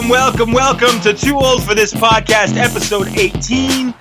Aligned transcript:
Welcome, 0.00 0.52
welcome, 0.52 0.52
welcome 0.52 1.00
to 1.02 1.12
Too 1.12 1.36
Old 1.36 1.62
for 1.62 1.74
This 1.74 1.92
Podcast, 1.92 2.56
episode 2.56 3.08
18 3.18 3.92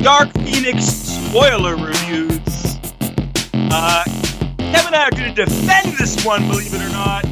Dark 0.00 0.32
Phoenix 0.34 0.84
spoiler 0.84 1.74
reviews. 1.74 2.78
Uh, 3.52 4.04
Kevin 4.58 4.86
and 4.86 4.94
I 4.94 5.06
are 5.06 5.10
going 5.10 5.34
to 5.34 5.44
defend 5.44 5.98
this 5.98 6.24
one, 6.24 6.46
believe 6.46 6.72
it 6.72 6.80
or 6.80 6.88
not. 6.90 7.24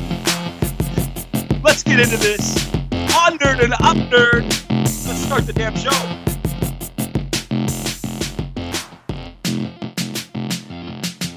Let's 1.63 1.85
get 1.85 2.01
into 2.01 2.17
this. 2.17 2.57
On 2.93 3.39
nerd 3.39 3.63
and 3.63 3.75
up 3.75 3.97
nerd. 4.11 4.43
Let's 5.07 5.21
start 5.21 5.47
the 5.47 5.53
damn 5.53 5.77
show. 5.77 5.91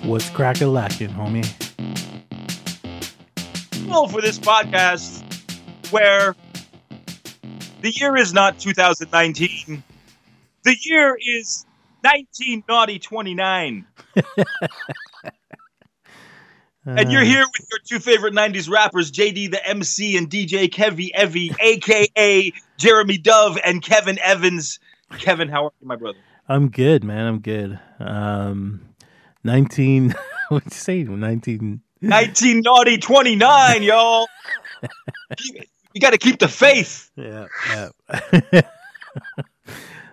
What's 0.09 0.27
crack 0.31 0.59
a 0.61 0.65
lacking, 0.65 1.09
homie? 1.09 1.47
Well, 3.87 4.08
for 4.08 4.21
This 4.21 4.39
Podcast, 4.39 5.21
where 5.91 6.35
the 7.84 7.92
year 7.92 8.17
is 8.17 8.34
not 8.34 8.58
2019, 8.59 9.84
the 10.64 10.76
year 10.84 11.16
is 11.23 11.66
19 12.03 12.64
naughty 12.67 12.98
29. 12.98 13.86
And 16.86 17.14
you're 17.14 17.22
Uh, 17.22 17.26
here 17.26 17.45
with 17.58 17.66
your 17.72 17.80
two 17.88 18.00
favorite 18.04 18.34
90s 18.34 18.70
rappers, 18.70 19.09
JD 19.09 19.52
the 19.52 19.66
MC 19.66 20.17
and 20.17 20.30
DJ 20.30 20.70
Kevy 20.70 21.11
Evie, 21.17 21.54
aka 21.58 22.52
Jeremy 22.78 23.17
Dove 23.17 23.58
and 23.64 23.81
Kevin 23.81 24.20
Evans. 24.20 24.80
Kevin, 25.17 25.48
how 25.48 25.67
are 25.67 25.72
you, 25.80 25.88
my 25.88 25.95
brother? 25.95 26.17
I'm 26.50 26.67
good, 26.67 27.06
man. 27.06 27.26
I'm 27.26 27.39
good. 27.39 27.80
Um, 28.02 28.81
19. 29.45 30.14
What'd 30.50 30.73
you 30.73 30.78
say? 30.78 31.04
19. 31.04 31.80
19 32.02 32.61
naughty 32.66 32.98
29, 32.98 33.84
y'all. 33.84 34.28
Keep- 35.38 35.70
you 35.94 36.02
got 36.02 36.11
to 36.11 36.17
keep 36.17 36.39
the 36.39 36.47
faith. 36.47 37.11
Yeah. 37.16 37.47
yeah. 37.69 38.61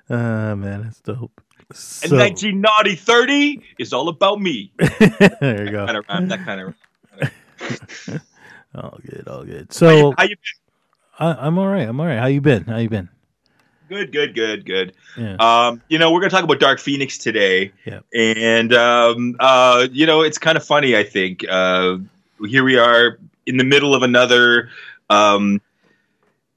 uh, 0.09 0.55
man, 0.57 0.83
that's 0.83 1.01
dope. 1.01 1.41
And 1.69 1.77
So, 1.77 2.17
19 2.17 2.61
naughty 2.61 2.95
30 2.95 3.63
is 3.79 3.93
all 3.93 4.09
about 4.09 4.41
me. 4.41 4.73
there 4.79 5.65
you 5.65 5.71
go. 5.71 5.87
Kind 5.87 5.99
of 5.99 6.05
rhyme, 6.09 6.29
that 6.29 6.45
kind 6.45 6.61
of. 6.61 6.75
All 8.75 8.99
good. 9.05 9.27
All 9.27 9.45
good. 9.45 9.67
How 9.69 9.75
So, 9.75 9.97
you, 9.97 10.15
how 10.17 10.25
you 10.25 10.37
I, 11.19 11.47
I'm 11.47 11.59
all 11.59 11.67
right. 11.67 11.89
I'm 11.89 11.99
all 12.01 12.07
right. 12.07 12.19
How 12.19 12.27
you 12.27 12.41
been? 12.41 12.65
How 12.65 12.79
you 12.79 12.89
been? 12.89 13.09
Good, 13.89 14.13
good, 14.13 14.35
good, 14.35 14.65
good. 14.65 14.95
Yeah. 15.19 15.35
Um, 15.41 15.83
you 15.89 15.99
know, 15.99 16.13
we're 16.13 16.21
going 16.21 16.31
to 16.31 16.37
talk 16.37 16.45
about 16.45 16.61
Dark 16.61 16.79
Phoenix 16.79 17.19
today. 17.19 17.73
Yeah. 17.85 18.01
And, 18.15 18.73
um, 18.73 19.37
uh, 19.41 19.89
you 19.91 20.07
know, 20.07 20.23
it's 20.23 20.39
kind 20.39 20.57
of 20.57 20.65
funny, 20.65 20.97
I 20.97 21.03
think. 21.03 21.45
Uh, 21.49 21.99
here 22.47 22.63
we 22.63 22.79
are 22.79 23.19
in 23.47 23.57
the 23.57 23.65
middle 23.65 23.93
of 23.95 24.05
another 24.05 24.71
um, 25.11 25.61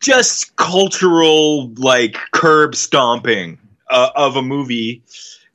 just 0.03 0.56
cultural, 0.56 1.72
like, 1.75 2.18
curb 2.31 2.75
stomping 2.75 3.58
uh, 3.90 4.09
of 4.16 4.36
a 4.36 4.41
movie. 4.41 5.02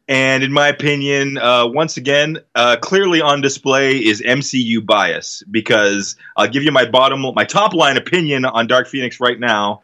And 0.09 0.43
in 0.43 0.53
my 0.53 0.69
opinion, 0.69 1.37
uh, 1.37 1.67
once 1.67 1.99
again, 1.99 2.39
uh, 2.55 2.77
clearly 2.81 3.21
on 3.21 3.43
display 3.43 3.99
is 3.99 4.23
MCU 4.23 4.85
bias 4.85 5.43
because 5.51 6.17
I'll 6.37 6.49
give 6.49 6.63
you 6.63 6.73
my 6.73 6.87
bottom, 6.87 7.21
my 7.35 7.45
top 7.45 7.75
line 7.75 7.99
opinion 7.99 8.47
on 8.47 8.67
Dark 8.67 8.89
Phoenix 8.89 9.21
right 9.21 9.39
now 9.39 9.83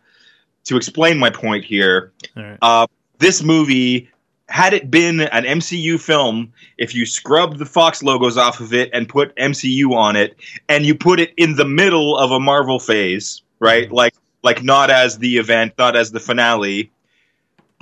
to 0.64 0.76
explain 0.78 1.18
my 1.18 1.28
point 1.28 1.64
here 1.64 2.12
right. 2.34 2.56
uh, 2.62 2.86
this 3.18 3.42
movie 3.42 4.08
had 4.48 4.74
it 4.74 4.90
been 4.90 5.20
an 5.20 5.44
MCU 5.44 5.98
film, 6.00 6.52
if 6.76 6.94
you 6.94 7.06
scrubbed 7.06 7.58
the 7.58 7.66
Fox 7.66 8.02
logos 8.02 8.36
off 8.36 8.60
of 8.60 8.74
it 8.74 8.90
and 8.92 9.08
put 9.08 9.34
MCU 9.36 9.92
on 9.92 10.16
it, 10.16 10.36
and 10.68 10.84
you 10.84 10.94
put 10.94 11.18
it 11.18 11.32
in 11.36 11.56
the 11.56 11.64
middle 11.64 12.16
of 12.16 12.30
a 12.30 12.38
Marvel 12.38 12.78
phase, 12.78 13.42
right? 13.58 13.90
Like, 13.90 14.14
like 14.44 14.62
not 14.62 14.90
as 14.90 15.18
the 15.18 15.38
event, 15.38 15.72
not 15.78 15.96
as 15.96 16.12
the 16.12 16.20
finale. 16.20 16.92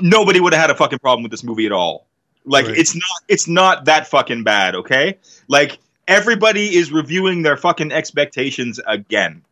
Nobody 0.00 0.40
would 0.40 0.54
have 0.54 0.62
had 0.62 0.70
a 0.70 0.74
fucking 0.74 1.00
problem 1.00 1.22
with 1.22 1.30
this 1.30 1.44
movie 1.44 1.66
at 1.66 1.72
all. 1.72 2.06
Like, 2.46 2.66
Right. 2.66 2.78
it's 2.78 2.94
not, 2.94 3.22
it's 3.28 3.46
not 3.46 3.84
that 3.84 4.06
fucking 4.06 4.42
bad, 4.42 4.74
okay? 4.74 5.18
Like, 5.48 5.78
everybody 6.08 6.74
is 6.74 6.90
reviewing 6.90 7.42
their 7.42 7.56
fucking 7.56 7.92
expectations 7.92 8.80
again, 8.86 9.42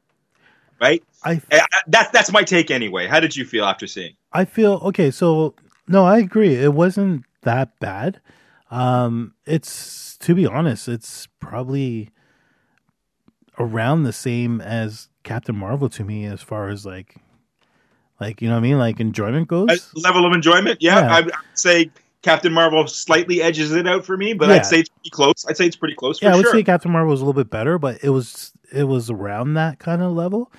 right? 0.80 1.02
I 1.22 1.40
Uh, 1.52 1.60
That's 1.86 2.10
that's 2.10 2.32
my 2.32 2.42
take 2.44 2.70
anyway. 2.70 3.06
How 3.06 3.20
did 3.20 3.36
you 3.36 3.44
feel 3.44 3.64
after 3.66 3.86
seeing? 3.86 4.14
I 4.32 4.46
feel 4.46 4.80
okay. 4.84 5.10
So 5.10 5.54
no, 5.86 6.04
I 6.06 6.18
agree. 6.18 6.54
It 6.54 6.72
wasn't 6.72 7.24
that 7.42 7.78
bad. 7.78 8.20
Um, 8.70 9.34
it's 9.44 10.16
to 10.18 10.34
be 10.34 10.46
honest, 10.46 10.88
it's 10.88 11.28
probably 11.38 12.08
around 13.58 14.04
the 14.04 14.12
same 14.14 14.60
as 14.62 15.09
Captain 15.22 15.56
Marvel 15.56 15.88
to 15.90 16.04
me 16.04 16.24
as 16.26 16.42
far 16.42 16.68
as 16.68 16.84
like, 16.86 17.16
like 18.20 18.40
you 18.42 18.48
know 18.48 18.54
what 18.54 18.60
I 18.60 18.62
mean, 18.62 18.78
like 18.78 19.00
enjoyment 19.00 19.48
goes. 19.48 19.90
Level 19.94 20.26
of 20.26 20.32
enjoyment, 20.32 20.80
yeah, 20.80 21.00
Yeah. 21.00 21.14
I 21.16 21.20
would 21.22 21.34
say 21.54 21.90
Captain 22.22 22.52
Marvel 22.52 22.86
slightly 22.86 23.40
edges 23.42 23.72
it 23.72 23.86
out 23.86 24.04
for 24.04 24.16
me, 24.16 24.32
but 24.34 24.48
Yeah. 24.48 24.56
I'd 24.56 24.66
say 24.66 24.80
it's 24.80 24.88
pretty 24.90 25.10
close. 25.10 25.46
I'd 25.48 25.56
say 25.56 25.66
it's 25.66 25.76
pretty 25.76 25.94
close 25.94 26.18
for 26.18 26.26
yeah, 26.26 26.32
I 26.32 26.36
would 26.36 26.44
sure. 26.44 26.52
say 26.52 26.62
Captain 26.62 26.90
Marvel 26.92 27.10
was 27.10 27.20
a 27.20 27.24
little 27.24 27.40
bit 27.40 27.50
better, 27.50 27.78
but 27.78 28.02
it 28.02 28.10
was 28.10 28.52
it 28.72 28.84
was 28.84 29.10
around 29.10 29.54
that 29.54 29.78
kind 29.78 30.02
of 30.02 30.12
level. 30.12 30.52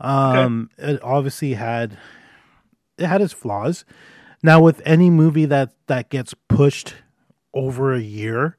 Um, 0.00 0.70
it 0.78 1.02
obviously 1.02 1.54
had 1.54 1.98
it 2.98 3.06
had 3.06 3.20
its 3.20 3.32
flaws. 3.32 3.84
Now, 4.42 4.60
with 4.60 4.80
any 4.84 5.10
movie 5.10 5.44
that 5.46 5.70
that 5.88 6.10
gets 6.10 6.34
pushed 6.48 6.94
over 7.52 7.92
a 7.92 8.00
year, 8.00 8.56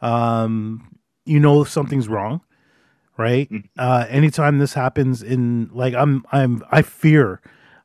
um, 0.00 0.96
you 1.26 1.38
know 1.38 1.60
if 1.60 1.68
something's 1.68 2.08
wrong, 2.08 2.40
right? 3.20 3.48
Mhm. 3.50 3.64
Uh, 3.78 4.06
anytime 4.08 4.58
this 4.58 4.72
happens 4.74 5.22
in 5.22 5.68
like 5.72 5.94
I'm 5.94 6.24
I'm 6.32 6.62
I 6.70 6.82
fear. 6.82 7.40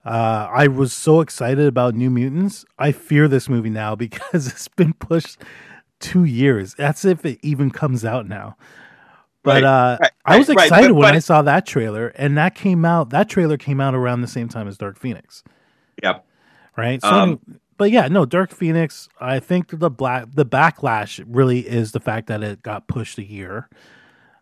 Uh, 0.05 0.47
I 0.53 0.67
was 0.67 0.93
so 0.93 1.19
excited 1.19 1.65
about 1.67 1.95
New 1.95 2.09
Mutants. 2.11 2.63
I 2.77 2.91
fear 2.91 3.27
this 3.27 3.49
movie 3.49 3.69
now 3.71 3.95
because 4.05 4.47
it's 4.47 4.67
been 4.67 4.93
pushed 4.93 5.37
two 5.99 6.23
years. 6.23 6.75
That's 6.75 7.03
if 7.05 7.25
it 7.25 7.39
even 7.41 7.71
comes 7.71 8.05
out 8.05 8.27
now. 8.27 8.55
Right, 9.43 9.61
But 9.61 9.63
uh, 9.63 9.97
right, 10.01 10.11
I 10.25 10.37
was 10.37 10.47
right, 10.49 10.57
right, 10.57 10.65
excited 10.67 10.87
but- 10.89 10.93
when 10.95 11.09
but- 11.09 11.15
I 11.15 11.19
saw 11.19 11.41
that 11.43 11.65
trailer, 11.67 12.07
and 12.15 12.37
that 12.37 12.55
came 12.55 12.83
out. 12.85 13.09
That 13.11 13.29
trailer 13.29 13.57
came 13.57 13.79
out 13.81 13.93
around 13.95 14.21
the 14.21 14.27
same 14.27 14.47
time 14.49 14.67
as 14.67 14.77
Dark 14.77 14.97
Phoenix, 14.97 15.43
Yep. 16.03 16.25
right? 16.77 17.01
So, 17.01 17.09
Um, 17.09 17.39
but 17.77 17.91
yeah, 17.91 18.07
no, 18.07 18.25
Dark 18.25 18.51
Phoenix. 18.51 19.09
I 19.19 19.39
think 19.39 19.79
the 19.79 19.89
black 19.91 20.27
the 20.33 20.45
backlash 20.45 21.23
really 21.27 21.59
is 21.67 21.91
the 21.91 21.99
fact 21.99 22.27
that 22.27 22.41
it 22.43 22.61
got 22.63 22.87
pushed 22.87 23.17
a 23.17 23.23
year. 23.23 23.69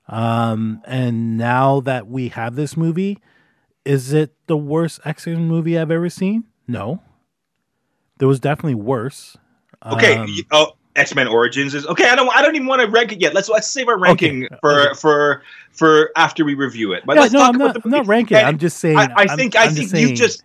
Um, 0.07 0.81
and 0.85 1.37
now 1.37 1.79
that 1.81 2.07
we 2.07 2.29
have 2.29 2.55
this 2.55 2.75
movie, 2.75 3.19
is 3.85 4.13
it 4.13 4.33
the 4.47 4.57
worst 4.57 4.99
X 5.05 5.27
Men 5.27 5.47
movie 5.47 5.77
I've 5.77 5.91
ever 5.91 6.09
seen? 6.09 6.45
No, 6.67 7.01
there 8.17 8.27
was 8.27 8.39
definitely 8.39 8.75
worse. 8.75 9.37
Okay. 9.85 10.15
Um, 10.15 10.29
oh, 10.51 10.73
X 10.95 11.15
Men 11.15 11.27
Origins 11.27 11.73
is 11.73 11.85
okay. 11.85 12.07
I 12.07 12.15
don't. 12.15 12.29
I 12.29 12.41
don't 12.41 12.55
even 12.55 12.67
want 12.67 12.81
to 12.81 12.87
rank 12.87 13.11
it 13.11 13.21
yet. 13.21 13.33
Let's 13.33 13.49
let's 13.49 13.67
save 13.67 13.87
our 13.87 13.97
ranking 13.97 14.45
Okay, 14.45 14.55
for 14.61 14.81
okay. 14.81 14.93
for 14.93 15.43
for 15.71 16.11
after 16.15 16.45
we 16.45 16.53
review 16.53 16.93
it. 16.93 17.03
But 17.05 17.15
yeah, 17.15 17.21
let's 17.21 17.33
no, 17.33 17.39
talk 17.39 17.49
I'm 17.49 17.55
about 17.55 17.65
not, 17.65 17.73
the 17.75 17.81
I'm 17.85 17.91
not 17.91 18.07
ranking. 18.07 18.37
And 18.37 18.47
I'm 18.47 18.57
just 18.57 18.77
saying. 18.77 18.97
I, 18.97 19.07
I 19.15 19.35
think 19.35 19.55
I'm 19.55 19.69
I 19.69 19.71
think 19.71 19.91
you 19.93 20.15
just. 20.15 20.43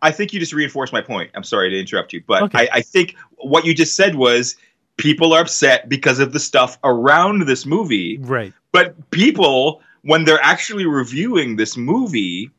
I 0.00 0.12
think 0.12 0.32
you 0.32 0.38
just 0.38 0.52
reinforced 0.52 0.92
my 0.92 1.00
point. 1.00 1.32
I'm 1.34 1.42
sorry 1.42 1.70
to 1.70 1.80
interrupt 1.80 2.12
you, 2.12 2.22
but 2.24 2.44
Okay. 2.44 2.68
I, 2.72 2.76
I 2.76 2.80
think 2.82 3.16
what 3.38 3.64
you 3.64 3.74
just 3.74 3.96
said 3.96 4.14
was 4.14 4.56
people 4.98 5.32
are 5.32 5.40
upset 5.40 5.88
because 5.88 6.18
of 6.18 6.32
the 6.32 6.40
stuff 6.40 6.76
around 6.84 7.46
this 7.46 7.64
movie. 7.64 8.18
right. 8.18 8.52
but 8.72 9.10
people 9.10 9.80
when 10.02 10.24
they're 10.24 10.42
actually 10.42 10.84
reviewing 10.86 11.56
this 11.56 11.76
movie 11.76 12.50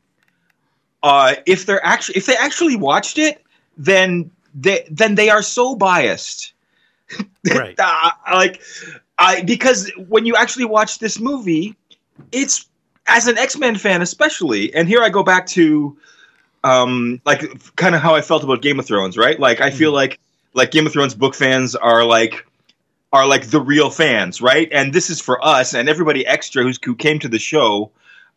uh 1.02 1.34
if 1.46 1.64
they're 1.66 1.84
actually 1.84 2.16
if 2.16 2.26
they 2.26 2.36
actually 2.36 2.76
watched 2.76 3.16
it 3.18 3.42
then 3.78 4.30
they 4.54 4.86
then 4.90 5.14
they 5.14 5.30
are 5.30 5.42
so 5.42 5.76
biased 5.76 6.52
Right. 7.48 7.74
Uh, 7.78 8.10
like 8.32 8.60
i 9.18 9.42
because 9.42 9.90
when 10.08 10.26
you 10.26 10.36
actually 10.36 10.66
watch 10.66 10.98
this 10.98 11.18
movie 11.20 11.76
it's 12.32 12.66
as 13.06 13.26
an 13.28 13.38
x-men 13.38 13.76
fan 13.76 14.02
especially 14.02 14.72
and 14.74 14.88
here 14.88 15.02
i 15.02 15.08
go 15.08 15.22
back 15.22 15.46
to 15.46 15.96
um 16.64 17.20
like 17.24 17.42
kind 17.76 17.94
of 17.94 18.02
how 18.02 18.14
i 18.14 18.20
felt 18.20 18.44
about 18.44 18.60
game 18.60 18.78
of 18.78 18.86
thrones 18.86 19.16
right 19.16 19.40
like 19.40 19.60
i 19.60 19.70
feel 19.70 19.92
like 19.92 20.20
like 20.54 20.70
game 20.70 20.86
of 20.86 20.92
thrones 20.92 21.14
book 21.14 21.34
fans 21.34 21.74
are 21.74 22.04
like 22.04 22.46
are 23.12 23.26
like 23.26 23.46
the 23.46 23.60
real 23.60 23.90
fans, 23.90 24.40
right? 24.40 24.68
And 24.72 24.92
this 24.92 25.10
is 25.10 25.20
for 25.20 25.44
us 25.44 25.74
and 25.74 25.88
everybody 25.88 26.26
extra 26.26 26.62
who's, 26.62 26.78
who 26.84 26.94
came 26.94 27.18
to 27.20 27.28
the 27.28 27.38
show. 27.38 27.90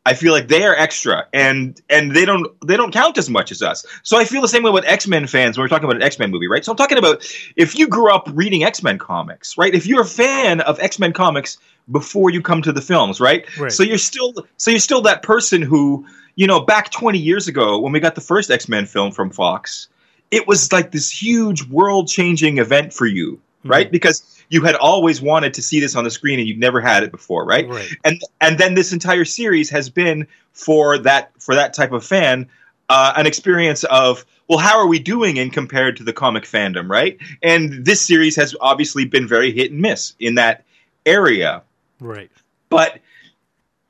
I 0.05 0.15
feel 0.15 0.33
like 0.33 0.49
they 0.49 0.65
are 0.65 0.75
extra, 0.75 1.27
and 1.31 1.79
and 1.89 2.11
they 2.11 2.25
don't 2.25 2.47
they 2.67 2.75
don't 2.75 2.91
count 2.91 3.17
as 3.17 3.29
much 3.29 3.53
as 3.53 3.61
us. 3.61 3.85
So 4.03 4.17
I 4.17 4.25
feel 4.25 4.41
the 4.41 4.49
same 4.49 4.61
way 4.61 4.71
with 4.71 4.83
X 4.83 5.07
Men 5.07 5.27
fans 5.27 5.57
when 5.57 5.63
we're 5.63 5.69
talking 5.69 5.85
about 5.85 5.95
an 5.95 6.01
X 6.01 6.19
Men 6.19 6.29
movie, 6.29 6.49
right? 6.49 6.65
So 6.65 6.73
I'm 6.73 6.75
talking 6.75 6.97
about 6.97 7.25
if 7.55 7.77
you 7.79 7.87
grew 7.87 8.13
up 8.13 8.27
reading 8.33 8.65
X 8.65 8.83
Men 8.83 8.97
comics, 8.97 9.57
right? 9.57 9.73
If 9.73 9.87
you're 9.87 10.01
a 10.01 10.05
fan 10.05 10.59
of 10.59 10.77
X 10.81 10.99
Men 10.99 11.13
comics 11.13 11.57
before 11.89 12.29
you 12.31 12.41
come 12.41 12.61
to 12.63 12.73
the 12.73 12.81
films, 12.81 13.21
right? 13.21 13.45
Right. 13.57 13.71
So 13.71 13.83
you're 13.83 13.97
still 13.97 14.33
so 14.57 14.71
you're 14.71 14.81
still 14.81 15.03
that 15.03 15.23
person 15.23 15.61
who 15.61 16.05
you 16.35 16.47
know 16.47 16.59
back 16.59 16.91
20 16.91 17.17
years 17.17 17.47
ago 17.47 17.79
when 17.79 17.93
we 17.93 18.01
got 18.01 18.15
the 18.15 18.21
first 18.21 18.51
X 18.51 18.67
Men 18.67 18.85
film 18.85 19.13
from 19.13 19.29
Fox, 19.29 19.87
it 20.33 20.47
was 20.47 20.71
like 20.71 20.91
this 20.91 21.11
huge 21.11 21.63
world 21.69 22.07
changing 22.07 22.57
event 22.57 22.91
for 22.91 23.05
you, 23.05 23.39
right? 23.63 23.91
Because 23.91 24.43
you 24.49 24.63
had 24.63 24.75
always 24.75 25.21
wanted 25.21 25.53
to 25.53 25.61
see 25.61 25.79
this 25.79 25.95
on 25.95 26.03
the 26.03 26.09
screen 26.09 26.39
and 26.39 26.47
you'd 26.47 26.59
never 26.59 26.81
had 26.81 27.03
it 27.03 27.11
before, 27.11 27.45
right? 27.45 27.69
Right. 27.69 27.89
And 28.03 28.19
and 28.41 28.57
then 28.57 28.73
this 28.73 28.91
entire 28.93 29.25
series 29.25 29.69
has 29.69 29.89
been 29.89 30.27
for 30.51 30.97
that 30.97 31.31
for 31.39 31.53
that 31.55 31.73
type 31.73 31.91
of 31.91 32.03
fan 32.03 32.49
uh, 32.89 33.13
an 33.15 33.27
experience 33.27 33.83
of 33.85 34.25
well, 34.49 34.59
how 34.59 34.77
are 34.79 34.87
we 34.87 34.99
doing 34.99 35.37
in 35.37 35.51
compared 35.51 35.97
to 35.97 36.03
the 36.03 36.13
comic 36.13 36.43
fandom, 36.43 36.89
right? 36.89 37.17
And 37.41 37.85
this 37.85 38.01
series 38.01 38.35
has 38.35 38.55
obviously 38.59 39.05
been 39.05 39.27
very 39.27 39.51
hit 39.51 39.71
and 39.71 39.81
miss 39.81 40.15
in 40.19 40.35
that 40.35 40.65
area 41.05 41.61
Right. 41.99 42.31
but 42.69 42.99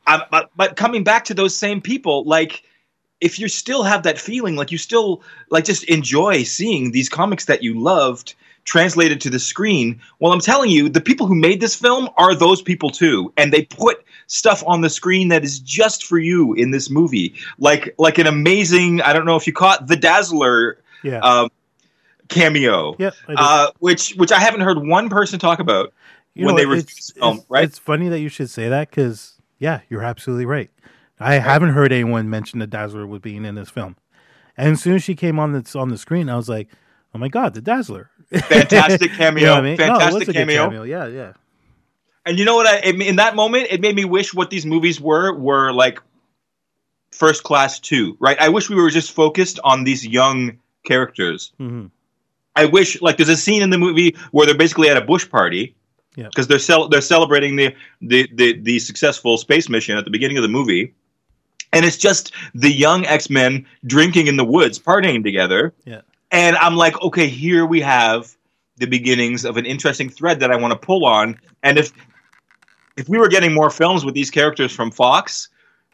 um, 0.06 0.22
but 0.30 0.51
but 0.56 0.75
coming 0.75 1.04
back 1.04 1.25
to 1.25 1.34
those 1.34 1.56
same 1.56 1.81
people 1.81 2.25
like 2.25 2.63
if 3.23 3.39
you 3.39 3.47
still 3.47 3.83
have 3.83 4.03
that 4.03 4.19
feeling 4.19 4.55
like 4.55 4.71
you 4.71 4.77
still 4.77 5.21
like 5.49 5.63
just 5.65 5.83
enjoy 5.85 6.43
seeing 6.43 6.91
these 6.91 7.09
comics 7.09 7.45
that 7.45 7.63
you 7.63 7.79
loved 7.79 8.35
translated 8.65 9.19
to 9.21 9.29
the 9.29 9.39
screen 9.39 9.99
well 10.19 10.31
i'm 10.31 10.39
telling 10.39 10.69
you 10.69 10.89
the 10.89 11.01
people 11.01 11.25
who 11.27 11.35
made 11.35 11.59
this 11.61 11.75
film 11.75 12.09
are 12.17 12.35
those 12.35 12.61
people 12.61 12.89
too 12.89 13.31
and 13.37 13.51
they 13.51 13.63
put 13.63 14.03
stuff 14.27 14.63
on 14.65 14.81
the 14.81 14.89
screen 14.89 15.27
that 15.29 15.43
is 15.43 15.59
just 15.59 16.05
for 16.05 16.17
you 16.17 16.53
in 16.53 16.71
this 16.71 16.89
movie 16.89 17.33
like 17.57 17.93
like 17.97 18.17
an 18.17 18.27
amazing 18.27 19.01
i 19.01 19.11
don't 19.13 19.25
know 19.25 19.35
if 19.35 19.45
you 19.47 19.53
caught 19.53 19.87
the 19.87 19.95
dazzler 19.97 20.77
Yeah. 21.03 21.19
um, 21.19 21.49
cameo 22.29 22.95
yep. 22.99 23.13
Uh, 23.27 23.67
which 23.79 24.13
which 24.15 24.31
i 24.31 24.39
haven't 24.39 24.61
heard 24.61 24.85
one 24.85 25.09
person 25.09 25.39
talk 25.39 25.59
about 25.59 25.93
You 26.33 26.45
when 26.45 26.55
know, 26.55 26.61
they 26.61 26.65
reviewed 26.65 26.87
this 26.87 27.11
film, 27.11 27.43
right? 27.49 27.65
It's 27.65 27.77
funny 27.79 28.09
that 28.09 28.19
you 28.19 28.29
should 28.29 28.49
say 28.49 28.69
that 28.69 28.89
because, 28.89 29.33
yeah, 29.59 29.81
you're 29.89 30.01
absolutely 30.03 30.45
right. 30.47 30.71
I 31.23 31.35
haven't 31.35 31.69
heard 31.69 31.91
anyone 31.91 32.29
mention 32.29 32.59
the 32.59 32.67
Dazzler 32.67 33.07
was 33.07 33.21
being 33.21 33.45
in 33.45 33.55
this 33.55 33.69
film. 33.69 33.95
And 34.57 34.73
as 34.73 34.81
soon 34.81 34.95
as 34.95 35.03
she 35.03 35.15
came 35.15 35.39
on 35.39 35.51
the, 35.53 35.79
on 35.79 35.89
the 35.89 35.97
screen, 35.97 36.29
I 36.29 36.35
was 36.35 36.47
like, 36.49 36.67
oh 37.15 37.17
my 37.19 37.27
God, 37.27 37.53
the 37.53 37.61
Dazzler. 37.61 38.09
fantastic 38.31 39.11
cameo 39.13 39.39
You 39.41 39.45
know 39.47 39.53
I 39.55 39.61
mean? 39.61 39.71
Was 39.71 39.79
fantastic 39.79 40.21
a 40.23 40.25
good 40.25 40.33
cameo 40.35 40.83
Yeah, 40.83 41.07
yeah. 41.07 41.33
And 42.25 42.39
you 42.39 42.45
know 42.45 42.55
what? 42.55 42.67
I, 42.67 42.79
in 42.89 43.15
that 43.17 43.35
moment, 43.35 43.67
it 43.69 43.81
made 43.81 43.95
me 43.95 44.05
wish 44.05 44.33
what 44.33 44.49
these 44.49 44.65
movies 44.65 44.99
were 45.01 45.33
were 45.33 45.71
like 45.73 45.99
first 47.11 47.43
class 47.43 47.79
two, 47.79 48.15
right? 48.19 48.39
I 48.39 48.49
wish 48.49 48.69
we 48.69 48.75
were 48.75 48.89
just 48.89 49.11
focused 49.11 49.59
on 49.63 49.83
these 49.83 50.05
young 50.05 50.59
characters. 50.85 51.51
hmm 51.57 51.87
I 52.55 52.65
wish, 52.65 53.01
like, 53.01 53.17
there's 53.17 53.29
a 53.29 53.35
scene 53.35 53.63
in 53.63 53.71
the 53.71 53.79
movie 53.79 54.15
where 54.29 54.45
they're 54.45 54.55
basically 54.55 54.87
at 54.87 54.95
a 54.95 55.01
bush 55.01 55.27
party 55.27 55.75
Yeah. 56.15 56.27
because 56.27 56.47
they're 56.47 56.59
cel- 56.59 56.87
they're 56.87 57.01
celebrating 57.01 57.55
the, 57.55 57.75
the 57.99 58.29
the 58.33 58.59
the 58.61 58.77
successful 58.79 59.37
space 59.37 59.69
mission 59.69 59.97
at 59.97 60.05
the 60.05 60.11
beginning 60.11 60.37
of 60.37 60.43
the 60.43 60.49
movie, 60.49 60.93
and 61.73 61.85
it's 61.85 61.97
just 61.97 62.31
the 62.53 62.71
young 62.71 63.05
X 63.05 63.29
Men 63.29 63.65
drinking 63.85 64.27
in 64.27 64.37
the 64.37 64.45
woods, 64.45 64.79
partying 64.79 65.23
together. 65.23 65.73
Yeah. 65.85 66.01
And 66.31 66.55
I'm 66.57 66.75
like, 66.75 67.01
okay, 67.01 67.27
here 67.27 67.65
we 67.65 67.81
have 67.81 68.35
the 68.77 68.87
beginnings 68.87 69.45
of 69.45 69.57
an 69.57 69.65
interesting 69.65 70.09
thread 70.09 70.39
that 70.39 70.51
I 70.51 70.55
want 70.55 70.71
to 70.71 70.79
pull 70.79 71.05
on. 71.05 71.39
And 71.61 71.77
if 71.77 71.91
if 72.97 73.09
we 73.09 73.17
were 73.17 73.27
getting 73.27 73.53
more 73.53 73.69
films 73.69 74.05
with 74.05 74.13
these 74.13 74.29
characters 74.29 74.71
from 74.71 74.91
Fox, 74.91 75.49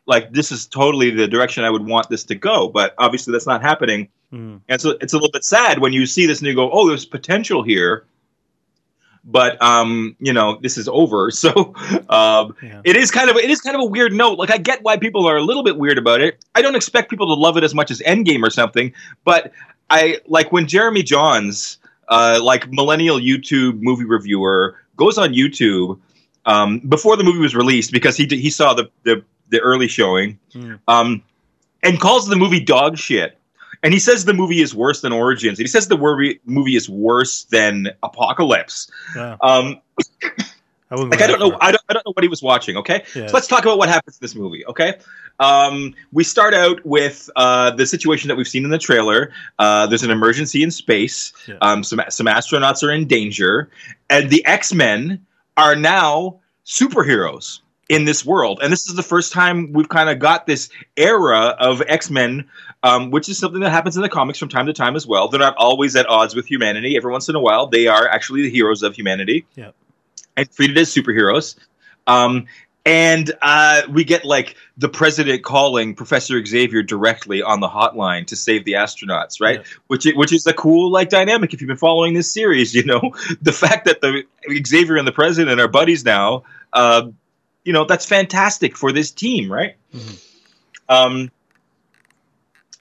like 0.06 0.32
this 0.32 0.52
is 0.52 0.68
totally 0.68 1.12
the 1.12 1.28
direction 1.28 1.64
I 1.64 1.70
would 1.70 1.86
want 1.86 2.10
this 2.10 2.24
to 2.26 2.36
go. 2.36 2.68
But 2.68 2.94
obviously, 2.98 3.32
that's 3.32 3.48
not 3.48 3.62
happening. 3.62 4.10
hmm 4.30 4.58
And 4.68 4.82
so 4.82 4.98
it's 5.02 5.14
a 5.14 5.18
little 5.18 5.32
bit 5.32 5.44
sad 5.44 5.80
when 5.80 5.94
you 5.94 6.06
see 6.06 6.26
this 6.26 6.40
and 6.40 6.48
you 6.48 6.56
go, 6.56 6.70
"Oh, 6.72 6.88
there's 6.88 7.06
potential 7.06 7.64
here," 7.64 8.06
but 9.32 9.62
um, 9.62 10.16
you 10.20 10.34
know, 10.34 10.58
this 10.62 10.78
is 10.78 10.88
over. 10.90 11.30
So 11.40 11.74
um, 12.10 12.56
Yeah. 12.62 12.82
it 12.84 12.96
is 12.96 13.12
kind 13.12 13.30
of 13.30 13.38
it 13.38 13.50
is 13.50 13.62
kind 13.62 13.76
of 13.76 13.82
a 13.82 13.86
weird 13.86 14.12
note. 14.14 14.38
Like 14.40 14.52
I 14.52 14.58
get 14.58 14.82
why 14.84 14.98
people 14.98 15.28
are 15.28 15.38
a 15.38 15.44
little 15.44 15.64
bit 15.64 15.78
weird 15.78 15.98
about 15.98 16.22
it. 16.22 16.44
I 16.56 16.62
don't 16.62 16.76
expect 16.76 17.10
people 17.10 17.28
to 17.28 17.34
love 17.40 17.56
it 17.58 17.64
as 17.64 17.74
much 17.74 17.92
as 17.92 18.00
Endgame 18.02 18.44
or 18.44 18.50
something, 18.50 18.94
but 19.24 19.52
I 19.90 20.20
like 20.28 20.52
when 20.52 20.68
Jeremy 20.68 21.04
Jahns, 21.04 21.78
uh, 22.08 22.40
like 22.42 22.72
millennial 22.72 23.20
YouTube 23.20 23.82
movie 23.82 24.06
reviewer, 24.06 24.76
goes 24.98 25.18
on 25.18 25.34
YouTube 25.34 26.00
um, 26.46 26.80
before 26.80 27.16
the 27.18 27.24
movie 27.24 27.40
was 27.40 27.56
released 27.56 27.92
because 27.92 28.18
he 28.18 28.26
he 28.26 28.50
saw 28.50 28.74
the 28.74 28.90
the, 29.04 29.24
the 29.50 29.60
early 29.62 29.88
showing 29.88 30.40
Mm. 30.54 30.80
um, 30.88 31.24
and 31.82 32.00
calls 32.00 32.28
the 32.28 32.36
movie 32.36 32.60
dog 32.60 32.98
shit. 32.98 33.38
And 33.84 33.94
he 33.94 34.00
says 34.00 34.26
the 34.26 34.34
movie 34.34 34.62
is 34.62 34.76
worse 34.76 35.02
than 35.02 35.14
Origins. 35.14 35.58
And 35.60 35.64
he 35.66 35.70
says 35.70 35.88
the 35.88 35.98
movie 35.98 36.40
movie 36.46 36.76
is 36.76 36.90
worse 36.90 37.44
than 37.46 37.90
Apocalypse. 38.04 38.92
Yeah. 39.16 39.38
Um, 39.42 39.82
I 40.92 40.96
like 40.96 41.22
I 41.22 41.28
don't 41.28 41.40
know. 41.40 41.56
I 41.62 41.72
don't, 41.72 41.84
I 41.88 41.94
don't 41.94 42.06
know 42.06 42.14
what 42.14 42.24
he 42.24 42.28
was 42.30 42.42
watching. 42.42 42.76
Okay, 42.78 43.04
Yeah. 43.16 43.28
so 43.28 43.34
let's 43.34 43.48
talk 43.48 43.64
about 43.64 43.78
what 43.78 43.90
happens 43.90 44.16
in 44.18 44.20
this 44.22 44.34
movie. 44.34 44.66
Okay, 44.66 44.96
um, 45.40 45.94
we 46.12 46.24
start 46.24 46.56
out 46.56 46.84
with 46.84 47.30
uh, 47.36 47.70
the 47.72 47.86
situation 47.86 48.28
that 48.30 48.36
we've 48.38 48.48
seen 48.48 48.64
in 48.66 48.72
the 48.72 48.80
trailer. 48.80 49.32
Uh, 49.60 49.86
there's 49.86 50.02
an 50.02 50.10
emergency 50.10 50.64
in 50.64 50.72
space. 50.72 51.32
Yeah. 51.48 51.56
Um, 51.62 51.84
some 51.84 52.02
some 52.10 52.26
astronauts 52.26 52.82
are 52.82 52.92
in 52.92 53.06
danger, 53.06 53.70
and 54.10 54.32
the 54.32 54.44
X 54.48 54.74
Men 54.74 55.26
are 55.58 55.76
now 55.76 56.40
superheroes 56.66 57.60
in 57.90 58.06
this 58.06 58.24
world. 58.24 58.60
And 58.62 58.72
this 58.72 58.88
is 58.88 58.96
the 58.96 59.04
first 59.04 59.34
time 59.34 59.74
we've 59.74 59.90
kind 59.90 60.10
of 60.10 60.20
got 60.20 60.46
this 60.46 60.70
era 60.96 61.56
of 61.60 61.82
X 61.88 62.10
Men, 62.10 62.48
um, 62.84 63.10
which 63.12 63.28
is 63.28 63.38
something 63.38 63.62
that 63.62 63.72
happens 63.72 63.96
in 63.98 64.04
the 64.04 64.10
comics 64.10 64.38
from 64.40 64.48
time 64.50 64.68
to 64.68 64.74
time 64.74 64.96
as 64.96 65.06
well. 65.08 65.28
They're 65.28 65.40
not 65.40 65.56
always 65.58 65.96
at 65.96 66.08
odds 66.08 66.36
with 66.36 66.46
humanity. 66.46 66.96
Every 66.96 67.12
once 67.12 67.28
in 67.30 67.36
a 67.36 67.40
while, 67.40 67.68
they 67.68 67.88
are 67.88 68.08
actually 68.08 68.44
the 68.44 68.52
heroes 68.52 68.84
of 68.84 68.96
humanity 68.96 69.46
Yep. 69.56 69.76
and 70.38 70.52
treated 70.52 70.78
as 70.78 70.94
superheroes. 70.94 71.56
Um, 72.08 72.46
and 72.86 73.32
uh, 73.42 73.82
we 73.92 74.04
get 74.04 74.24
like 74.24 74.56
the 74.78 74.88
president 74.90 75.44
calling 75.44 75.96
Professor 75.96 76.44
Xavier 76.44 76.82
directly 76.82 77.42
on 77.42 77.60
the 77.60 77.68
hotline 77.68 78.26
to 78.28 78.36
save 78.36 78.66
the 78.66 78.74
astronauts, 78.74 79.42
right? 79.42 79.60
Yeah. 79.60 79.66
Which 79.88 80.08
which 80.16 80.32
is 80.32 80.48
a 80.48 80.54
cool 80.54 80.90
like 80.90 81.10
dynamic 81.10 81.54
if 81.54 81.62
you've 81.62 81.68
been 81.68 81.76
following 81.78 82.14
this 82.14 82.32
series. 82.32 82.74
You 82.80 82.86
know, 82.86 83.14
the 83.42 83.52
fact 83.52 83.86
that 83.86 84.00
the 84.02 84.24
Xavier 84.66 84.96
and 84.96 85.08
the 85.08 85.12
president 85.12 85.60
are 85.60 85.68
buddies 85.68 86.06
now, 86.06 86.44
uh, 86.72 87.10
you 87.64 87.74
know, 87.74 87.86
that's 87.86 88.06
fantastic 88.06 88.78
for 88.78 88.92
this 88.92 89.12
team, 89.12 89.52
right? 89.52 89.76
Mhm. 89.94 90.26
Um, 90.88 91.32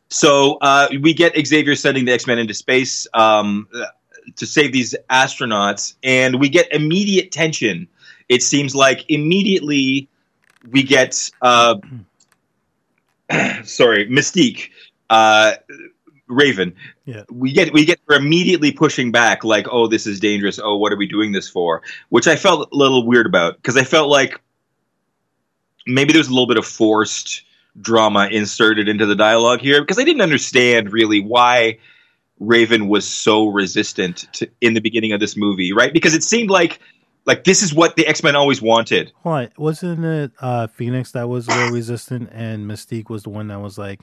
so 0.09 0.57
uh, 0.61 0.89
we 1.01 1.13
get 1.13 1.35
Xavier 1.47 1.75
sending 1.75 2.05
the 2.07 2.13
X 2.13 2.27
Men 2.27 2.39
into 2.39 2.55
space 2.55 3.07
um, 3.13 3.69
to 4.37 4.47
save 4.47 4.73
these 4.73 4.95
astronauts, 5.11 5.95
and 6.03 6.41
we 6.41 6.49
get 6.49 6.73
immediate 6.73 7.31
tension. 7.31 7.89
It 8.29 8.43
seems 8.43 8.75
like 8.75 9.05
immediately 9.11 10.09
we 10.71 10.83
get 10.83 11.31
uh, 11.43 11.77
sorry 13.65 14.07
Mystique, 14.09 14.71
uh, 15.11 15.55
Raven. 16.27 16.75
Yeah. 17.05 17.25
We 17.31 17.53
get 17.53 17.73
we 17.73 17.85
get 17.85 18.01
immediately 18.09 18.73
pushing 18.73 19.13
back, 19.13 19.45
like, 19.45 19.67
"Oh, 19.71 19.87
this 19.89 20.07
is 20.07 20.21
dangerous. 20.21 20.59
Oh, 20.59 20.77
what 20.77 20.93
are 20.93 20.97
we 20.97 21.07
doing 21.07 21.33
this 21.33 21.49
for?" 21.49 21.83
Which 22.09 22.27
I 22.27 22.37
felt 22.37 22.71
a 22.73 22.77
little 22.77 23.07
weird 23.07 23.27
about 23.27 23.57
because 23.57 23.77
I 23.77 23.85
felt 23.85 24.09
like 24.09 24.41
maybe 25.88 26.12
there's 26.12 26.28
a 26.28 26.30
little 26.30 26.47
bit 26.47 26.59
of 26.59 26.66
forced 26.66 27.42
drama 27.80 28.28
inserted 28.30 28.88
into 28.88 29.07
the 29.07 29.16
dialogue 29.16 29.61
here 29.61 29.80
because 29.80 29.99
I 29.99 30.04
didn't 30.04 30.23
understand 30.23 30.92
really 30.92 31.21
why 31.21 31.78
Raven 32.38 32.88
was 32.88 33.09
so 33.09 33.47
resistant 33.47 34.26
to, 34.35 34.49
in 34.61 34.75
the 34.75 34.80
beginning 34.80 35.12
of 35.12 35.21
this 35.21 35.37
movie, 35.37 35.73
right? 35.73 35.92
Because 35.92 36.14
it 36.14 36.23
seemed 36.23 36.50
like 36.50 36.80
like 37.25 37.45
this 37.45 37.62
is 37.62 37.75
what 37.75 37.97
the 37.97 38.07
X 38.07 38.23
Men 38.23 38.37
always 38.37 38.62
wanted. 38.62 39.12
On. 39.25 39.49
Wasn't 39.57 40.04
it 40.04 40.33
uh, 40.40 40.66
Phoenix 40.68 41.12
that 41.12 41.28
was 41.28 41.49
a 41.49 41.50
little 41.50 41.73
resistant 41.73 42.30
and 42.33 42.68
Mystique 42.68 43.11
was 43.11 43.23
the 43.23 43.30
one 43.30 43.49
that 43.49 43.61
was 43.61 43.78
like. 43.78 44.00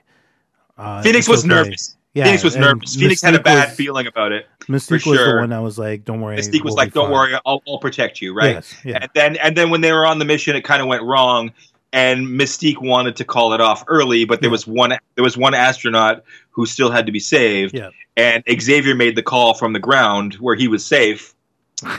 Uh, 0.77 1.01
Phoenix 1.01 1.27
was 1.27 1.39
okay. 1.39 1.47
nervous. 1.47 1.95
Yeah, 2.13 2.25
Phoenix 2.25 2.43
was 2.43 2.55
nervous. 2.55 2.95
Phoenix 2.95 3.21
had 3.21 3.35
a 3.35 3.41
bad 3.41 3.69
was- 3.69 3.77
feeling 3.77 4.07
about 4.07 4.31
it. 4.31 4.47
Mystique 4.67 5.03
for 5.03 5.11
was 5.11 5.19
the 5.19 5.35
one 5.35 5.49
that 5.49 5.59
was 5.59 5.77
like, 5.77 6.05
"Don't 6.05 6.21
worry." 6.21 6.37
Mystique 6.37 6.63
was 6.63 6.75
like, 6.75 6.93
"Don't 6.93 7.05
fine." 7.05 7.13
worry, 7.13 7.39
I'll, 7.45 7.61
I'll 7.67 7.77
protect 7.77 8.21
you," 8.21 8.33
right? 8.33 8.55
Yes, 8.55 8.75
yeah. 8.83 8.99
And 9.01 9.11
then 9.13 9.35
and 9.37 9.57
then 9.57 9.69
when 9.69 9.81
they 9.81 9.91
were 9.91 10.05
on 10.05 10.19
the 10.19 10.25
mission, 10.25 10.55
it 10.55 10.63
kind 10.63 10.81
of 10.81 10.87
went 10.87 11.03
wrong, 11.03 11.51
and 11.95 12.27
Mystique 12.27 12.79
wanted 12.81 13.15
to 13.15 13.23
call 13.25 13.53
it 13.53 13.61
off 13.61 13.83
early, 13.87 14.25
but 14.25 14.41
there 14.41 14.49
Yeah. 14.49 14.51
was 14.51 14.67
one 14.67 14.89
there 15.15 15.23
was 15.23 15.37
one 15.37 15.53
astronaut 15.55 16.23
who 16.51 16.65
still 16.65 16.91
had 16.91 17.05
to 17.07 17.11
be 17.11 17.19
saved, 17.19 17.73
Yeah. 17.73 17.89
and 18.17 18.43
Xavier 18.61 18.93
made 18.93 19.15
the 19.15 19.23
call 19.23 19.53
from 19.55 19.73
the 19.73 19.79
ground 19.79 20.35
where 20.35 20.55
he 20.55 20.67
was 20.67 20.85
safe, 20.85 21.33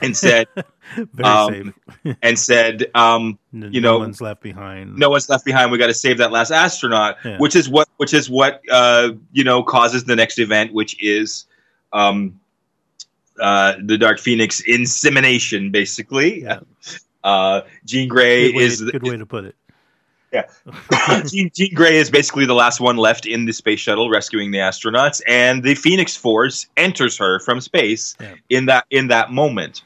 and 0.03 0.17
said 0.17 0.47
Very 1.15 1.29
um, 1.29 1.75
and 2.23 2.39
said, 2.39 2.87
um, 2.95 3.39
N- 3.53 3.71
you 3.73 3.81
no 3.81 3.93
know, 3.93 3.99
one's 3.99 4.21
left 4.21 4.41
behind. 4.43 4.97
"No 4.97 5.11
one's 5.11 5.29
left 5.29 5.45
behind. 5.45 5.73
We 5.73 5.79
got 5.79 5.89
to 5.89 5.95
save 5.95 6.19
that 6.19 6.31
last 6.31 6.51
astronaut," 6.53 7.17
Yeah. 7.25 7.39
which 7.39 7.57
is 7.57 7.69
what 7.69 7.89
which 7.97 8.15
is 8.15 8.31
what 8.31 8.61
uh, 8.71 9.13
you 9.33 9.43
know 9.45 9.63
causes 9.65 10.05
the 10.05 10.15
next 10.17 10.39
event, 10.39 10.73
which 10.73 11.03
is. 11.03 11.47
Um, 11.93 12.39
uh, 13.41 13.75
the 13.85 13.99
Dark 13.99 14.19
Phoenix 14.19 14.61
insemination, 14.61 15.71
basically. 15.71 16.43
Yeah. 16.43 16.61
Uh, 17.25 17.63
Jean 17.85 18.07
Grey 18.09 18.53
Good 18.53 18.57
way, 18.57 18.63
is 18.63 18.81
good 18.83 19.03
way 19.03 19.17
to 19.17 19.27
put 19.27 19.47
it. 19.47 19.57
Jean, 21.27 21.51
Jean 21.55 21.75
Grey 21.75 21.97
is 21.97 22.11
basically 22.11 22.47
the 22.47 22.55
last 22.55 22.81
one 22.81 22.97
left 22.97 23.27
in 23.27 23.45
the 23.47 23.53
space 23.53 23.81
shuttle 23.81 24.11
rescuing 24.11 24.51
the 24.51 24.59
astronauts, 24.59 25.21
and 25.27 25.63
the 25.63 25.75
Phoenix 25.75 26.17
Force 26.17 26.67
enters 26.77 27.17
her 27.19 27.41
from 27.41 27.61
space 27.61 28.17
Yeah. 28.21 28.35
in 28.51 28.67
that 28.67 28.87
in 28.91 29.09
that 29.09 29.31
moment. 29.33 29.83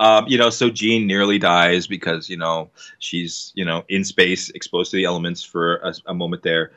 Um, 0.00 0.26
you 0.28 0.38
know, 0.38 0.48
so 0.50 0.70
Jean 0.70 1.06
nearly 1.08 1.38
dies 1.38 1.86
because 1.88 2.28
you 2.28 2.36
know 2.36 2.70
she's 3.00 3.52
you 3.54 3.64
know 3.64 3.84
in 3.88 4.04
space, 4.04 4.48
exposed 4.50 4.90
to 4.92 4.96
the 4.96 5.04
elements 5.04 5.42
for 5.42 5.76
a, 5.76 5.94
a 6.06 6.14
moment 6.14 6.42
there. 6.42 6.70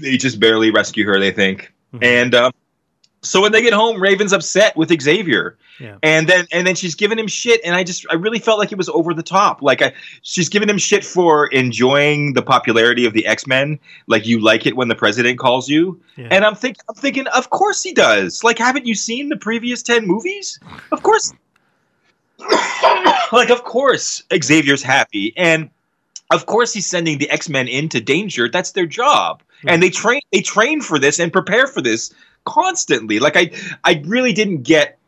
They 0.00 0.16
just 0.16 0.40
barely 0.40 0.70
rescue 0.70 1.04
her, 1.06 1.20
they 1.20 1.30
think, 1.30 1.72
Mhm. 1.94 2.02
and 2.02 2.34
um, 2.34 2.52
so 3.24 3.40
when 3.40 3.52
they 3.52 3.62
get 3.62 3.72
home, 3.72 4.00
Raven's 4.00 4.32
upset 4.32 4.76
with 4.76 4.90
Xavier, 5.02 5.56
Yeah. 5.80 5.96
and 6.02 6.28
then 6.28 6.46
and 6.52 6.66
then 6.66 6.74
she's 6.76 6.94
giving 6.94 7.18
him 7.18 7.26
shit, 7.26 7.60
and 7.64 7.74
I 7.74 7.82
just 7.82 8.06
I 8.10 8.14
really 8.14 8.38
felt 8.38 8.58
like 8.58 8.70
it 8.70 8.78
was 8.78 8.88
over 8.90 9.12
the 9.14 9.22
top. 9.22 9.62
Like 9.62 9.82
I, 9.82 9.92
she's 10.22 10.48
giving 10.48 10.68
him 10.68 10.78
shit 10.78 11.04
for 11.04 11.46
enjoying 11.48 12.34
the 12.34 12.42
popularity 12.42 13.04
of 13.06 13.12
the 13.14 13.26
X 13.26 13.46
Men, 13.46 13.78
like 14.06 14.26
you 14.26 14.40
like 14.40 14.66
it 14.66 14.76
when 14.76 14.88
the 14.88 14.94
president 14.94 15.38
calls 15.38 15.68
you, 15.68 16.00
Yeah. 16.16 16.28
and 16.30 16.44
I'm 16.44 16.54
think 16.54 16.76
I'm 16.88 16.94
thinking, 16.94 17.26
of 17.28 17.50
course 17.50 17.82
he 17.82 17.92
does. 17.92 18.44
Like, 18.44 18.58
haven't 18.58 18.86
you 18.86 18.94
seen 18.94 19.28
the 19.30 19.36
previous 19.36 19.82
ten 19.82 20.06
movies? 20.06 20.60
Of 20.92 21.02
course, 21.02 21.32
like 23.32 23.50
of 23.50 23.64
course 23.64 24.22
Xavier's 24.42 24.82
happy, 24.82 25.32
and 25.36 25.70
of 26.30 26.46
course 26.46 26.72
he's 26.72 26.86
sending 26.86 27.18
the 27.18 27.30
X 27.30 27.48
Men 27.48 27.68
into 27.68 28.00
danger. 28.00 28.48
That's 28.48 28.72
their 28.72 28.86
job, 28.86 29.42
and 29.66 29.82
they 29.82 29.90
train 29.90 30.20
they 30.32 30.40
train 30.40 30.80
for 30.80 30.98
this 30.98 31.18
and 31.18 31.32
prepare 31.32 31.66
for 31.66 31.80
this 31.80 32.12
constantly. 32.44 33.18
Like 33.18 33.36
I 33.36 33.50
I 33.82 34.02
really 34.06 34.32
didn't 34.32 34.62
get 34.62 34.98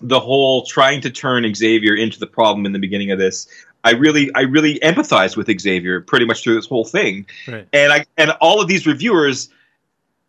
the 0.00 0.20
whole 0.20 0.64
trying 0.64 1.02
to 1.02 1.10
turn 1.10 1.52
Xavier 1.54 1.94
into 1.94 2.18
the 2.18 2.26
problem 2.26 2.66
in 2.66 2.72
the 2.72 2.78
beginning 2.78 3.10
of 3.10 3.18
this. 3.18 3.46
I 3.84 3.92
really 3.92 4.30
I 4.34 4.42
really 4.42 4.78
empathized 4.80 5.36
with 5.36 5.48
Xavier 5.60 6.00
pretty 6.00 6.24
much 6.26 6.42
through 6.42 6.54
this 6.54 6.66
whole 6.66 6.84
thing 6.84 7.26
Right. 7.48 7.66
and 7.72 7.92
I 7.92 8.04
and 8.16 8.30
all 8.40 8.60
of 8.60 8.68
these 8.68 8.86
reviewers, 8.86 9.48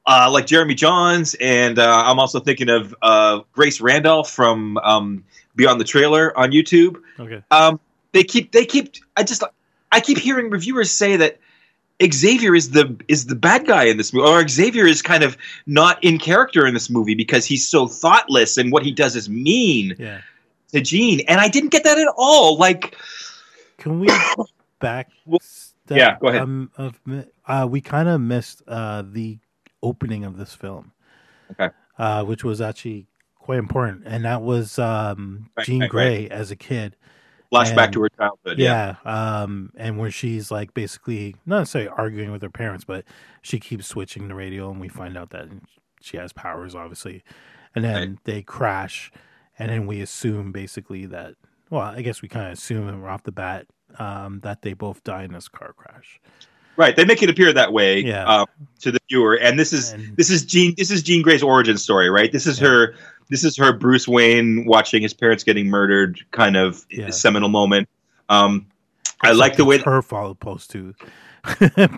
uh, 0.05 0.29
like 0.31 0.45
Jeremy 0.45 0.75
Jahns, 0.75 1.35
and 1.39 1.77
uh, 1.77 2.03
I'm 2.05 2.19
also 2.19 2.39
thinking 2.39 2.69
of 2.69 2.95
uh, 3.01 3.41
Grace 3.53 3.81
Randolph 3.81 4.31
from 4.31 4.77
um, 4.77 5.25
Beyond 5.55 5.79
the 5.79 5.85
Trailer 5.85 6.37
on 6.37 6.51
YouTube. 6.51 7.01
Okay. 7.19 7.43
Um, 7.51 7.79
they 8.13 8.23
keep 8.23 8.51
they 8.51 8.65
keep 8.65 8.95
I 9.15 9.23
just 9.23 9.43
I 9.91 9.99
keep 9.99 10.17
hearing 10.17 10.49
reviewers 10.49 10.91
say 10.91 11.17
that 11.17 11.39
Xavier 12.11 12.55
is 12.55 12.71
the 12.71 12.95
is 13.07 13.25
the 13.27 13.35
bad 13.35 13.65
guy 13.67 13.83
in 13.85 13.97
this 13.97 14.13
movie, 14.13 14.27
or 14.27 14.47
Xavier 14.47 14.85
is 14.87 15.01
kind 15.01 15.23
of 15.23 15.37
not 15.65 16.03
in 16.03 16.17
character 16.17 16.65
in 16.65 16.73
this 16.73 16.89
movie 16.89 17.15
because 17.15 17.45
he's 17.45 17.67
so 17.67 17.87
thoughtless 17.87 18.57
and 18.57 18.71
what 18.71 18.83
he 18.83 18.91
does 18.91 19.15
is 19.15 19.29
mean 19.29 19.95
Yeah. 19.99 20.21
to 20.73 20.81
Jean, 20.81 21.21
and 21.27 21.39
I 21.39 21.47
didn't 21.47 21.69
get 21.71 21.83
that 21.83 21.97
at 21.97 22.07
all. 22.17 22.57
Like, 22.57 22.97
Can 23.77 23.99
we 23.99 24.07
back? 24.79 25.09
Well, 25.25 25.39
yeah, 25.89 26.17
go 26.19 26.27
ahead. 26.29 26.41
Um, 26.41 26.71
of, 26.77 26.99
uh, 27.47 27.67
we 27.69 27.81
kind 27.81 28.07
of 28.07 28.21
missed 28.21 28.61
uh, 28.67 29.03
the 29.05 29.37
opening 29.83 30.23
of 30.23 30.37
this 30.37 30.53
film. 30.53 30.93
Okay. 31.51 31.69
Uh, 31.97 32.23
which 32.23 32.43
was 32.43 32.61
actually 32.61 33.07
quite 33.35 33.59
important, 33.59 34.03
and 34.05 34.23
that 34.25 34.41
was 34.41 34.79
um, 34.79 35.49
Right, 35.57 35.65
Jean 35.65 35.81
right, 35.81 35.89
Grey 35.89 36.29
as 36.29 36.49
a 36.51 36.55
kid. 36.55 36.95
Flashback 37.51 37.85
And- 37.85 37.93
to 37.93 38.01
her 38.03 38.09
childhood. 38.09 38.59
Yeah. 38.59 38.95
Um, 39.05 39.71
and 39.77 39.97
where 39.97 40.11
she's 40.11 40.51
like 40.51 40.73
basically 40.73 41.35
not 41.45 41.59
necessarily 41.59 41.89
arguing 41.89 42.31
with 42.31 42.41
her 42.41 42.49
parents, 42.49 42.83
but 42.85 43.03
she 43.41 43.59
keeps 43.59 43.87
switching 43.87 44.27
the 44.27 44.35
radio, 44.35 44.69
and 44.71 44.79
we 44.79 44.87
find 44.87 45.17
out 45.17 45.31
that 45.31 45.47
she 46.01 46.17
has 46.17 46.33
powers, 46.33 46.75
obviously. 46.75 47.23
And 47.75 47.83
then 47.85 47.95
Right. 48.09 48.23
they 48.25 48.41
crash, 48.41 49.11
and 49.59 49.69
then 49.69 49.85
we 49.87 50.01
assume 50.01 50.51
basically 50.51 51.05
that. 51.07 51.35
Well, 51.69 51.81
I 51.81 52.01
guess 52.01 52.21
we 52.21 52.27
kind 52.27 52.47
of 52.47 52.53
assume 52.53 52.87
and 52.89 53.01
we're 53.01 53.07
off 53.09 53.23
the 53.23 53.31
bat 53.31 53.65
um, 53.99 54.39
that 54.41 54.61
they 54.61 54.73
both 54.73 55.03
die 55.03 55.23
in 55.23 55.31
this 55.33 55.47
car 55.47 55.73
crash. 55.73 56.19
Right, 56.77 56.95
they 56.95 57.03
make 57.05 57.21
it 57.21 57.29
appear 57.29 57.51
that 57.53 57.71
way 57.73 57.99
Yeah. 57.99 58.25
uh, 58.27 58.45
to 58.79 58.91
the 58.91 58.99
viewer, 59.09 59.35
and 59.35 59.59
this 59.59 59.71
is 59.73 59.91
And- 59.91 60.15
this 60.17 60.29
is 60.29 60.45
Jean 60.45 60.73
this 60.77 60.89
is 60.91 61.03
Jean 61.03 61.21
Grey's 61.21 61.43
origin 61.43 61.77
story, 61.77 62.09
right? 62.09 62.31
This 62.31 62.47
is 62.47 62.59
Yeah. 62.61 62.67
her 62.69 62.95
this 63.31 63.43
is 63.43 63.57
her 63.57 63.73
Bruce 63.73 64.07
Wayne 64.07 64.65
watching 64.65 65.01
his 65.01 65.13
parents 65.13 65.43
getting 65.43 65.67
murdered 65.67 66.19
kind 66.31 66.55
of 66.55 66.85
Yeah. 66.91 67.09
seminal 67.09 67.49
moment. 67.49 67.89
Um, 68.29 68.67
I 69.21 69.31
like 69.31 69.55
the 69.55 69.65
way, 69.65 69.77
it's 69.77 69.85
her 69.85 70.01
fault 70.03 70.33
opposed 70.33 70.69
to 70.71 70.93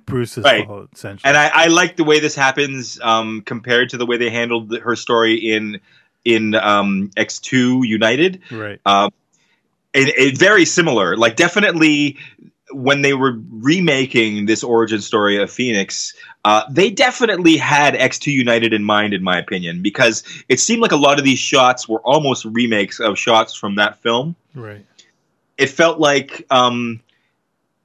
Bruce's 0.05 0.43
Right. 0.43 0.65
fault, 0.65 0.89
essentially. 0.93 1.27
and 1.29 1.35
I, 1.37 1.49
I 1.53 1.67
like 1.67 1.97
the 1.97 2.03
way 2.03 2.19
this 2.19 2.35
happens 2.35 2.99
um, 3.01 3.41
compared 3.41 3.89
to 3.89 3.97
the 3.97 4.05
way 4.05 4.17
they 4.17 4.29
handled 4.29 4.69
the- 4.69 4.79
her 4.79 4.95
story 4.95 5.33
in 5.35 5.79
in 6.25 6.55
um, 6.55 7.11
X 7.17 7.39
two 7.39 7.83
United. 7.85 8.39
right. 8.51 8.79
Um, 8.85 9.11
it, 9.93 10.07
it 10.17 10.37
very 10.37 10.63
similar. 10.65 11.17
Like 11.17 11.35
definitely 11.35 12.17
when 12.73 13.01
they 13.01 13.13
were 13.13 13.39
remaking 13.49 14.45
this 14.45 14.63
origin 14.63 15.01
story 15.01 15.41
of 15.41 15.51
Phoenix, 15.51 16.13
uh, 16.45 16.63
they 16.69 16.89
definitely 16.89 17.57
had 17.57 17.93
X2 17.93 18.33
United 18.33 18.73
in 18.73 18.83
mind, 18.83 19.13
in 19.13 19.23
my 19.23 19.37
opinion, 19.37 19.81
because 19.81 20.23
it 20.49 20.59
seemed 20.59 20.81
like 20.81 20.91
a 20.91 20.97
lot 20.97 21.19
of 21.19 21.25
these 21.25 21.39
shots 21.39 21.87
were 21.87 22.01
almost 22.01 22.45
remakes 22.45 22.99
of 22.99 23.17
shots 23.17 23.55
from 23.55 23.75
that 23.75 23.97
film. 23.99 24.35
Right. 24.53 24.85
It 25.57 25.67
felt 25.67 25.99
like 25.99 26.45
um, 26.49 27.01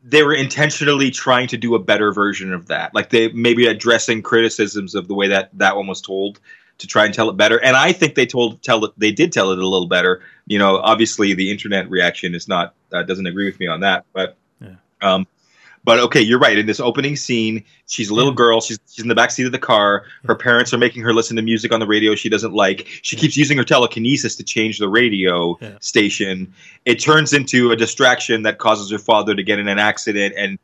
they 0.02 0.22
were 0.22 0.34
intentionally 0.34 1.10
trying 1.10 1.48
to 1.48 1.56
do 1.56 1.74
a 1.74 1.78
better 1.78 2.12
version 2.12 2.52
of 2.52 2.66
that, 2.68 2.94
like 2.94 3.10
they 3.10 3.30
maybe 3.32 3.66
addressing 3.66 4.22
criticisms 4.22 4.94
of 4.94 5.06
the 5.06 5.14
way 5.14 5.28
that 5.28 5.50
that 5.58 5.76
one 5.76 5.86
was 5.86 6.00
told 6.00 6.40
to 6.78 6.86
try 6.86 7.04
and 7.04 7.12
tell 7.12 7.28
it 7.28 7.36
better. 7.36 7.62
And 7.62 7.76
I 7.76 7.92
think 7.92 8.14
they 8.14 8.26
told 8.26 8.62
tell 8.62 8.84
it 8.84 8.92
they 8.96 9.12
did 9.12 9.32
tell 9.32 9.50
it 9.50 9.58
a 9.58 9.66
little 9.66 9.88
better. 9.88 10.22
You 10.46 10.58
know, 10.58 10.78
obviously 10.78 11.34
the 11.34 11.50
internet 11.50 11.90
reaction 11.90 12.34
is 12.34 12.48
not 12.48 12.74
uh, 12.92 13.02
doesn't 13.02 13.26
agree 13.26 13.46
with 13.46 13.60
me 13.60 13.66
on 13.66 13.80
that, 13.80 14.04
but. 14.12 14.36
Um, 15.02 15.26
but 15.84 15.98
okay, 16.00 16.20
you're 16.20 16.38
right. 16.38 16.58
In 16.58 16.66
this 16.66 16.80
opening 16.80 17.16
scene, 17.16 17.64
she's 17.86 18.10
a 18.10 18.14
little 18.14 18.32
Yeah. 18.32 18.36
girl. 18.36 18.60
She's 18.60 18.78
she's 18.90 19.02
in 19.02 19.08
the 19.08 19.14
back 19.14 19.30
seat 19.30 19.46
of 19.46 19.52
the 19.52 19.58
car. 19.58 20.04
Her 20.26 20.34
parents 20.34 20.74
are 20.74 20.78
making 20.78 21.02
her 21.02 21.14
listen 21.14 21.36
to 21.36 21.42
music 21.42 21.72
on 21.72 21.80
the 21.80 21.86
radio 21.86 22.14
she 22.14 22.28
doesn't 22.28 22.52
like. 22.52 22.86
She 23.02 23.16
keeps 23.16 23.36
using 23.36 23.56
her 23.56 23.64
telekinesis 23.64 24.36
to 24.36 24.44
change 24.44 24.78
the 24.78 24.88
radio 24.88 25.56
Yeah. 25.62 25.78
station. 25.80 26.52
It 26.84 26.96
turns 27.00 27.32
into 27.32 27.70
a 27.70 27.76
distraction 27.76 28.42
that 28.42 28.58
causes 28.58 28.90
her 28.90 28.98
father 28.98 29.34
to 29.34 29.42
get 29.42 29.58
in 29.58 29.68
an 29.68 29.78
accident, 29.78 30.34
and 30.36 30.58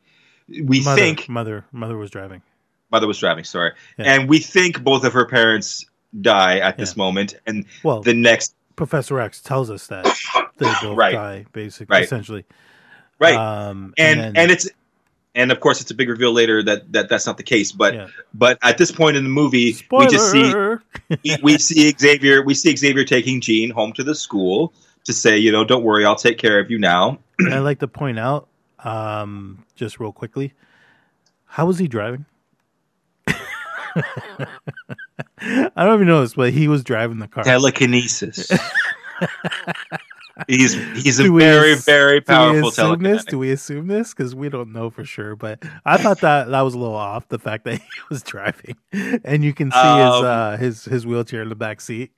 we 0.62 0.82
mother, 0.82 1.00
think 1.00 1.28
mother 1.28 1.64
mother 1.72 1.96
was 1.96 2.10
driving. 2.10 2.42
mother 2.90 3.06
was 3.06 3.18
driving. 3.18 3.44
Sorry, 3.44 3.72
Yeah. 3.98 4.12
and 4.14 4.28
we 4.28 4.38
think 4.40 4.82
both 4.82 5.04
of 5.04 5.12
her 5.14 5.26
parents 5.26 5.86
die 6.20 6.58
at 6.58 6.76
this 6.76 6.96
moment, 6.96 7.34
and 7.46 7.64
Well, 7.82 8.02
the 8.02 8.14
next 8.14 8.54
Professor 8.76 9.20
X 9.20 9.40
tells 9.40 9.70
us 9.70 9.86
that 9.86 10.04
they 10.58 10.66
both 10.82 10.96
Right. 10.98 11.12
die, 11.14 11.46
basically, 11.52 11.94
Right. 11.94 12.04
essentially. 12.04 12.44
Right, 13.18 13.34
Um, 13.36 13.94
and 13.98 14.20
then- 14.20 14.36
and 14.36 14.50
it's 14.50 14.68
and 15.36 15.50
of 15.50 15.58
course 15.60 15.80
it's 15.80 15.90
a 15.90 15.94
big 15.94 16.08
reveal 16.08 16.32
later 16.32 16.62
that, 16.62 16.92
that 16.92 17.08
that's 17.08 17.26
not 17.26 17.36
the 17.38 17.42
case 17.42 17.72
but 17.72 17.92
Yeah. 17.94 18.06
but 18.34 18.56
at 18.62 18.78
this 18.78 18.92
point 18.92 19.16
in 19.16 19.24
the 19.24 19.30
movie 19.30 19.72
spoiler. 19.72 20.04
we 20.04 20.10
just 20.10 20.30
see 20.30 20.54
we, 21.24 21.36
we 21.42 21.58
see 21.58 21.92
Xavier 21.98 22.42
we 22.42 22.54
see 22.54 22.74
Xavier 22.76 23.04
taking 23.04 23.40
Jean 23.40 23.70
home 23.70 23.92
to 23.94 24.04
the 24.04 24.14
school 24.14 24.72
to 25.04 25.12
say 25.12 25.36
you 25.36 25.50
know 25.50 25.64
don't 25.64 25.82
worry 25.82 26.04
I'll 26.04 26.14
take 26.14 26.38
care 26.38 26.60
of 26.60 26.70
you 26.70 26.78
now 26.78 27.18
I'd 27.50 27.58
like 27.60 27.80
to 27.80 27.88
point 27.88 28.16
out, 28.20 28.46
um, 28.84 29.64
just 29.74 29.98
real 29.98 30.12
quickly, 30.12 30.52
how 31.46 31.66
was 31.66 31.78
he 31.80 31.88
driving? 31.88 32.26
I 33.26 34.46
don't 35.76 35.94
even 35.94 36.06
know 36.06 36.20
this, 36.20 36.34
but 36.34 36.52
he 36.52 36.68
was 36.68 36.84
driving 36.84 37.18
the 37.18 37.26
car. 37.26 37.42
telekinesis 37.42 38.50
he's 40.48 40.74
he's 41.02 41.20
a 41.20 41.30
very 41.30 41.72
ass- 41.72 41.84
very 41.84 42.20
Do 42.20 42.24
powerful 42.26 42.68
assume 42.68 43.02
this? 43.02 43.22
telekinetic 43.24 43.28
Do 43.28 43.38
we 43.38 43.50
assume 43.52 43.86
this? 43.86 44.12
Because 44.14 44.34
we 44.34 44.48
don't 44.48 44.72
know 44.72 44.90
for 44.90 45.04
sure. 45.04 45.36
But 45.36 45.62
I 45.84 45.96
thought 45.96 46.20
that 46.20 46.48
that 46.48 46.60
was 46.62 46.74
a 46.74 46.78
little 46.78 46.94
off. 46.96 47.28
The 47.28 47.38
fact 47.38 47.64
that 47.64 47.74
he 47.80 47.88
was 48.10 48.22
driving, 48.22 48.76
and 48.92 49.44
you 49.44 49.52
can 49.54 49.70
see 49.70 49.78
his 49.78 49.86
Um, 49.86 50.24
uh, 50.24 50.56
his 50.56 50.84
his 50.84 51.06
wheelchair 51.06 51.42
in 51.42 51.48
the 51.48 51.54
back 51.56 51.80
seat. 51.80 52.12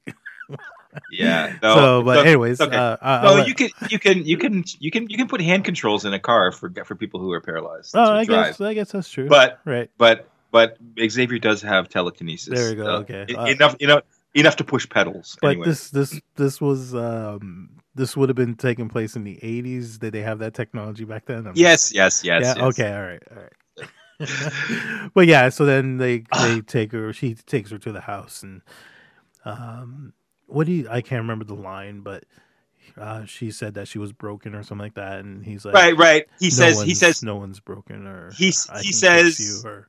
yeah 1.12 1.56
no, 1.62 1.75
so, 1.75 2.02
but 2.02 2.18
it's 2.18 2.26
anyways, 2.26 2.61
okay. 2.61 2.75
uh, 2.76 2.96
no, 3.02 3.08
I'll 3.40 3.46
you 3.49 3.54
can 3.54 3.68
you 3.90 3.99
can 3.99 4.25
you 4.25 4.37
can 4.38 4.64
you 4.78 4.90
can 4.90 5.08
you 5.11 5.16
can 5.18 5.28
put 5.28 5.40
hand 5.40 5.64
controls 5.64 6.04
in 6.04 6.14
a 6.14 6.18
car 6.18 6.52
for 6.52 6.73
for 6.85 6.94
people 6.94 7.20
who 7.20 7.32
are 7.32 7.40
paralyzed 7.40 7.94
Oh, 7.94 8.02
I 8.02 8.25
drive. 8.25 8.46
guess 8.46 8.61
I 8.61 8.75
guess 8.75 8.92
that's 8.92 9.11
true. 9.11 9.28
but 9.28 9.61
right, 9.64 9.90
but 9.99 10.28
but 10.52 10.78
Xavier 11.11 11.38
does 11.38 11.61
have 11.61 11.88
telekinesis. 11.90 12.54
There 12.58 12.70
we 12.70 12.76
go, 12.76 12.87
Uh, 12.87 12.99
okay. 13.00 13.26
Uh, 13.35 13.44
enough, 13.46 13.76
you 13.78 13.88
know, 13.88 14.00
enough 14.40 14.56
to 14.56 14.64
push 14.64 14.88
pedals. 14.88 15.36
but 15.40 15.48
anyway. 15.52 15.66
this 15.66 15.90
this 15.90 16.20
this 16.36 16.60
was 16.60 16.94
um 16.94 17.70
this 17.94 18.16
would 18.16 18.28
have 18.28 18.36
been 18.36 18.54
taking 18.56 18.88
place 18.88 19.16
in 19.16 19.24
the 19.24 19.38
eighties. 19.42 19.98
Did 19.98 20.12
they 20.12 20.22
have 20.22 20.38
that 20.40 20.54
technology 20.54 21.04
back 21.04 21.24
then? 21.26 21.46
I'm- 21.46 21.54
yes, 21.56 21.92
yes, 21.94 22.22
yes. 22.24 22.42
yeah. 22.42 22.54
yes. 22.54 22.58
Okay. 22.58 22.92
All 22.94 23.02
right. 23.02 23.22
All 23.30 23.42
right. 23.42 23.52
but 25.14 25.26
yeah, 25.26 25.48
so 25.50 25.64
then 25.66 25.98
they 25.98 26.24
they 26.42 26.60
take 26.62 26.92
her. 26.92 27.12
She 27.12 27.34
takes 27.34 27.70
her 27.70 27.78
to 27.78 27.92
the 27.92 28.00
house, 28.00 28.42
and 28.42 28.62
um, 29.44 30.12
what 30.46 30.66
do 30.66 30.72
you? 30.72 30.88
I 30.90 31.00
can't 31.02 31.20
remember 31.20 31.44
the 31.44 31.54
line, 31.54 32.00
but 32.00 32.24
uh, 32.96 33.24
she 33.26 33.50
said 33.50 33.74
that 33.74 33.88
she 33.88 33.98
was 33.98 34.12
broken 34.12 34.54
or 34.54 34.62
something 34.62 34.84
like 34.84 34.94
that, 34.94 35.20
and 35.20 35.44
he's 35.44 35.64
like, 35.66 35.74
Right, 35.74 35.96
right. 35.96 36.26
He 36.40 36.46
"No 36.46 36.50
says 36.50 36.82
he 36.82 36.94
says 36.94 37.22
no 37.22 37.36
one's 37.36 37.60
broken, 37.60 38.06
or 38.06 38.30
He- 38.32 38.46
he 38.46 38.92
says- 38.92 39.38
you, 39.38 39.68
or 39.68 39.88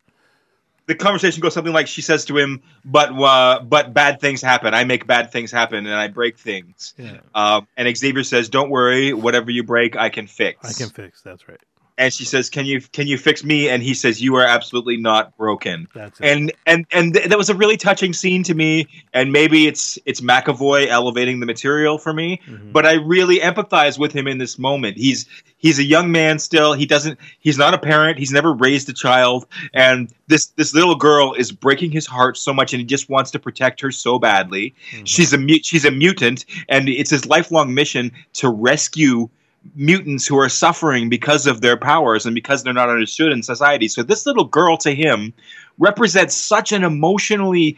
the 0.87 0.95
conversation 0.95 1.41
goes 1.41 1.53
something 1.53 1.73
like 1.73 1.87
she 1.87 2.01
says 2.01 2.25
to 2.25 2.37
him, 2.37 2.63
"But 2.83 3.11
uh, 3.11 3.59
but 3.61 3.93
bad 3.93 4.19
things 4.19 4.41
happen. 4.41 4.73
I 4.73 4.85
make 4.85 5.05
bad 5.05 5.31
things 5.31 5.51
happen, 5.51 5.85
and 5.85 5.93
I 5.93 6.07
break 6.07 6.39
things." 6.39 6.93
yeah, 6.97 7.17
Um, 7.35 7.67
and 7.77 7.95
Xavier 7.95 8.23
says, 8.23 8.49
"Don't 8.49 8.69
worry. 8.69 9.13
Whatever 9.13 9.51
you 9.51 9.63
break, 9.63 9.95
I 9.95 10.09
can 10.09 10.27
fix." 10.27 10.65
I 10.65 10.73
can 10.73 10.89
fix. 10.89 11.21
That's 11.21 11.47
right. 11.47 11.59
And 11.97 12.13
she 12.13 12.25
says, 12.25 12.49
"Can 12.49 12.65
you 12.65 12.81
can 12.81 13.07
you 13.07 13.17
fix 13.17 13.43
me?" 13.43 13.69
And 13.69 13.81
he 13.81 13.93
says, 13.93 14.21
"You 14.21 14.35
are 14.35 14.45
absolutely 14.45 14.97
not 14.97 15.35
broken." 15.37 15.87
That's 15.93 16.19
it. 16.19 16.25
And 16.25 16.51
and 16.65 16.85
and 16.91 17.13
th- 17.13 17.27
that 17.29 17.37
was 17.37 17.49
a 17.49 17.55
really 17.55 17.77
touching 17.77 18.13
scene 18.13 18.43
to 18.43 18.53
me. 18.53 18.87
And 19.13 19.31
maybe 19.31 19.67
it's 19.67 19.97
it's 20.05 20.21
McAvoy 20.21 20.87
elevating 20.87 21.39
the 21.39 21.45
material 21.45 21.97
for 21.97 22.13
me, 22.13 22.39
Mhm. 22.47 22.71
but 22.71 22.85
I 22.85 22.93
really 22.93 23.39
empathize 23.39 23.97
with 23.97 24.11
him 24.13 24.27
in 24.27 24.37
this 24.37 24.57
moment. 24.59 24.97
He's 24.97 25.25
he's 25.57 25.79
a 25.79 25.83
young 25.83 26.11
man 26.11 26.39
still. 26.39 26.73
He 26.73 26.85
doesn't. 26.85 27.19
He's 27.39 27.57
not 27.57 27.73
a 27.73 27.77
parent. 27.79 28.19
He's 28.19 28.31
never 28.31 28.53
raised 28.53 28.87
a 28.89 28.93
child. 28.93 29.45
And 29.73 30.09
this 30.27 30.47
this 30.57 30.73
little 30.73 30.95
girl 30.95 31.33
is 31.33 31.51
breaking 31.51 31.91
his 31.91 32.05
heart 32.05 32.37
so 32.37 32.53
much, 32.53 32.73
and 32.73 32.79
he 32.79 32.85
just 32.85 33.09
wants 33.09 33.31
to 33.31 33.39
protect 33.39 33.81
her 33.81 33.91
so 33.91 34.19
badly. 34.19 34.75
Mhm. 34.93 35.01
She's 35.05 35.33
a 35.33 35.39
she's 35.63 35.85
a 35.85 35.91
mutant, 35.91 36.45
and 36.69 36.87
it's 36.89 37.09
his 37.09 37.25
lifelong 37.25 37.73
mission 37.73 38.11
to 38.33 38.49
rescue 38.49 39.29
mutants 39.75 40.27
who 40.27 40.37
are 40.37 40.49
suffering 40.49 41.09
because 41.09 41.47
of 41.47 41.61
their 41.61 41.77
powers 41.77 42.25
and 42.25 42.35
because 42.35 42.63
they're 42.63 42.73
not 42.73 42.89
understood 42.89 43.31
in 43.31 43.43
society. 43.43 43.87
So 43.87 44.03
this 44.03 44.25
little 44.25 44.45
girl 44.45 44.77
to 44.77 44.93
him 44.93 45.33
represents 45.77 46.35
such 46.35 46.71
an 46.71 46.83
emotionally 46.83 47.77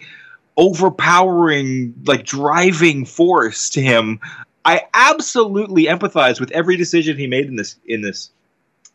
overpowering, 0.58 1.93
like 2.05 2.25
driving 2.25 3.05
force 3.05 3.69
to 3.72 3.81
him. 3.81 4.19
I 4.65 4.84
absolutely 4.93 5.86
empathize 5.86 6.39
with 6.39 6.51
every 6.51 6.75
decision 6.75 7.17
he 7.17 7.27
made 7.27 7.46
in 7.46 7.55
this 7.55 7.77
in 7.86 8.01
this. 8.01 8.29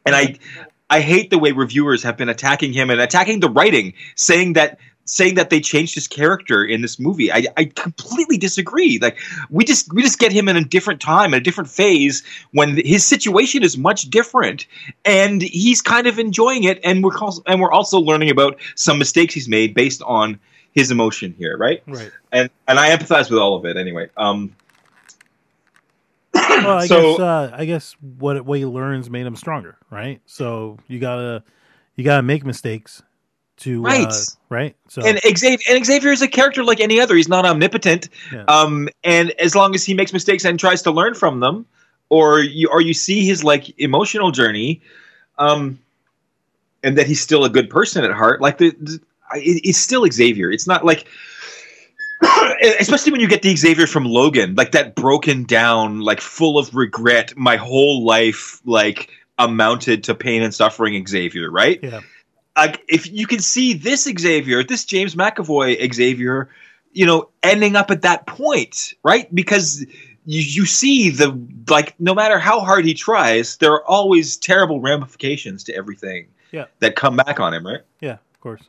And 0.07 0.15
I 0.15 0.37
I 0.91 1.01
hate 1.01 1.31
the 1.31 1.39
way 1.39 1.53
reviewers 1.53 2.03
have 2.03 2.17
been 2.17 2.29
attacking 2.29 2.73
him 2.73 2.91
and 2.91 3.01
attacking 3.01 3.41
the 3.41 3.49
writing, 3.49 3.95
saying 4.15 4.53
that 4.53 4.79
saying 5.07 5.35
that 5.35 5.51
they 5.51 5.61
changed 5.61 5.95
his 5.95 6.09
character 6.09 6.65
in 6.65 6.81
this 6.83 6.99
movie. 6.99 7.31
I, 7.33 7.47
I 7.57 7.67
completely 7.67 8.39
disagree. 8.39 8.99
Like 9.01 9.19
we 9.51 9.65
just 9.65 9.93
we 9.93 10.03
just 10.03 10.19
get 10.19 10.33
him 10.33 10.49
in 10.49 10.57
a 10.57 10.65
different 10.65 11.01
time, 11.01 11.35
in 11.35 11.41
a 11.41 11.43
different 11.43 11.69
phase 11.71 12.23
when 12.53 12.77
his 12.85 13.05
situation 13.05 13.63
is 13.63 13.77
much 13.77 14.11
different, 14.11 14.67
and 15.05 15.43
he's 15.43 15.83
kind 15.83 16.07
of 16.07 16.19
enjoying 16.19 16.65
it. 16.65 16.81
And 16.85 17.05
we're 17.05 17.19
also, 17.19 17.43
and 17.47 17.61
we're 17.61 17.73
also 17.73 17.99
learning 17.99 18.31
about 18.31 18.59
some 18.77 18.99
mistakes 18.99 19.35
he's 19.35 19.49
made 19.49 19.75
based 19.75 20.03
on 20.03 20.39
his 20.73 20.91
emotion 20.91 21.35
here, 21.39 21.57
right? 21.57 21.83
right. 21.87 22.11
And 22.33 22.51
and 22.67 22.79
I 22.79 22.97
empathize 22.97 23.31
with 23.31 23.39
all 23.39 23.57
of 23.57 23.65
it 23.67 23.77
anyway. 23.77 24.09
Um, 24.17 24.55
Well, 26.35 26.79
I 26.79 26.87
So- 26.89 27.13
guess 27.13 27.21
uh, 27.21 27.51
I 27.55 27.65
guess 27.65 27.97
what 28.19 28.45
what 28.45 28.59
he 28.59 28.67
learns 28.67 29.11
made 29.11 29.27
him 29.27 29.37
stronger, 29.37 29.77
right? 29.91 30.21
So 30.27 30.79
you 30.89 30.99
gotta 30.99 31.45
you 31.97 32.05
gotta 32.05 32.23
make 32.23 32.45
mistakes 32.45 33.03
to 33.59 33.83
Right. 33.83 34.07
uh, 34.07 34.13
right. 34.49 34.77
So 34.89 35.03
and 35.03 35.19
Xavier 35.37 35.59
and 35.71 35.85
Xavier 35.85 36.11
is 36.13 36.23
a 36.23 36.29
character 36.29 36.65
like 36.65 36.81
any 36.81 37.01
other. 37.01 37.15
He's 37.15 37.29
not 37.29 37.45
omnipotent. 37.47 38.09
Yeah. 38.33 38.45
Um, 38.49 38.89
and 39.05 39.31
as 39.33 39.55
long 39.55 39.75
as 39.75 39.85
he 39.85 39.95
makes 39.95 40.13
mistakes 40.13 40.45
and 40.45 40.59
tries 40.59 40.83
to 40.83 40.91
learn 40.91 41.15
from 41.15 41.41
them, 41.41 41.67
or 42.09 42.41
you 42.41 42.69
or 42.71 42.81
you 42.81 42.95
see 42.95 43.25
his 43.27 43.45
like 43.45 43.79
emotional 43.81 44.31
journey, 44.31 44.83
um, 45.39 45.79
and 46.83 46.99
that 46.99 47.07
he's 47.07 47.21
still 47.21 47.45
a 47.45 47.51
good 47.51 47.71
person 47.71 48.05
at 48.05 48.11
heart, 48.13 48.41
like 48.41 48.59
the, 48.59 48.71
the 48.81 49.01
it- 49.35 49.61
it's 49.65 49.79
still 49.79 50.07
Xavier. 50.11 50.51
It's 50.51 50.67
not 50.67 50.85
like. 50.85 51.07
Especially 52.81 53.13
when 53.13 53.21
you 53.21 53.29
get 53.29 53.43
the 53.43 53.55
Xavier 53.55 53.87
from 53.87 54.05
Logan, 54.05 54.55
like 54.55 54.73
that 54.73 54.95
broken 54.95 55.45
down, 55.45 56.01
like 56.01 56.21
full 56.21 56.59
of 56.59 56.75
regret, 56.75 57.37
my 57.37 57.57
whole 57.57 58.05
life 58.05 58.61
like 58.65 59.11
amounted 59.39 60.05
to 60.05 60.15
pain 60.15 60.43
and 60.43 60.55
suffering 60.55 61.07
Xavier, 61.07 61.51
right? 61.51 61.81
yeah, 61.83 62.01
like 62.57 62.85
if 62.89 63.11
you 63.11 63.27
can 63.27 63.41
see 63.41 63.73
this 63.75 64.05
Xavier, 64.05 64.63
this 64.65 64.85
James 64.85 65.15
McAvoy 65.15 65.93
Xavier, 65.95 66.49
you 66.93 67.07
know, 67.07 67.29
ending 67.43 67.77
up 67.77 67.91
at 67.91 68.03
that 68.03 68.27
point, 68.27 68.95
right? 69.03 69.33
Because 69.35 69.81
you, 70.27 70.41
you 70.41 70.65
see 70.67 71.11
the 71.11 71.39
like 71.69 71.99
no 72.01 72.15
matter 72.15 72.39
how 72.39 72.61
hard 72.61 72.85
he 72.85 72.95
tries, 72.95 73.57
there 73.57 73.73
are 73.73 73.85
always 73.85 74.37
terrible 74.37 74.81
ramifications 74.81 75.65
to 75.65 75.75
everything 75.75 76.29
Yeah. 76.53 76.67
that 76.79 76.95
come 76.97 77.17
back 77.17 77.41
on 77.41 77.53
him, 77.55 77.67
right? 77.67 77.81
yeah, 78.01 78.13
of 78.33 78.41
course. 78.41 78.63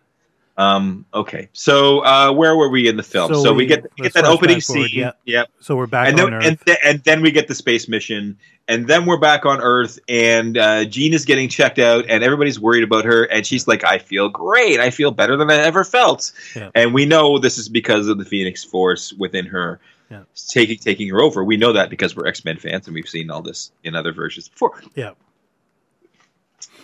Um, 0.57 1.05
okay, 1.13 1.49
so 1.51 1.99
uh, 1.99 2.31
where 2.31 2.55
were 2.55 2.69
we 2.69 2.87
in 2.87 2.95
the 2.95 3.03
film? 3.03 3.33
So 3.33 3.43
So, 3.43 3.51
we, 3.53 3.63
we- 3.63 3.65
get 3.65 3.83
we 3.97 4.03
get 4.03 4.13
that 4.13 4.23
opening 4.25 4.61
scene, 4.61 4.87
yeah. 4.93 5.11
yep, 5.25 5.49
So 5.59 5.75
we're 5.75 5.85
back 5.87 6.07
and 6.09 6.19
on 6.19 6.25
then 6.31 6.33
Earth. 6.35 6.45
and, 6.45 6.59
th- 6.65 6.77
and 6.83 6.99
then 7.03 7.21
we 7.21 7.31
get 7.31 7.47
the 7.49 7.55
space 7.55 7.89
mission, 7.89 8.37
and 8.69 8.87
then 8.87 9.05
we're 9.05 9.19
back 9.19 9.45
on 9.45 9.59
Earth, 9.61 9.99
and 10.07 10.57
uh, 10.57 10.85
Jean 10.85 11.13
is 11.13 11.25
getting 11.25 11.49
checked 11.49 11.77
out, 11.77 12.05
and 12.07 12.23
everybody's 12.23 12.57
worried 12.59 12.83
about 12.85 13.03
her, 13.03 13.23
and 13.25 13.45
she's 13.45 13.67
like, 13.67 13.83
"I 13.83 13.97
feel 13.97 14.29
great. 14.29 14.79
I 14.79 14.91
feel 14.91 15.11
better 15.11 15.35
than 15.35 15.51
I 15.51 15.57
ever 15.57 15.83
felt," 15.83 16.31
Yeah. 16.55 16.69
and 16.73 16.93
we 16.93 17.05
know 17.05 17.37
this 17.37 17.57
is 17.57 17.67
because 17.67 18.07
of 18.07 18.17
the 18.17 18.25
Phoenix 18.25 18.63
Force 18.63 19.11
within 19.11 19.47
her. 19.47 19.81
Yeah. 20.09 20.21
Taking 20.49 20.77
taking 20.77 21.09
her 21.09 21.19
over, 21.19 21.43
we 21.43 21.57
know 21.57 21.73
that 21.73 21.89
because 21.89 22.15
we're 22.15 22.27
X 22.27 22.45
Men 22.45 22.57
fans 22.57 22.85
and 22.87 22.93
we've 22.93 23.09
seen 23.09 23.29
all 23.31 23.41
this 23.41 23.71
in 23.83 23.93
other 23.95 24.13
versions 24.13 24.47
before, 24.47 24.79
yeah, 24.95 25.11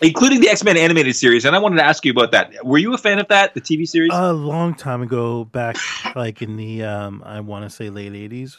including 0.01 0.41
the 0.41 0.49
X 0.49 0.63
Men 0.63 0.77
animated 0.77 1.15
series. 1.15 1.45
And 1.45 1.55
I 1.55 1.59
wanted 1.59 1.77
to 1.77 1.83
ask 1.85 2.03
you 2.05 2.11
about 2.11 2.31
that. 2.31 2.65
Were 2.65 2.77
you 2.77 2.93
a 2.93 2.97
fan 2.97 3.19
of 3.19 3.27
that, 3.29 3.53
the 3.53 3.61
TV 3.61 3.87
series? 3.87 4.11
a 4.13 4.33
long 4.33 4.73
time 4.75 5.01
ago, 5.01 5.45
back 5.45 5.77
like 6.15 6.41
in 6.41 6.57
the 6.57 6.83
um, 6.83 7.23
I 7.25 7.39
want 7.41 7.63
to 7.65 7.69
say 7.69 7.89
late 7.89 8.13
'80s. 8.13 8.57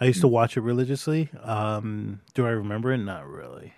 I 0.00 0.06
used 0.06 0.22
to 0.22 0.28
watch 0.28 0.56
it 0.56 0.62
religiously. 0.62 1.28
Um, 1.42 2.20
do 2.34 2.46
I 2.46 2.50
remember 2.50 2.90
it? 2.92 2.98
Not 2.98 3.26
really. 3.28 3.74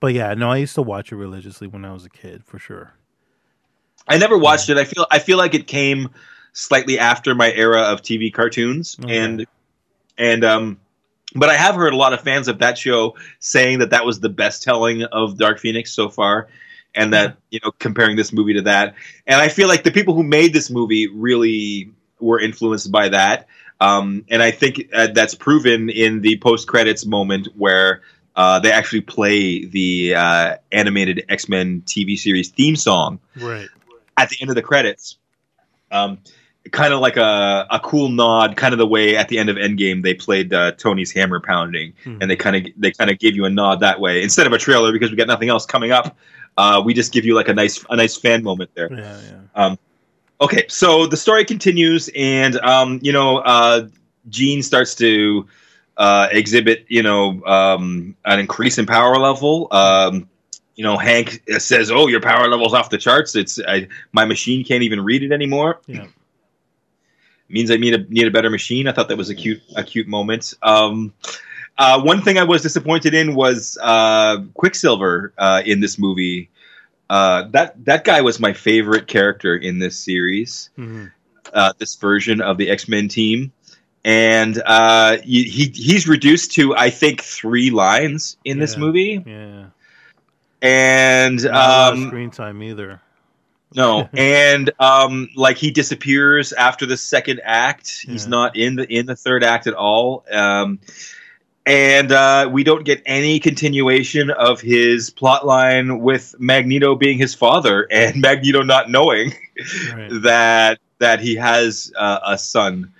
But 0.00 0.14
yeah, 0.14 0.32
no, 0.34 0.50
I 0.50 0.56
used 0.58 0.74
to 0.76 0.82
watch 0.82 1.12
it 1.12 1.16
religiously 1.16 1.66
when 1.66 1.84
I 1.84 1.92
was 1.92 2.04
a 2.04 2.10
kid, 2.10 2.44
for 2.44 2.58
sure. 2.58 2.94
I 4.08 4.18
never 4.18 4.38
watched 4.38 4.68
it. 4.70 4.76
I 4.78 4.84
feel 4.84 5.06
I 5.10 5.18
feel 5.18 5.36
like 5.38 5.54
it 5.54 5.66
came 5.66 6.10
slightly 6.52 6.98
after 6.98 7.34
my 7.34 7.52
era 7.52 7.82
of 7.82 8.02
TV 8.02 8.32
cartoons, 8.32 8.96
Okay. 9.02 9.18
and 9.18 9.46
and 10.16 10.44
um, 10.44 10.80
but 11.34 11.48
I 11.48 11.54
have 11.56 11.74
heard 11.74 11.92
a 11.92 11.96
lot 11.96 12.12
of 12.12 12.20
fans 12.20 12.48
of 12.48 12.58
that 12.60 12.78
show 12.78 13.16
saying 13.40 13.80
that 13.80 13.90
that 13.90 14.04
was 14.06 14.20
the 14.20 14.28
best 14.28 14.62
telling 14.62 15.02
of 15.04 15.36
Dark 15.38 15.58
Phoenix 15.58 15.92
so 15.92 16.08
far, 16.08 16.48
and 16.94 17.12
that 17.12 17.36
you 17.50 17.60
know 17.64 17.72
comparing 17.78 18.16
this 18.16 18.32
movie 18.32 18.54
to 18.54 18.62
that, 18.62 18.94
and 19.26 19.40
I 19.40 19.48
feel 19.48 19.68
like 19.68 19.82
the 19.84 19.90
people 19.90 20.14
who 20.14 20.22
made 20.22 20.52
this 20.52 20.70
movie 20.70 21.08
really 21.08 21.90
were 22.20 22.40
influenced 22.40 22.90
by 22.90 23.08
that, 23.10 23.48
um, 23.80 24.24
and 24.28 24.42
I 24.42 24.50
think 24.50 24.88
uh, 24.94 25.08
that's 25.08 25.34
proven 25.34 25.90
in 25.90 26.20
the 26.20 26.38
post 26.38 26.68
credits 26.68 27.04
moment 27.06 27.48
where. 27.56 28.02
Uh, 28.38 28.58
they 28.60 28.70
actually 28.70 29.00
play 29.00 29.64
the 29.64 30.14
uh, 30.14 30.56
animated 30.70 31.24
X 31.30 31.48
Men 31.48 31.80
TV 31.86 32.18
series 32.18 32.50
theme 32.50 32.76
song, 32.76 33.18
Right. 33.34 33.66
at 34.18 34.28
the 34.28 34.36
end 34.42 34.50
of 34.50 34.56
the 34.56 34.60
credits. 34.60 35.16
Um, 35.90 36.18
kind 36.72 36.92
of 36.92 37.00
like 37.00 37.16
a, 37.16 37.66
a 37.70 37.80
cool 37.80 38.08
nod, 38.08 38.56
kind 38.56 38.72
of 38.72 38.78
the 38.78 38.86
way 38.86 39.16
at 39.16 39.28
the 39.28 39.38
end 39.38 39.48
of 39.48 39.56
Endgame 39.56 40.02
they 40.02 40.14
played 40.14 40.52
uh, 40.52 40.72
Tony's 40.72 41.12
hammer 41.12 41.40
pounding, 41.40 41.92
Mhm. 42.04 42.18
and 42.20 42.30
they 42.30 42.36
kind 42.36 42.56
of 42.56 42.72
they 42.76 42.90
kind 42.92 43.10
of 43.10 43.18
gave 43.18 43.34
you 43.36 43.44
a 43.44 43.50
nod 43.50 43.80
that 43.80 44.00
way 44.00 44.22
instead 44.22 44.46
of 44.46 44.52
a 44.52 44.58
trailer 44.58 44.92
because 44.92 45.10
we 45.10 45.16
got 45.16 45.26
nothing 45.26 45.48
else 45.48 45.66
coming 45.66 45.92
up. 45.92 46.16
Uh, 46.58 46.82
we 46.84 46.94
just 46.94 47.12
give 47.12 47.24
you 47.24 47.34
like 47.34 47.48
a 47.48 47.54
nice 47.54 47.84
a 47.90 47.96
nice 47.96 48.16
fan 48.16 48.42
moment 48.42 48.70
there. 48.74 48.90
Yeah, 48.92 49.20
yeah. 49.56 49.74
Okay, 50.40 50.66
so 50.68 51.06
the 51.06 51.16
story 51.16 51.44
continues, 51.46 52.10
and 52.14 52.56
um, 52.60 52.98
you 53.02 53.10
know, 53.12 53.38
uh, 53.38 53.88
Jean 54.28 54.62
starts 54.62 54.94
to 54.96 55.46
uh, 55.96 56.28
exhibit, 56.30 56.84
you 56.88 57.02
know, 57.02 57.42
um, 57.46 58.14
an 58.26 58.38
increase 58.38 58.76
in 58.76 58.84
power 58.84 59.16
level. 59.16 59.68
Um, 59.70 60.28
you 60.74 60.84
know, 60.84 60.98
Hank 60.98 61.42
says, 61.56 61.90
"Oh, 61.90 62.06
your 62.06 62.20
power 62.20 62.48
level's 62.48 62.74
off 62.74 62.90
the 62.90 62.98
charts. 62.98 63.34
It's 63.34 63.58
I, 63.66 63.88
my 64.12 64.26
machine 64.26 64.62
can't 64.62 64.82
even 64.82 65.02
read 65.02 65.22
it 65.22 65.32
anymore." 65.32 65.80
Yeah. 65.86 66.04
Means 67.48 67.70
I 67.70 67.76
need 67.76 67.94
a 67.94 67.98
need 68.08 68.26
a 68.26 68.30
better 68.30 68.50
machine. 68.50 68.88
I 68.88 68.92
thought 68.92 69.08
that 69.08 69.16
was 69.18 69.30
a 69.30 69.34
cute 69.34 69.62
a 69.76 69.82
cute 69.84 70.08
moment. 70.08 70.54
Um, 70.62 71.12
uh, 71.78 72.00
one 72.02 72.22
thing 72.22 72.38
I 72.38 72.44
was 72.44 72.62
disappointed 72.62 73.12
in 73.14 73.34
was 73.34 73.76
uh, 73.82 74.38
Quicksilver 74.54 75.32
uh, 75.38 75.62
in 75.64 75.80
this 75.80 75.98
movie. 75.98 76.48
Uh, 77.08 77.44
that 77.50 77.84
that 77.84 78.04
guy 78.04 78.20
was 78.22 78.40
my 78.40 78.52
favorite 78.52 79.06
character 79.06 79.54
in 79.56 79.78
this 79.78 79.96
series 79.98 80.70
Mhm. 80.76 81.12
uh, 81.54 81.72
this 81.78 81.94
version 81.96 82.40
of 82.40 82.58
the 82.58 82.68
X 82.70 82.88
Men 82.88 83.06
team, 83.08 83.52
and 84.04 84.60
uh, 84.66 85.18
he 85.18 85.44
he- 85.44 85.70
he's 85.74 86.08
reduced 86.08 86.52
to 86.54 86.74
I 86.74 86.90
think 86.90 87.22
three 87.22 87.70
lines 87.70 88.36
in 88.44 88.58
this 88.58 88.76
movie, 88.76 89.22
Yeah. 89.24 89.66
and 90.62 91.42
Not 91.44 91.52
a 91.52 91.56
lot 91.56 91.92
of 91.92 91.98
um, 91.98 92.06
screen 92.08 92.30
time 92.30 92.62
either. 92.62 93.00
No, 93.76 94.08
and 94.16 94.70
um, 94.80 95.28
like 95.36 95.58
he 95.58 95.70
disappears 95.70 96.52
after 96.52 96.86
the 96.86 96.96
second 96.96 97.40
act. 97.44 98.04
He's 98.06 98.24
Yeah. 98.24 98.30
not 98.30 98.56
in 98.56 98.76
the 98.76 98.92
in 98.92 99.06
the 99.06 99.14
third 99.14 99.44
act 99.44 99.66
at 99.66 99.74
all. 99.74 100.24
Um, 100.32 100.80
and 101.64 102.12
uh, 102.12 102.48
we 102.52 102.62
don't 102.62 102.84
get 102.84 103.02
any 103.06 103.40
continuation 103.40 104.30
of 104.30 104.60
his 104.60 105.10
plot 105.10 105.44
line 105.44 105.98
with 105.98 106.34
Magneto 106.38 106.94
being 106.94 107.18
his 107.18 107.34
father 107.34 107.86
and 107.90 108.20
Magneto 108.20 108.62
not 108.62 108.90
knowing 108.90 109.34
Right. 109.94 110.10
that 110.22 110.78
that 110.98 111.20
he 111.20 111.34
has 111.36 111.92
uh, 111.96 112.20
a 112.24 112.38
son, 112.38 112.92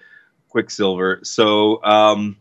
Quicksilver. 0.50 1.20
So, 1.22 1.82
um, 1.84 2.36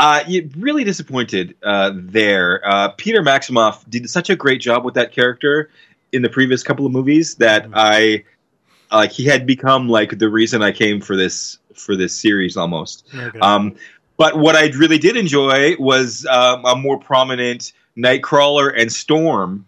uh, 0.00 0.24
really 0.56 0.82
disappointed 0.84 1.54
uh, 1.62 1.92
there. 1.94 2.60
Uh, 2.66 2.88
Peter 2.96 3.22
Maximoff 3.22 3.88
did 3.88 4.10
such 4.10 4.30
a 4.30 4.36
great 4.36 4.60
job 4.60 4.84
with 4.84 4.94
that 4.94 5.12
character 5.12 5.70
in 6.12 6.22
the 6.22 6.28
previous 6.28 6.62
couple 6.62 6.86
of 6.86 6.92
movies 6.92 7.34
that 7.36 7.66
Mhm. 7.68 7.72
I 7.74 8.24
like. 8.92 9.10
he 9.12 9.24
had 9.24 9.46
become 9.46 9.88
like 9.88 10.18
the 10.18 10.28
reason 10.28 10.62
I 10.62 10.70
came 10.72 11.00
for 11.00 11.16
this 11.16 11.58
for 11.74 11.96
this 11.96 12.14
series 12.14 12.56
almost. 12.56 13.04
Okay. 13.14 13.38
Um, 13.40 13.74
but 14.18 14.36
what 14.38 14.54
I 14.54 14.66
really 14.76 14.98
did 14.98 15.16
enjoy 15.16 15.74
was 15.78 16.26
um, 16.26 16.64
a 16.66 16.76
more 16.76 16.98
prominent 16.98 17.72
Nightcrawler 17.96 18.72
and 18.78 18.92
Storm 18.92 19.66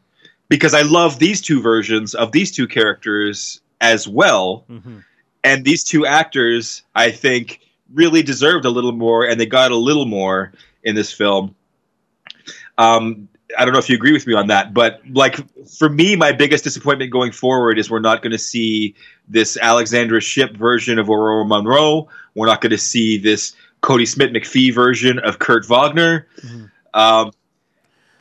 because 0.50 0.74
I 0.74 0.83
love 0.83 1.18
these 1.18 1.40
two 1.40 1.62
versions 1.62 2.14
of 2.14 2.33
these 2.33 2.52
two 2.52 2.66
characters 2.68 3.61
as 3.80 4.07
well. 4.07 4.64
Mhm. 4.70 5.02
And 5.44 5.64
these 5.64 5.83
two 5.83 6.07
actors, 6.07 6.83
I 6.94 7.11
think, 7.11 7.61
really 7.92 8.22
deserved 8.22 8.64
a 8.66 8.70
little 8.70 8.92
more, 8.92 9.24
and 9.26 9.40
they 9.40 9.46
got 9.46 9.70
a 9.72 9.76
little 9.76 10.07
more 10.07 10.52
in 10.85 10.94
this 10.94 11.12
film. 11.12 11.54
Um, 12.78 13.28
I 13.59 13.64
don't 13.64 13.73
know 13.73 13.79
if 13.79 13.88
you 13.88 13.97
agree 13.97 14.12
with 14.12 14.27
me 14.27 14.35
on 14.35 14.49
that, 14.49 14.75
but 14.75 15.01
like 15.11 15.37
for 15.69 15.88
me, 15.88 16.17
my 16.17 16.33
biggest 16.33 16.64
disappointment 16.64 17.11
going 17.11 17.33
forward 17.33 17.79
is 17.79 17.90
we're 17.90 18.01
not 18.01 18.23
going 18.23 18.33
to 18.33 18.38
see 18.38 18.95
this 19.29 19.57
Alexandra 19.61 20.21
Shipp 20.21 20.57
version 20.57 20.99
of 20.99 21.07
Ororo 21.07 21.47
Munroe. 21.47 22.09
We're 22.35 22.47
not 22.47 22.61
going 22.61 22.71
to 22.71 22.79
see 22.79 23.19
this 23.19 23.55
Kodi 23.83 24.09
Smit-McPhee 24.09 24.75
version 24.75 25.19
of 25.19 25.38
Kurt 25.38 25.67
Wagner. 25.67 26.27
Mhm. 26.43 26.71
Um, 26.95 27.33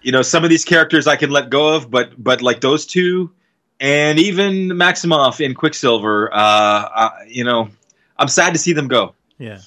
you 0.01 0.11
know, 0.11 0.21
some 0.21 0.43
of 0.43 0.49
these 0.49 0.65
characters 0.65 1.07
I 1.07 1.15
can 1.15 1.29
let 1.29 1.49
go 1.49 1.75
of, 1.75 1.89
but 1.89 2.21
but 2.21 2.41
like 2.41 2.61
those 2.61 2.85
two, 2.85 3.31
and 3.79 4.19
even 4.19 4.69
Maximoff 4.69 5.43
in 5.43 5.53
Quicksilver, 5.53 6.33
uh, 6.33 6.37
uh, 6.37 7.09
you 7.27 7.43
know, 7.43 7.69
I'm 8.17 8.27
sad 8.27 8.53
to 8.53 8.59
see 8.59 8.73
them 8.73 8.87
go. 8.87 9.15
Yeah, 9.37 9.59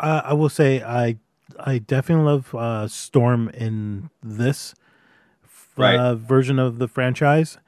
uh, 0.00 0.22
I 0.24 0.34
will 0.34 0.48
say 0.48 0.82
I 0.82 1.16
I 1.58 1.78
definitely 1.78 2.24
love 2.24 2.54
uh, 2.54 2.88
Storm 2.88 3.48
in 3.50 4.10
this 4.22 4.74
uh, 5.78 6.14
version 6.16 6.58
of 6.58 6.78
the 6.78 6.88
franchise 6.88 7.58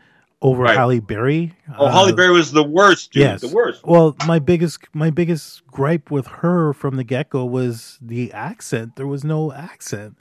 over 0.42 0.62
Right. 0.62 0.76
Halle 0.76 1.00
Berry. 1.00 1.54
Oh, 1.78 1.88
Halle 1.88 2.12
Uh, 2.12 2.14
Berry 2.16 2.32
was 2.32 2.52
the 2.52 2.62
worst, 2.64 3.12
dude. 3.12 3.20
yes. 3.22 3.40
The 3.42 3.48
worst. 3.54 3.84
Well, 3.86 4.16
my 4.26 4.38
biggest 4.38 4.80
my 4.94 5.10
biggest 5.10 5.66
gripe 5.66 6.10
with 6.10 6.26
her 6.26 6.72
from 6.72 6.96
the 6.96 7.04
get 7.04 7.30
go 7.30 7.44
was 7.44 7.98
the 8.00 8.32
accent. 8.32 8.96
There 8.96 9.06
was 9.06 9.22
no 9.24 9.52
accent, 9.52 10.16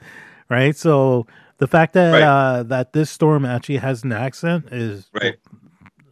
right? 0.50 0.76
So 0.76 1.26
the 1.58 1.66
fact 1.66 1.94
that 1.94 2.12
Right. 2.12 2.22
uh, 2.22 2.62
that 2.64 2.92
this 2.92 3.10
storm 3.10 3.44
actually 3.46 3.78
has 3.78 4.04
an 4.04 4.12
accent 4.12 4.66
is 4.72 5.08
Right. 5.14 5.36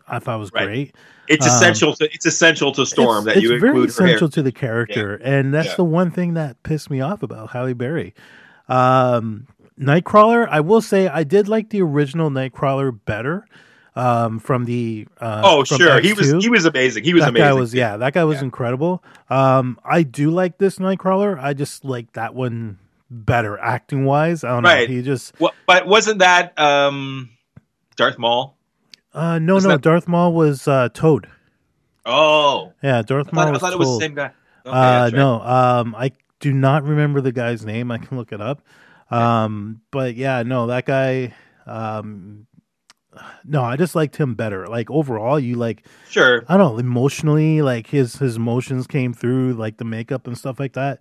I 0.08 0.18
thought 0.20 0.38
was 0.38 0.50
Right. 0.54 0.64
great. 0.66 0.94
It's 1.28 1.44
Um, 1.46 1.52
essential 1.52 1.92
to 1.96 2.04
it's 2.14 2.24
essential 2.24 2.72
to 2.72 2.86
Storm 2.86 3.18
it's, 3.18 3.24
that 3.26 3.36
it's 3.36 3.44
you 3.44 3.52
include 3.52 3.72
her 3.74 3.78
hair. 3.78 3.86
essential 4.14 4.30
to 4.30 4.42
the 4.42 4.52
character, 4.52 5.20
and 5.22 5.52
that's 5.52 5.68
Yeah. 5.68 5.74
the 5.76 5.84
one 5.84 6.10
thing 6.10 6.32
that 6.32 6.62
pissed 6.62 6.90
me 6.90 7.02
off 7.02 7.22
about 7.22 7.50
Halle 7.50 7.74
Berry. 7.74 8.14
Um, 8.70 9.46
Nightcrawler, 9.78 10.48
I 10.50 10.60
will 10.60 10.80
say 10.80 11.08
I 11.08 11.24
did 11.24 11.48
like 11.48 11.70
the 11.70 11.82
original 11.82 12.30
Nightcrawler 12.30 12.98
better 13.04 13.46
um, 13.96 14.38
from 14.38 14.64
the. 14.64 15.06
Uh, 15.20 15.42
Oh, 15.44 15.64
from 15.64 15.78
sure. 15.78 16.00
He 16.00 16.12
was 16.12 16.32
X2 16.32 16.42
he 16.42 16.48
was 16.48 16.64
amazing. 16.64 17.04
He 17.04 17.14
was 17.14 17.22
that 17.22 17.30
amazing. 17.30 17.48
guy 17.48 17.52
was 17.52 17.74
yeah 17.74 17.96
that 17.98 18.12
guy 18.12 18.24
was 18.24 18.38
Yeah. 18.38 18.44
incredible 18.44 19.02
um 19.30 19.78
i 19.84 20.02
do 20.02 20.30
like 20.30 20.56
this 20.58 20.78
nightcrawler 20.78 21.38
i 21.42 21.52
just 21.52 21.84
like 21.84 22.12
that 22.14 22.34
one 22.34 22.78
better 23.10 23.58
acting 23.58 24.04
wise 24.04 24.42
i 24.44 24.48
don't 24.48 24.62
know 24.62 24.86
he 24.86 25.02
just 25.02 25.34
What, 25.38 25.54
but 25.66 25.86
wasn't 25.86 26.20
that 26.20 26.58
um, 26.58 27.30
Darth 27.96 28.18
Maul? 28.18 28.56
uh 29.14 29.38
no 29.38 29.54
Wasn't 29.54 29.70
no 29.70 29.76
that- 29.76 29.82
darth 29.82 30.06
maul 30.08 30.32
was 30.32 30.66
uh 30.68 30.88
toad 30.94 31.28
Oh, 32.06 32.72
yeah 32.82 33.02
darth 33.02 33.28
I 33.32 33.36
maul 33.36 33.44
thought, 33.44 33.48
I 33.48 33.52
was 33.52 33.60
thought 33.60 33.72
it 33.72 33.78
was 33.78 33.98
the 33.98 34.00
same 34.04 34.14
guy. 34.14 34.30
Okay, 34.64 34.76
uh 34.76 35.04
right. 35.04 35.12
no 35.12 35.40
um 35.42 35.94
i 35.96 36.12
do 36.40 36.52
not 36.52 36.84
remember 36.84 37.20
the 37.20 37.32
guy's 37.32 37.64
name 37.66 37.90
i 37.90 37.98
can 37.98 38.16
look 38.16 38.32
it 38.32 38.40
up 38.40 38.62
um 39.10 39.80
but 39.90 40.14
yeah 40.16 40.42
no 40.42 40.66
that 40.66 40.84
guy 40.84 41.34
um 41.66 42.46
no 43.44 43.62
i 43.62 43.76
just 43.76 43.94
liked 43.94 44.16
him 44.16 44.34
better 44.34 44.66
like 44.66 44.90
overall 44.90 45.38
you 45.40 45.56
like 45.56 45.86
Sure. 46.08 46.44
I 46.48 46.56
don't 46.56 46.74
know, 46.74 46.78
emotionally, 46.78 47.60
like 47.62 47.86
his 47.86 48.16
his 48.16 48.36
emotions 48.36 48.86
came 48.86 49.12
through, 49.12 49.54
like 49.54 49.76
the 49.76 49.84
makeup 49.84 50.26
and 50.26 50.36
stuff 50.36 50.58
like 50.58 50.72
that. 50.72 51.00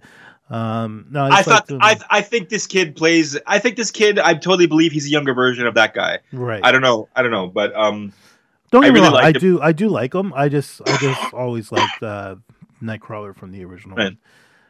Um, 0.50 1.08
no, 1.10 1.24
I, 1.26 1.38
I 1.39 1.43
thought 1.43 1.70
I 1.80 1.98
I 2.10 2.22
think 2.22 2.50
this 2.50 2.67
kid 2.67 2.96
plays. 2.96 3.38
I 3.48 3.60
think 3.60 3.78
this 3.78 3.89
kid. 3.91 4.20
I 4.20 4.34
totally 4.34 4.67
believe 4.67 4.91
he's 4.91 5.06
a 5.06 5.10
younger 5.10 5.34
version 5.34 5.65
of 5.65 5.76
that 5.76 5.93
guy. 5.93 6.20
right. 6.34 6.60
I 6.63 6.72
don't 6.74 6.82
know. 6.82 7.08
I 7.15 7.22
don't 7.22 7.32
know. 7.32 7.48
But 7.48 7.74
um, 7.76 8.12
don't 8.72 8.84
I 8.84 8.88
get 8.88 8.93
me 8.93 9.00
really 9.00 9.13
wrong, 9.13 9.24
I 9.24 9.28
him. 9.30 9.34
do 9.34 9.62
I 9.62 9.72
do 9.72 9.88
like 9.88 10.13
him. 10.13 10.34
I 10.34 10.50
just 10.50 10.82
I 10.86 10.98
just 10.98 11.34
always 11.34 11.72
liked 11.72 12.04
uh, 12.04 12.36
Nightcrawler 12.84 13.36
from 13.36 13.52
the 13.52 13.63
original. 13.63 13.96
Right. 13.96 14.17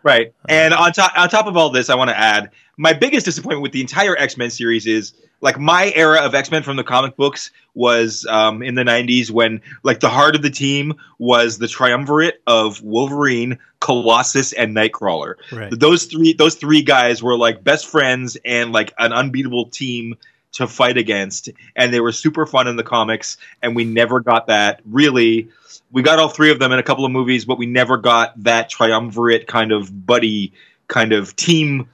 Right. 0.08 0.34
And 0.48 0.74
on 0.74 0.94
top 0.94 1.12
on 1.18 1.28
top 1.28 1.48
of 1.48 1.58
all 1.58 1.70
this, 1.70 1.90
I 1.90 1.96
want 1.96 2.10
to 2.10 2.18
add 2.18 2.52
my 2.78 2.94
biggest 2.94 3.26
disappointment 3.26 3.62
with 3.62 3.74
the 3.74 3.82
entire 3.82 4.18
X 4.18 4.38
Men 4.38 4.50
series 4.50 4.88
is 4.88 5.14
like 5.42 5.60
my 5.60 5.92
era 5.96 6.22
of 6.22 6.34
X 6.34 6.50
Men 6.50 6.64
from 6.64 6.78
the 6.78 6.84
comic 6.86 7.18
books 7.18 7.52
was 7.74 8.26
um, 8.26 8.64
in 8.64 8.76
the 8.76 8.84
'90s 8.84 9.30
when 9.30 9.62
like 9.84 10.00
the 10.00 10.10
heart 10.10 10.36
of 10.36 10.42
the 10.42 10.50
team 10.50 10.94
was 11.20 11.58
the 11.58 11.68
triumvirate 11.68 12.42
of 12.48 12.82
Wolverine, 12.82 13.60
Colossus, 13.82 14.54
and 14.54 14.74
Nightcrawler. 14.74 15.36
Right. 15.52 15.78
Those 15.78 16.06
three 16.06 16.32
those 16.32 16.56
three 16.56 16.84
guys 16.84 17.22
were 17.22 17.38
like 17.38 17.64
best 17.64 17.88
friends 17.88 18.38
and 18.46 18.72
like 18.72 18.94
an 18.98 19.12
unbeatable 19.12 19.70
team 19.72 20.16
to 20.54 20.68
fight 20.68 20.98
against, 20.98 21.50
and 21.76 21.94
they 21.94 22.00
were 22.00 22.12
super 22.12 22.46
fun 22.46 22.68
in 22.68 22.76
the 22.78 22.84
comics. 22.84 23.38
And 23.62 23.76
we 23.76 23.84
never 23.84 24.20
got 24.20 24.48
that 24.48 24.82
really 24.86 25.50
we 25.92 26.02
got 26.02 26.20
all 26.20 26.30
three 26.30 26.52
of 26.52 26.60
them 26.60 26.72
in 26.72 26.80
a 26.80 26.84
couple 26.84 27.06
of 27.06 27.12
movies, 27.12 27.46
but 27.46 27.58
we 27.58 27.66
never 27.66 27.98
got 27.98 28.44
that 28.44 28.70
triumvirate 28.70 29.48
kind 29.48 29.72
of 29.72 30.06
buddy 30.06 30.52
kind 30.88 31.14
of 31.14 31.36
team 31.36 31.88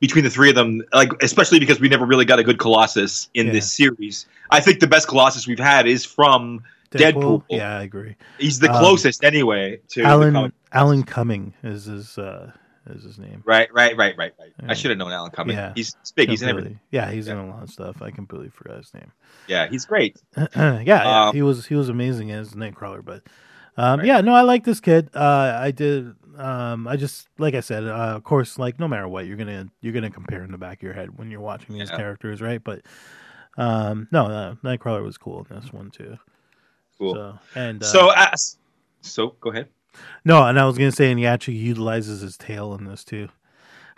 between 0.00 0.24
the 0.24 0.30
three 0.30 0.48
of 0.48 0.54
them. 0.56 0.82
Like 0.92 1.10
especially 1.22 1.60
because 1.60 1.78
we 1.80 1.88
never 1.88 2.04
really 2.06 2.24
got 2.24 2.38
a 2.38 2.44
good 2.44 2.58
Colossus 2.58 3.28
in 3.34 3.46
Yeah. 3.46 3.52
this 3.52 3.70
series. 3.72 4.26
I 4.50 4.60
think 4.60 4.80
the 4.80 4.86
best 4.86 5.08
Colossus 5.08 5.46
we've 5.46 5.58
had 5.58 5.86
is 5.86 6.04
from 6.04 6.62
Deadpool. 6.92 7.44
Yeah, 7.50 7.78
I 7.78 7.82
agree. 7.82 8.16
He's 8.38 8.58
the 8.58 8.70
Um, 8.70 8.78
closest 8.78 9.22
anyway 9.24 9.80
to 9.90 10.02
Alan. 10.02 10.52
Alan 10.72 11.02
Cumming 11.04 11.52
is 11.62 11.84
his 11.84 12.18
uh 12.18 12.50
is 12.88 13.02
his 13.04 13.18
name. 13.18 13.42
Right, 13.44 13.72
right, 13.72 13.96
right, 13.96 14.16
right, 14.16 14.32
right. 14.38 14.52
Yeah. 14.62 14.70
I 14.70 14.74
should 14.74 14.90
have 14.90 14.98
known 14.98 15.12
Alan 15.12 15.30
Cumming. 15.30 15.56
Yeah. 15.56 15.72
He's 15.74 15.96
he's 16.02 16.12
big. 16.12 16.28
He's 16.28 16.42
in 16.42 16.48
everything. 16.48 16.80
Yeah, 16.90 17.10
he's 17.10 17.28
in 17.28 17.36
a 17.36 17.46
lot 17.46 17.62
of 17.62 17.70
stuff. 17.70 18.00
I 18.02 18.10
completely 18.10 18.48
forgot 18.50 18.78
his 18.78 18.92
name. 18.94 19.12
Yeah, 19.48 19.68
he's 19.68 19.84
great. 19.86 20.16
yeah, 20.36 20.82
yeah, 20.82 21.28
Um, 21.28 21.34
he 21.34 21.42
was 21.42 21.66
he 21.66 21.74
was 21.74 21.88
amazing 21.88 22.30
as 22.30 22.52
Nightcrawler, 22.54 23.04
but 23.04 23.22
um, 23.76 24.00
Right. 24.00 24.06
yeah, 24.06 24.20
no, 24.20 24.34
I 24.34 24.42
like 24.42 24.64
this 24.64 24.80
kid. 24.80 25.10
Uh, 25.14 25.58
I 25.60 25.70
did. 25.70 26.14
Um, 26.36 26.86
I 26.86 26.96
just 26.96 27.28
like 27.38 27.54
I 27.54 27.60
said, 27.60 27.84
uh, 27.84 28.14
of 28.16 28.24
course, 28.24 28.58
like 28.58 28.78
no 28.78 28.86
matter 28.88 29.08
what, 29.08 29.26
you're 29.26 29.36
gonna 29.38 29.68
you're 29.80 29.92
gonna 29.94 30.10
compare 30.10 30.42
in 30.44 30.52
the 30.52 30.58
back 30.58 30.78
of 30.78 30.82
your 30.82 30.92
head 30.92 31.18
when 31.18 31.30
you're 31.30 31.40
watching 31.40 31.78
these 31.78 31.90
Yeah. 31.90 31.96
characters, 31.96 32.40
right? 32.42 32.62
But 32.62 32.82
um, 33.56 34.06
no, 34.12 34.26
uh, 34.26 34.54
Nightcrawler 34.62 35.02
was 35.02 35.16
cool 35.18 35.46
in 35.50 35.56
this 35.60 35.72
one 35.72 35.90
too. 35.90 36.18
Cool. 36.98 37.14
So 37.14 37.38
and 37.54 37.82
uh, 37.82 37.86
So, 37.86 38.10
uh, 38.10 38.30
so 39.00 39.28
go 39.40 39.50
ahead. 39.50 39.68
No, 40.24 40.44
and 40.46 40.58
I 40.58 40.64
was 40.66 40.76
gonna 40.78 40.92
say, 40.92 41.10
and 41.10 41.18
he 41.18 41.26
actually 41.26 41.54
utilizes 41.56 42.20
his 42.20 42.36
tail 42.36 42.74
in 42.74 42.84
this 42.84 43.04
too. 43.04 43.28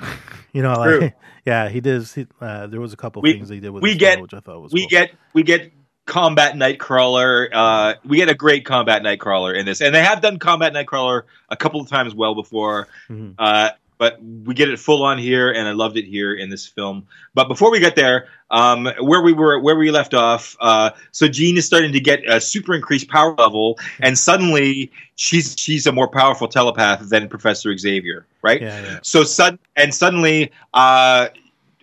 you 0.53 0.63
know, 0.63 0.75
like 0.75 1.15
yeah, 1.45 1.69
he 1.69 1.81
does. 1.81 2.15
He, 2.15 2.27
uh, 2.41 2.67
there 2.69 2.81
was 2.81 2.93
a 2.93 2.97
couple 2.97 3.23
We- 3.23 3.33
things 3.33 3.49
he 3.49 3.61
did 3.61 3.71
with 3.71 3.83
we 3.83 3.97
get- 3.97 4.15
tail, 4.15 4.23
which 4.23 4.35
I 4.35 4.41
thought 4.41 4.61
was 4.63 4.73
We 4.73 4.83
cool. 4.83 4.89
get 4.89 5.11
we 5.35 5.43
get 5.43 5.73
combat 6.07 6.55
Nightcrawler. 6.55 7.49
Uh, 7.53 7.95
we 8.05 8.17
get 8.17 8.29
a 8.29 8.35
great 8.35 8.65
combat 8.65 9.03
Nightcrawler 9.03 9.55
in 9.59 9.67
this, 9.67 9.81
and 9.81 9.95
they 9.95 10.03
have 10.03 10.21
done 10.21 10.39
combat 10.39 10.73
Nightcrawler 10.73 11.23
a 11.51 11.57
couple 11.57 11.81
of 11.81 11.89
times 11.89 12.15
well 12.15 12.35
before. 12.35 12.89
Mhm. 13.11 13.35
Uh, 13.39 13.71
but 13.99 14.23
we 14.23 14.55
get 14.55 14.69
it 14.71 14.79
full 14.79 15.03
on 15.03 15.19
here, 15.19 15.51
and 15.51 15.69
I 15.69 15.73
loved 15.73 15.97
it 15.97 16.05
here 16.05 16.33
in 16.33 16.49
this 16.51 16.67
film. 16.67 17.07
But 17.35 17.49
before 17.49 17.71
we 17.71 17.81
get 17.81 17.97
there, 17.97 18.29
um, 18.51 18.89
where 19.01 19.21
we 19.21 19.33
were, 19.33 19.59
where 19.59 19.77
we 19.77 19.91
left 19.91 20.15
off, 20.15 20.57
uh, 20.61 20.91
so 21.11 21.29
Jean 21.29 21.59
is 21.59 21.67
starting 21.67 21.93
to 21.93 22.01
get 22.01 22.21
a 22.29 22.41
super 22.41 22.75
increased 22.75 23.09
power 23.09 23.35
level, 23.35 23.79
and 24.01 24.17
suddenly 24.17 24.91
she's 25.17 25.55
she's 25.59 25.87
a 25.87 25.93
more 25.93 26.09
powerful 26.09 26.49
telepath 26.49 27.09
than 27.09 27.29
Professor 27.29 27.77
Xavier, 27.77 28.25
right? 28.43 28.63
yeah, 28.63 28.81
yeah. 28.81 28.99
So 29.03 29.25
sud- 29.25 29.59
and 29.77 29.93
suddenly, 29.93 30.53
uh, 30.73 31.29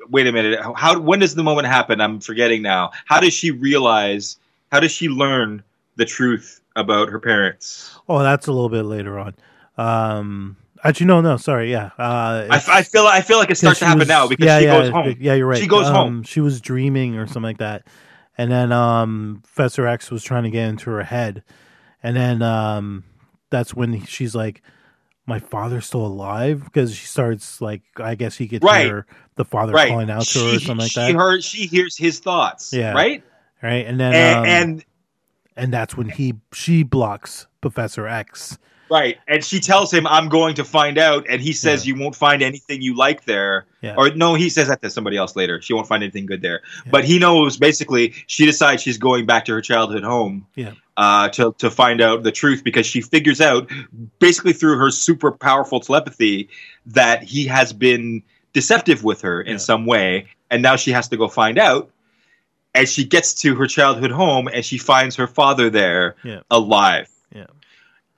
wait 0.10 0.26
a 0.26 0.32
minute. 0.32 0.60
How 0.76 0.98
when 1.00 1.20
does 1.20 1.36
the 1.36 1.44
moment 1.44 1.68
happen? 1.68 2.02
I'm 2.02 2.22
forgetting 2.22 2.62
now. 2.62 2.92
How 3.06 3.20
does 3.20 3.34
she 3.34 3.52
realize? 3.52 4.38
How 4.72 4.80
does 4.80 4.92
she 4.92 5.10
learn 5.10 5.64
the 5.98 6.06
truth 6.06 6.62
about 6.76 7.10
her 7.10 7.20
parents? 7.20 7.98
Oh, 8.08 8.24
that's 8.24 8.48
a 8.48 8.52
little 8.52 8.70
bit 8.70 8.84
later 8.84 9.20
on. 9.20 9.36
Um, 9.78 10.58
actually, 10.86 11.08
no, 11.08 11.22
no, 11.22 11.38
sorry, 11.38 11.72
yeah. 11.72 11.92
Uh, 11.98 12.48
I, 12.50 12.64
I 12.68 12.84
feel 12.84 13.06
I 13.08 13.22
feel 13.22 13.38
like 13.38 13.50
it 13.52 13.58
starts 13.58 13.80
to 13.80 13.86
happen 13.86 14.00
was- 14.00 14.08
now 14.08 14.28
because 14.28 14.46
yeah, 14.46 14.60
she 14.60 14.66
yeah, 14.66 14.82
goes 14.82 14.90
home. 14.92 15.16
Yeah, 15.20 15.34
you're 15.34 15.48
right. 15.48 15.60
She 15.60 15.68
goes 15.68 15.88
um, 15.88 15.94
home. 15.96 16.24
She 16.24 16.40
was 16.40 16.62
dreaming 16.62 17.18
or 17.18 17.26
something 17.28 17.44
like 17.44 17.58
that, 17.58 17.88
and 18.38 18.52
then 18.52 18.72
um, 18.72 19.42
Professor 19.44 19.88
X 19.88 20.12
was 20.12 20.24
trying 20.24 20.44
to 20.44 20.50
get 20.50 20.68
into 20.70 20.90
her 20.92 21.04
head, 21.04 21.44
and 22.04 22.16
then 22.16 22.42
um, 22.42 23.04
that's 23.50 23.74
when 23.74 24.06
she's 24.06 24.36
like, 24.36 24.62
"My 25.26 25.40
father's 25.40 25.86
still 25.86 26.06
alive," 26.06 26.64
because 26.64 26.96
she 26.96 27.06
starts 27.06 27.62
like, 27.62 27.82
I 27.98 28.16
guess 28.16 28.36
he 28.38 28.48
could 28.48 28.64
Right. 28.64 28.86
hear 28.86 29.06
the 29.36 29.46
father 29.46 29.74
Right. 29.74 29.90
calling 29.90 30.10
out 30.10 30.24
to 30.28 30.40
her 30.40 30.56
or 30.56 30.60
something 30.60 30.78
like 30.84 30.92
she 30.92 31.00
that, 31.00 31.16
heard 31.16 31.44
she 31.44 31.66
hears 31.68 31.98
his 31.98 32.20
thoughts. 32.20 32.72
Yeah. 32.74 32.94
Right. 32.94 33.24
right? 33.62 33.86
And 33.86 34.00
then 34.00 34.14
And, 34.14 34.38
um, 34.38 34.46
and 34.46 34.86
and 35.58 35.74
that's 35.74 35.96
when 35.98 36.10
he 36.10 36.36
she 36.54 36.84
blocks 36.84 37.48
Professor 37.62 38.08
X. 38.08 38.58
right. 38.90 39.18
And 39.28 39.44
she 39.44 39.60
tells 39.60 39.92
him, 39.94 40.06
"I'm 40.08 40.30
going 40.30 40.56
to 40.56 40.64
find 40.64 40.98
out," 40.98 41.26
and 41.30 41.42
he 41.42 41.54
says, 41.54 41.86
"You 41.88 41.96
won't 42.00 42.16
find 42.16 42.42
anything 42.42 42.82
you 42.82 42.96
like 42.96 43.26
there." 43.26 43.66
Yeah. 43.82 43.96
Or 43.98 44.10
no, 44.12 44.34
he 44.36 44.50
says 44.50 44.68
that 44.68 44.82
to 44.82 44.90
somebody 44.90 45.18
else 45.18 45.36
later. 45.36 45.62
She 45.62 45.74
won't 45.74 45.88
find 45.88 46.04
anything 46.04 46.26
good 46.26 46.42
there. 46.42 46.62
Yeah. 46.86 46.92
But 46.92 47.06
he 47.06 47.20
knows 47.20 47.58
basically 47.58 48.14
she 48.28 48.46
decides 48.46 48.82
she's 48.82 48.98
going 48.98 49.26
back 49.26 49.46
to 49.46 49.54
her 49.54 49.62
childhood 49.62 50.04
home. 50.04 50.48
Yeah. 50.56 50.72
Uh, 50.98 51.28
to 51.30 51.54
to 51.58 51.70
find 51.70 52.00
out 52.02 52.24
the 52.24 52.32
truth 52.32 52.64
because 52.64 52.86
she 52.86 53.02
figures 53.02 53.42
out 53.42 53.70
basically 54.20 54.54
through 54.54 54.78
her 54.78 54.90
super 54.92 55.32
powerful 55.32 55.80
telepathy 55.82 56.50
that 56.88 57.24
he 57.24 57.48
has 57.48 57.74
been 57.74 58.24
deceptive 58.54 59.04
with 59.04 59.22
her 59.22 59.42
in 59.42 59.54
Yeah. 59.54 59.58
some 59.58 59.86
way, 59.86 60.28
and 60.50 60.62
now 60.62 60.78
she 60.78 60.92
has 60.92 61.10
to 61.10 61.18
go 61.18 61.28
find 61.28 61.58
out. 61.60 61.92
and 62.78 62.90
she 62.90 63.06
gets 63.06 63.34
to 63.36 63.56
her 63.56 63.68
childhood 63.68 64.12
home 64.12 64.50
and 64.54 64.66
she 64.66 64.78
finds 64.78 65.16
her 65.16 65.28
father 65.28 65.70
there 65.70 66.16
Yeah. 66.26 66.42
alive. 66.52 67.08
Yeah. 67.34 67.46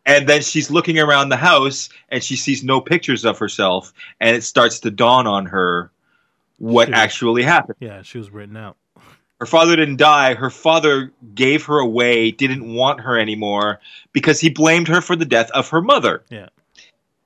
And 0.08 0.28
then 0.28 0.42
she's 0.42 0.72
looking 0.72 0.98
around 0.98 1.30
the 1.30 1.38
house 1.38 1.90
and 2.10 2.24
she 2.24 2.38
sees 2.38 2.64
no 2.64 2.80
pictures 2.82 3.26
of 3.26 3.38
herself 3.38 3.94
and 4.22 4.36
it 4.36 4.44
starts 4.44 4.80
to 4.80 4.90
dawn 4.90 5.28
on 5.28 5.46
her 5.46 5.92
what 6.60 6.88
Shit. 6.88 6.96
actually 6.96 7.44
happened. 7.44 7.76
Yeah, 7.80 8.02
she 8.02 8.18
was 8.18 8.32
written 8.32 8.58
out. 8.58 8.78
Her 9.40 9.46
father 9.46 9.76
didn't 9.76 9.98
die. 9.98 10.34
Her 10.34 10.50
father 10.50 11.12
gave 11.36 11.66
her 11.66 11.78
away, 11.78 12.32
didn't 12.32 12.74
want 12.74 13.02
her 13.02 13.20
anymore 13.20 13.80
because 14.14 14.40
he 14.40 14.50
blamed 14.50 14.88
her 14.88 15.02
for 15.02 15.16
the 15.16 15.26
death 15.26 15.52
of 15.52 15.70
her 15.70 15.82
mother. 15.82 16.24
Yeah. 16.30 16.48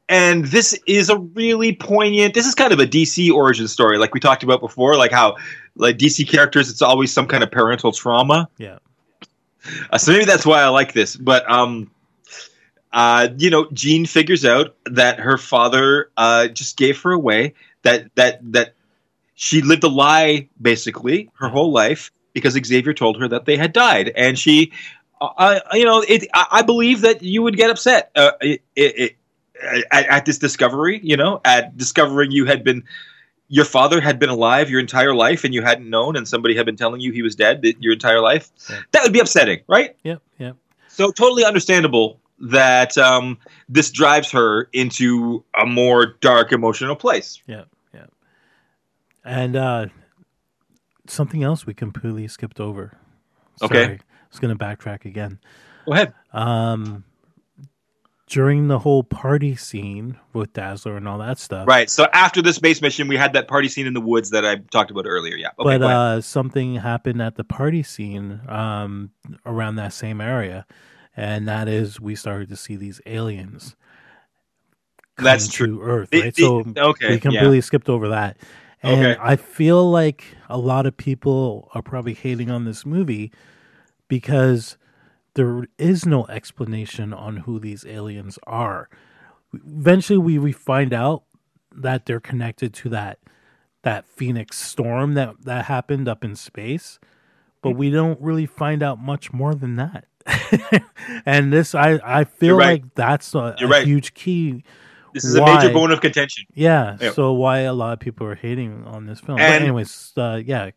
And 0.10 0.44
this 0.46 0.78
is 0.88 1.10
a 1.10 1.17
really 1.17 1.74
poignant. 1.74 2.34
This 2.34 2.46
is 2.46 2.54
kind 2.54 2.74
of 2.74 2.80
a 2.80 2.86
DC 2.86 3.32
origin 3.32 3.70
story, 3.70 3.98
like 3.98 4.13
we 4.13 4.20
talked 4.20 4.44
about 4.44 4.60
before, 4.60 4.98
like 4.98 5.12
how 5.12 5.38
like 5.76 5.98
DC 5.98 6.28
characters, 6.28 6.70
it's 6.70 6.82
always 6.82 7.13
some 7.13 7.28
kind 7.28 7.44
of 7.44 7.52
parental 7.52 7.94
trauma. 7.94 8.50
Yeah. 8.58 8.80
Uh, 9.89 9.98
so 9.98 10.12
maybe 10.12 10.26
that's 10.26 10.46
why 10.46 10.62
I 10.62 10.67
like 10.67 10.91
this. 10.91 11.15
But 11.15 11.50
um, 11.50 11.89
uh, 12.94 13.30
you 13.38 13.50
know, 13.50 13.68
Jean 13.74 14.06
figures 14.06 14.44
out 14.46 14.76
that 14.86 15.20
her 15.20 15.38
father 15.38 16.12
uh, 16.18 16.48
just 16.48 16.78
gave 16.78 17.02
her 17.02 17.12
away. 17.12 17.54
That 17.84 18.14
that 18.16 18.40
that 18.52 18.76
she 19.36 19.62
lived 19.62 19.84
a 19.84 19.88
lie 19.88 20.50
basically 20.62 21.30
her 21.36 21.48
whole 21.48 21.72
life 21.72 22.12
because 22.34 22.54
Xavier 22.54 22.94
told 22.94 23.20
her 23.20 23.28
that 23.30 23.46
they 23.46 23.58
had 23.58 23.74
died, 23.74 24.12
and 24.16 24.38
she, 24.38 24.72
uh, 25.22 25.60
you 25.74 25.86
know, 25.86 26.04
it. 26.08 26.28
I, 26.34 26.48
I 26.52 26.62
believe 26.64 27.02
that 27.02 27.24
you 27.24 27.42
would 27.42 27.56
get 27.56 27.70
upset 27.70 28.12
uh, 28.16 28.32
it, 28.42 28.62
it, 28.76 29.00
it, 29.00 29.86
at, 29.92 30.06
at 30.08 30.26
this 30.26 30.38
discovery. 30.38 31.00
You 31.02 31.18
know, 31.18 31.40
at 31.46 31.78
discovering 31.78 32.32
you 32.32 32.46
had 32.46 32.64
been. 32.64 32.84
Your 33.54 33.66
father 33.66 34.00
had 34.00 34.18
been 34.18 34.30
alive 34.30 34.70
your 34.70 34.80
entire 34.80 35.14
life 35.14 35.44
and 35.44 35.54
you 35.54 35.62
hadn't 35.62 35.90
known, 35.90 36.16
and 36.16 36.26
somebody 36.26 36.56
had 36.56 36.66
been 36.66 36.78
telling 36.78 37.02
you 37.02 37.12
he 37.12 37.22
was 37.22 37.36
dead 37.36 37.66
your 37.80 37.92
entire 37.92 38.22
life. 38.22 38.50
Yeah. 38.70 38.80
That 38.92 39.04
would 39.04 39.12
be 39.12 39.20
upsetting, 39.20 39.60
right? 39.68 39.94
Yep. 40.04 40.22
Yep. 40.40 40.56
So 40.88 41.12
totally 41.12 41.44
understandable 41.44 42.22
that 42.42 42.98
um, 42.98 43.38
this 43.70 43.92
drives 43.92 44.32
her 44.32 44.70
into 44.74 45.44
a 45.60 45.66
more 45.66 46.18
dark 46.22 46.52
emotional 46.52 46.96
place. 46.96 47.42
Yeah, 47.48 47.64
yeah. 47.94 48.06
And 49.24 49.56
uh 49.56 49.86
something 51.08 51.44
else 51.44 51.66
we 51.66 51.74
completely 51.74 52.28
skipped 52.28 52.60
over. 52.60 52.98
Okay. 53.62 53.84
Sorry. 53.84 53.96
I 53.96 54.28
was 54.30 54.40
gonna 54.40 54.56
backtrack 54.56 55.06
again. 55.06 55.40
Go 55.86 55.94
ahead. 55.94 56.14
Um 56.34 57.04
during 58.32 58.70
the 58.70 58.80
whole 58.80 59.04
party 59.04 59.58
scene 59.58 60.18
with 60.32 60.54
Dazzler 60.54 60.96
and 60.96 61.06
all 61.06 61.18
that 61.18 61.38
stuff. 61.38 61.68
Right. 61.68 61.90
So 61.90 62.08
after 62.14 62.42
the 62.42 62.54
space 62.54 62.82
mission, 62.82 63.10
we 63.10 63.18
had 63.18 63.34
that 63.34 63.50
party 63.50 63.68
scene 63.68 63.86
in 63.86 63.94
the 63.94 64.00
woods 64.00 64.30
that 64.30 64.46
I 64.46 64.56
talked 64.56 64.90
about 64.90 65.06
earlier. 65.06 65.36
Yeah. 65.36 65.50
Okay, 65.60 65.78
but 65.78 65.82
uh, 65.82 66.22
something 66.22 66.76
happened 66.76 67.22
at 67.22 67.36
the 67.36 67.44
party 67.44 67.84
scene 67.84 68.40
um, 68.48 69.12
around 69.46 69.76
that 69.76 69.92
same 69.92 70.22
area, 70.22 70.66
and 71.15 71.47
that 71.47 71.67
is 71.67 72.00
we 72.00 72.15
started 72.15 72.50
to 72.50 72.56
see 72.56 72.76
these 72.76 73.02
aliens. 73.06 73.76
That's 75.17 75.47
to 75.47 75.54
true. 75.54 75.82
Earth, 75.82 76.10
right? 76.13 76.36
so 76.36 76.63
okay, 76.76 77.08
we 77.08 77.13
yeah. 77.15 77.19
completely 77.19 77.62
skipped 77.62 77.89
over 77.89 78.10
that, 78.10 78.38
and 78.82 79.06
Okay. 79.06 79.19
I 79.21 79.36
feel 79.36 79.89
like 79.89 80.24
a 80.50 80.58
lot 80.58 80.86
of 80.86 80.97
people 80.97 81.69
are 81.74 81.82
probably 81.82 82.13
hating 82.13 82.50
on 82.50 82.65
this 82.65 82.86
movie 82.86 83.32
because 84.08 84.78
there 85.36 85.65
is 85.78 86.06
no 86.06 86.26
explanation 86.28 87.13
on 87.13 87.38
who 87.38 87.60
these 87.60 87.86
aliens 87.86 88.38
are. 88.47 88.89
Eventually, 89.54 90.17
we, 90.17 90.39
we 90.39 90.52
find 90.52 90.93
out 90.93 91.24
that 91.74 92.06
they're 92.06 92.19
connected 92.19 92.74
to 92.74 92.89
that 92.89 93.19
that 93.84 94.06
Phoenix 94.06 94.60
storm 94.60 95.15
that 95.15 95.43
that 95.43 95.65
happened 95.65 96.08
up 96.08 96.24
in 96.24 96.36
space, 96.36 97.00
but 97.62 97.69
mm-hmm. 97.69 97.80
we 97.80 97.89
don't 97.89 98.21
really 98.21 98.45
find 98.45 98.84
out 98.84 99.00
much 99.00 99.34
more 99.34 99.56
than 99.56 99.76
that. 99.76 100.06
and 101.26 101.52
this, 101.52 101.76
I 101.76 102.00
I 102.04 102.24
feel 102.26 102.56
right. 102.56 102.82
like 102.84 102.96
that's 102.96 103.34
a, 103.36 103.56
a 103.60 103.68
right. 103.68 103.86
huge 103.86 104.14
key. 104.14 104.64
this 105.14 105.24
is 105.26 105.36
a 105.36 105.44
major 105.46 105.72
bone 105.74 105.92
of 105.92 106.02
contention. 106.02 106.46
Yeah, 106.54 106.98
Yeah. 107.00 107.12
so 107.12 107.34
why 107.34 107.60
a 107.60 107.74
lot 107.74 107.94
of 107.94 108.00
people 108.00 108.28
are 108.28 108.36
hating 108.36 108.86
on 108.86 109.06
this 109.06 109.20
film. 109.20 109.40
And- 109.40 109.54
but 109.54 109.62
anyways, 109.62 110.14
uh, 110.18 110.42
yeah, 110.46 110.72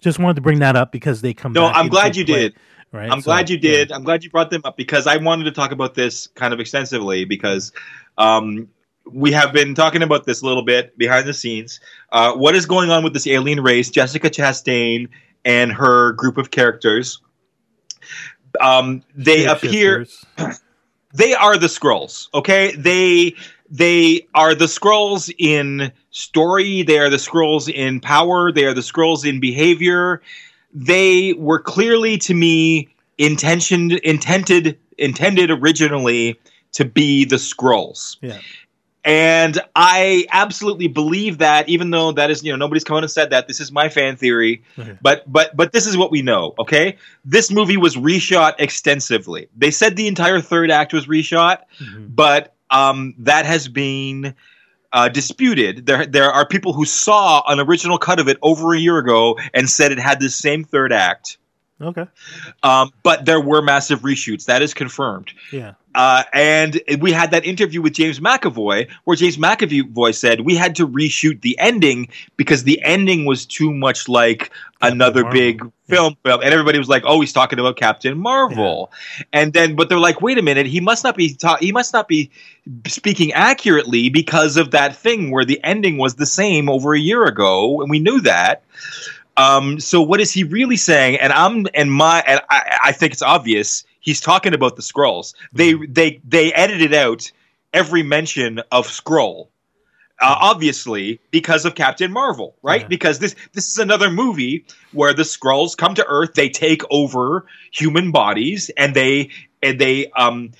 just 0.00 0.18
wanted 0.18 0.36
to 0.36 0.40
bring 0.40 0.60
that 0.60 0.76
up 0.76 0.92
because 0.92 1.20
they 1.20 1.34
come. 1.34 1.52
No, 1.52 1.66
I'm 1.66 1.88
glad 1.88 2.16
you 2.16 2.24
play, 2.24 2.40
did. 2.40 2.54
Right, 2.92 3.10
I'm 3.10 3.20
So, 3.20 3.26
glad 3.26 3.50
you 3.50 3.56
yeah. 3.56 3.70
did. 3.70 3.92
I'm 3.92 4.02
glad 4.02 4.24
you 4.24 4.30
brought 4.30 4.50
them 4.50 4.62
up 4.64 4.76
because 4.76 5.06
I 5.06 5.16
wanted 5.18 5.44
to 5.44 5.52
talk 5.52 5.70
about 5.72 5.94
this 5.94 6.26
kind 6.28 6.52
of 6.52 6.58
extensively 6.58 7.24
because 7.24 7.72
um, 8.18 8.68
we 9.06 9.30
have 9.32 9.52
been 9.52 9.74
talking 9.74 10.02
about 10.02 10.24
this 10.24 10.42
a 10.42 10.46
little 10.46 10.64
bit 10.64 10.96
behind 10.98 11.28
the 11.28 11.34
scenes. 11.34 11.78
Uh, 12.10 12.32
what 12.32 12.56
is 12.56 12.66
going 12.66 12.90
on 12.90 13.04
with 13.04 13.12
this 13.12 13.26
alien 13.26 13.62
race? 13.62 13.90
Jessica 13.90 14.28
Chastain 14.28 15.08
and 15.44 15.70
her 15.72 16.12
group 16.12 16.36
of 16.36 16.50
characters. 16.50 17.20
Um, 18.60 19.02
they 19.14 19.46
appear. 19.46 20.06
They 21.12 21.34
are 21.34 21.58
the 21.58 21.66
Skrulls. 21.66 22.28
Okay, 22.34 22.74
they 22.76 23.34
they 23.70 24.26
are 24.34 24.54
the 24.54 24.66
Skrulls 24.66 25.32
in 25.38 25.92
story. 26.10 26.82
They 26.82 26.98
are 26.98 27.10
the 27.10 27.16
Skrulls 27.16 27.68
in 27.72 28.00
power. 28.00 28.52
They 28.52 28.64
are 28.64 28.74
the 28.74 28.80
Skrulls 28.80 29.28
in 29.28 29.40
behavior. 29.40 30.22
They 30.72 31.32
were 31.32 31.58
clearly 31.58 32.16
to 32.18 32.34
me 32.34 32.88
intentioned 33.18 33.92
intended 33.92 34.78
intended 34.98 35.50
originally 35.50 36.38
to 36.72 36.84
be 36.84 37.24
the 37.24 37.36
Skrulls. 37.36 38.16
Yeah. 38.20 38.38
And 39.02 39.58
I 39.74 40.26
absolutely 40.30 40.86
believe 40.88 41.38
that, 41.38 41.68
even 41.70 41.90
though 41.90 42.12
that 42.12 42.30
is, 42.30 42.44
you 42.44 42.52
know, 42.52 42.56
nobody's 42.56 42.84
come 42.84 42.98
out 42.98 43.02
and 43.02 43.10
said 43.10 43.30
that. 43.30 43.48
This 43.48 43.58
is 43.58 43.72
my 43.72 43.88
fan 43.88 44.16
theory, 44.16 44.62
Okay. 44.78 44.98
but 45.00 45.24
but 45.26 45.56
but 45.56 45.72
this 45.72 45.86
is 45.86 45.96
what 45.96 46.10
we 46.10 46.20
know. 46.20 46.54
Okay, 46.58 46.96
this 47.24 47.50
movie 47.50 47.78
was 47.78 47.96
reshot 47.96 48.56
extensively. 48.58 49.48
They 49.56 49.70
said 49.70 49.96
the 49.96 50.06
entire 50.06 50.40
third 50.42 50.70
act 50.70 50.92
was 50.92 51.06
reshot, 51.06 51.60
Mhm. 51.82 52.14
but 52.14 52.54
um, 52.70 53.14
that 53.18 53.46
has 53.46 53.68
been 53.68 54.34
uh, 54.92 55.08
disputed. 55.08 55.86
There 55.86 56.04
there 56.04 56.30
are 56.30 56.44
people 56.46 56.72
who 56.74 56.84
saw 56.84 57.42
an 57.50 57.58
original 57.58 57.96
cut 57.96 58.20
of 58.20 58.28
it 58.28 58.36
over 58.42 58.74
a 58.74 58.78
year 58.78 58.98
ago 58.98 59.38
and 59.54 59.68
said 59.70 59.92
it 59.92 59.98
had 59.98 60.20
the 60.20 60.28
same 60.28 60.62
third 60.64 60.92
act. 60.92 61.38
Okay. 61.80 62.06
Um, 62.62 62.92
but 63.02 63.24
there 63.24 63.40
were 63.40 63.62
massive 63.62 64.00
reshoots. 64.00 64.44
That 64.44 64.60
is 64.60 64.74
confirmed. 64.74 65.32
Yeah. 65.50 65.74
Uh, 65.92 66.22
and 66.32 66.80
we 67.00 67.10
had 67.10 67.32
that 67.32 67.44
interview 67.44 67.82
with 67.82 67.94
James 67.94 68.20
McAvoy 68.20 68.88
where 69.04 69.16
James 69.16 69.38
McAvoy 69.38 70.14
said 70.14 70.42
we 70.42 70.54
had 70.54 70.76
to 70.76 70.86
reshoot 70.86 71.40
the 71.40 71.58
ending 71.58 72.08
because 72.36 72.62
the 72.62 72.80
ending 72.82 73.24
was 73.24 73.44
too 73.44 73.72
much 73.72 74.08
like 74.08 74.52
another 74.80 75.22
Marvel. 75.22 75.40
big 75.40 75.72
film 75.88 76.16
film 76.24 76.40
and 76.42 76.54
everybody 76.54 76.78
was 76.78 76.88
like 76.88 77.02
oh 77.04 77.20
he's 77.20 77.32
talking 77.32 77.58
about 77.58 77.76
Captain 77.76 78.16
Marvel 78.16 78.92
and 79.32 79.52
then 79.52 79.74
but 79.74 79.88
they're 79.88 79.98
like 79.98 80.22
wait 80.22 80.38
a 80.38 80.42
minute 80.42 80.66
he 80.66 80.78
must 80.78 81.02
not 81.02 81.16
be 81.16 81.34
ta- 81.34 81.58
he 81.58 81.72
must 81.72 81.92
not 81.92 82.06
be 82.06 82.30
speaking 82.86 83.32
accurately 83.32 84.10
because 84.10 84.56
of 84.56 84.70
that 84.70 84.94
thing 84.94 85.32
where 85.32 85.44
the 85.44 85.60
ending 85.64 85.98
was 85.98 86.14
the 86.14 86.26
same 86.26 86.70
over 86.70 86.94
a 86.94 87.00
year 87.00 87.24
ago 87.24 87.80
and 87.80 87.90
we 87.90 87.98
knew 87.98 88.20
that 88.20 88.62
um, 89.40 89.80
so 89.80 90.02
what 90.02 90.20
is 90.20 90.32
he 90.32 90.44
really 90.44 90.76
saying? 90.76 91.16
And 91.16 91.32
I'm 91.32 91.66
and 91.72 91.90
my 91.90 92.22
and 92.26 92.42
I, 92.50 92.78
I 92.84 92.92
think 92.92 93.14
it's 93.14 93.22
obvious. 93.22 93.84
He's 94.00 94.20
talking 94.20 94.52
about 94.52 94.76
the 94.76 94.82
Skrulls. 94.82 95.34
They 95.52 95.74
they 95.74 96.20
they 96.28 96.52
edited 96.52 96.92
out 96.92 97.32
every 97.72 98.02
mention 98.02 98.60
of 98.70 98.86
Skrull. 98.86 99.48
Uh, 100.22 100.36
obviously, 100.38 101.18
because 101.30 101.64
of 101.64 101.74
Captain 101.74 102.12
Marvel, 102.12 102.54
right? 102.62 102.82
Yeah. 102.82 102.88
Because 102.88 103.20
this 103.20 103.34
this 103.54 103.70
is 103.70 103.78
another 103.78 104.10
movie 104.10 104.66
where 104.92 105.14
the 105.14 105.22
Skrulls 105.22 105.74
come 105.74 105.94
to 105.94 106.04
Earth, 106.06 106.34
they 106.34 106.50
take 106.50 106.82
over 106.90 107.46
human 107.72 108.10
bodies, 108.10 108.70
and 108.76 108.94
they 108.94 109.30
and 109.62 109.78
they 109.78 110.10
um, 110.18 110.50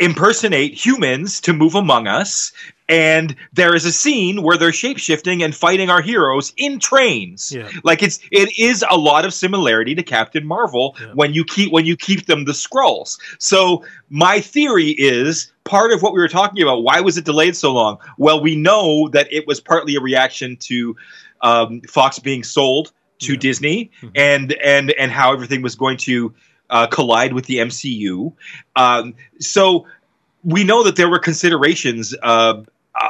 impersonate 0.00 0.74
humans 0.74 1.40
to 1.42 1.52
move 1.52 1.74
among 1.74 2.06
us. 2.06 2.52
And 2.88 3.34
there 3.54 3.74
is 3.74 3.84
a 3.86 3.92
scene 3.92 4.42
where 4.42 4.58
they're 4.58 4.70
shapeshifting 4.70 5.42
and 5.42 5.54
fighting 5.54 5.88
our 5.88 6.02
heroes 6.02 6.52
in 6.58 6.78
trains. 6.78 7.50
Yeah. 7.50 7.70
Like 7.84 8.02
it's 8.02 8.18
it 8.30 8.50
is 8.58 8.84
a 8.90 8.98
lot 8.98 9.24
of 9.24 9.32
similarity 9.32 9.94
to 9.94 10.02
Captain 10.02 10.46
Marvel 10.46 10.94
Yeah. 11.00 11.06
when 11.14 11.32
you 11.32 11.42
keep 11.44 11.72
when 11.72 11.86
you 11.86 11.96
keep 11.96 12.26
them 12.26 12.44
the 12.44 12.52
Skrulls. 12.52 13.18
So 13.38 13.84
my 14.10 14.40
theory 14.40 14.90
is 14.90 15.50
part 15.64 15.92
of 15.92 16.02
what 16.02 16.12
we 16.12 16.18
were 16.20 16.28
talking 16.28 16.62
about. 16.62 16.82
Why 16.82 17.00
was 17.00 17.16
it 17.16 17.24
delayed 17.24 17.56
so 17.56 17.72
long? 17.72 17.96
Well, 18.18 18.42
we 18.42 18.56
know 18.56 19.08
that 19.08 19.32
it 19.32 19.46
was 19.46 19.58
partly 19.60 19.96
a 19.96 20.00
reaction 20.00 20.56
to 20.68 20.94
um, 21.40 21.80
Fox 21.88 22.18
being 22.18 22.42
sold 22.44 22.92
to 23.20 23.32
Yeah. 23.32 23.38
Disney 23.38 23.90
Mhm. 24.02 24.10
and 24.16 24.52
and 24.54 24.90
and 24.92 25.10
how 25.10 25.32
everything 25.32 25.62
was 25.62 25.76
going 25.76 25.96
to 25.98 26.34
uh, 26.72 26.86
collide 26.88 27.34
with 27.34 27.44
the 27.46 27.58
MCU. 27.58 28.32
Um, 28.74 29.14
so 29.38 29.86
we 30.42 30.64
know 30.64 30.82
that 30.82 30.96
there 30.96 31.08
were 31.08 31.20
considerations 31.20 32.14
uh, 32.22 32.62
uh, 33.00 33.08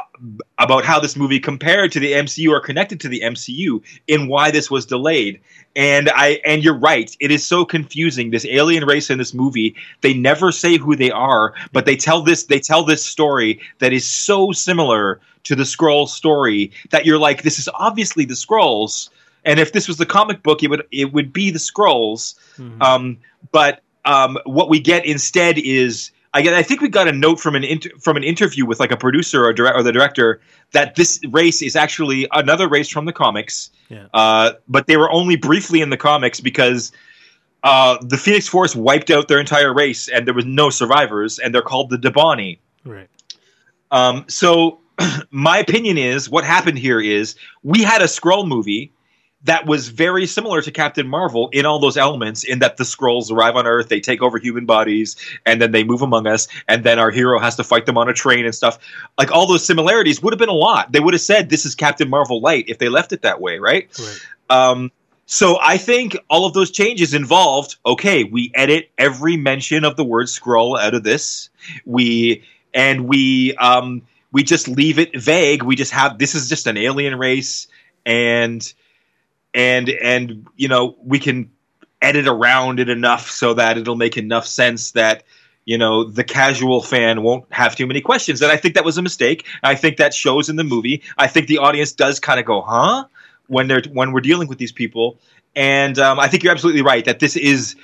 about 0.58 0.84
how 0.84 1.00
this 1.00 1.16
movie 1.16 1.40
compared 1.40 1.92
to 1.92 2.00
the 2.00 2.12
MCU 2.12 2.50
or 2.50 2.60
connected 2.60 3.00
to 3.00 3.08
the 3.08 3.20
MCU 3.20 3.82
in 4.06 4.28
why 4.28 4.50
this 4.50 4.70
was 4.70 4.84
delayed. 4.84 5.40
And 5.74 6.10
I 6.10 6.40
and 6.44 6.62
you're 6.62 6.78
right, 6.78 7.16
it 7.20 7.30
is 7.30 7.46
so 7.46 7.64
confusing. 7.64 8.30
This 8.30 8.44
alien 8.44 8.84
race 8.84 9.08
in 9.08 9.18
this 9.18 9.32
movie, 9.32 9.74
they 10.02 10.12
never 10.12 10.52
say 10.52 10.76
who 10.76 10.94
they 10.96 11.10
are, 11.10 11.54
but 11.72 11.86
they 11.86 11.96
tell 11.96 12.20
this 12.20 12.44
they 12.44 12.60
tell 12.60 12.84
this 12.84 13.04
story 13.04 13.60
that 13.78 13.92
is 13.92 14.04
so 14.04 14.52
similar 14.52 15.20
to 15.44 15.56
the 15.56 15.64
Skrull 15.64 16.08
story 16.08 16.72
that 16.90 17.06
you're 17.06 17.18
like, 17.18 17.42
this 17.42 17.58
is 17.58 17.68
obviously 17.74 18.24
the 18.24 18.34
Skrulls. 18.34 19.08
And 19.44 19.58
if 19.58 19.72
this 19.72 19.88
was 19.88 19.96
the 19.96 20.06
comic 20.06 20.42
book, 20.42 20.62
it 20.62 20.68
would 20.70 20.84
it 20.92 21.12
would 21.12 21.32
be 21.32 21.50
the 21.50 21.58
Skrulls. 21.58 22.34
Mhm. 22.58 22.80
Um, 22.82 23.18
but 23.50 23.82
um, 24.04 24.38
what 24.44 24.68
we 24.68 24.80
get 24.80 25.04
instead 25.04 25.58
is 25.58 26.10
I 26.34 26.42
get 26.42 26.54
I 26.54 26.62
think 26.62 26.80
we 26.80 26.88
got 26.88 27.08
a 27.08 27.12
note 27.12 27.40
from 27.40 27.54
an 27.54 27.64
inter- 27.64 27.90
from 28.00 28.16
an 28.16 28.24
interview 28.24 28.64
with 28.64 28.80
like 28.80 28.90
a 28.92 28.96
producer 28.96 29.44
or, 29.44 29.52
direct 29.52 29.76
or 29.76 29.82
the 29.82 29.92
director 29.92 30.40
that 30.72 30.94
this 30.94 31.20
race 31.30 31.60
is 31.60 31.76
actually 31.76 32.26
another 32.32 32.68
race 32.68 32.88
from 32.88 33.04
the 33.04 33.12
comics. 33.12 33.70
Yeah. 33.88 34.06
Uh, 34.14 34.52
but 34.68 34.86
they 34.86 34.96
were 34.96 35.10
only 35.10 35.36
briefly 35.36 35.80
in 35.80 35.90
the 35.90 35.96
comics 35.98 36.40
because 36.40 36.92
uh, 37.64 37.98
the 38.00 38.16
Phoenix 38.16 38.48
Force 38.48 38.74
wiped 38.74 39.10
out 39.10 39.28
their 39.28 39.38
entire 39.38 39.72
race 39.74 40.08
and 40.08 40.26
there 40.26 40.34
was 40.34 40.46
no 40.46 40.70
survivors, 40.70 41.38
and 41.38 41.54
they're 41.54 41.62
called 41.62 41.90
the 41.90 41.98
D'Bari. 41.98 42.58
right. 42.84 43.08
Um, 43.90 44.24
so 44.26 44.80
my 45.30 45.58
opinion 45.58 45.98
is 45.98 46.30
what 46.30 46.44
happened 46.44 46.78
here 46.78 46.98
is 46.98 47.36
we 47.62 47.82
had 47.82 48.00
a 48.00 48.06
Skrull 48.06 48.48
movie 48.48 48.90
that 49.44 49.66
was 49.66 49.88
very 49.88 50.26
similar 50.26 50.62
to 50.62 50.70
Captain 50.70 51.08
Marvel 51.08 51.48
in 51.52 51.66
all 51.66 51.78
those 51.78 51.96
elements 51.96 52.44
in 52.44 52.60
that 52.60 52.76
the 52.76 52.84
Skrulls 52.84 53.30
arrive 53.30 53.56
on 53.56 53.66
Earth, 53.66 53.88
they 53.88 54.00
take 54.00 54.22
over 54.22 54.38
human 54.38 54.66
bodies, 54.66 55.16
and 55.44 55.60
then 55.60 55.72
they 55.72 55.82
move 55.84 56.02
among 56.02 56.26
us, 56.26 56.48
and 56.68 56.84
then 56.84 56.98
our 56.98 57.10
hero 57.10 57.38
has 57.38 57.56
to 57.56 57.64
fight 57.64 57.86
them 57.86 57.98
on 57.98 58.08
a 58.08 58.12
train 58.12 58.44
and 58.44 58.54
stuff. 58.54 58.78
Like 59.18 59.32
all 59.32 59.46
those 59.46 59.64
similarities 59.64 60.22
would 60.22 60.32
have 60.32 60.38
been 60.38 60.48
a 60.48 60.52
lot. 60.52 60.92
They 60.92 61.00
would 61.00 61.14
have 61.14 61.20
said 61.20 61.48
this 61.48 61.66
is 61.66 61.74
Captain 61.74 62.08
Marvel 62.08 62.40
light 62.40 62.66
if 62.68 62.78
they 62.78 62.88
left 62.88 63.12
it 63.12 63.22
that 63.22 63.40
way, 63.40 63.58
right? 63.58 63.88
Right. 63.98 64.20
Um, 64.50 64.92
so 65.26 65.58
I 65.60 65.78
think 65.78 66.16
all 66.28 66.44
of 66.44 66.52
those 66.52 66.70
changes 66.70 67.14
involved. 67.14 67.76
Okay, 67.86 68.24
we 68.24 68.52
edit 68.54 68.90
every 68.98 69.36
mention 69.36 69.84
of 69.84 69.96
the 69.96 70.04
word 70.04 70.26
Skrull 70.26 70.78
out 70.78 70.94
of 70.94 71.04
this. 71.04 71.48
We 71.86 72.44
and 72.74 73.08
we 73.08 73.54
um, 73.56 74.02
we 74.30 74.42
just 74.42 74.68
leave 74.68 74.98
it 74.98 75.18
vague. 75.18 75.62
We 75.62 75.74
just 75.74 75.92
have 75.92 76.18
this 76.18 76.34
is 76.34 76.48
just 76.48 76.66
an 76.66 76.76
alien 76.76 77.18
race, 77.18 77.66
and 78.04 78.72
and 79.54 79.88
and 79.88 80.46
you 80.56 80.68
know 80.68 80.96
we 81.02 81.18
can 81.18 81.50
edit 82.00 82.26
around 82.26 82.80
it 82.80 82.88
enough 82.88 83.30
so 83.30 83.54
that 83.54 83.78
it'll 83.78 83.96
make 83.96 84.16
enough 84.16 84.46
sense 84.46 84.92
that 84.92 85.22
you 85.64 85.78
know 85.78 86.04
the 86.04 86.24
casual 86.24 86.82
fan 86.82 87.22
won't 87.22 87.44
have 87.52 87.76
too 87.76 87.86
many 87.86 88.00
questions. 88.00 88.42
And 88.42 88.50
i 88.50 88.56
think 88.56 88.74
that 88.74 88.84
was 88.84 88.98
a 88.98 89.02
mistake. 89.02 89.46
I 89.62 89.74
think 89.74 89.96
that 89.98 90.14
shows 90.14 90.48
in 90.48 90.56
the 90.56 90.64
movie. 90.64 91.02
I 91.18 91.26
think 91.26 91.46
the 91.46 91.58
audience 91.58 91.92
does 91.92 92.18
kind 92.20 92.40
of 92.40 92.46
go 92.46 92.62
huh? 92.62 93.04
when 93.46 93.68
they're 93.68 93.82
when 93.92 94.12
we're 94.12 94.20
dealing 94.20 94.48
with 94.48 94.58
these 94.58 94.72
people. 94.72 95.18
And 95.54 95.98
um, 95.98 96.18
i 96.18 96.28
think 96.28 96.42
you're 96.42 96.52
absolutely 96.52 96.82
right 96.82 97.04
that 97.04 97.20
this 97.20 97.36
is 97.36 97.76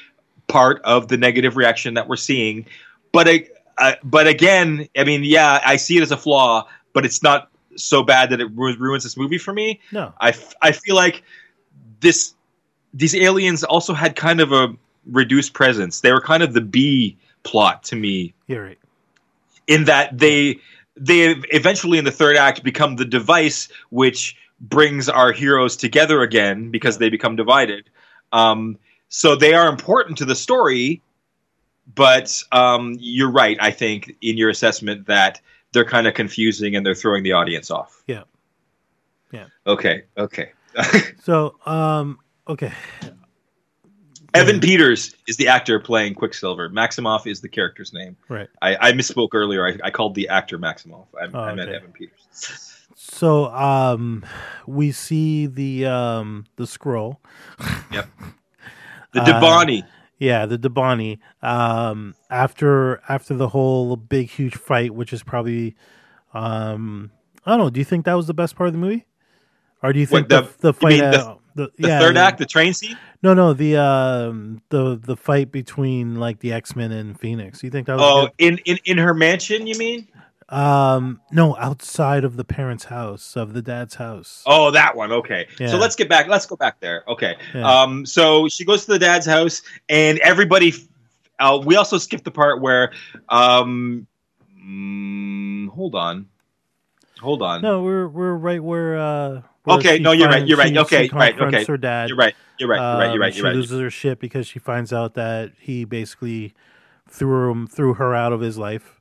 part 0.47 0.81
of 0.83 1.09
the 1.09 1.17
negative 1.19 1.57
reaction 1.57 1.95
that 1.95 2.09
we're 2.09 2.17
seeing. 2.17 2.67
But 3.13 3.29
I, 3.29 3.49
uh, 3.77 3.93
but 4.03 4.27
again 4.27 4.89
i 4.97 5.05
mean 5.05 5.23
yeah 5.23 5.61
i 5.65 5.77
see 5.77 5.97
it 5.99 6.03
as 6.03 6.11
a 6.11 6.17
flaw 6.17 6.67
but 6.93 7.05
it's 7.05 7.23
not 7.23 7.49
so 7.77 8.03
bad 8.03 8.31
that 8.31 8.41
it 8.41 8.47
ru- 8.55 8.77
ruins 8.77 9.05
this 9.05 9.17
movie 9.17 9.39
for 9.39 9.53
me. 9.53 9.81
No. 9.93 10.13
I, 10.21 10.31
f- 10.31 10.55
I 10.61 10.73
feel 10.73 10.97
like 10.97 11.23
this 12.01 12.35
these 12.95 13.15
aliens 13.15 13.65
also 13.65 13.95
had 13.95 14.17
kind 14.17 14.41
of 14.41 14.53
a 14.53 14.75
reduced 15.07 15.53
presence. 15.53 16.01
They 16.01 16.13
were 16.13 16.21
kind 16.21 16.43
of 16.43 16.53
the 16.53 16.61
B 16.61 17.17
plot 17.43 17.85
to 17.85 17.97
me 17.97 18.35
You're 18.47 18.65
right. 18.65 18.79
in 19.67 19.85
that 19.85 20.19
they 20.19 20.59
they 20.97 21.31
eventually 21.51 21.99
in 21.99 22.05
the 22.05 22.11
third 22.11 22.37
act 22.37 22.63
become 22.65 22.97
the 22.97 23.05
device 23.05 23.69
which 23.91 24.37
brings 24.61 25.09
our 25.09 25.33
heroes 25.33 25.77
together 25.77 26.23
again 26.23 26.71
because 26.71 26.99
they 26.99 27.11
become 27.11 27.37
divided. 27.37 27.89
Um, 28.33 28.79
so 29.09 29.37
they 29.37 29.55
are 29.55 29.69
important 29.69 30.19
to 30.19 30.25
the 30.25 30.35
story, 30.35 31.01
but 31.95 32.43
um, 32.51 32.97
you're 32.99 33.31
right. 33.31 33.57
I 33.61 33.71
think 33.71 34.17
in 34.21 34.37
your 34.37 34.51
assessment 34.51 35.07
that 35.07 35.41
they're 35.73 35.85
kind 35.85 36.07
of 36.07 36.15
confusing 36.15 36.75
and 36.75 36.85
they're 36.85 36.95
throwing 36.95 37.23
the 37.23 37.33
audience 37.33 37.71
off. 37.71 38.03
Yeah. 38.07 38.25
Yeah. 39.33 39.47
Okay. 39.67 40.05
Okay. 40.17 40.53
So, 41.23 41.57
um, 41.67 42.19
okay. 42.49 42.73
Evan 44.35 44.61
Peters 44.61 45.15
is 45.27 45.37
the 45.37 45.49
actor 45.49 45.81
playing 45.81 46.15
Quicksilver. 46.15 46.71
Maximoff 46.71 47.27
is 47.27 47.41
the 47.41 47.49
character's 47.49 47.93
name. 47.93 48.17
Right. 48.29 48.49
I, 48.63 48.89
I 48.89 48.93
misspoke 48.93 49.31
earlier. 49.33 49.67
I, 49.67 49.77
I 49.85 49.91
called 49.91 50.15
the 50.15 50.29
actor 50.29 50.59
Maximoff. 50.59 51.07
I, 51.21 51.27
Oh, 51.33 51.41
I 51.41 51.55
meant 51.55 51.69
okay. 51.69 51.77
Evan 51.77 51.93
Peters. 51.93 52.77
So, 52.95 53.47
um, 53.47 54.25
we 54.67 54.93
see 54.93 55.47
the 55.47 55.87
um 55.87 56.45
the 56.57 56.65
Skrull. 56.65 57.17
Yep. 57.93 58.07
The 59.13 59.23
Uh, 59.23 59.83
Yeah, 60.19 60.47
the 60.47 60.59
D'Bari. 60.59 61.19
Um, 61.43 62.15
after 62.29 63.01
after 63.09 63.35
the 63.35 63.49
whole 63.49 63.97
big 63.97 64.29
huge 64.29 64.57
fight, 64.57 64.95
which 64.95 65.13
is 65.13 65.23
probably, 65.23 65.75
um, 66.35 67.11
I 67.47 67.53
don't 67.53 67.59
know. 67.59 67.71
Do 67.71 67.81
you 67.81 67.85
think 67.85 68.05
that 68.05 68.15
was 68.15 68.27
the 68.27 68.35
best 68.35 68.57
part 68.57 68.69
of 68.69 68.75
the 68.75 68.79
movie, 68.79 69.07
or 69.83 69.93
do 69.93 70.01
you 70.01 70.07
think 70.07 70.29
What, 70.29 70.29
the 70.29 70.41
the- 70.43 70.59
the 70.61 70.73
fight? 70.73 70.99
the- 71.01 71.07
uh, 71.31 71.35
the, 71.55 71.73
the 71.79 71.89
yeah, 71.89 71.99
third 71.99 72.15
the- 72.17 72.21
act, 72.21 72.39
the 72.39 72.47
train 72.47 72.73
scene. 72.73 72.97
No, 73.23 73.35
no, 73.35 73.53
the 73.53 73.77
um 73.77 74.63
the 74.69 74.97
the 74.97 75.17
fight 75.17 75.51
between 75.51 76.15
like 76.17 76.39
the 76.39 76.53
X 76.53 76.77
Men 76.77 76.93
and 76.93 77.19
Phoenix. 77.19 77.63
You 77.65 77.71
think 77.71 77.87
that 77.89 77.97
was 77.97 78.03
Oh, 78.05 78.23
good? 78.27 78.33
in, 78.39 78.59
in 78.65 78.79
in 78.85 78.99
her 78.99 79.13
mansion, 79.13 79.67
you 79.67 79.77
mean? 79.77 80.07
Um, 80.51 81.21
no, 81.33 81.57
outside 81.57 82.25
of 82.25 82.37
the 82.37 82.45
parents' 82.45 82.85
house, 82.85 83.37
of 83.37 83.53
the 83.55 83.61
dad's 83.61 83.97
house. 83.97 84.43
Oh, 84.47 84.71
that 84.71 84.97
one. 84.97 85.13
Okay. 85.13 85.47
Yeah. 85.59 85.67
So 85.69 85.77
let's 85.79 85.95
get 85.97 86.09
back. 86.09 86.27
Let's 86.29 86.47
go 86.47 86.57
back 86.57 86.79
there. 86.81 87.03
Okay. 87.09 87.35
Yeah. 87.53 87.69
Um. 87.83 88.07
So 88.07 88.49
she 88.49 88.65
goes 88.65 88.85
to 88.87 88.93
the 88.93 88.99
dad's 89.01 89.27
house, 89.27 89.61
and 89.89 90.19
everybody. 90.21 90.73
Uh, 91.41 91.61
we 91.65 91.75
also 91.77 91.99
skipped 91.99 92.25
the 92.25 92.31
part 92.31 92.61
where. 92.63 92.93
Um. 93.29 94.07
mm, 94.57 95.69
hold 95.71 95.95
on. 95.97 96.27
Hold 97.21 97.43
on. 97.43 97.63
No, 97.63 97.83
we're 97.83 98.07
we're 98.09 98.35
right 98.35 98.63
where. 98.63 98.97
uh 98.99 99.31
where 99.31 99.43
Okay, 99.77 99.99
no, 99.99 100.13
you're 100.13 100.29
right, 100.29 100.47
you're 100.47 100.59
right, 100.59 100.77
okay, 100.79 101.09
she 101.09 101.15
right, 101.15 101.39
okay. 101.41 101.65
Her 101.65 101.77
dad. 101.77 102.09
You're 102.09 102.19
right. 102.19 102.35
You're 102.59 102.69
right. 102.69 102.79
You're 102.81 102.99
right. 102.99 103.05
You're 103.07 103.13
Um, 103.15 103.21
right. 103.21 103.35
You're 103.37 103.45
right. 103.47 103.55
loses 103.55 103.81
her 103.81 103.91
shit 103.91 104.19
because 104.19 104.47
she 104.47 104.59
finds 104.59 104.93
out 104.93 105.15
that 105.15 105.53
he 105.61 105.85
basically 105.85 106.55
threw 107.09 107.51
him 107.51 107.67
threw 107.67 107.95
her 107.95 108.15
out 108.15 108.33
of 108.33 108.41
his 108.41 108.59
life. 108.59 109.01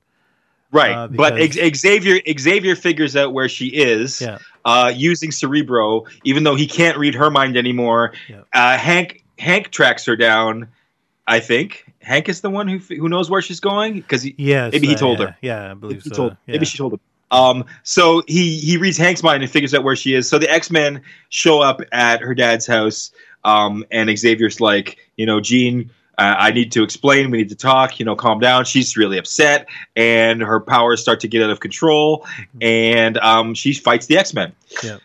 Right, 0.72 0.92
uh, 0.92 1.08
but 1.08 1.36
because- 1.36 1.58
Ex- 1.58 1.80
Xavier 1.80 2.20
Xavier 2.38 2.76
figures 2.76 3.16
out 3.16 3.34
where 3.34 3.48
she 3.48 3.68
is 3.68 4.20
Yeah. 4.22 4.40
uh, 4.66 4.92
using 4.94 5.32
Cerebro, 5.32 6.04
even 6.26 6.44
though 6.44 6.56
he 6.56 6.68
can't 6.68 6.98
read 6.98 7.16
her 7.16 7.32
mind 7.32 7.56
anymore. 7.56 8.14
Yeah. 8.28 8.42
Uh, 8.54 8.78
Hank 8.78 9.24
Hank 9.40 9.72
tracks 9.72 10.06
her 10.06 10.16
down. 10.18 10.68
I 11.26 11.40
think 11.40 11.86
Hank 12.02 12.28
is 12.30 12.42
the 12.42 12.50
one 12.50 12.68
who 12.68 12.78
who 12.80 13.08
knows 13.08 13.30
where 13.30 13.42
she's 13.42 13.60
going 13.62 13.94
because 13.96 14.24
he, 14.24 14.36
Yes, 14.38 14.74
Maybe 14.74 14.88
he 14.88 14.96
uh, 14.96 14.98
told 14.98 15.20
yeah, 15.20 15.26
her. 15.26 15.38
Yeah, 15.42 15.72
I 15.72 15.74
believe 15.74 16.04
he 16.04 16.10
so. 16.10 16.16
told 16.16 16.38
maybe 16.48 16.66
she 16.66 16.78
told 16.78 16.94
him. 16.94 17.00
Um, 17.32 17.66
so 17.84 18.24
he 18.28 18.58
he 18.58 18.78
reads 18.78 18.98
Hank's 18.98 19.24
mind 19.24 19.44
and 19.44 19.52
figures 19.52 19.74
out 19.74 19.84
where 19.84 19.96
she 19.96 20.14
is. 20.14 20.28
So 20.30 20.38
the 20.40 20.50
X 20.50 20.72
Men 20.72 21.02
show 21.30 21.62
up 21.62 21.82
at 21.92 22.22
her 22.22 22.34
dad's 22.34 22.66
house, 22.66 23.12
um, 23.44 23.86
and 23.92 24.16
Xavier's 24.18 24.62
like, 24.62 24.98
you 25.18 25.26
know, 25.26 25.40
Jean, 25.40 25.92
uh, 26.18 26.36
I 26.38 26.52
need 26.52 26.72
to 26.74 26.84
explain. 26.84 27.30
We 27.30 27.38
need 27.38 27.50
to 27.50 27.56
talk. 27.56 28.00
You 28.00 28.06
know, 28.06 28.16
calm 28.16 28.40
down. 28.40 28.66
She's 28.66 28.98
really 28.98 29.18
upset, 29.18 29.68
and 29.96 30.42
her 30.42 30.60
powers 30.60 31.02
start 31.02 31.20
to 31.22 31.28
get 31.28 31.44
out 31.44 31.50
of 31.50 31.60
control, 31.60 32.26
and 32.62 33.18
um, 33.18 33.54
she 33.54 33.74
fights 33.74 34.06
the 34.06 34.18
X 34.18 34.34
Men. 34.34 34.54
Yeah. 34.84 34.98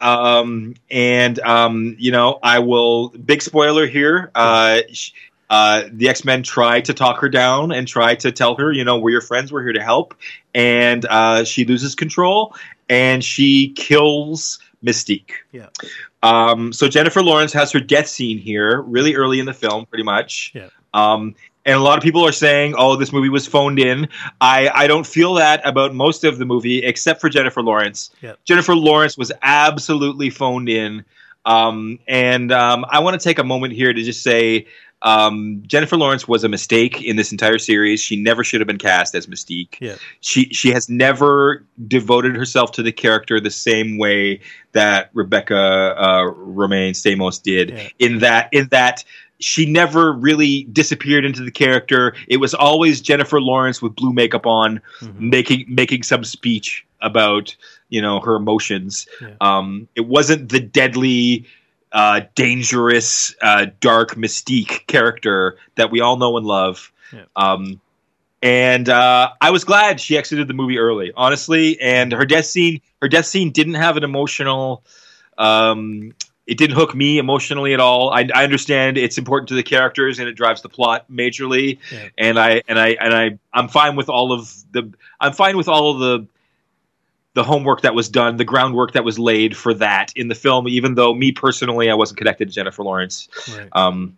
Um, 0.00 0.74
and 0.90 1.38
um, 1.40 1.96
you 1.98 2.10
know, 2.10 2.38
I 2.42 2.58
will. 2.58 3.10
Big 3.10 3.42
spoiler 3.42 3.86
here. 3.86 4.30
Uh, 4.34 4.80
uh, 5.50 5.82
the 5.92 6.08
X 6.08 6.24
Men 6.24 6.42
try 6.42 6.80
to 6.80 6.94
talk 6.94 7.20
her 7.20 7.28
down 7.28 7.72
and 7.72 7.86
try 7.86 8.14
to 8.14 8.30
tell 8.30 8.54
her, 8.54 8.72
you 8.72 8.84
know, 8.84 8.98
we're 8.98 9.10
your 9.10 9.20
friends. 9.20 9.52
We're 9.52 9.64
here 9.64 9.72
to 9.72 9.82
help. 9.82 10.14
And 10.54 11.04
uh, 11.06 11.44
she 11.44 11.64
loses 11.64 11.94
control 11.94 12.54
and 12.88 13.22
she 13.22 13.72
kills 13.72 14.60
Mystique. 14.84 15.32
Yeah. 15.52 15.66
Um, 16.22 16.72
so 16.72 16.88
Jennifer 16.88 17.22
Lawrence 17.22 17.52
has 17.52 17.72
her 17.72 17.80
death 17.80 18.06
scene 18.06 18.38
here, 18.38 18.80
really 18.82 19.16
early 19.16 19.40
in 19.40 19.46
the 19.46 19.52
film, 19.52 19.86
pretty 19.86 20.04
much. 20.04 20.52
Yeah. 20.54 20.68
Um, 20.94 21.34
and 21.66 21.76
a 21.76 21.80
lot 21.82 21.98
of 21.98 22.02
people 22.02 22.26
are 22.26 22.32
saying, 22.32 22.74
"Oh, 22.78 22.96
this 22.96 23.12
movie 23.12 23.28
was 23.28 23.46
phoned 23.46 23.78
in." 23.78 24.08
I 24.40 24.70
I 24.74 24.86
don't 24.86 25.06
feel 25.06 25.34
that 25.34 25.60
about 25.66 25.94
most 25.94 26.24
of 26.24 26.38
the 26.38 26.46
movie, 26.46 26.82
except 26.82 27.20
for 27.20 27.28
Jennifer 27.28 27.62
Lawrence. 27.62 28.10
Yeah. 28.22 28.34
Jennifer 28.44 28.74
Lawrence 28.74 29.18
was 29.18 29.30
absolutely 29.42 30.30
phoned 30.30 30.68
in. 30.70 31.04
Um, 31.44 31.98
and 32.08 32.50
um, 32.50 32.86
I 32.88 33.00
want 33.00 33.20
to 33.20 33.22
take 33.22 33.38
a 33.38 33.44
moment 33.44 33.72
here 33.74 33.92
to 33.92 34.02
just 34.02 34.22
say 34.22 34.66
um, 35.02 35.62
Jennifer 35.66 35.96
Lawrence 35.96 36.28
was 36.28 36.44
a 36.44 36.48
mistake 36.48 37.02
in 37.02 37.16
this 37.16 37.32
entire 37.32 37.58
series. 37.58 38.00
She 38.00 38.16
never 38.16 38.44
should 38.44 38.60
have 38.60 38.68
been 38.68 38.78
cast 38.78 39.14
as 39.14 39.26
Mystique. 39.26 39.76
Yeah. 39.80 39.96
She 40.20 40.44
she 40.52 40.70
has 40.72 40.88
never 40.88 41.64
devoted 41.88 42.36
herself 42.36 42.72
to 42.72 42.82
the 42.82 42.92
character 42.92 43.40
the 43.40 43.50
same 43.50 43.98
way 43.98 44.40
that 44.72 45.10
Rebecca 45.14 45.56
uh, 45.56 46.24
Romijn 46.32 46.90
Stamos 46.92 47.42
did. 47.42 47.70
Yeah. 47.70 47.88
In 47.98 48.18
that 48.18 48.48
in 48.52 48.68
that 48.68 49.04
she 49.42 49.64
never 49.64 50.12
really 50.12 50.64
disappeared 50.64 51.24
into 51.24 51.42
the 51.42 51.50
character. 51.50 52.14
It 52.28 52.36
was 52.36 52.52
always 52.52 53.00
Jennifer 53.00 53.40
Lawrence 53.40 53.80
with 53.80 53.94
blue 53.96 54.12
makeup 54.12 54.44
on, 54.44 54.82
Mhm. 55.00 55.18
making 55.18 55.64
making 55.66 56.02
some 56.02 56.24
speech 56.24 56.84
about 57.00 57.56
you 57.88 58.02
know 58.02 58.20
her 58.20 58.36
emotions. 58.36 59.06
Yeah. 59.20 59.28
Um, 59.40 59.88
it 59.96 60.06
wasn't 60.06 60.50
the 60.50 60.60
deadly, 60.60 61.46
uh, 61.92 62.22
dangerous, 62.34 63.34
uh, 63.42 63.66
dark 63.80 64.14
mystique 64.14 64.86
character 64.86 65.56
that 65.76 65.90
we 65.90 66.00
all 66.00 66.16
know 66.16 66.36
and 66.36 66.46
love. 66.46 66.92
Yeah. 67.12 67.24
Um, 67.36 67.80
and 68.42 68.88
uh, 68.88 69.30
I 69.40 69.50
was 69.50 69.64
glad 69.64 70.00
she 70.00 70.16
exited 70.16 70.48
the 70.48 70.54
movie 70.54 70.78
early, 70.78 71.12
honestly. 71.14 71.80
And 71.80 72.12
her 72.12 72.24
death 72.24 72.46
scene, 72.46 72.80
her 73.02 73.08
death 73.08 73.26
scene 73.26 73.50
didn't 73.50 73.74
have 73.74 73.96
an 73.96 74.04
emotional. 74.04 74.82
Um, 75.36 76.14
it 76.46 76.56
didn't 76.58 76.74
hook 76.76 76.94
me 76.94 77.18
emotionally 77.18 77.74
at 77.74 77.80
all. 77.80 78.10
I, 78.10 78.28
I 78.34 78.44
understand 78.44 78.96
it's 78.98 79.18
important 79.18 79.48
to 79.50 79.54
the 79.54 79.62
characters 79.62 80.18
and 80.18 80.28
it 80.28 80.32
drives 80.34 80.62
the 80.62 80.68
plot 80.68 81.06
majorly, 81.10 81.78
Yeah. 81.92 82.08
and 82.18 82.38
I 82.38 82.62
and 82.66 82.78
I 82.78 82.88
and 83.00 83.14
I 83.14 83.38
I'm 83.52 83.68
fine 83.68 83.94
with 83.94 84.08
all 84.08 84.32
of 84.32 84.52
the 84.72 84.92
I'm 85.20 85.32
fine 85.32 85.56
with 85.56 85.68
all 85.68 85.92
of 85.92 85.98
the 86.00 86.26
the 87.34 87.44
homework 87.44 87.82
that 87.82 87.94
was 87.94 88.08
done, 88.08 88.36
the 88.36 88.44
groundwork 88.44 88.92
that 88.92 89.04
was 89.04 89.18
laid 89.18 89.56
for 89.56 89.72
that 89.74 90.12
in 90.16 90.28
the 90.28 90.34
film. 90.34 90.66
Even 90.68 90.94
though 90.94 91.14
me 91.14 91.30
personally, 91.32 91.90
I 91.90 91.94
wasn't 91.94 92.18
connected 92.18 92.48
to 92.48 92.54
Jennifer 92.54 92.82
Lawrence, 92.82 93.28
Right. 93.56 93.68
um, 93.72 94.16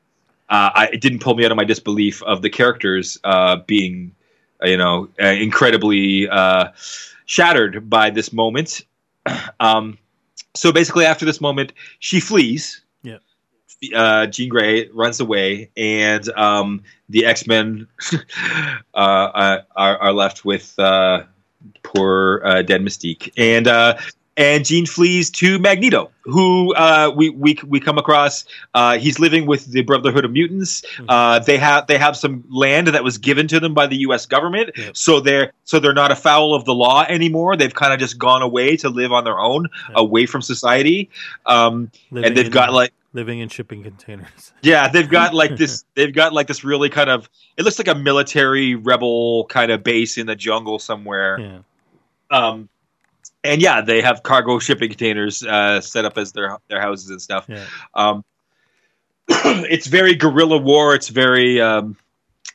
uh, 0.49 0.71
I, 0.75 0.89
it 0.93 1.01
didn't 1.01 1.21
pull 1.21 1.35
me 1.35 1.45
out 1.45 1.51
of 1.51 1.57
my 1.57 1.65
disbelief 1.65 2.23
of 2.25 2.43
the 2.43 2.51
characters 2.51 3.19
uh, 3.25 3.57
being, 3.67 4.15
uh, 4.63 4.69
you 4.69 4.77
know, 4.77 5.09
uh, 5.23 5.27
incredibly 5.27 6.29
uh, 6.29 6.69
shattered 7.27 7.89
by 7.89 8.11
this 8.11 8.33
moment. 8.33 8.83
um, 9.61 9.97
so 10.55 10.73
basically, 10.73 11.07
after 11.07 11.25
this 11.25 11.41
moment, 11.41 11.73
she 12.01 12.21
flees. 12.21 12.83
Yeah. 13.03 13.19
Uh, 13.95 14.27
Jean 14.27 14.49
Grey 14.49 14.89
runs 14.89 15.21
away, 15.21 15.71
and 15.77 16.29
um, 16.31 16.83
the 17.09 17.25
X 17.25 17.47
Men 17.47 17.89
are, 18.95 19.65
are 19.77 20.13
left 20.13 20.45
with 20.45 20.79
uh, 20.79 21.25
poor 21.83 22.43
uh, 22.45 22.63
dead 22.63 22.83
Mystique, 22.83 23.33
and 23.37 23.67
uh, 23.69 23.99
and 24.37 24.65
Jean 24.65 24.87
flees 24.87 25.29
to 25.31 25.59
Magneto, 25.59 26.11
who 26.23 26.75
uh, 26.75 27.13
we 27.15 27.29
we 27.31 27.59
we 27.67 27.81
come 27.81 27.99
across. 27.99 28.45
Uh, 28.73 28.99
he's 28.99 29.19
living 29.19 29.45
with 29.47 29.67
the 29.73 29.83
Brotherhood 29.83 30.25
of 30.25 30.31
Mutants. 30.33 30.83
Uh, 31.09 31.39
they 31.41 31.59
have 31.59 31.87
they 31.87 31.99
have 31.99 32.17
some 32.17 32.43
land 32.51 32.89
that 32.89 33.05
was 33.05 33.19
given 33.19 33.47
to 33.49 33.61
them 33.61 33.75
by 33.75 33.87
the 33.87 33.97
U.S. 33.99 34.25
government, 34.25 34.71
Yep. 34.77 34.97
so 34.97 35.21
they're 35.21 35.53
so 35.65 35.79
they're 35.79 35.93
not 35.93 36.11
afoul 36.13 36.55
of 36.55 36.65
the 36.65 36.75
law 36.75 37.05
anymore. 37.09 37.57
They've 37.57 37.75
kind 37.75 37.93
of 37.93 37.99
just 38.01 38.19
gone 38.19 38.41
away 38.43 38.77
to 38.79 38.89
live 38.89 39.13
on 39.13 39.25
their 39.25 39.39
own, 39.39 39.69
Yep. 39.89 39.97
away 39.97 40.27
from 40.27 40.41
society. 40.41 41.11
Um, 41.45 41.91
and 42.11 42.35
they've 42.37 42.51
got 42.51 42.73
like 42.73 42.93
living 43.13 43.41
in 43.41 43.49
shipping 43.49 43.83
containers. 43.83 44.53
yeah, 44.63 44.89
they've 44.89 45.09
got 45.09 45.35
like 45.35 45.57
this. 45.57 45.85
They've 45.95 46.15
got 46.15 46.33
like 46.33 46.47
this 46.47 46.65
really 46.65 46.89
kind 46.89 47.11
of. 47.11 47.29
It 47.57 47.65
looks 47.65 47.79
like 47.79 47.89
a 47.89 47.95
military 47.95 48.75
rebel 48.75 49.47
kind 49.47 49.71
of 49.71 49.83
base 49.83 50.19
in 50.19 50.27
the 50.27 50.37
jungle 50.37 50.79
somewhere. 50.79 51.39
Yeah. 51.39 51.59
Um, 52.31 52.69
and 53.45 53.61
yeah, 53.61 53.81
they 53.81 54.01
have 54.01 54.23
cargo 54.23 54.59
shipping 54.59 54.89
containers 54.89 55.43
uh, 55.43 55.81
set 55.81 56.05
up 56.05 56.17
as 56.17 56.33
their 56.33 56.59
their 56.69 56.81
houses 56.81 57.11
and 57.11 57.21
stuff. 57.21 57.47
Yeah. 57.49 57.65
Um, 57.95 58.25
it's 59.29 59.87
very 59.87 60.15
guerrilla 60.15 60.59
war. 60.59 60.95
It's 60.95 61.09
very, 61.09 61.61
um, 61.61 61.97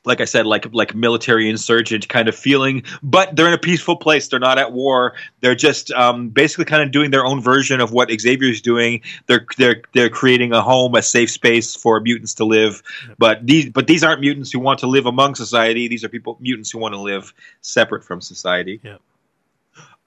like 0.08 0.22
I 0.22 0.26
said, 0.26 0.48
like 0.48 0.74
like 0.74 0.96
military 0.96 1.50
insurgent 1.50 2.08
kind 2.10 2.28
of 2.28 2.36
feeling. 2.36 2.84
But 3.04 3.36
they're 3.36 3.48
in 3.48 3.54
a 3.54 3.60
peaceful 3.60 3.96
place. 3.96 4.28
They're 4.28 4.40
not 4.40 4.58
at 4.58 4.72
war. 4.72 5.14
They're 5.42 5.56
just 5.56 5.92
um, 5.92 6.30
basically 6.30 6.66
kind 6.66 6.82
of 6.82 6.92
doing 6.92 7.12
their 7.12 7.26
own 7.26 7.42
version 7.42 7.82
of 7.82 7.92
what 7.92 8.10
Xavier's 8.10 8.62
doing. 8.62 9.02
They're 9.28 9.46
they're 9.58 9.82
they're 9.94 10.10
creating 10.10 10.54
a 10.54 10.62
home, 10.62 10.96
a 10.96 11.02
safe 11.02 11.30
space 11.30 11.76
for 11.76 12.00
mutants 12.00 12.34
to 12.36 12.46
live. 12.46 12.82
But 13.18 13.46
these 13.46 13.70
but 13.70 13.88
these 13.88 14.04
aren't 14.04 14.22
mutants 14.22 14.52
who 14.52 14.60
want 14.60 14.80
to 14.80 14.88
live 14.88 15.06
among 15.06 15.36
society. 15.36 15.88
These 15.88 16.04
are 16.04 16.10
people 16.10 16.38
mutants 16.40 16.72
who 16.72 16.80
want 16.80 16.94
to 16.94 17.00
live 17.02 17.34
separate 17.62 18.04
from 18.04 18.22
society. 18.22 18.80
Yep. 18.84 19.02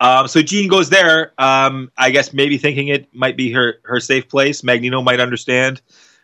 Um, 0.00 0.28
so 0.28 0.40
Jean 0.40 0.68
goes 0.68 0.88
there. 0.88 1.34
Um, 1.36 1.92
I 1.98 2.10
guess 2.10 2.32
maybe 2.32 2.56
thinking 2.56 2.88
it 2.88 3.14
might 3.14 3.36
be 3.36 3.52
her 3.52 3.80
her 3.82 4.00
safe 4.00 4.28
place. 4.28 4.64
Magneto 4.64 5.02
might 5.02 5.20
understand 5.20 5.82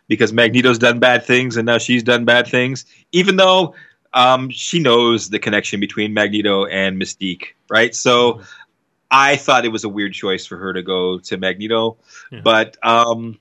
because 0.08 0.32
Magneto's 0.32 0.78
done 0.78 0.98
bad 0.98 1.24
things 1.24 1.56
and 1.56 1.66
now 1.66 1.78
she's 1.78 2.02
done 2.02 2.24
bad 2.24 2.46
things. 2.46 2.84
Even 3.12 3.36
though 3.36 3.74
um, 4.14 4.50
she 4.50 4.78
knows 4.80 5.30
the 5.30 5.38
connection 5.38 5.80
between 5.80 6.14
Magneto 6.14 6.64
and 6.66 7.00
Mystique, 7.00 7.54
right? 7.68 7.94
So 7.94 8.40
I 9.10 9.36
thought 9.36 9.64
it 9.64 9.68
was 9.72 9.84
a 9.84 9.88
weird 9.88 10.12
choice 10.12 10.46
for 10.46 10.56
her 10.56 10.72
to 10.72 10.82
go 10.82 11.18
to 11.18 11.36
Magneto, 11.36 11.96
Yeah. 12.30 12.40
but 12.40 12.76
um, 12.82 13.38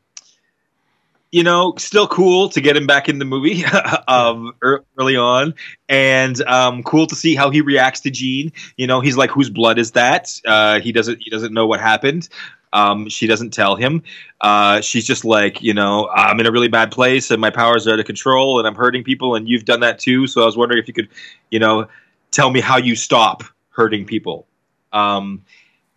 you 1.31 1.43
know, 1.43 1.73
still 1.77 2.07
cool 2.07 2.47
to 2.49 2.61
get 2.61 2.77
him 2.77 2.87
back 2.87 3.09
in 3.09 3.19
the 3.19 3.25
movie 3.25 3.65
um, 4.07 4.53
early 4.61 5.17
on, 5.17 5.53
and 5.89 6.39
um, 6.43 6.81
cool 6.83 7.07
to 7.07 7.15
see 7.15 7.35
how 7.35 7.49
he 7.49 7.59
reacts 7.61 7.99
to 8.01 8.09
Jean. 8.11 8.53
You 8.77 8.87
know, 8.87 9.01
he's 9.01 9.17
like, 9.17 9.31
"Whose 9.31 9.49
blood 9.49 9.77
is 9.77 9.91
that?" 9.91 10.29
Uh, 10.45 10.79
he 10.79 10.91
doesn't. 10.93 11.19
He 11.21 11.29
doesn't 11.29 11.53
know 11.53 11.67
what 11.67 11.81
happened. 11.81 12.29
Um, 12.73 13.09
she 13.09 13.27
doesn't 13.27 13.51
tell 13.51 13.75
him. 13.75 14.03
Uh, 14.41 14.81
she's 14.81 15.05
just 15.05 15.23
like, 15.23 15.61
you 15.61 15.73
know, 15.73 16.09
I'm 16.09 16.39
in 16.39 16.45
a 16.45 16.51
really 16.51 16.67
bad 16.67 16.91
place 16.91 17.31
and 17.31 17.39
my 17.39 17.49
powers 17.49 17.87
are 17.87 17.93
out 17.93 17.99
of 17.99 18.05
control 18.05 18.59
and 18.59 18.67
I'm 18.67 18.75
hurting 18.75 19.03
people 19.03 19.35
and 19.35 19.47
you've 19.47 19.65
done 19.65 19.79
that 19.79 19.99
too. 19.99 20.27
So 20.27 20.41
I 20.41 20.45
was 20.45 20.57
wondering 20.57 20.81
if 20.81 20.87
you 20.87 20.93
could, 20.93 21.09
you 21.51 21.59
know, 21.59 21.87
tell 22.31 22.49
me 22.49 22.59
how 22.59 22.77
you 22.77 22.95
stop 22.95 23.43
hurting 23.69 24.05
people. 24.05 24.47
Um, 24.91 25.43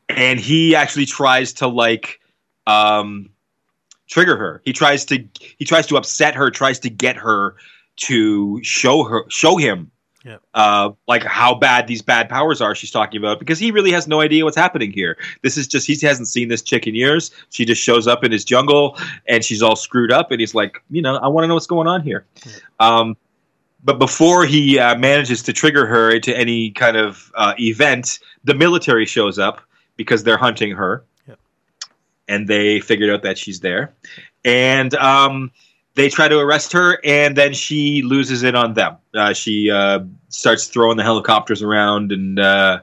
and 0.08 0.40
he 0.40 0.74
actually 0.74 1.06
tries 1.06 1.52
to 1.54 1.68
like 1.68 2.20
um, 2.66 3.30
trigger 4.06 4.36
her. 4.36 4.62
He 4.64 4.72
tries 4.72 5.04
to 5.06 5.24
he 5.58 5.64
tries 5.64 5.86
to 5.88 5.96
upset 5.96 6.34
her. 6.34 6.50
Tries 6.50 6.78
to 6.80 6.90
get 6.90 7.16
her 7.16 7.56
to 7.96 8.62
show 8.62 9.04
her 9.04 9.24
show 9.28 9.56
him 9.56 9.90
Yep. 10.24 10.42
uh, 10.54 10.90
like 11.06 11.22
how 11.22 11.54
bad 11.54 11.86
these 11.86 12.02
bad 12.02 12.28
powers 12.28 12.60
are 12.60 12.74
she's 12.74 12.90
talking 12.90 13.18
about 13.18 13.38
because 13.38 13.58
he 13.58 13.70
really 13.70 13.92
has 13.92 14.08
no 14.08 14.20
idea 14.20 14.44
what's 14.44 14.56
happening 14.56 14.90
here. 14.90 15.16
This 15.42 15.56
is 15.56 15.66
just 15.68 15.86
he 15.86 15.96
hasn't 16.04 16.26
seen 16.28 16.48
this 16.48 16.60
chick 16.60 16.86
in 16.88 16.94
years. 16.94 17.30
She 17.50 17.64
just 17.64 17.80
shows 17.80 18.06
up 18.08 18.24
in 18.24 18.32
his 18.32 18.44
jungle 18.44 18.98
and 19.26 19.44
she's 19.44 19.62
all 19.62 19.76
screwed 19.76 20.10
up 20.10 20.30
and 20.32 20.40
he's 20.40 20.54
like, 20.54 20.82
you 20.90 21.00
know, 21.02 21.16
I 21.16 21.28
want 21.28 21.44
to 21.44 21.48
know 21.48 21.54
what's 21.54 21.68
going 21.68 21.86
on 21.86 22.02
here. 22.02 22.26
Um, 22.80 23.16
but 23.84 24.00
before 24.00 24.44
he 24.44 24.76
uh, 24.78 24.98
manages 24.98 25.40
to 25.44 25.52
trigger 25.52 25.86
her 25.86 26.10
into 26.10 26.36
any 26.36 26.72
kind 26.72 26.96
of 26.96 27.30
uh, 27.36 27.54
event, 27.60 28.18
the 28.42 28.54
military 28.54 29.06
shows 29.06 29.38
up 29.38 29.60
because 29.96 30.24
they're 30.24 30.36
hunting 30.36 30.72
her, 30.72 31.04
Yep. 31.28 31.38
and 32.26 32.48
they 32.48 32.80
figured 32.80 33.08
out 33.08 33.22
that 33.22 33.38
she's 33.38 33.60
there, 33.60 33.94
and 34.44 34.94
um, 34.96 35.52
they 35.98 36.08
try 36.08 36.28
to 36.28 36.38
arrest 36.38 36.72
her, 36.72 36.98
and 37.04 37.36
then 37.36 37.52
she 37.52 38.02
loses 38.02 38.42
it 38.42 38.54
on 38.54 38.74
them. 38.74 38.96
Uh, 39.14 39.32
she 39.32 39.70
uh, 39.70 40.00
starts 40.28 40.66
throwing 40.66 40.96
the 40.96 41.02
helicopters 41.02 41.62
around 41.62 42.12
and 42.12 42.38
uh, 42.38 42.80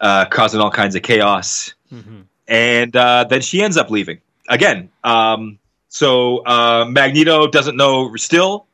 uh, 0.00 0.24
causing 0.26 0.60
all 0.60 0.70
kinds 0.70 0.94
of 0.94 1.02
chaos 1.02 1.72
hmm 1.90 2.22
and 2.46 2.94
uh, 2.96 3.24
then 3.24 3.40
she 3.40 3.62
ends 3.62 3.76
up 3.76 3.90
leaving 3.90 4.20
again. 4.48 4.90
Um, 5.02 5.58
so 5.88 6.38
uh, 6.44 6.86
Magneto 6.88 7.46
doesn't 7.46 7.76
know 7.76 8.14
still 8.16 8.66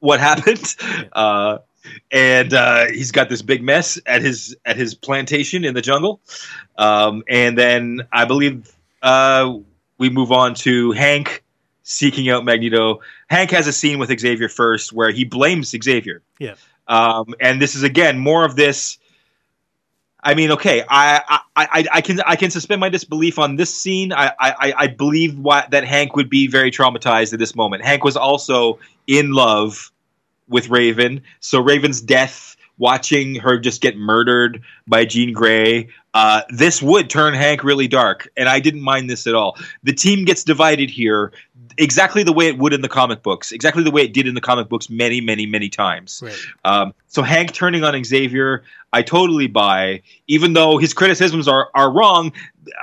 what 0.00 0.20
happened, 0.30 0.76
uh, 1.12 1.58
and 2.10 2.52
uh, 2.52 2.86
he's 2.86 3.12
got 3.12 3.28
this 3.28 3.42
big 3.42 3.62
mess 3.62 3.98
at 4.06 4.22
his 4.22 4.56
at 4.64 4.76
his 4.76 4.94
plantation 4.94 5.64
in 5.64 5.74
the 5.74 5.82
jungle. 5.82 6.20
Um, 6.76 7.22
and 7.28 7.56
then 7.56 8.02
I 8.12 8.24
believe 8.24 8.74
uh, 9.02 9.54
we 9.98 10.10
move 10.10 10.32
on 10.32 10.54
to 10.56 10.92
Hank 10.92 11.43
seeking 11.84 12.28
out 12.30 12.44
Magneto. 12.44 13.00
Hank 13.28 13.52
has 13.52 13.68
a 13.68 13.72
scene 13.72 13.98
with 14.00 14.10
Xavier 14.18 14.48
first 14.48 14.92
where 14.92 15.12
he 15.12 15.24
blames 15.24 15.70
Xavier. 15.70 16.22
Yeah. 16.40 16.54
Um, 16.88 17.34
and 17.40 17.62
this 17.62 17.76
is 17.76 17.84
again 17.84 18.18
more 18.18 18.44
of 18.44 18.56
this. 18.56 18.98
I 20.22 20.34
mean, 20.34 20.52
okay, 20.52 20.82
I, 20.88 21.20
I, 21.54 21.66
I, 21.66 21.86
I 21.92 22.00
can 22.00 22.20
I 22.22 22.36
can 22.36 22.50
suspend 22.50 22.80
my 22.80 22.88
disbelief 22.88 23.38
on 23.38 23.56
this 23.56 23.74
scene. 23.74 24.12
I, 24.12 24.32
I, 24.40 24.74
I 24.76 24.86
believe 24.86 25.38
why, 25.38 25.66
that 25.70 25.84
Hank 25.84 26.16
would 26.16 26.30
be 26.30 26.46
very 26.46 26.70
traumatized 26.70 27.34
at 27.34 27.38
this 27.38 27.54
moment. 27.54 27.84
Hank 27.84 28.04
was 28.04 28.16
also 28.16 28.78
in 29.06 29.32
love 29.32 29.92
with 30.48 30.70
Raven, 30.70 31.22
so 31.40 31.60
Raven's 31.60 32.00
death, 32.00 32.56
watching 32.78 33.34
her 33.36 33.58
just 33.58 33.82
get 33.82 33.96
murdered 33.96 34.62
by 34.86 35.04
Jean 35.04 35.32
Grey, 35.32 35.88
uh, 36.14 36.42
this 36.48 36.80
would 36.80 37.10
turn 37.10 37.34
Hank 37.34 37.64
really 37.64 37.88
dark, 37.88 38.28
and 38.36 38.48
I 38.48 38.60
didn't 38.60 38.82
mind 38.82 39.10
this 39.10 39.26
at 39.26 39.34
all. 39.34 39.58
The 39.82 39.92
team 39.92 40.24
gets 40.24 40.44
divided 40.44 40.88
here 40.88 41.32
exactly 41.78 42.22
the 42.22 42.32
way 42.32 42.48
it 42.48 42.58
would 42.58 42.72
in 42.72 42.80
the 42.80 42.88
comic 42.88 43.22
books, 43.22 43.52
exactly 43.52 43.82
the 43.82 43.90
way 43.90 44.02
it 44.02 44.12
did 44.12 44.26
in 44.26 44.34
the 44.34 44.40
comic 44.40 44.68
books 44.68 44.90
many, 44.90 45.20
many, 45.20 45.46
many 45.46 45.68
times. 45.68 46.20
Right. 46.22 46.36
Um, 46.64 46.94
so 47.08 47.22
Hank 47.22 47.52
turning 47.52 47.84
on 47.84 48.02
Xavier, 48.02 48.64
I 48.92 49.02
totally 49.02 49.46
buy, 49.46 50.02
even 50.26 50.52
though 50.52 50.78
his 50.78 50.94
criticisms 50.94 51.48
are 51.48 51.68
are 51.74 51.90
wrong, 51.90 52.32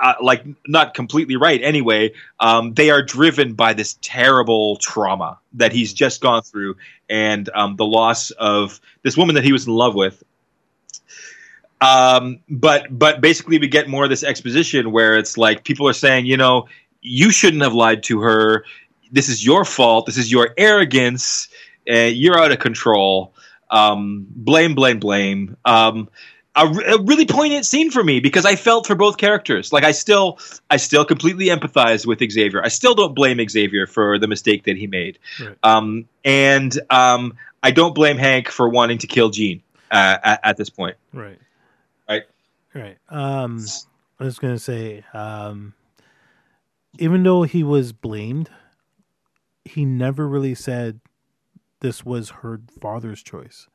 uh, 0.02 0.16
like 0.22 0.46
not 0.68 0.94
completely 0.94 1.36
right. 1.36 1.62
Anyway, 1.64 2.14
um, 2.40 2.74
they 2.74 2.90
are 2.90 3.02
driven 3.02 3.54
by 3.54 3.74
this 3.74 3.98
terrible 4.02 4.78
trauma 4.78 5.40
that 5.54 5.72
he's 5.72 5.94
just 5.94 6.22
gone 6.22 6.44
through, 6.44 6.76
and 7.10 7.50
um, 7.54 7.76
the 7.78 7.86
loss 7.86 8.32
of 8.32 8.82
this 9.04 9.16
woman 9.16 9.36
that 9.36 9.44
he 9.44 9.54
was 9.54 9.68
in 9.68 9.74
love 9.74 9.96
with. 9.96 10.22
Um, 11.82 12.40
but 12.48 12.88
but 12.98 13.22
basically, 13.22 13.58
we 13.58 13.68
get 13.68 13.88
more 13.88 14.04
of 14.04 14.10
this 14.10 14.24
exposition 14.24 14.92
where 14.92 15.18
it's 15.18 15.38
like 15.38 15.64
people 15.64 15.88
are 15.88 15.94
saying, 15.94 16.26
you 16.26 16.38
know, 16.38 16.68
you 17.02 17.32
shouldn't 17.32 17.64
have 17.64 17.74
lied 17.74 18.04
to 18.04 18.22
her. 18.22 18.66
This 19.12 19.30
is 19.30 19.46
your 19.46 19.66
fault. 19.66 20.06
This 20.06 20.18
is 20.18 20.32
your 20.32 20.54
arrogance. 20.58 21.48
Uh, 21.90 22.10
you're 22.12 22.40
out 22.40 22.52
of 22.52 22.60
control. 22.60 23.34
Um, 23.70 24.26
blame, 24.30 24.76
blame, 24.76 25.00
blame. 25.00 25.58
Um, 25.66 26.10
a, 26.56 26.66
a 26.68 27.02
really 27.04 27.26
poignant 27.26 27.66
scene 27.66 27.90
for 27.92 28.04
me 28.04 28.20
because 28.20 28.46
I 28.46 28.56
felt 28.56 28.86
for 28.86 28.96
both 28.96 29.18
characters. 29.18 29.72
Like 29.72 29.84
I 29.86 29.92
still, 29.94 30.38
I 30.70 30.76
still 30.78 31.06
completely 31.06 31.46
empathize 31.46 32.06
with 32.06 32.20
Xavier. 32.20 32.62
I 32.64 32.68
still 32.68 32.94
don't 32.94 33.16
blame 33.16 33.40
Xavier 33.50 33.88
for 33.88 34.20
the 34.20 34.28
mistake 34.28 34.66
that 34.66 34.76
he 34.76 34.88
made, 34.88 35.18
Right. 35.40 35.56
um, 35.64 36.06
and 36.26 36.78
um, 36.90 37.36
I 37.64 37.72
don't 37.72 37.96
blame 37.96 38.18
Hank 38.18 38.50
for 38.50 38.68
wanting 38.68 38.98
to 38.98 39.08
kill 39.08 39.30
Jean 39.30 39.62
uh, 39.92 40.18
at, 40.24 40.40
at 40.44 40.58
this 40.58 40.70
point. 40.70 40.98
Right. 41.14 41.40
Right. 42.10 42.24
Right. 42.74 42.98
Um, 43.10 43.66
I 44.20 44.26
was 44.26 44.38
gonna 44.38 44.60
say, 44.60 45.06
um, 45.14 45.74
even 47.00 47.24
though 47.24 47.44
he 47.44 47.64
was 47.64 47.94
blamed, 47.94 48.50
he 49.66 49.86
never 49.86 50.28
really 50.28 50.56
said 50.56 51.00
this 51.82 52.06
was 52.06 52.30
her 52.42 52.62
father's 52.80 53.22
choice. 53.24 53.68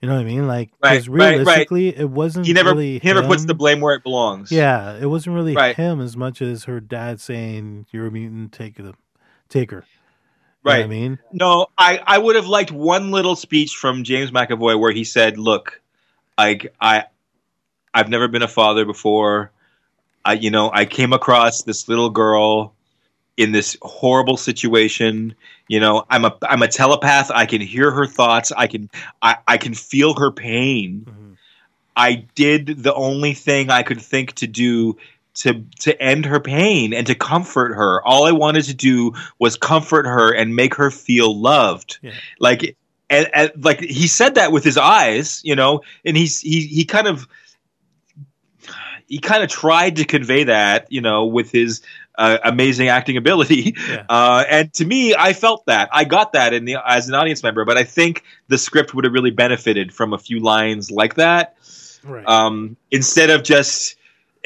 You 0.00 0.08
know 0.08 0.14
what 0.14 0.20
I 0.22 0.24
mean? 0.24 0.46
Like, 0.46 0.70
Right, 0.82 0.92
because 0.92 1.08
right, 1.08 1.18
right. 1.18 1.36
realistically, 1.38 1.88
it 1.96 2.08
wasn't 2.10 2.46
He 2.46 2.52
never 2.52 2.70
really 2.70 2.98
he 2.98 3.08
never 3.08 3.26
puts 3.26 3.44
the 3.44 3.54
blame 3.54 3.80
where 3.80 3.94
it 3.94 4.02
belongs. 4.02 4.52
Yeah, 4.52 4.96
it 4.96 5.06
wasn't 5.06 5.34
really 5.34 5.54
Right. 5.54 5.74
him 5.74 6.00
as 6.00 6.16
much 6.16 6.42
as 6.42 6.64
her 6.64 6.80
dad 6.80 7.20
saying, 7.20 7.86
"You're 7.90 8.06
a 8.06 8.10
mutant. 8.10 8.52
Take 8.52 8.76
the, 8.76 8.94
take 9.48 9.70
her." 9.70 9.84
You 10.64 10.70
know 10.70 10.72
Right. 10.72 10.78
what 10.80 10.84
I 10.84 10.88
mean, 10.88 11.18
No, 11.32 11.66
I, 11.78 12.00
I 12.06 12.18
would 12.18 12.36
have 12.36 12.46
liked 12.46 12.70
one 12.70 13.10
little 13.10 13.36
speech 13.36 13.74
from 13.74 14.04
James 14.04 14.30
McAvoy 14.30 14.78
where 14.78 14.92
he 14.92 15.04
said, 15.04 15.38
"Look, 15.38 15.80
I 16.36 16.60
I 16.80 17.04
I've 17.94 18.08
never 18.10 18.28
been 18.28 18.42
a 18.42 18.48
father 18.48 18.84
before. 18.84 19.50
I 20.24 20.34
you 20.34 20.50
know 20.50 20.70
I 20.72 20.84
came 20.84 21.14
across 21.14 21.62
this 21.62 21.88
little 21.88 22.10
girl 22.10 22.74
in 23.36 23.52
this 23.52 23.76
horrible 23.82 24.36
situation. 24.36 25.34
You 25.68 25.80
know 25.80 26.04
I'm 26.10 26.24
a 26.24 26.36
I'm 26.42 26.62
a 26.62 26.68
telepath. 26.68 27.30
I 27.30 27.46
can 27.46 27.60
hear 27.60 27.90
her 27.90 28.06
thoughts. 28.06 28.52
I 28.56 28.66
can 28.66 28.88
I, 29.22 29.36
I 29.46 29.56
can 29.56 29.74
feel 29.74 30.14
her 30.14 30.30
pain. 30.30 31.06
Mhm. 31.08 31.36
I 31.96 32.24
did 32.34 32.82
the 32.82 32.94
only 32.94 33.34
thing 33.34 33.70
I 33.70 33.82
could 33.82 34.00
think 34.00 34.34
to 34.34 34.46
do." 34.46 34.96
To, 35.40 35.62
to 35.80 36.00
end 36.00 36.24
her 36.24 36.40
pain 36.40 36.94
and 36.94 37.06
to 37.08 37.14
comfort 37.14 37.74
her. 37.74 38.02
All 38.06 38.24
I 38.24 38.32
wanted 38.32 38.64
to 38.64 38.74
do 38.74 39.12
was 39.38 39.54
comfort 39.54 40.06
her 40.06 40.32
and 40.32 40.56
make 40.56 40.74
her 40.76 40.90
feel 40.90 41.38
loved. 41.38 41.98
Yeah. 42.00 42.12
Like 42.40 42.74
and, 43.10 43.28
and 43.34 43.52
like 43.62 43.80
he 43.80 44.06
said 44.06 44.34
that 44.36 44.50
with 44.50 44.64
his 44.64 44.78
eyes, 44.78 45.42
you 45.44 45.54
know, 45.54 45.82
and 46.06 46.16
he's 46.16 46.40
he 46.40 46.66
he 46.66 46.86
kind 46.86 47.06
of 47.06 47.28
he 49.06 49.18
kind 49.18 49.42
of 49.42 49.48
tried 49.48 49.96
to 49.96 50.04
convey 50.04 50.44
that, 50.44 50.90
you 50.90 51.00
know, 51.00 51.24
with 51.24 51.50
his 51.50 51.82
uh, 52.18 52.38
amazing 52.44 52.88
acting 52.88 53.16
ability. 53.16 53.74
Yeah. 53.86 54.04
Uh, 54.08 54.44
and 54.48 54.72
to 54.74 54.84
me, 54.84 55.14
I 55.14 55.32
felt 55.32 55.66
that 55.66 55.88
I 55.92 56.04
got 56.04 56.32
that 56.32 56.52
in 56.52 56.64
the 56.64 56.76
as 56.84 57.08
an 57.08 57.14
audience 57.14 57.42
member, 57.42 57.64
but 57.64 57.76
I 57.76 57.84
think 57.84 58.24
the 58.48 58.58
script 58.58 58.94
would 58.94 59.04
have 59.04 59.12
really 59.12 59.30
benefited 59.30 59.92
from 59.92 60.12
a 60.12 60.18
few 60.18 60.40
lines 60.40 60.90
like 60.90 61.14
that 61.14 61.56
right? 62.06 62.26
um, 62.26 62.76
instead 62.90 63.30
of 63.30 63.42
just 63.42 63.96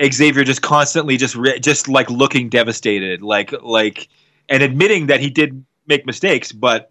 Xavier 0.03 0.45
just 0.45 0.62
constantly 0.62 1.16
just 1.16 1.37
re- 1.37 1.59
just 1.59 1.89
like 1.89 2.11
looking 2.11 2.49
devastated, 2.49 3.23
like 3.23 3.53
like 3.62 4.09
and 4.49 4.62
admitting 4.62 5.07
that 5.07 5.21
he 5.21 5.31
did 5.31 5.64
make 5.87 6.07
mistakes, 6.07 6.53
but 6.53 6.91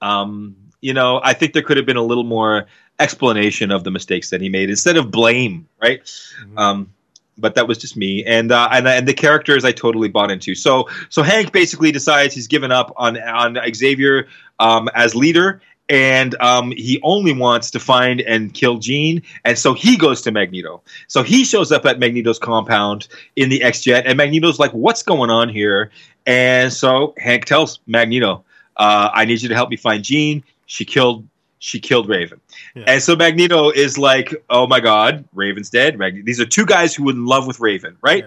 um, 0.00 0.56
you 0.80 0.94
know, 0.94 1.20
I 1.22 1.32
think 1.32 1.52
there 1.52 1.62
could 1.62 1.76
have 1.76 1.86
been 1.86 1.96
a 1.96 2.02
little 2.02 2.24
more 2.24 2.66
explanation 2.98 3.70
of 3.70 3.84
the 3.84 3.90
mistakes 3.90 4.30
that 4.30 4.40
he 4.40 4.48
made 4.48 4.70
instead 4.70 4.96
of 4.96 5.10
blame, 5.10 5.68
right? 5.80 6.02
Mhm. 6.02 6.58
Um, 6.58 6.94
but 7.38 7.54
that 7.54 7.68
was 7.68 7.78
just 7.78 7.96
me, 7.96 8.24
and 8.24 8.52
uh, 8.52 8.68
and 8.72 8.86
and 8.86 9.06
the 9.06 9.14
characters 9.14 9.64
I 9.64 9.72
totally 9.72 10.08
bought 10.08 10.30
into. 10.30 10.54
So 10.54 10.88
so 11.08 11.22
Hank 11.22 11.52
basically 11.52 11.92
decides 11.92 12.34
he's 12.34 12.48
given 12.48 12.72
up 12.72 12.92
on 12.96 13.20
on 13.20 13.58
Xavier 13.74 14.26
um, 14.58 14.88
as 14.94 15.14
leader, 15.14 15.60
and 15.88 16.34
um, 16.40 16.72
he 16.72 17.00
only 17.02 17.32
wants 17.32 17.70
to 17.72 17.80
find 17.80 18.20
and 18.20 18.52
kill 18.52 18.78
Jean, 18.78 19.22
and 19.44 19.58
so 19.58 19.72
he 19.74 19.96
goes 19.96 20.22
to 20.22 20.30
Magneto. 20.30 20.82
So 21.06 21.22
he 21.22 21.44
shows 21.44 21.72
up 21.72 21.86
at 21.86 21.98
Magneto's 21.98 22.38
compound 22.38 23.08
in 23.36 23.48
the 23.48 23.62
X 23.62 23.82
Jet, 23.82 24.06
and 24.06 24.16
Magneto's 24.16 24.58
like, 24.58 24.72
"What's 24.72 25.02
going 25.02 25.30
on 25.30 25.48
here?" 25.48 25.90
And 26.26 26.72
so 26.72 27.14
Hank 27.16 27.46
tells 27.46 27.80
Magneto, 27.86 28.44
uh, 28.76 29.10
"I 29.14 29.24
need 29.24 29.42
you 29.42 29.48
to 29.48 29.54
help 29.54 29.70
me 29.70 29.76
find 29.76 30.04
Jean. 30.04 30.44
She 30.66 30.84
killed." 30.84 31.26
She 31.58 31.80
killed 31.80 32.08
Raven. 32.08 32.40
Yeah. 32.74 32.84
And 32.86 33.02
so 33.02 33.16
Magneto 33.16 33.70
is 33.70 33.98
like, 33.98 34.34
"Oh 34.50 34.66
my 34.66 34.80
God, 34.80 35.24
Raven's 35.34 35.70
dead." 35.70 35.98
These 36.24 36.40
are 36.40 36.46
two 36.46 36.66
guys 36.66 36.94
who 36.94 37.04
were 37.04 37.12
in 37.12 37.26
love 37.26 37.46
with 37.46 37.60
Raven, 37.60 37.96
right? 38.00 38.24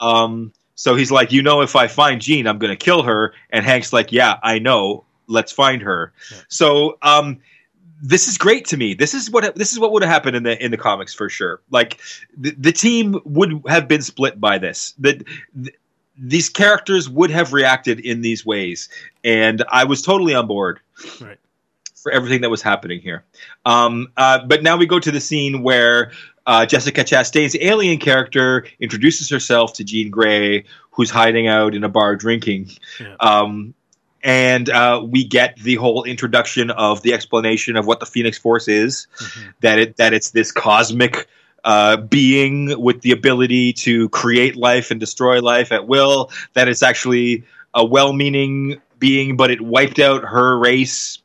Um, 0.00 0.52
so 0.74 0.94
he's 0.94 1.10
like, 1.10 1.32
"You 1.32 1.42
know, 1.42 1.60
if 1.60 1.76
I 1.76 1.86
find 1.86 2.20
Jean, 2.20 2.46
I'm 2.46 2.58
going 2.58 2.72
to 2.72 2.82
kill 2.82 3.02
her." 3.02 3.34
And 3.50 3.64
Hank's 3.64 3.92
like, 3.92 4.12
"Yeah, 4.12 4.38
I 4.42 4.58
know. 4.58 5.04
Let's 5.26 5.52
find 5.52 5.82
her." 5.82 6.12
Yeah. 6.30 6.38
So 6.48 6.98
um, 7.02 7.40
this 8.02 8.26
is 8.26 8.36
great 8.38 8.64
to 8.66 8.76
me. 8.76 8.94
This 8.94 9.14
is 9.14 9.30
what 9.30 9.54
this 9.54 9.72
is 9.72 9.78
what 9.78 9.92
would 9.92 10.02
have 10.02 10.10
happened 10.10 10.36
in 10.36 10.42
the 10.42 10.62
in 10.62 10.70
the 10.70 10.78
comics 10.78 11.14
for 11.14 11.28
sure. 11.28 11.60
Like 11.70 12.00
the, 12.36 12.50
the 12.58 12.72
team 12.72 13.20
would 13.24 13.62
have 13.68 13.86
been 13.86 14.02
split 14.02 14.40
by 14.40 14.58
this. 14.58 14.94
That 14.98 15.24
th- 15.62 15.76
these 16.18 16.48
characters 16.48 17.08
would 17.08 17.30
have 17.30 17.52
reacted 17.52 18.00
in 18.00 18.20
these 18.22 18.44
ways, 18.44 18.88
and 19.24 19.64
I 19.68 19.84
was 19.84 20.02
totally 20.02 20.34
on 20.34 20.46
board 20.46 20.80
Right. 21.20 21.38
For 22.02 22.10
everything 22.12 22.40
that 22.40 22.50
was 22.50 22.62
happening 22.62 23.00
here. 23.00 23.24
Um, 23.64 24.08
uh, 24.16 24.40
but 24.46 24.62
now 24.62 24.76
we 24.76 24.86
go 24.86 24.98
to 24.98 25.10
the 25.10 25.20
scene 25.20 25.62
where 25.62 26.12
uh, 26.46 26.66
Jessica 26.66 27.04
Chastain's 27.04 27.56
alien 27.60 27.98
character 27.98 28.66
introduces 28.80 29.30
herself 29.30 29.74
to 29.74 29.84
Jean 29.84 30.10
Grey, 30.10 30.64
who's 30.90 31.10
hiding 31.10 31.46
out 31.46 31.74
in 31.74 31.84
a 31.84 31.88
bar 31.88 32.16
drinking. 32.16 32.70
Yeah. 33.00 33.14
Um, 33.20 33.74
and 34.24 34.68
uh, 34.68 35.04
we 35.08 35.24
get 35.24 35.56
the 35.56 35.76
whole 35.76 36.04
introduction 36.04 36.70
of 36.70 37.02
the 37.02 37.12
explanation 37.12 37.76
of 37.76 37.86
what 37.86 38.00
the 38.00 38.06
Phoenix 38.06 38.38
Force 38.38 38.68
is. 38.68 39.06
Mhm. 39.18 39.54
That 39.60 39.78
it 39.78 39.96
that 39.96 40.12
it's 40.12 40.30
this 40.30 40.52
cosmic 40.52 41.28
uh, 41.64 41.96
being 41.96 42.80
with 42.80 43.02
the 43.02 43.12
ability 43.12 43.72
to 43.72 44.08
create 44.08 44.56
life 44.56 44.90
and 44.90 44.98
destroy 44.98 45.40
life 45.40 45.72
at 45.72 45.86
will. 45.86 46.30
That 46.54 46.68
it's 46.68 46.82
actually 46.82 47.44
a 47.74 47.84
well-meaning 47.84 48.80
being, 48.98 49.36
but 49.36 49.50
it 49.50 49.60
wiped 49.60 49.98
out 49.98 50.24
her 50.24 50.58
race 50.58 51.18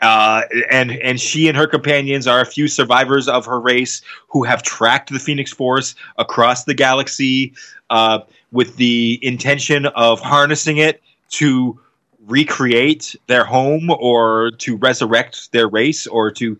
uh, 0.00 0.42
and 0.70 0.92
and 0.92 1.20
she 1.20 1.48
and 1.48 1.56
her 1.56 1.66
companions 1.66 2.26
are 2.26 2.40
a 2.40 2.46
few 2.46 2.68
survivors 2.68 3.28
of 3.28 3.46
her 3.46 3.60
race 3.60 4.02
who 4.28 4.44
have 4.44 4.62
tracked 4.62 5.12
the 5.12 5.18
Phoenix 5.18 5.52
Force 5.52 5.94
across 6.16 6.64
the 6.64 6.74
galaxy 6.74 7.52
uh, 7.90 8.20
with 8.52 8.76
the 8.76 9.18
intention 9.22 9.86
of 9.86 10.20
harnessing 10.20 10.78
it 10.78 11.02
to 11.30 11.78
recreate 12.26 13.16
their 13.26 13.44
home 13.44 13.90
or 13.90 14.52
to 14.58 14.76
resurrect 14.76 15.52
their 15.52 15.68
race 15.68 16.06
or 16.06 16.30
to 16.30 16.58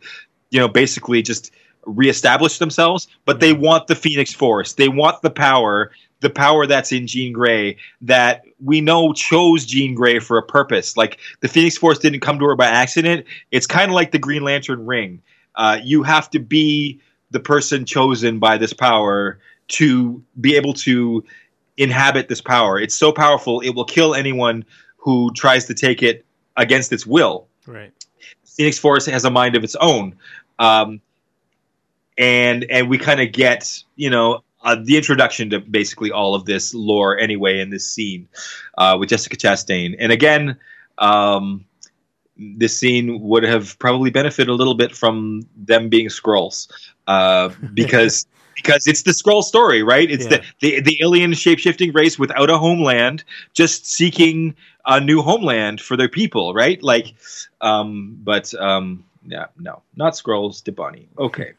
you 0.51 0.61
know 0.61 0.69
basically 0.69 1.23
just 1.23 1.51
reestablish 1.87 2.59
themselves 2.59 3.09
but 3.25 3.41
they 3.41 3.53
want 3.53 3.87
the 3.87 3.95
phoenix 3.95 4.33
force 4.33 4.75
they 4.75 4.89
want 4.89 5.21
the 5.23 5.31
power 5.31 5.91
the 6.21 6.31
power 6.31 6.67
that's 6.67 6.93
in 6.93 7.07
Jean 7.07 7.33
Grey 7.33 7.77
that 8.03 8.45
we 8.63 8.81
know 8.81 9.13
chose 9.13 9.65
Jean 9.65 9.95
Grey 9.95 10.19
for 10.19 10.39
a 10.39 10.43
purpose. 10.43 10.97
Like 10.97 11.19
the 11.41 11.49
Phoenix 11.49 11.77
Force 11.77 11.99
didn't 11.99 12.21
come 12.21 12.39
to 12.39 12.45
her 12.47 12.57
by 12.57 12.67
accident. 12.67 13.27
It's 13.51 13.67
kind 13.67 13.91
of 13.91 13.95
like 13.95 14.13
the 14.13 14.19
Green 14.19 14.43
Lantern 14.43 14.87
ring. 14.87 15.23
Uh, 15.55 15.79
you 15.83 16.03
have 16.03 16.31
to 16.31 16.39
be 16.39 17.01
the 17.31 17.41
person 17.41 17.85
chosen 17.85 18.39
by 18.39 18.59
this 18.59 18.73
power 18.73 19.39
to 19.69 20.23
be 20.41 20.57
able 20.57 20.75
to 20.75 21.25
inhabit 21.77 22.29
this 22.29 22.41
power. 22.41 22.79
It's 22.79 22.95
so 22.95 23.13
powerful, 23.13 23.61
it 23.61 23.71
will 23.71 23.85
kill 23.85 24.15
anyone 24.15 24.65
who 24.97 25.33
tries 25.33 25.67
to 25.67 25.75
take 25.75 26.03
it 26.03 26.27
against 26.57 26.93
its 26.93 27.07
will. 27.07 27.47
Right. 27.67 27.93
Phoenix 28.45 28.79
Force 28.79 29.07
has 29.07 29.25
a 29.25 29.31
mind 29.31 29.57
of 29.57 29.65
its 29.65 29.77
own, 29.77 30.17
um, 30.59 31.01
and 32.21 32.65
and 32.71 32.89
we 32.89 32.99
kind 32.99 33.21
of 33.21 33.33
get 33.33 33.83
you 33.97 34.11
know 34.11 34.45
uh, 34.63 34.77
the 34.85 34.97
introduction 34.97 35.51
to 35.51 35.61
basically 35.61 36.13
all 36.13 36.35
of 36.37 36.45
this 36.45 36.75
lore 36.75 37.19
anyway 37.19 37.61
in 37.61 37.71
this 37.71 37.89
scene 37.91 38.29
uh, 38.79 38.97
with 39.01 39.09
Jessica 39.09 39.37
Chastain, 39.37 39.97
and 39.99 40.13
again. 40.13 40.59
Um, 40.99 41.65
this 42.37 42.77
scene 42.79 43.21
would 43.21 43.43
have 43.43 43.79
probably 43.79 44.11
benefited 44.11 44.49
a 44.49 44.55
little 44.55 44.75
bit 44.75 44.97
from 44.97 45.43
them 45.57 45.89
being 45.89 46.09
Skrulls, 46.09 46.71
uh, 47.07 47.51
because 47.75 48.27
because 48.57 48.87
it's 48.87 49.03
the 49.03 49.13
Skrull 49.13 49.43
story, 49.43 49.83
right? 49.83 50.11
It's 50.11 50.27
Yeah. 50.27 50.43
the, 50.61 50.81
the 50.81 50.81
the 50.81 50.99
alien 51.03 51.33
shapeshifting 51.33 51.95
race 51.95 52.19
without 52.19 52.51
a 52.51 52.59
homeland, 52.59 53.25
just 53.55 53.87
seeking 53.87 54.55
a 54.87 55.01
new 55.01 55.23
homeland 55.23 55.81
for 55.81 55.97
their 55.97 56.09
people, 56.09 56.55
right? 56.55 56.83
Like, 56.83 57.15
um, 57.61 58.19
but 58.23 58.53
um, 58.55 59.05
yeah, 59.27 59.47
no, 59.59 59.83
not 59.97 60.15
Skrulls, 60.15 60.65
D'Bari. 60.65 61.09
Okay. 61.19 61.53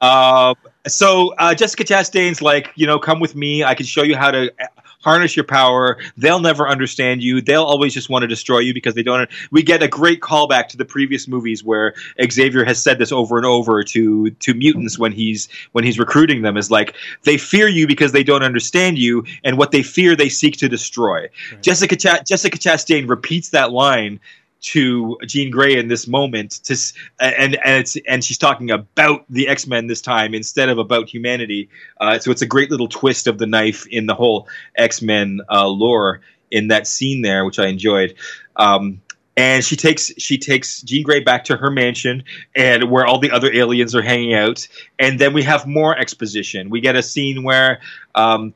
uh, 0.00 0.54
so 0.86 1.34
uh, 1.34 1.54
Jessica 1.54 1.84
Chastain's 1.84 2.40
like, 2.40 2.70
you 2.76 2.86
know, 2.86 2.98
come 2.98 3.20
with 3.20 3.34
me. 3.34 3.62
I 3.62 3.74
can 3.74 3.86
show 3.86 4.02
you 4.02 4.16
how 4.16 4.30
to 4.30 4.50
uh, 4.60 4.66
harness 5.04 5.36
your 5.36 5.44
power. 5.44 5.98
They'll 6.16 6.40
never 6.40 6.66
understand 6.66 7.22
you. 7.22 7.42
They'll 7.42 7.64
always 7.64 7.92
just 7.92 8.08
want 8.08 8.22
to 8.22 8.26
destroy 8.26 8.60
you 8.60 8.72
because 8.72 8.94
they 8.94 9.02
don't. 9.02 9.28
We 9.50 9.62
get 9.62 9.82
a 9.82 9.88
great 9.88 10.20
callback 10.20 10.68
to 10.68 10.76
the 10.78 10.84
previous 10.86 11.28
movies 11.28 11.62
where 11.62 11.94
Xavier 12.30 12.64
has 12.64 12.82
said 12.82 12.98
this 12.98 13.12
over 13.12 13.36
and 13.36 13.44
over 13.46 13.82
to 13.84 14.30
to 14.30 14.54
mutants 14.54 14.98
when 14.98 15.12
he's 15.12 15.48
when 15.72 15.84
he's 15.84 15.98
recruiting 15.98 16.40
them. 16.40 16.56
Is 16.56 16.70
like 16.70 16.96
they 17.22 17.36
fear 17.36 17.68
you 17.68 17.86
because 17.86 18.12
they 18.12 18.24
don't 18.24 18.42
understand 18.42 18.98
you, 18.98 19.24
and 19.44 19.58
what 19.58 19.72
they 19.72 19.82
fear 19.82 20.16
they 20.16 20.30
seek 20.30 20.56
to 20.58 20.68
destroy. 20.68 21.28
Right. 21.52 21.62
Jessica 21.62 21.96
Cha- 21.96 22.22
Jessica 22.22 22.58
Chastain 22.58 23.08
repeats 23.08 23.50
that 23.50 23.72
line 23.72 24.20
to 24.64 25.18
Jean 25.26 25.50
Grey 25.50 25.78
in 25.78 25.88
this 25.88 26.06
moment 26.06 26.62
to 26.64 26.76
and 27.20 27.54
and 27.56 27.80
it's 27.80 27.96
and 28.08 28.24
she's 28.24 28.38
talking 28.38 28.70
about 28.70 29.24
the 29.28 29.46
X-Men 29.48 29.86
this 29.86 30.00
time 30.00 30.34
instead 30.34 30.70
of 30.70 30.78
about 30.78 31.08
humanity. 31.08 31.68
Uh, 32.00 32.18
so 32.18 32.30
it's 32.30 32.42
a 32.42 32.46
great 32.46 32.70
little 32.70 32.88
twist 32.88 33.26
of 33.26 33.36
the 33.36 33.46
knife 33.46 33.86
in 33.86 34.06
the 34.06 34.14
whole 34.14 34.48
X-Men 34.76 35.40
uh, 35.50 35.68
lore 35.68 36.22
in 36.50 36.68
that 36.68 36.86
scene 36.86 37.20
there, 37.20 37.44
which 37.44 37.58
I 37.58 37.66
enjoyed. 37.66 38.14
Um, 38.56 39.02
and 39.36 39.62
she 39.62 39.76
takes 39.76 40.12
she 40.16 40.38
takes 40.38 40.80
Jean 40.80 41.02
Grey 41.02 41.20
back 41.20 41.44
to 41.44 41.56
her 41.56 41.70
mansion 41.70 42.24
and 42.56 42.90
where 42.90 43.04
all 43.04 43.18
the 43.18 43.32
other 43.32 43.52
aliens 43.52 43.94
are 43.94 44.02
hanging 44.02 44.32
out. 44.32 44.66
And 44.98 45.18
then 45.18 45.34
we 45.34 45.42
have 45.42 45.66
more 45.66 45.96
exposition. 45.96 46.70
We 46.70 46.80
get 46.80 46.96
a 46.96 47.02
scene 47.02 47.42
where 47.42 47.80
um, 48.14 48.54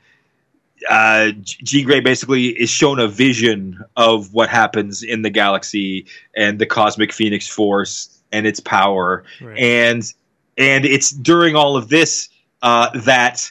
uh, 0.88 1.30
G- 1.42 1.82
Grey 1.82 2.00
basically 2.00 2.48
is 2.48 2.70
shown 2.70 2.98
a 2.98 3.08
vision 3.08 3.82
of 3.96 4.32
what 4.32 4.48
happens 4.48 5.02
in 5.02 5.22
the 5.22 5.30
galaxy 5.30 6.06
and 6.36 6.58
the 6.58 6.66
cosmic 6.66 7.12
Phoenix 7.12 7.48
Force 7.48 8.20
and 8.32 8.46
its 8.46 8.60
power, 8.60 9.24
Right. 9.40 9.58
and 9.58 10.12
and 10.56 10.84
it's 10.84 11.10
during 11.10 11.54
all 11.56 11.76
of 11.76 11.88
this 11.88 12.28
uh, 12.62 12.90
that 13.00 13.50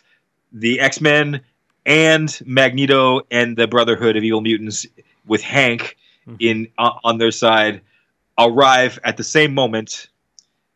the 0.52 0.80
X 0.80 1.02
Men 1.02 1.42
and 1.86 2.40
Magneto 2.46 3.22
and 3.32 3.56
the 3.58 3.68
Brotherhood 3.68 4.16
of 4.18 4.24
Evil 4.24 4.42
Mutants 4.42 4.86
with 5.26 5.42
Hank 5.42 5.98
Mhm. 6.28 6.36
in 6.40 6.68
uh, 6.78 6.92
on 7.04 7.18
their 7.18 7.32
side 7.32 7.82
arrive 8.38 9.00
at 9.04 9.18
the 9.18 9.24
same 9.24 9.54
moment 9.54 10.08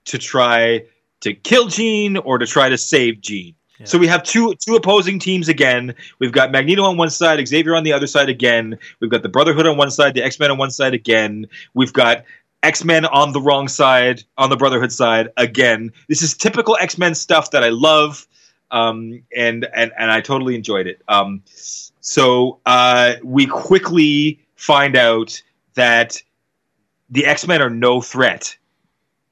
to 0.05 0.17
try 0.17 0.83
to 1.19 1.33
kill 1.33 1.67
Jean 1.67 2.17
or 2.17 2.37
to 2.39 2.47
try 2.47 2.69
to 2.69 2.77
save 2.77 3.21
Jean. 3.21 3.53
So 3.85 3.97
we 3.97 4.07
have 4.07 4.23
two 4.23 4.55
two 4.55 4.75
opposing 4.75 5.19
teams 5.19 5.49
again. 5.49 5.95
We've 6.19 6.31
got 6.31 6.51
Magneto 6.51 6.83
on 6.83 6.97
one 6.97 7.09
side, 7.09 7.45
Xavier 7.47 7.75
on 7.75 7.83
the 7.83 7.93
other 7.93 8.07
side 8.07 8.29
again. 8.29 8.77
We've 8.99 9.09
got 9.09 9.23
the 9.23 9.29
Brotherhood 9.29 9.67
on 9.67 9.77
one 9.77 9.91
side, 9.91 10.13
the 10.13 10.23
X 10.23 10.39
Men 10.39 10.51
on 10.51 10.57
one 10.57 10.71
side 10.71 10.93
again. 10.93 11.47
We've 11.73 11.93
got 11.93 12.23
X 12.63 12.83
Men 12.83 13.05
on 13.05 13.33
the 13.33 13.41
wrong 13.41 13.67
side, 13.67 14.23
on 14.37 14.49
the 14.49 14.57
Brotherhood 14.57 14.91
side 14.91 15.29
again. 15.37 15.91
This 16.07 16.21
is 16.21 16.35
typical 16.35 16.77
X 16.79 16.97
Men 16.97 17.15
stuff 17.15 17.51
that 17.51 17.63
I 17.63 17.69
love, 17.69 18.27
um, 18.69 19.23
and 19.35 19.67
and 19.73 19.91
and 19.97 20.11
I 20.11 20.21
totally 20.21 20.55
enjoyed 20.55 20.87
it. 20.87 21.01
Um, 21.07 21.41
so 22.01 22.59
uh, 22.65 23.15
we 23.23 23.47
quickly 23.47 24.39
find 24.55 24.95
out 24.95 25.41
that 25.73 26.21
the 27.09 27.25
X 27.25 27.47
Men 27.47 27.61
are 27.61 27.69
no 27.69 28.01
threat 28.01 28.57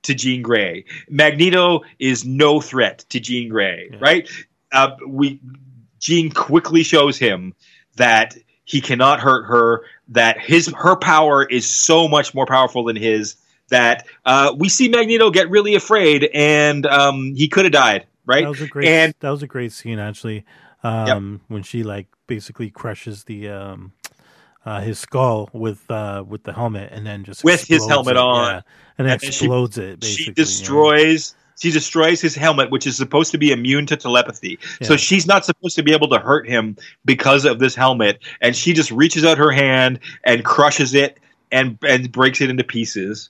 to 0.03 0.13
Jean 0.13 0.41
Grey. 0.41 0.85
Magneto 1.09 1.81
is 1.99 2.25
no 2.25 2.61
threat 2.61 2.99
to 3.09 3.19
Jean 3.19 3.49
Grey, 3.49 3.89
Yeah. 3.91 3.97
right? 4.01 4.29
Uh, 4.71 4.91
we 5.07 5.39
Jean 5.99 6.31
quickly 6.31 6.83
shows 6.83 7.17
him 7.17 7.53
that 7.97 8.37
he 8.63 8.81
cannot 8.81 9.19
hurt 9.19 9.43
her. 9.45 9.83
That 10.09 10.39
his 10.39 10.67
her 10.77 10.95
power 10.95 11.43
is 11.43 11.69
so 11.69 12.07
much 12.07 12.33
more 12.33 12.45
powerful 12.45 12.83
than 12.85 12.95
his. 12.95 13.35
That 13.69 14.07
uh, 14.25 14.55
we 14.57 14.69
see 14.69 14.87
Magneto 14.89 15.29
get 15.29 15.49
really 15.49 15.75
afraid, 15.75 16.29
and 16.33 16.85
um, 16.87 17.35
he 17.35 17.47
could 17.47 17.65
have 17.65 17.71
died, 17.71 18.07
right? 18.25 18.43
That 18.43 18.49
was 18.49 18.61
a 18.61 18.67
great. 18.67 18.87
And- 18.87 19.13
that 19.19 19.29
was 19.29 19.43
a 19.43 19.47
great 19.47 19.71
scene 19.71 19.99
actually. 19.99 20.45
Um, 20.81 21.41
when 21.49 21.61
she 21.61 21.83
like 21.83 22.07
basically 22.25 22.69
crushes 22.69 23.25
the 23.25 23.49
um, 23.49 23.91
uh, 24.65 24.81
his 24.81 24.99
skull 24.99 25.49
with 25.53 25.89
uh, 25.89 26.23
with 26.27 26.43
the 26.43 26.53
helmet, 26.53 26.91
and 26.91 27.05
then 27.05 27.23
just 27.23 27.43
With 27.43 27.63
his 27.65 27.87
helmet 27.87 28.15
it, 28.15 28.19
on. 28.19 28.45
yeah. 28.53 28.55
and 28.57 28.63
And 28.97 29.07
then 29.07 29.19
she- 29.19 29.27
explodes 29.27 29.77
it. 29.77 29.99
Basically, 29.99 30.15
she 30.15 30.23
you 30.23 30.29
know? 30.31 30.33
destroys 30.35 31.35
she 31.61 31.71
destroys 31.71 32.21
his 32.21 32.35
helmet 32.35 32.71
which 32.71 32.87
is 32.87 32.95
supposed 32.95 33.31
to 33.33 33.37
be 33.37 33.51
immune 33.51 33.85
to 33.85 33.97
telepathy 33.97 34.57
so 34.81 34.95
she's 34.95 35.27
not 35.27 35.43
supposed 35.43 35.75
to 35.75 35.83
be 35.83 35.91
able 35.91 36.07
to 36.07 36.17
hurt 36.17 36.47
him 36.47 36.77
because 37.03 37.43
of 37.43 37.59
this 37.59 37.75
helmet 37.75 38.17
and 38.39 38.55
she 38.55 38.71
just 38.71 38.91
reaches 38.91 39.25
out 39.25 39.37
her 39.37 39.51
hand 39.51 39.99
and 40.23 40.45
crushes 40.45 40.93
it 40.93 41.17
and 41.51 41.77
and 41.85 42.13
breaks 42.13 42.39
it 42.39 42.49
into 42.49 42.63
pieces 42.63 43.29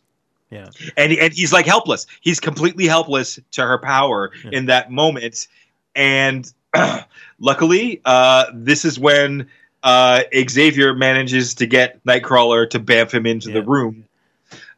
Yeah. 0.52 0.70
and 0.96 1.12
and 1.14 1.34
he's 1.34 1.52
like 1.52 1.66
helpless 1.66 2.06
he's 2.22 2.40
completely 2.40 2.86
helpless 2.86 3.40
to 3.54 3.64
her 3.64 3.80
power 3.80 4.30
Yeah. 4.44 4.52
in 4.60 4.66
that 4.68 4.92
moment 4.92 5.48
and 5.96 6.54
luckily 7.40 8.00
uh 8.06 8.46
this 8.54 8.86
is 8.86 9.00
when 9.00 9.48
uh 9.84 10.24
Xavier 10.50 10.94
manages 10.94 11.54
to 11.56 11.66
get 11.66 12.04
Nightcrawler 12.06 12.70
to 12.72 12.80
bamf 12.80 13.12
him 13.12 13.26
into 13.26 13.52
the 13.52 13.62
room 13.62 14.06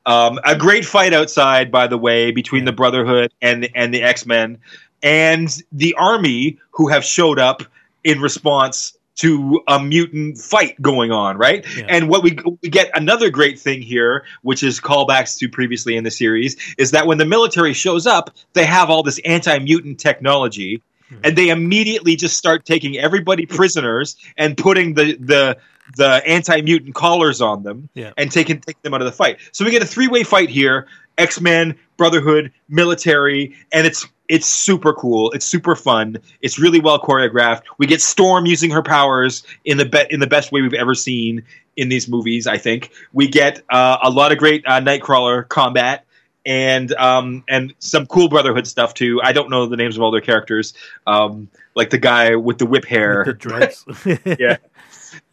um, 0.06 0.40
a 0.44 0.56
great 0.56 0.86
fight 0.86 1.14
outside, 1.14 1.72
by 1.72 1.88
the 1.88 1.98
way, 1.98 2.32
between 2.32 2.64
Yeah. 2.64 2.72
the 2.72 2.72
Brotherhood 2.74 3.32
and 3.42 3.70
and 3.76 3.94
the 3.94 4.02
X 4.04 4.26
Men 4.26 4.58
and 5.04 5.50
the 5.72 5.94
Army, 5.96 6.58
who 6.72 6.88
have 6.88 7.04
showed 7.06 7.40
up 7.40 7.64
in 8.04 8.20
response 8.20 8.98
to 9.18 9.62
a 9.68 9.80
mutant 9.80 10.38
fight 10.38 10.82
going 10.82 11.12
on, 11.12 11.38
right? 11.38 11.66
Yeah. 11.78 11.86
And 11.90 12.10
what 12.10 12.24
we 12.24 12.38
we 12.64 12.70
get 12.70 12.90
another 12.96 13.30
great 13.30 13.60
thing 13.60 13.82
here, 13.82 14.24
which 14.42 14.64
is 14.64 14.80
callbacks 14.80 15.38
to 15.40 15.50
previously 15.50 15.96
in 15.96 16.04
the 16.04 16.12
series, 16.12 16.58
is 16.78 16.92
that 16.92 17.06
when 17.06 17.20
the 17.20 17.26
military 17.26 17.74
shows 17.74 18.08
up, 18.08 18.32
they 18.54 18.66
have 18.66 18.90
all 18.90 19.04
this 19.04 19.20
anti-mutant 19.20 20.00
technology. 20.00 20.82
Mhm. 21.12 21.18
And 21.24 21.36
they 21.38 21.50
immediately 21.50 22.16
just 22.16 22.38
start 22.38 22.66
taking 22.66 22.98
everybody 22.98 23.46
prisoners 23.46 24.16
and 24.38 24.56
putting 24.58 24.94
the 24.94 25.18
the 25.20 25.58
the 25.98 26.22
anti 26.26 26.62
mutant 26.62 26.96
collars 26.96 27.42
on 27.42 27.64
them 27.64 27.90
Yeah. 27.96 28.12
and 28.18 28.32
taking 28.32 28.60
take 28.62 28.82
them 28.82 28.94
out 28.94 29.02
of 29.02 29.06
the 29.06 29.12
fight. 29.12 29.38
So 29.52 29.66
we 29.66 29.72
get 29.72 29.82
a 29.84 29.86
three 29.88 30.08
way 30.08 30.24
fight 30.24 30.50
here: 30.50 30.88
X 31.18 31.42
Men, 31.42 31.76
Brotherhood, 31.98 32.52
military, 32.70 33.56
and 33.72 33.86
it's 33.86 34.08
it's 34.30 34.48
super 34.48 34.94
cool. 34.94 35.32
It's 35.32 35.46
super 35.46 35.76
fun. 35.76 36.18
It's 36.42 36.58
really 36.58 36.80
well 36.80 37.00
choreographed. 37.02 37.64
We 37.78 37.86
get 37.88 38.02
Storm 38.02 38.46
using 38.46 38.72
her 38.72 38.82
powers 38.82 39.44
in 39.66 39.78
the 39.78 39.86
be- 39.86 40.08
in 40.10 40.22
the 40.22 40.28
best 40.28 40.54
way 40.54 40.62
we've 40.62 40.74
ever 40.74 40.96
seen 40.96 41.44
in 41.76 41.90
these 41.90 42.08
movies. 42.08 42.48
I 42.48 42.58
think 42.58 42.92
we 43.12 43.28
get 43.28 43.62
uh, 43.70 43.98
a 44.02 44.10
lot 44.10 44.32
of 44.32 44.38
great 44.38 44.64
uh, 44.66 44.80
Nightcrawler 44.80 45.48
combat. 45.50 46.06
And 46.46 46.92
um 46.94 47.44
and 47.48 47.74
some 47.80 48.08
cool 48.08 48.28
Brotherhood 48.30 48.66
stuff 48.68 48.94
too. 48.94 49.22
I 49.24 49.32
don't 49.32 49.50
know 49.50 49.66
the 49.68 49.78
names 49.78 49.96
of 49.96 50.02
all 50.02 50.12
their 50.12 50.22
characters, 50.22 50.74
um 51.06 51.50
like 51.76 51.90
the 51.92 51.98
guy 52.00 52.36
with 52.36 52.58
the 52.58 52.66
whip 52.66 52.86
hair. 52.86 53.24
With 53.26 53.40
the 53.40 53.50
dreads. 53.50 53.86
Yeah. 54.40 54.58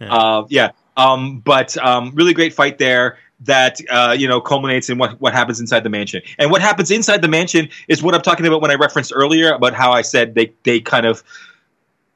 Yeah. 0.00 0.14
Uh, 0.14 0.46
yeah. 0.48 0.70
Um, 0.96 1.38
but 1.38 1.76
um, 1.78 2.10
really 2.14 2.34
great 2.34 2.52
fight 2.52 2.78
there 2.78 3.16
that 3.40 3.78
uh, 3.88 4.16
you 4.18 4.26
know 4.26 4.40
culminates 4.40 4.90
in 4.90 4.98
what 4.98 5.20
what 5.20 5.32
happens 5.32 5.60
inside 5.60 5.84
the 5.84 5.88
mansion. 5.88 6.20
And 6.38 6.50
what 6.50 6.60
happens 6.60 6.90
inside 6.90 7.22
the 7.22 7.28
mansion 7.28 7.68
is 7.86 8.02
what 8.02 8.14
I'm 8.14 8.22
talking 8.22 8.44
about 8.46 8.60
when 8.60 8.72
I 8.72 8.74
referenced 8.74 9.12
earlier 9.14 9.52
about 9.52 9.74
how 9.74 9.92
I 9.92 10.02
said 10.02 10.34
they 10.34 10.52
they 10.64 10.80
kind 10.80 11.06
of 11.06 11.22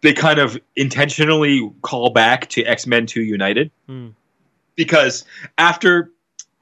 they 0.01 0.13
kind 0.13 0.41
of 0.41 0.59
intentionally 0.75 1.71
call 1.83 2.11
back 2.11 2.49
to 2.51 2.65
X 2.65 2.87
Men 2.87 3.07
Two 3.07 3.23
United 3.23 3.71
Hmm. 3.87 4.09
because 4.75 5.25
after 5.59 6.11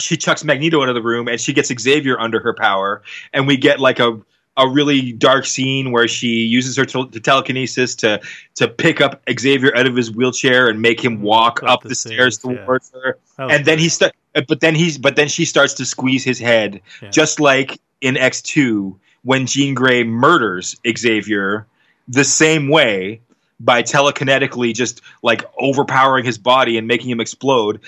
she 0.00 0.16
chucks 0.16 0.44
Magneto 0.44 0.82
into 0.82 0.92
the 0.94 1.02
room 1.02 1.28
and 1.28 1.40
she 1.40 1.52
gets 1.52 1.72
Xavier 1.80 2.18
under 2.18 2.40
her 2.40 2.54
power, 2.54 3.02
and 3.32 3.46
we 3.46 3.56
get 3.56 3.80
like 3.80 3.98
a 3.98 4.20
a 4.56 4.68
really 4.68 5.12
dark 5.12 5.46
scene 5.46 5.90
where 5.92 6.08
she 6.08 6.26
uses 6.44 6.76
her 6.76 6.84
tel- 6.84 7.06
telekinesis 7.06 7.94
to 7.96 8.20
to 8.56 8.68
pick 8.68 9.00
up 9.00 9.22
Xavier 9.38 9.74
out 9.76 9.86
of 9.86 9.96
his 9.96 10.10
wheelchair 10.10 10.68
and 10.68 10.82
make 10.82 11.02
him 11.02 11.18
mm, 11.18 11.22
walk 11.22 11.62
up, 11.62 11.82
the 11.82 11.94
stairs, 11.94 12.38
yeah. 12.44 12.64
towards 12.64 12.90
her. 12.92 13.16
That 13.36 13.44
was 13.46 13.56
And 13.56 13.64
then 13.64 13.78
he 13.78 13.88
st- 13.88 14.12
uh, 14.34 14.42
but 14.48 14.60
then 14.60 14.74
he's 14.74 14.98
but 14.98 15.16
then 15.16 15.28
she 15.28 15.44
starts 15.44 15.74
to 15.74 15.84
squeeze 15.84 16.24
his 16.24 16.38
head, 16.38 16.80
Yeah. 17.00 17.10
just 17.10 17.40
like 17.40 17.80
in 18.00 18.16
X 18.16 18.42
two 18.42 18.98
when 19.22 19.46
Jean 19.46 19.74
Grey 19.74 20.02
murders 20.04 20.76
Xavier 20.96 21.66
the 22.08 22.24
same 22.24 22.68
way 22.68 23.20
by 23.60 23.82
telekinetically 23.82 24.74
just 24.74 25.02
like 25.22 25.44
overpowering 25.58 26.24
his 26.24 26.38
body 26.38 26.76
and 26.78 26.88
making 26.88 27.10
him 27.10 27.20
explode. 27.20 27.80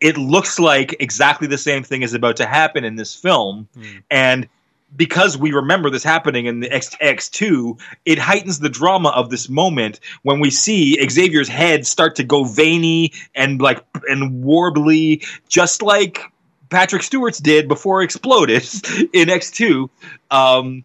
It 0.00 0.16
looks 0.16 0.58
like 0.58 0.96
exactly 1.00 1.48
the 1.48 1.58
same 1.58 1.82
thing 1.82 2.02
is 2.02 2.14
about 2.14 2.36
to 2.36 2.46
happen 2.46 2.84
in 2.84 2.96
this 2.96 3.14
film, 3.14 3.68
Mm. 3.76 4.02
and 4.10 4.48
because 4.96 5.36
we 5.36 5.52
remember 5.52 5.90
this 5.90 6.02
happening 6.02 6.46
in 6.46 6.60
the 6.60 6.72
X 6.72 6.96
X2, 7.02 7.78
it 8.06 8.18
heightens 8.18 8.58
the 8.60 8.70
drama 8.70 9.10
of 9.10 9.28
this 9.28 9.48
moment 9.50 10.00
when 10.22 10.40
we 10.40 10.50
see 10.50 10.96
Xavier's 11.10 11.48
head 11.48 11.86
start 11.86 12.16
to 12.16 12.24
go 12.24 12.44
veiny 12.44 13.12
and 13.34 13.60
like 13.60 13.84
and 14.08 14.42
warbly, 14.42 15.26
just 15.48 15.82
like 15.82 16.22
Patrick 16.70 17.02
Stewart's 17.02 17.38
did 17.38 17.68
before 17.68 18.00
it 18.00 18.04
exploded 18.04 18.62
in 19.12 19.28
X2. 19.28 19.90
Um, 20.30 20.84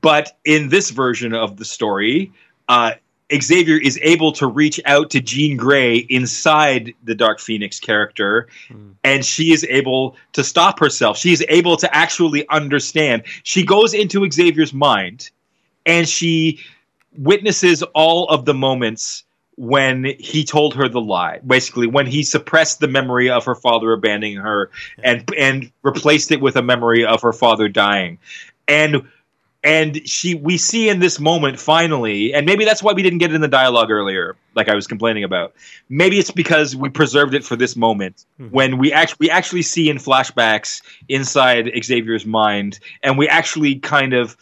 but 0.00 0.36
in 0.44 0.68
this 0.68 0.90
version 0.90 1.32
of 1.32 1.56
the 1.56 1.64
story, 1.64 2.32
uh, 2.68 2.92
Xavier 3.32 3.76
is 3.76 3.98
able 4.02 4.32
to 4.32 4.46
reach 4.46 4.80
out 4.86 5.10
to 5.10 5.20
Jean 5.20 5.56
Grey 5.56 5.96
inside 5.96 6.94
the 7.04 7.14
Dark 7.14 7.40
Phoenix 7.40 7.78
character, 7.78 8.48
Mm. 8.68 8.92
and 9.04 9.24
she 9.24 9.52
is 9.52 9.64
able 9.68 10.16
to 10.32 10.42
stop 10.42 10.80
herself. 10.80 11.18
She 11.18 11.32
is 11.32 11.44
able 11.48 11.76
to 11.76 11.94
actually 11.96 12.48
understand. 12.48 13.22
She 13.42 13.64
goes 13.64 13.94
into 13.94 14.28
Xavier's 14.30 14.72
mind, 14.72 15.30
and 15.86 16.08
she 16.08 16.60
witnesses 17.16 17.82
all 17.94 18.28
of 18.28 18.44
the 18.44 18.54
moments 18.54 19.24
when 19.56 20.14
he 20.18 20.42
told 20.44 20.74
her 20.74 20.88
the 20.88 21.00
lie 21.00 21.38
basically 21.46 21.86
when 21.86 22.06
he 22.06 22.22
suppressed 22.22 22.80
the 22.80 22.88
memory 22.88 23.28
of 23.28 23.44
her 23.44 23.54
father 23.54 23.92
abandoning 23.92 24.36
her 24.36 24.70
and 25.02 25.28
and 25.36 25.70
replaced 25.82 26.30
it 26.30 26.40
with 26.40 26.56
a 26.56 26.62
memory 26.62 27.04
of 27.04 27.20
her 27.20 27.32
father 27.32 27.68
dying 27.68 28.16
and 28.68 29.02
and 29.62 30.06
she 30.08 30.34
we 30.34 30.56
see 30.56 30.88
in 30.88 31.00
this 31.00 31.20
moment 31.20 31.58
finally 31.60 32.32
and 32.32 32.46
maybe 32.46 32.64
that's 32.64 32.82
why 32.82 32.92
we 32.92 33.02
didn't 33.02 33.18
get 33.18 33.30
it 33.30 33.34
in 33.34 33.40
the 33.40 33.48
dialogue 33.48 33.90
earlier 33.90 34.36
like 34.54 34.68
i 34.68 34.74
was 34.74 34.86
complaining 34.86 35.22
about 35.24 35.52
maybe 35.88 36.18
it's 36.18 36.30
because 36.30 36.74
we 36.74 36.88
preserved 36.88 37.34
it 37.34 37.44
for 37.44 37.56
this 37.56 37.76
moment 37.76 38.24
Mhm. 38.40 38.50
when 38.50 38.78
we 38.78 38.92
actually 38.92 39.16
we 39.20 39.30
actually 39.30 39.62
see 39.62 39.90
in 39.90 39.98
flashbacks 39.98 40.80
inside 41.08 41.70
xavier's 41.82 42.24
mind 42.24 42.78
and 43.02 43.18
we 43.18 43.28
actually 43.28 43.76
kind 43.76 44.14
of 44.14 44.36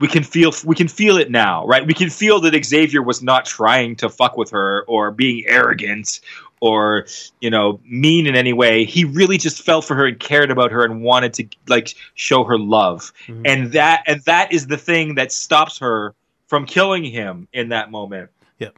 we 0.00 0.08
can 0.08 0.24
feel 0.24 0.52
we 0.64 0.74
can 0.74 0.88
feel 0.88 1.16
it 1.16 1.30
now 1.30 1.64
right 1.66 1.86
we 1.86 1.94
can 1.94 2.10
feel 2.10 2.40
that 2.40 2.64
xavier 2.64 3.02
was 3.02 3.22
not 3.22 3.44
trying 3.44 3.94
to 3.96 4.08
fuck 4.08 4.36
with 4.36 4.50
her 4.50 4.84
or 4.88 5.10
being 5.12 5.44
arrogant 5.46 6.20
or 6.60 7.06
you 7.40 7.50
know 7.50 7.80
mean 7.84 8.26
in 8.26 8.36
any 8.36 8.52
way 8.52 8.84
he 8.84 9.04
really 9.04 9.38
just 9.38 9.62
felt 9.62 9.84
for 9.84 9.94
her 9.94 10.06
and 10.06 10.20
cared 10.20 10.50
about 10.50 10.70
her 10.70 10.84
and 10.84 11.02
wanted 11.02 11.32
to 11.34 11.46
like 11.68 11.94
show 12.14 12.44
her 12.44 12.58
love 12.58 13.12
Mhm. 13.26 13.42
and 13.46 13.72
that 13.72 14.02
and 14.06 14.20
that 14.22 14.52
is 14.52 14.66
the 14.66 14.76
thing 14.76 15.14
that 15.16 15.32
stops 15.32 15.78
her 15.78 16.14
from 16.46 16.66
killing 16.66 17.04
him 17.04 17.48
in 17.52 17.70
that 17.70 17.90
moment 17.90 18.30
Yep. 18.58 18.76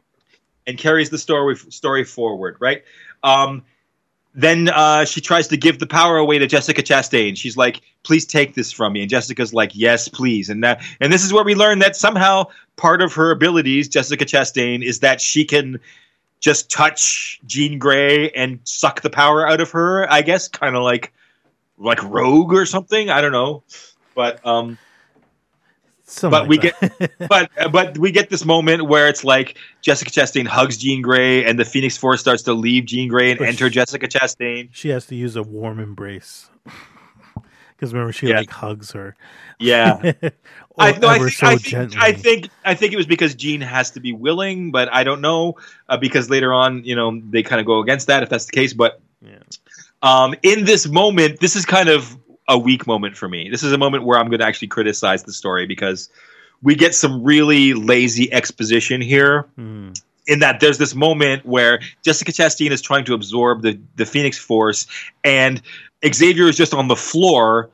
and 0.65 0.77
carries 0.77 1.09
the 1.09 1.17
story 1.17 1.55
story 1.57 2.03
forward, 2.05 2.55
right? 2.59 2.83
Um, 3.23 3.63
then 4.35 4.69
uh, 4.69 5.05
she 5.05 5.21
tries 5.21 5.47
to 5.49 5.57
give 5.57 5.77
the 5.77 5.85
power 5.85 6.17
away 6.17 6.39
to 6.39 6.47
Jessica 6.47 6.81
Chastain. 6.81 7.37
She's 7.37 7.55
like, 7.55 7.81
"Please 8.01 8.25
take 8.25 8.55
this 8.55 8.71
from 8.71 8.93
me," 8.93 9.01
and 9.01 9.09
Jessica's 9.09 9.53
like, 9.53 9.71
"Yes, 9.75 10.07
please." 10.07 10.49
And 10.49 10.63
that, 10.63 10.81
and 10.99 11.13
this 11.13 11.23
is 11.23 11.31
where 11.31 11.43
we 11.43 11.53
learn 11.53 11.79
that 11.79 11.95
somehow 11.95 12.45
part 12.75 13.03
of 13.03 13.13
her 13.13 13.29
abilities, 13.29 13.87
Jessica 13.87 14.25
Chastain, 14.25 14.83
is 14.83 14.99
that 15.01 15.21
she 15.21 15.45
can 15.45 15.79
just 16.43 16.69
touch 16.69 17.39
Jean 17.45 17.79
Grey 17.79 18.29
and 18.31 18.59
suck 18.65 18.99
the 18.99 19.09
power 19.09 19.47
out 19.47 19.61
of 19.61 19.71
her. 19.71 20.11
I 20.11 20.21
guess, 20.21 20.49
kind 20.49 20.75
of 20.75 20.83
like 20.83 21.13
like 21.77 22.03
Rogue 22.03 22.51
or 22.53 22.65
something. 22.65 23.09
I 23.09 23.21
don't 23.21 23.31
know, 23.31 23.63
but 24.13 24.45
um, 24.45 24.77
Something 26.05 26.31
but 26.47 26.49
like 26.49 26.81
we 26.89 26.97
that. 26.99 27.11
but 27.29 27.71
but 27.71 27.97
we 27.97 28.11
get 28.11 28.29
this 28.29 28.43
moment 28.45 28.87
where 28.87 29.07
it's 29.07 29.23
like 29.23 29.57
Jessica 29.81 30.11
Chastain 30.11 30.45
hugs 30.45 30.77
Jean 30.77 31.01
Grey, 31.01 31.45
and 31.45 31.57
the 31.57 31.65
Phoenix 31.65 31.95
Force 31.95 32.19
starts 32.19 32.43
to 32.43 32.53
leave 32.53 32.85
Jean 32.85 33.07
Grey 33.07 33.29
and 33.31 33.39
But 33.39 33.47
enter 33.47 33.69
she- 33.69 33.75
Jessica 33.75 34.07
Chastain. 34.09 34.67
she 34.73 34.89
has 34.89 35.05
to 35.07 35.15
use 35.15 35.37
a 35.37 35.43
warm 35.43 35.79
embrace 35.79 36.49
because 37.75 37.93
remember 37.93 38.11
she 38.11 38.27
Yeah. 38.27 38.39
like 38.39 38.49
hugs 38.51 38.91
her. 38.91 39.15
Yeah, 39.59 40.11
I, 40.77 40.91
no, 40.97 41.07
I 41.07 41.19
think, 41.19 41.31
so 41.31 41.47
I 41.47 41.55
think. 41.57 41.97
I 41.97 42.11
think 42.13 42.49
I 42.65 42.73
think 42.73 42.93
it 42.93 42.97
was 42.97 43.05
because 43.05 43.35
Jean 43.35 43.61
has 43.61 43.91
to 43.91 43.99
be 43.99 44.11
willing, 44.11 44.71
but 44.71 44.91
I 44.91 45.03
don't 45.03 45.21
know 45.21 45.57
uh, 45.87 45.97
because 45.97 46.29
later 46.29 46.51
on, 46.51 46.83
you 46.83 46.95
know, 46.95 47.21
they 47.29 47.43
kind 47.43 47.59
of 47.59 47.67
go 47.67 47.79
against 47.79 48.07
that 48.07 48.23
if 48.23 48.29
that's 48.29 48.45
the 48.45 48.53
case. 48.53 48.73
But 48.73 48.99
Yeah. 49.21 49.37
um, 50.01 50.33
in 50.41 50.65
this 50.65 50.87
moment, 50.87 51.39
this 51.39 51.55
is 51.55 51.65
kind 51.65 51.89
of 51.89 52.17
a 52.47 52.57
weak 52.57 52.87
moment 52.87 53.15
for 53.15 53.29
me. 53.29 53.49
This 53.49 53.63
is 53.63 53.71
a 53.71 53.77
moment 53.77 54.03
where 54.03 54.17
I'm 54.19 54.27
going 54.27 54.39
to 54.39 54.45
actually 54.45 54.67
criticize 54.69 55.23
the 55.23 55.31
story 55.31 55.65
because 55.65 56.09
we 56.63 56.75
get 56.75 56.95
some 56.95 57.23
really 57.23 57.73
lazy 57.73 58.31
exposition 58.33 58.99
here. 59.01 59.47
Hmm. 59.55 59.91
in 60.25 60.39
that 60.39 60.61
there's 60.61 60.77
this 60.77 60.95
moment 60.95 61.45
where 61.45 61.81
Jessica 62.01 62.31
Chastain 62.31 62.71
is 62.71 62.81
trying 62.81 63.03
to 63.05 63.13
absorb 63.13 63.61
the, 63.61 63.77
the 63.97 64.05
Phoenix 64.05 64.37
Force, 64.37 64.87
and 65.25 65.61
Xavier 66.13 66.47
is 66.47 66.55
just 66.55 66.73
on 66.73 66.87
the 66.87 66.95
floor 66.95 67.69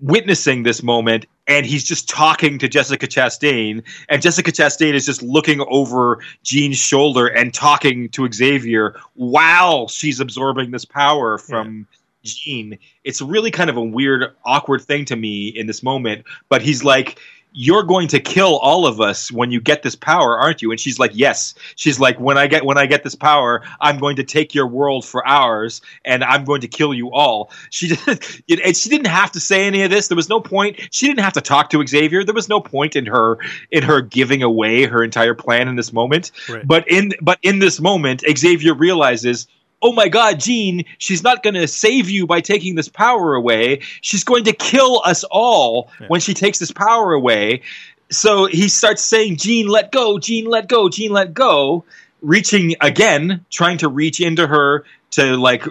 witnessing 0.00 0.62
this 0.62 0.82
moment, 0.82 1.26
and 1.46 1.66
he's 1.66 1.84
just 1.84 2.08
talking 2.08 2.58
to 2.58 2.68
Jessica 2.68 3.06
Chastain, 3.06 3.82
and 4.08 4.22
Jessica 4.22 4.52
Chastain 4.52 4.94
is 4.94 5.06
just 5.06 5.22
looking 5.22 5.60
over 5.68 6.20
Jean's 6.42 6.78
shoulder 6.78 7.26
and 7.26 7.52
talking 7.52 8.08
to 8.10 8.30
Xavier 8.32 8.96
while 9.14 9.88
she's 9.88 10.20
absorbing 10.20 10.70
this 10.70 10.84
power 10.84 11.38
from. 11.38 11.86
Jean, 12.24 12.78
it's 13.04 13.20
really 13.20 13.50
kind 13.50 13.68
of 13.68 13.76
a 13.76 13.82
weird, 13.82 14.34
awkward 14.46 14.80
thing 14.80 15.04
to 15.04 15.14
me 15.14 15.48
in 15.48 15.66
this 15.66 15.82
moment. 15.82 16.24
But 16.48 16.62
he's 16.62 16.82
like, 16.82 17.20
you're 17.54 17.84
going 17.84 18.08
to 18.08 18.20
kill 18.20 18.58
all 18.58 18.86
of 18.86 19.00
us 19.00 19.30
when 19.30 19.50
you 19.50 19.60
get 19.60 19.82
this 19.82 19.94
power 19.94 20.38
aren't 20.38 20.60
you? 20.60 20.70
And 20.70 20.80
she's 20.80 20.98
like 20.98 21.12
yes. 21.14 21.54
She's 21.76 21.98
like 22.00 22.18
when 22.18 22.36
i 22.36 22.46
get 22.46 22.64
when 22.64 22.76
i 22.76 22.86
get 22.86 23.04
this 23.04 23.14
power 23.14 23.62
i'm 23.80 23.98
going 23.98 24.16
to 24.16 24.24
take 24.24 24.54
your 24.54 24.66
world 24.66 25.04
for 25.04 25.26
ours 25.26 25.80
and 26.04 26.24
i'm 26.24 26.44
going 26.44 26.60
to 26.60 26.68
kill 26.68 26.92
you 26.92 27.12
all. 27.12 27.50
She 27.70 27.88
didn't 27.94 28.42
and 28.48 28.76
she 28.76 28.88
didn't 28.88 29.06
have 29.06 29.32
to 29.32 29.40
say 29.40 29.66
any 29.66 29.82
of 29.82 29.90
this. 29.90 30.08
There 30.08 30.16
was 30.16 30.28
no 30.28 30.40
point. 30.40 30.80
She 30.90 31.06
didn't 31.06 31.20
have 31.20 31.32
to 31.34 31.40
talk 31.40 31.70
to 31.70 31.86
xavier. 31.86 32.24
There 32.24 32.34
was 32.34 32.48
no 32.48 32.60
point 32.60 32.96
in 32.96 33.06
her 33.06 33.38
in 33.70 33.82
her 33.82 34.00
giving 34.00 34.42
away 34.42 34.84
her 34.84 35.02
entire 35.02 35.34
plan 35.34 35.68
in 35.68 35.76
this 35.76 35.92
moment. 35.92 36.32
Right. 36.48 36.66
but 36.66 36.86
in 36.88 37.12
but 37.22 37.38
in 37.42 37.60
this 37.60 37.80
moment 37.80 38.24
xavier 38.36 38.74
realizes 38.74 39.46
oh 39.84 39.92
my 39.92 40.08
god 40.08 40.40
jean 40.40 40.84
she's 40.98 41.22
not 41.22 41.42
going 41.44 41.54
to 41.54 41.68
save 41.68 42.08
you 42.10 42.26
by 42.26 42.40
taking 42.40 42.74
this 42.74 42.88
power 42.88 43.34
away 43.34 43.78
she's 44.00 44.24
going 44.24 44.42
to 44.42 44.52
kill 44.52 45.00
us 45.04 45.22
all 45.30 45.90
Yeah. 46.00 46.06
when 46.08 46.20
she 46.20 46.34
takes 46.34 46.58
this 46.58 46.72
power 46.72 47.12
away 47.12 47.62
so 48.10 48.46
he 48.46 48.68
starts 48.68 49.02
saying 49.02 49.36
jean 49.36 49.68
let 49.68 49.92
go 49.92 50.18
jean 50.18 50.46
let 50.46 50.66
go 50.68 50.88
jean 50.88 51.12
let 51.12 51.32
go 51.34 51.84
reaching 52.22 52.74
again 52.80 53.44
trying 53.50 53.78
to 53.78 53.88
reach 53.88 54.20
into 54.20 54.46
her 54.46 54.84
to 55.10 55.36
like 55.36 55.64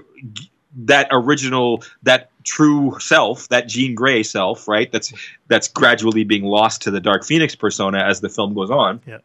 that 0.76 1.07
original 1.11 1.84
that 2.03 2.30
true 2.43 2.95
self 2.99 3.47
that 3.49 3.68
jean 3.68 3.95
Grey 3.95 4.22
self 4.22 4.68
right 4.68 4.91
that's 4.91 5.14
that's 5.47 5.68
gradually 5.68 6.24
being 6.24 6.43
lost 6.43 6.82
to 6.84 6.91
the 6.91 6.99
dark 6.99 7.24
phoenix 7.24 7.55
persona 7.55 7.99
as 7.99 8.22
the 8.22 8.30
film 8.30 8.53
goes 8.53 8.70
on 8.70 8.99
Yeah. 9.07 9.20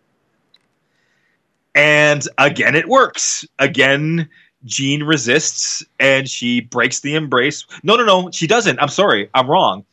and 1.74 2.26
again 2.39 2.74
it 2.74 2.89
works 2.89 3.45
again 3.59 4.28
jean 4.65 5.03
resists 5.05 5.85
and 6.01 6.29
she 6.29 6.61
breaks 6.61 7.01
the 7.01 7.15
embrace 7.15 7.65
no 7.83 7.97
no 7.97 8.05
no 8.05 8.31
she 8.33 8.47
doesn't 8.47 8.79
i'm 8.83 8.89
sorry 8.89 9.31
i'm 9.35 9.49
wrong 9.49 9.85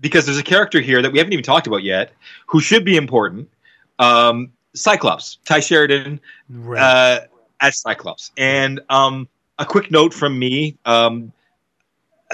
because 0.00 0.26
there's 0.26 0.38
a 0.38 0.42
character 0.42 0.80
here 0.80 1.00
that 1.00 1.12
we 1.12 1.18
haven't 1.18 1.32
even 1.32 1.44
talked 1.44 1.66
about 1.66 1.82
yet 1.84 2.12
who 2.46 2.60
should 2.60 2.84
be 2.84 2.96
important 2.96 3.48
um 4.00 4.50
cyclops 4.74 5.38
tye 5.44 5.60
sheridan 5.60 6.20
Right. 6.48 6.80
uh, 6.80 7.20
as 7.60 7.78
Cyclops. 7.78 8.30
And 8.36 8.80
um, 8.90 9.26
a 9.58 9.64
quick 9.64 9.90
note 9.90 10.12
from 10.12 10.38
me: 10.38 10.76
um, 10.84 11.32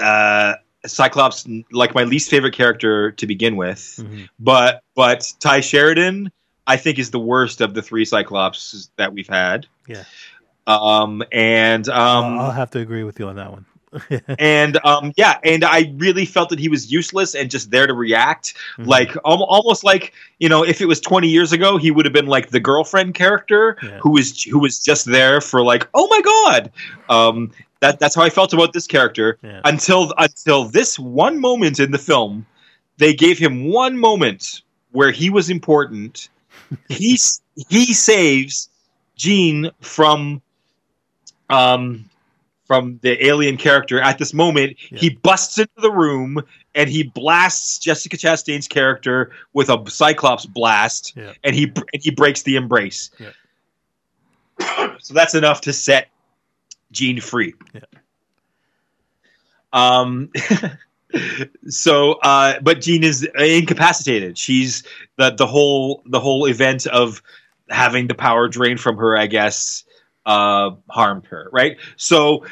uh, 0.01 0.55
Cyclops, 0.85 1.47
like 1.71 1.93
my 1.95 2.03
least 2.03 2.29
favorite 2.29 2.53
character 2.53 3.11
to 3.11 3.27
begin 3.27 3.55
with, 3.55 3.79
Mhm. 4.01 4.27
but 4.39 4.83
but 4.95 5.31
Tye 5.39 5.61
Sheridan, 5.61 6.31
I 6.67 6.75
think, 6.75 6.97
is 6.99 7.11
the 7.11 7.19
worst 7.19 7.61
of 7.61 7.73
the 7.75 7.81
three 7.81 8.03
Cyclops 8.03 8.89
that 8.97 9.13
we've 9.13 9.27
had. 9.29 9.67
Yeah. 9.87 10.03
Um, 10.67 11.23
and 11.31 11.87
um, 11.89 12.39
I'll 12.39 12.51
have 12.51 12.71
to 12.71 12.79
agree 12.79 13.03
with 13.03 13.19
you 13.19 13.27
on 13.27 13.35
that 13.37 13.51
one. 13.51 13.65
and 14.39 14.77
um, 14.85 15.11
yeah, 15.17 15.37
and 15.43 15.65
I 15.65 15.93
really 15.97 16.23
felt 16.25 16.47
that 16.49 16.59
he 16.59 16.69
was 16.69 16.91
useless 16.91 17.35
and 17.35 17.51
just 17.51 17.71
there 17.71 17.87
to 17.87 17.93
react, 17.93 18.53
Mhm. 18.77 18.87
like 18.87 19.09
al- 19.25 19.43
almost 19.43 19.83
like 19.83 20.13
you 20.39 20.47
know, 20.47 20.63
if 20.63 20.79
it 20.79 20.85
was 20.85 21.01
twenty 21.01 21.27
years 21.27 21.51
ago, 21.51 21.77
he 21.77 21.91
would 21.91 22.05
have 22.05 22.13
been 22.13 22.27
like 22.27 22.51
the 22.51 22.59
girlfriend 22.61 23.15
character 23.15 23.75
Yeah. 23.83 23.99
who 23.99 24.11
was 24.11 24.41
who 24.43 24.59
was 24.59 24.79
just 24.79 25.05
there 25.07 25.41
for 25.41 25.61
like, 25.61 25.89
oh 25.93 26.07
my 26.07 26.21
god. 26.21 26.71
Um, 27.09 27.51
that 27.81 27.99
that's 27.99 28.15
how 28.15 28.21
I 28.21 28.29
felt 28.29 28.53
about 28.53 28.71
this 28.71 28.87
character 28.87 29.37
Yeah. 29.43 29.59
until 29.65 30.13
until 30.17 30.63
this 30.65 30.97
one 30.97 31.39
moment 31.41 31.79
in 31.79 31.91
the 31.91 31.97
film. 31.99 32.45
They 32.97 33.13
gave 33.13 33.39
him 33.39 33.65
one 33.71 33.97
moment 33.97 34.61
where 34.91 35.11
he 35.11 35.29
was 35.29 35.49
important. 35.49 36.29
he 36.87 37.17
he 37.67 37.93
saves 37.93 38.69
Jean 39.17 39.71
from 39.81 40.41
um 41.51 42.05
from 42.65 42.99
the 43.01 43.25
alien 43.25 43.57
character 43.57 43.99
at 43.99 44.17
this 44.17 44.33
moment 44.33 44.77
Yeah. 44.89 44.99
he 44.99 45.09
busts 45.09 45.57
into 45.57 45.81
the 45.81 45.91
room 45.91 46.41
and 46.73 46.89
he 46.89 47.03
blasts 47.03 47.77
Jessica 47.79 48.15
Chastain's 48.15 48.67
character 48.67 49.31
with 49.53 49.69
a 49.69 49.83
Cyclops 49.89 50.45
blast 50.45 51.13
Yeah. 51.15 51.33
and 51.43 51.53
he 51.55 51.65
and 51.93 52.01
he 52.01 52.11
breaks 52.11 52.43
the 52.43 52.55
embrace 52.55 53.09
Yeah. 53.19 53.31
so 54.99 55.13
that's 55.13 55.35
enough 55.35 55.61
to 55.61 55.73
set 55.73 56.07
Jean 56.91 57.19
free 57.21 57.53
um 59.73 60.29
so 61.67 62.13
uh 62.23 62.59
but 62.61 62.81
Jean 62.81 63.03
is 63.03 63.27
incapacitated 63.37 64.37
she's 64.37 64.83
the 65.17 65.31
the 65.31 65.47
whole 65.47 66.01
the 66.05 66.19
whole 66.19 66.45
event 66.45 66.87
of 66.87 67.21
having 67.69 68.07
the 68.07 68.13
power 68.15 68.47
drained 68.49 68.79
from 68.81 68.97
her 68.97 69.17
i 69.17 69.27
guess 69.27 69.83
uh 70.25 70.71
harmed 70.89 71.25
her 71.25 71.49
right? 71.51 71.77
So 71.97 72.45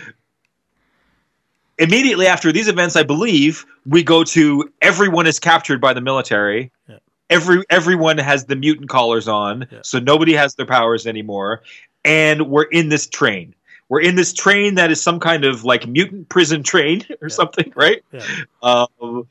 immediately 1.77 2.27
after 2.27 2.51
these 2.51 2.67
events 2.67 2.95
i 2.97 3.03
believe 3.03 3.65
we 3.85 4.03
go 4.03 4.23
to 4.23 4.69
everyone 4.81 5.25
is 5.25 5.39
captured 5.39 5.79
by 5.79 5.93
the 5.93 6.01
military. 6.01 6.71
Yeah. 6.89 6.97
every 7.29 7.63
everyone 7.69 8.17
has 8.17 8.45
the 8.45 8.55
mutant 8.55 8.89
collars 8.89 9.27
on 9.27 9.67
Yeah. 9.71 9.79
so 9.83 9.99
nobody 9.99 10.33
has 10.33 10.55
their 10.55 10.65
powers 10.65 11.07
anymore. 11.07 11.61
And 12.05 12.49
we're 12.49 12.63
in 12.63 12.89
this 12.89 13.07
train. 13.07 13.53
We're 13.89 14.01
in 14.01 14.15
this 14.15 14.33
train 14.33 14.75
that 14.75 14.89
is 14.91 15.01
some 15.01 15.19
kind 15.19 15.43
of 15.45 15.63
like 15.63 15.87
mutant 15.87 16.29
prison 16.29 16.63
train 16.63 17.05
or 17.21 17.27
Yeah. 17.29 17.35
something 17.35 17.71
right? 17.75 18.03
Um, 18.61 19.27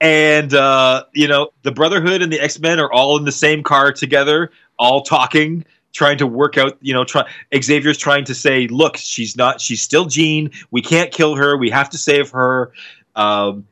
and 0.00 0.52
uh, 0.54 1.04
you 1.12 1.28
know 1.28 1.50
the 1.62 1.70
Brotherhood 1.72 2.20
and 2.22 2.32
the 2.32 2.40
X 2.40 2.58
Men 2.58 2.80
are 2.80 2.92
all 2.92 3.16
in 3.16 3.24
the 3.24 3.32
same 3.32 3.62
car 3.62 3.92
together, 3.92 4.50
all 4.78 5.02
talking, 5.02 5.64
trying 5.92 6.18
to 6.18 6.26
work 6.26 6.58
out. 6.58 6.78
You 6.80 6.94
know, 6.94 7.04
try, 7.04 7.28
Xavier's 7.54 7.98
trying 7.98 8.24
to 8.26 8.34
say, 8.34 8.66
"Look, 8.68 8.96
she's 8.96 9.36
not. 9.36 9.60
She's 9.60 9.82
still 9.82 10.06
Jean. 10.06 10.50
We 10.70 10.82
can't 10.82 11.12
kill 11.12 11.36
her. 11.36 11.56
We 11.56 11.70
have 11.70 11.90
to 11.90 11.98
save 11.98 12.30
her." 12.30 12.72
Um, 13.14 13.66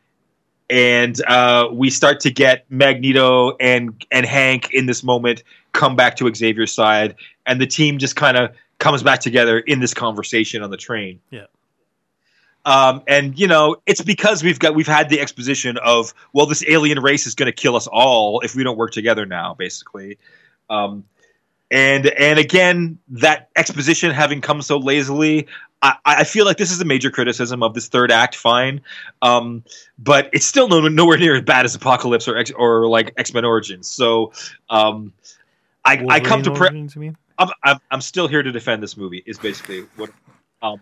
and 0.68 1.20
uh, 1.26 1.68
we 1.72 1.90
start 1.90 2.20
to 2.20 2.30
get 2.30 2.64
Magneto 2.70 3.56
and 3.58 4.04
and 4.10 4.24
Hank 4.24 4.72
in 4.72 4.86
this 4.86 5.02
moment 5.02 5.42
come 5.72 5.96
back 5.96 6.16
to 6.16 6.32
Xavier's 6.34 6.72
side, 6.72 7.16
and 7.46 7.60
the 7.60 7.66
team 7.66 7.98
just 7.98 8.16
kind 8.16 8.36
of 8.36 8.54
comes 8.78 9.02
back 9.02 9.20
together 9.20 9.58
in 9.58 9.80
this 9.80 9.94
conversation 9.94 10.62
on 10.62 10.70
the 10.70 10.76
train. 10.76 11.20
Yeah. 11.30 11.46
Um, 12.64 13.02
and 13.06 13.38
you 13.38 13.46
know, 13.46 13.76
it's 13.86 14.02
because 14.02 14.42
we've 14.42 14.58
got 14.58 14.74
we've 14.74 14.86
had 14.86 15.08
the 15.08 15.20
exposition 15.20 15.78
of 15.78 16.12
well, 16.32 16.46
this 16.46 16.64
alien 16.68 17.00
race 17.00 17.26
is 17.26 17.34
going 17.34 17.46
to 17.46 17.52
kill 17.52 17.74
us 17.74 17.86
all 17.86 18.40
if 18.40 18.54
we 18.54 18.62
don't 18.62 18.76
work 18.76 18.92
together 18.92 19.26
now, 19.26 19.54
basically. 19.54 20.18
Um, 20.68 21.04
and 21.70 22.06
and 22.06 22.38
again, 22.38 22.98
that 23.08 23.48
exposition 23.56 24.10
having 24.10 24.40
come 24.40 24.62
so 24.62 24.76
lazily, 24.78 25.46
I, 25.82 25.94
I 26.04 26.24
feel 26.24 26.44
like 26.44 26.56
this 26.56 26.70
is 26.70 26.80
a 26.80 26.84
major 26.84 27.10
criticism 27.10 27.62
of 27.62 27.74
this 27.74 27.88
third 27.88 28.10
act. 28.10 28.34
Fine, 28.34 28.80
um, 29.22 29.62
but 29.98 30.28
it's 30.32 30.46
still 30.46 30.68
no, 30.68 30.86
nowhere 30.88 31.18
near 31.18 31.36
as 31.36 31.42
bad 31.42 31.64
as 31.64 31.74
Apocalypse 31.74 32.26
or 32.28 32.36
X, 32.36 32.50
or 32.50 32.88
like 32.88 33.14
X 33.16 33.32
Men 33.32 33.44
Origins. 33.44 33.86
So, 33.86 34.32
um, 34.68 35.12
I 35.84 36.04
I 36.08 36.20
come 36.20 36.42
to 36.42 36.50
pre- 36.50 36.68
origins, 36.68 36.94
you 36.94 37.00
mean? 37.00 37.16
I'm, 37.38 37.48
I'm 37.62 37.78
I'm 37.90 38.00
still 38.00 38.28
here 38.28 38.42
to 38.42 38.52
defend 38.52 38.82
this 38.82 38.96
movie. 38.96 39.22
Is 39.26 39.38
basically 39.38 39.82
what, 39.96 40.10
um, 40.62 40.80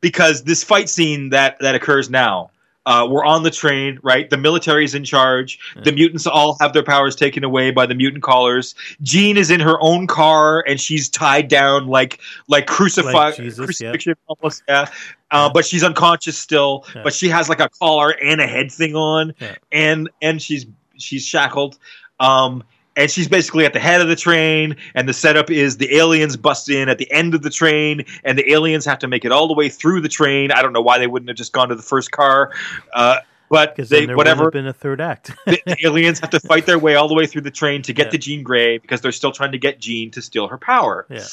because 0.00 0.44
this 0.44 0.62
fight 0.62 0.88
scene 0.88 1.30
that 1.30 1.58
that 1.60 1.74
occurs 1.74 2.10
now. 2.10 2.50
Uh, 2.86 3.06
we're 3.08 3.24
on 3.24 3.42
the 3.42 3.50
train, 3.50 3.98
right? 4.02 4.30
The 4.30 4.38
military's 4.38 4.94
in 4.94 5.04
charge. 5.04 5.58
The 5.84 5.92
mutants 5.92 6.26
all 6.26 6.56
have 6.60 6.72
their 6.72 6.82
powers 6.82 7.14
taken 7.14 7.44
away 7.44 7.70
by 7.70 7.84
the 7.86 7.94
mutant 7.94 8.22
callers. 8.22 8.74
Jean 9.02 9.36
is 9.36 9.50
in 9.50 9.60
her 9.60 9.76
own 9.80 10.06
car 10.06 10.64
and 10.66 10.80
she's 10.80 11.08
tied 11.10 11.48
down 11.48 11.86
like 11.88 12.20
like 12.48 12.66
crucified 12.66 13.14
Like 13.14 13.36
Jesus, 13.36 13.64
crucifixion 13.64 14.14
almost. 14.26 14.62
Yeah, 14.66 14.86
uh, 15.30 15.50
but 15.52 15.66
she's 15.66 15.84
unconscious 15.84 16.38
still. 16.38 16.86
Yeah. 16.94 17.02
But 17.02 17.12
she 17.12 17.28
has 17.28 17.48
like 17.50 17.60
a 17.60 17.68
collar 17.68 18.10
and 18.10 18.40
a 18.40 18.46
head 18.46 18.72
thing 18.72 18.94
on, 18.96 19.34
Yeah. 19.38 19.56
and 19.70 20.08
and 20.22 20.40
she's 20.40 20.66
she's 20.96 21.24
shackled. 21.26 21.78
Um, 22.18 22.64
and 22.96 23.10
she's 23.10 23.28
basically 23.28 23.64
at 23.64 23.72
the 23.72 23.78
head 23.80 24.00
of 24.00 24.08
the 24.08 24.16
train, 24.16 24.76
and 24.94 25.08
the 25.08 25.12
setup 25.14 25.50
is 25.50 25.76
the 25.76 25.96
aliens 25.96 26.36
bust 26.36 26.68
in 26.68 26.88
at 26.88 26.98
the 26.98 27.10
end 27.12 27.34
of 27.34 27.42
the 27.42 27.50
train, 27.50 28.04
and 28.24 28.36
the 28.38 28.50
aliens 28.52 28.84
have 28.84 28.98
to 29.00 29.08
make 29.08 29.24
it 29.24 29.32
all 29.32 29.46
the 29.48 29.54
way 29.54 29.68
through 29.68 30.00
the 30.00 30.08
train. 30.08 30.50
I 30.52 30.60
don't 30.62 30.72
know 30.72 30.82
why 30.82 30.98
they 30.98 31.06
wouldn't 31.06 31.28
have 31.28 31.36
just 31.36 31.52
gone 31.52 31.68
to 31.68 31.74
the 31.74 31.82
first 31.82 32.10
car, 32.10 32.52
uh, 32.92 33.18
but 33.48 33.74
they 33.76 34.06
whatever 34.06 34.50
been 34.50 34.66
a 34.66 34.72
third 34.72 35.00
act. 35.00 35.32
the, 35.46 35.60
the 35.66 35.76
aliens 35.84 36.20
have 36.20 36.30
to 36.30 36.40
fight 36.40 36.66
their 36.66 36.78
way 36.78 36.94
all 36.94 37.08
the 37.08 37.14
way 37.14 37.26
through 37.26 37.42
the 37.42 37.50
train 37.50 37.82
to 37.82 37.92
get 37.92 38.06
Yeah. 38.06 38.10
to 38.12 38.18
Jean 38.18 38.42
Grey 38.42 38.78
because 38.78 39.00
they're 39.00 39.12
still 39.12 39.32
trying 39.32 39.52
to 39.52 39.58
get 39.58 39.80
Jean 39.80 40.10
to 40.12 40.22
steal 40.22 40.46
her 40.48 40.58
power. 40.58 41.06
yeah, 41.10 41.24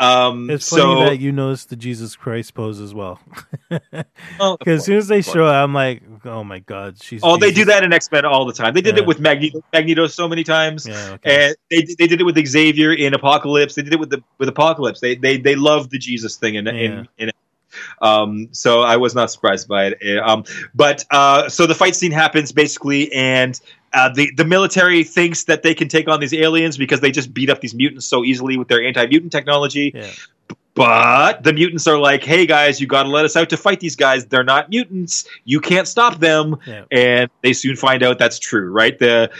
Um, 0.00 0.50
it's 0.50 0.68
funny 0.68 0.82
so 0.82 1.04
that 1.04 1.20
you 1.20 1.30
noticed 1.30 1.68
the 1.70 1.76
Jesus 1.76 2.16
Christ 2.16 2.54
pose 2.54 2.80
as 2.80 2.92
well. 2.94 3.20
Oh, 4.40 4.54
of 4.54 4.58
Because 4.58 4.80
as 4.80 4.84
soon 4.86 4.96
as 4.98 5.08
they 5.08 5.22
show 5.22 5.46
it, 5.46 5.50
I'm 5.52 5.72
like, 5.74 6.02
oh 6.24 6.42
my 6.44 6.58
god, 6.60 7.00
she's. 7.02 7.20
oh, 7.24 7.36
they 7.36 7.52
do 7.52 7.64
that 7.66 7.82
in 7.84 7.92
X 7.92 8.10
Men 8.10 8.24
all 8.24 8.44
the 8.44 8.52
time. 8.52 8.74
They 8.74 8.80
did 8.80 8.96
Yeah. 8.96 9.02
it 9.02 9.06
with 9.06 9.20
Magneto, 9.20 9.62
Magneto 9.72 10.06
so 10.06 10.28
many 10.28 10.42
times. 10.44 10.86
Yeah, 10.86 11.12
okay. 11.14 11.46
And 11.48 11.56
they 11.70 11.94
they 11.98 12.06
did 12.06 12.20
it 12.20 12.24
with 12.24 12.44
Xavier 12.46 12.92
in 12.92 13.14
Apocalypse. 13.14 13.74
They 13.74 13.82
did 13.82 13.92
it 13.92 14.00
with 14.00 14.10
the 14.10 14.22
with 14.38 14.48
Apocalypse. 14.48 15.00
They 15.00 15.14
they 15.16 15.36
they 15.38 15.54
love 15.56 15.90
the 15.90 15.98
Jesus 15.98 16.36
thing 16.36 16.54
in 16.56 16.66
Yeah. 16.66 16.72
in, 16.72 17.08
in 17.18 17.28
it. 17.30 17.36
Um, 18.00 18.48
so 18.52 18.82
I 18.82 18.96
was 18.96 19.14
not 19.14 19.30
surprised 19.30 19.66
by 19.68 19.86
it. 20.00 20.18
Um, 20.18 20.44
but 20.74 21.04
uh, 21.10 21.48
so 21.48 21.66
the 21.66 21.74
fight 21.74 21.96
scene 21.96 22.12
happens 22.12 22.52
basically, 22.52 23.12
and 23.12 23.60
uh, 23.94 24.08
the 24.08 24.30
the 24.36 24.44
military 24.44 25.04
thinks 25.04 25.44
that 25.44 25.62
they 25.62 25.74
can 25.74 25.88
take 25.88 26.08
on 26.08 26.20
these 26.20 26.34
aliens 26.34 26.76
because 26.76 27.00
they 27.00 27.10
just 27.10 27.32
beat 27.32 27.50
up 27.50 27.60
these 27.60 27.74
mutants 27.74 28.06
so 28.06 28.24
easily 28.24 28.56
with 28.56 28.68
their 28.68 28.82
anti 28.82 29.06
mutant 29.06 29.32
technology. 29.32 29.92
yeah, 29.94 30.10
But 30.74 31.42
the 31.42 31.52
mutants 31.52 31.86
are 31.86 31.98
like, 31.98 32.24
"Hey 32.24 32.46
guys, 32.46 32.80
you 32.80 32.86
got 32.86 33.04
to 33.04 33.08
let 33.08 33.24
us 33.24 33.36
out 33.36 33.50
to 33.50 33.56
fight 33.56 33.80
these 33.80 33.96
guys. 33.96 34.26
They're 34.26 34.44
not 34.44 34.70
mutants. 34.70 35.26
You 35.44 35.60
can't 35.60 35.86
stop 35.86 36.18
them." 36.18 36.58
yeah, 36.66 36.84
and 36.90 37.30
they 37.42 37.52
soon 37.52 37.76
find 37.76 38.02
out 38.02 38.18
that's 38.18 38.38
true, 38.38 38.70
right? 38.70 38.98
The 38.98 39.30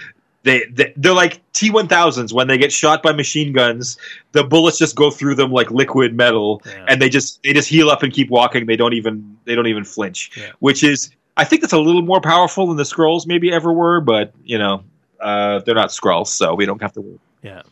they, 0.45 0.65
they 0.71 0.93
they're 0.97 1.15
like 1.15 1.41
T1000s 1.53 2.33
when 2.33 2.47
they 2.47 2.59
get 2.59 2.71
shot 2.71 3.03
by 3.03 3.13
machine 3.13 3.53
guns, 3.53 3.99
the 4.33 4.45
bullets 4.45 4.79
just 4.79 4.95
go 4.95 5.11
through 5.11 5.35
them 5.35 5.51
like 5.51 5.71
liquid 5.71 6.15
metal 6.15 6.63
yeah. 6.67 6.85
and 6.87 7.03
they 7.03 7.09
just 7.09 7.43
they 7.43 7.53
just 7.53 7.69
heal 7.69 7.91
up 7.91 8.03
and 8.03 8.13
keep 8.13 8.31
walking. 8.31 8.67
They 8.67 8.77
don't 8.77 8.93
even 8.93 9.39
they 9.47 9.55
don't 9.55 9.67
even 9.67 9.85
flinch. 9.85 10.31
Yeah. 10.37 10.53
Which 10.61 10.85
is 10.85 11.11
I 11.37 11.45
think 11.45 11.63
that's 11.63 11.73
a 11.73 11.79
little 11.81 12.03
more 12.03 12.21
powerful 12.21 12.67
than 12.69 12.77
the 12.77 12.83
Skrulls 12.85 13.27
maybe 13.27 13.53
ever 13.53 13.73
were, 13.73 14.01
but 14.01 14.33
you 14.45 14.59
know, 14.59 14.85
uh, 15.21 15.59
they're 15.61 15.75
not 15.75 15.89
Skrulls, 15.91 16.29
so 16.29 16.55
we 16.55 16.65
don't 16.67 16.81
have 16.83 16.93
to 16.93 17.01
worry. 17.01 17.19
yeah. 17.43 17.63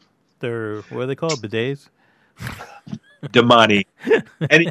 They're 0.41 0.81
what 0.91 1.03
are 1.03 1.07
they 1.07 1.15
called? 1.15 1.41
Bidets. 1.41 1.89
Damani. 3.27 3.87
Any 4.51 4.69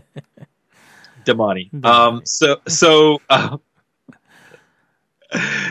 Damani. 1.25 1.85
Um 1.85 2.21
so 2.25 2.57
so 2.67 3.21
uh, 3.29 3.57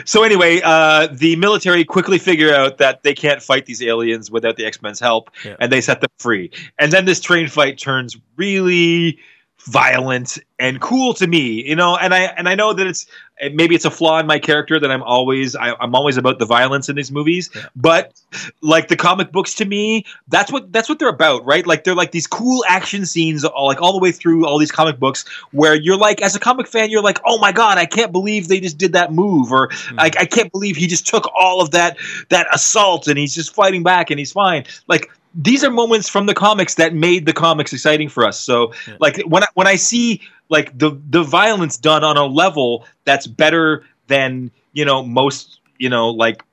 so 0.05 0.23
anyway, 0.23 0.59
uh, 0.63 1.07
the 1.11 1.35
military 1.35 1.85
quickly 1.85 2.17
figure 2.17 2.51
out 2.53 2.79
that 2.79 3.03
they 3.03 3.13
can't 3.13 3.43
fight 3.43 3.67
these 3.67 3.83
aliens 3.83 4.31
without 4.31 4.55
the 4.55 4.65
X 4.65 4.81
Men's 4.81 4.99
help, 4.99 5.29
Yeah. 5.45 5.55
and 5.59 5.71
they 5.71 5.81
set 5.81 6.01
them 6.01 6.09
free. 6.17 6.49
And 6.79 6.91
then 6.91 7.05
this 7.05 7.19
train 7.19 7.47
fight 7.47 7.77
turns 7.77 8.17
really 8.37 9.19
violent 9.65 10.39
and 10.59 10.79
cool 10.79 11.13
to 11.15 11.27
me, 11.27 11.67
you 11.67 11.75
know. 11.75 11.97
And 11.97 12.13
I 12.13 12.23
and 12.23 12.47
I 12.47 12.55
know 12.55 12.73
that 12.73 12.85
it's 12.85 13.05
maybe 13.53 13.75
it's 13.75 13.85
a 13.85 13.91
flaw 13.91 14.19
in 14.19 14.27
my 14.27 14.39
character 14.39 14.79
that 14.79 14.91
I'm 14.91 15.03
always 15.03 15.55
I, 15.55 15.73
I'm 15.79 15.95
always 15.95 16.17
about 16.17 16.39
the 16.39 16.45
violence 16.45 16.89
in 16.89 16.95
these 16.95 17.11
movies, 17.11 17.49
Yeah. 17.53 17.65
but 17.75 18.13
like 18.61 18.87
the 18.87 18.95
comic 18.95 19.31
books 19.31 19.55
to 19.55 19.65
me, 19.65 20.05
that's 20.27 20.51
what 20.51 20.71
that's 20.71 20.89
what 20.89 20.99
they're 20.99 21.09
about, 21.09 21.45
right? 21.45 21.65
Like 21.65 21.83
they're 21.83 21.95
like 21.95 22.11
these 22.11 22.27
cool 22.27 22.63
action 22.67 23.05
scenes, 23.05 23.43
all, 23.43 23.67
like 23.67 23.81
all 23.81 23.93
the 23.93 23.99
way 23.99 24.11
through 24.11 24.45
all 24.45 24.57
these 24.57 24.71
comic 24.71 24.99
books, 24.99 25.25
where 25.51 25.75
you're 25.75 25.97
like, 25.97 26.21
as 26.21 26.35
a 26.35 26.39
comic 26.39 26.67
fan, 26.67 26.89
you're 26.89 27.03
like, 27.03 27.19
oh 27.25 27.39
my 27.39 27.51
god, 27.51 27.77
I 27.77 27.85
can't 27.85 28.11
believe 28.11 28.47
they 28.47 28.59
just 28.59 28.77
did 28.77 28.93
that 28.93 29.11
move, 29.13 29.51
or 29.51 29.69
hmm. 29.71 29.95
like 29.95 30.17
I 30.17 30.25
can't 30.25 30.51
believe 30.51 30.75
he 30.75 30.87
just 30.87 31.07
took 31.07 31.29
all 31.35 31.61
of 31.61 31.71
that 31.71 31.97
that 32.29 32.47
assault 32.53 33.07
and 33.07 33.17
he's 33.17 33.33
just 33.33 33.53
fighting 33.53 33.83
back 33.83 34.09
and 34.09 34.19
he's 34.19 34.31
fine. 34.31 34.65
Like 34.87 35.11
these 35.33 35.63
are 35.63 35.71
moments 35.71 36.09
from 36.09 36.25
the 36.25 36.33
comics 36.33 36.75
that 36.75 36.93
made 36.93 37.25
the 37.25 37.33
comics 37.33 37.71
exciting 37.73 38.09
for 38.09 38.25
us. 38.25 38.39
So 38.39 38.73
Yeah. 38.87 38.95
like 38.99 39.21
when 39.21 39.43
I, 39.43 39.47
when 39.53 39.67
I 39.67 39.75
see 39.75 40.21
like 40.49 40.77
the 40.77 40.99
the 41.09 41.23
violence 41.23 41.77
done 41.77 42.03
on 42.03 42.17
a 42.17 42.25
level 42.25 42.85
that's 43.05 43.27
better 43.27 43.83
than 44.07 44.51
you 44.73 44.85
know 44.85 45.03
most 45.03 45.59
you 45.79 45.89
know 45.89 46.09
like 46.09 46.43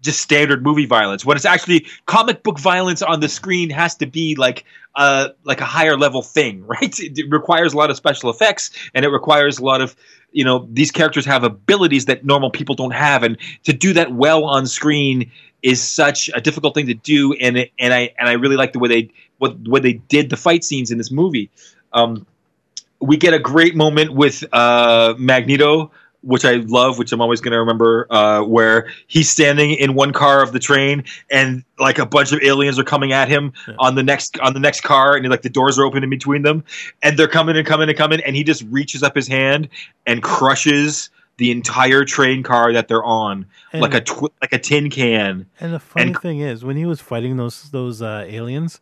just 0.00 0.20
standard 0.20 0.62
movie 0.62 0.86
violence 0.86 1.24
when 1.24 1.36
it's 1.36 1.46
actually 1.46 1.84
comic 2.06 2.44
book 2.44 2.58
violence 2.58 3.02
on 3.02 3.18
the 3.18 3.28
screen 3.28 3.68
has 3.68 3.96
to 3.96 4.06
be 4.06 4.36
like 4.36 4.64
uh 4.94 5.28
like 5.42 5.60
a 5.60 5.64
higher 5.64 5.96
level 5.96 6.22
thing 6.22 6.64
right 6.66 7.00
it, 7.00 7.18
it 7.18 7.26
requires 7.30 7.72
a 7.72 7.76
lot 7.76 7.90
of 7.90 7.96
special 7.96 8.30
effects 8.30 8.70
and 8.94 9.04
it 9.04 9.08
requires 9.08 9.58
a 9.58 9.64
lot 9.64 9.80
of 9.80 9.96
you 10.30 10.44
know 10.44 10.68
these 10.70 10.92
characters 10.92 11.24
have 11.24 11.42
abilities 11.42 12.04
that 12.04 12.24
normal 12.24 12.50
people 12.50 12.74
don't 12.76 12.92
have 12.92 13.22
and 13.24 13.36
to 13.64 13.72
do 13.72 13.92
that 13.92 14.12
well 14.12 14.44
on 14.44 14.66
screen 14.66 15.30
is 15.62 15.82
such 15.82 16.30
a 16.34 16.40
difficult 16.40 16.74
thing 16.74 16.86
to 16.86 16.94
do 16.94 17.32
and 17.34 17.56
it, 17.58 17.72
and 17.78 17.92
I 17.92 18.14
and 18.18 18.28
I 18.28 18.32
really 18.32 18.56
like 18.56 18.72
the 18.72 18.78
way 18.78 18.88
they 18.88 19.10
what 19.38 19.58
way 19.68 19.80
they 19.80 19.94
did 19.94 20.30
the 20.30 20.36
fight 20.36 20.64
scenes 20.64 20.90
in 20.90 20.98
this 20.98 21.10
movie 21.10 21.50
um 21.92 22.26
we 23.00 23.16
get 23.16 23.32
a 23.34 23.38
great 23.38 23.76
moment 23.76 24.12
with 24.14 24.44
uh, 24.52 25.14
Magneto, 25.18 25.90
which 26.22 26.44
I 26.44 26.54
love, 26.54 26.98
which 26.98 27.12
I'm 27.12 27.20
always 27.20 27.40
going 27.40 27.52
to 27.52 27.58
remember, 27.60 28.06
uh, 28.10 28.42
where 28.42 28.88
he's 29.06 29.30
standing 29.30 29.70
in 29.70 29.94
one 29.94 30.12
car 30.12 30.42
of 30.42 30.52
the 30.52 30.58
train, 30.58 31.04
and 31.30 31.62
like 31.78 31.98
a 31.98 32.06
bunch 32.06 32.32
of 32.32 32.40
aliens 32.42 32.76
are 32.78 32.84
coming 32.84 33.12
at 33.12 33.28
him 33.28 33.52
Yeah. 33.68 33.74
on 33.78 33.94
the 33.94 34.02
next 34.02 34.38
on 34.40 34.52
the 34.52 34.60
next 34.60 34.80
car, 34.80 35.14
and 35.14 35.28
like 35.28 35.42
the 35.42 35.48
doors 35.48 35.78
are 35.78 35.84
open 35.84 36.02
in 36.02 36.10
between 36.10 36.42
them, 36.42 36.64
and 37.02 37.16
they're 37.16 37.28
coming 37.28 37.56
and 37.56 37.66
coming 37.66 37.88
and 37.88 37.96
coming, 37.96 38.20
and 38.26 38.34
he 38.34 38.42
just 38.42 38.64
reaches 38.68 39.02
up 39.04 39.14
his 39.14 39.28
hand 39.28 39.68
and 40.06 40.22
crushes 40.22 41.10
the 41.38 41.50
entire 41.50 42.04
train 42.04 42.42
car 42.42 42.72
that 42.72 42.88
they're 42.88 43.04
on, 43.04 43.46
And- 43.72 43.80
like 43.82 43.94
a 43.94 44.00
tw- 44.00 44.32
like 44.42 44.52
a 44.52 44.58
tin 44.58 44.90
can. 44.90 45.46
And 45.60 45.72
the 45.72 45.78
funny 45.80 46.08
And- 46.08 46.18
thing 46.20 46.40
is, 46.40 46.64
when 46.64 46.76
he 46.76 46.84
was 46.84 47.00
fighting 47.00 47.36
those 47.36 47.70
those 47.70 48.02
uh, 48.02 48.24
aliens, 48.28 48.80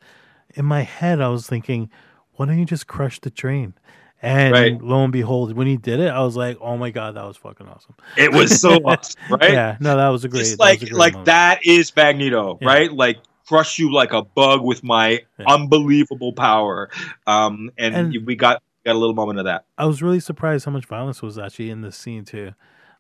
in 0.55 0.65
my 0.65 0.83
head 0.83 1.21
I 1.21 1.29
was 1.29 1.47
thinking, 1.47 1.91
why 2.33 2.47
don't 2.47 2.59
you 2.59 2.65
just 2.67 2.87
crush 2.87 3.21
the 3.21 3.31
train? 3.31 3.75
And 4.23 4.53
Right. 4.55 4.83
lo 4.83 5.05
and 5.05 5.13
behold, 5.13 5.53
when 5.55 5.67
he 5.67 5.77
did 5.77 6.01
it, 6.01 6.09
I 6.09 6.21
was 6.23 6.37
like, 6.37 6.57
oh 6.61 6.77
my 6.79 6.91
god, 6.91 7.15
that 7.17 7.25
was 7.27 7.37
fucking 7.37 7.69
awesome. 7.69 7.95
It 8.17 8.33
was 8.33 8.59
so 8.61 8.77
awesome, 8.85 9.21
right? 9.31 9.53
Yeah, 9.53 9.77
no, 9.81 9.97
that 9.97 10.09
was 10.09 10.25
a 10.25 10.29
great. 10.29 10.41
Just 10.41 10.53
that 10.57 10.63
like 10.65 10.83
a 10.83 10.87
great 10.87 10.95
like 10.95 11.13
moment. 11.13 11.27
that 11.27 11.67
is 11.67 11.95
Magneto, 11.95 12.59
Yeah. 12.61 12.67
right? 12.69 12.91
Like 12.93 13.19
crush 13.47 13.79
you 13.79 13.93
like 13.93 14.13
a 14.15 14.23
bug 14.25 14.63
with 14.63 14.83
my 14.83 15.21
Yeah. 15.39 15.45
unbelievable 15.49 16.33
power. 16.33 16.89
Um, 17.27 17.71
and, 17.79 17.95
And- 17.95 18.27
we 18.27 18.35
got 18.35 18.63
got 18.87 18.97
a 18.97 18.99
little 18.99 19.15
moment 19.15 19.39
of 19.39 19.45
that. 19.45 19.67
I 19.77 19.85
was 19.87 20.01
really 20.03 20.21
surprised 20.21 20.65
how 20.65 20.73
much 20.73 20.87
violence 20.87 21.21
was 21.21 21.39
actually 21.39 21.71
in 21.71 21.83
this 21.83 21.97
scene 21.97 22.25
too. 22.25 22.53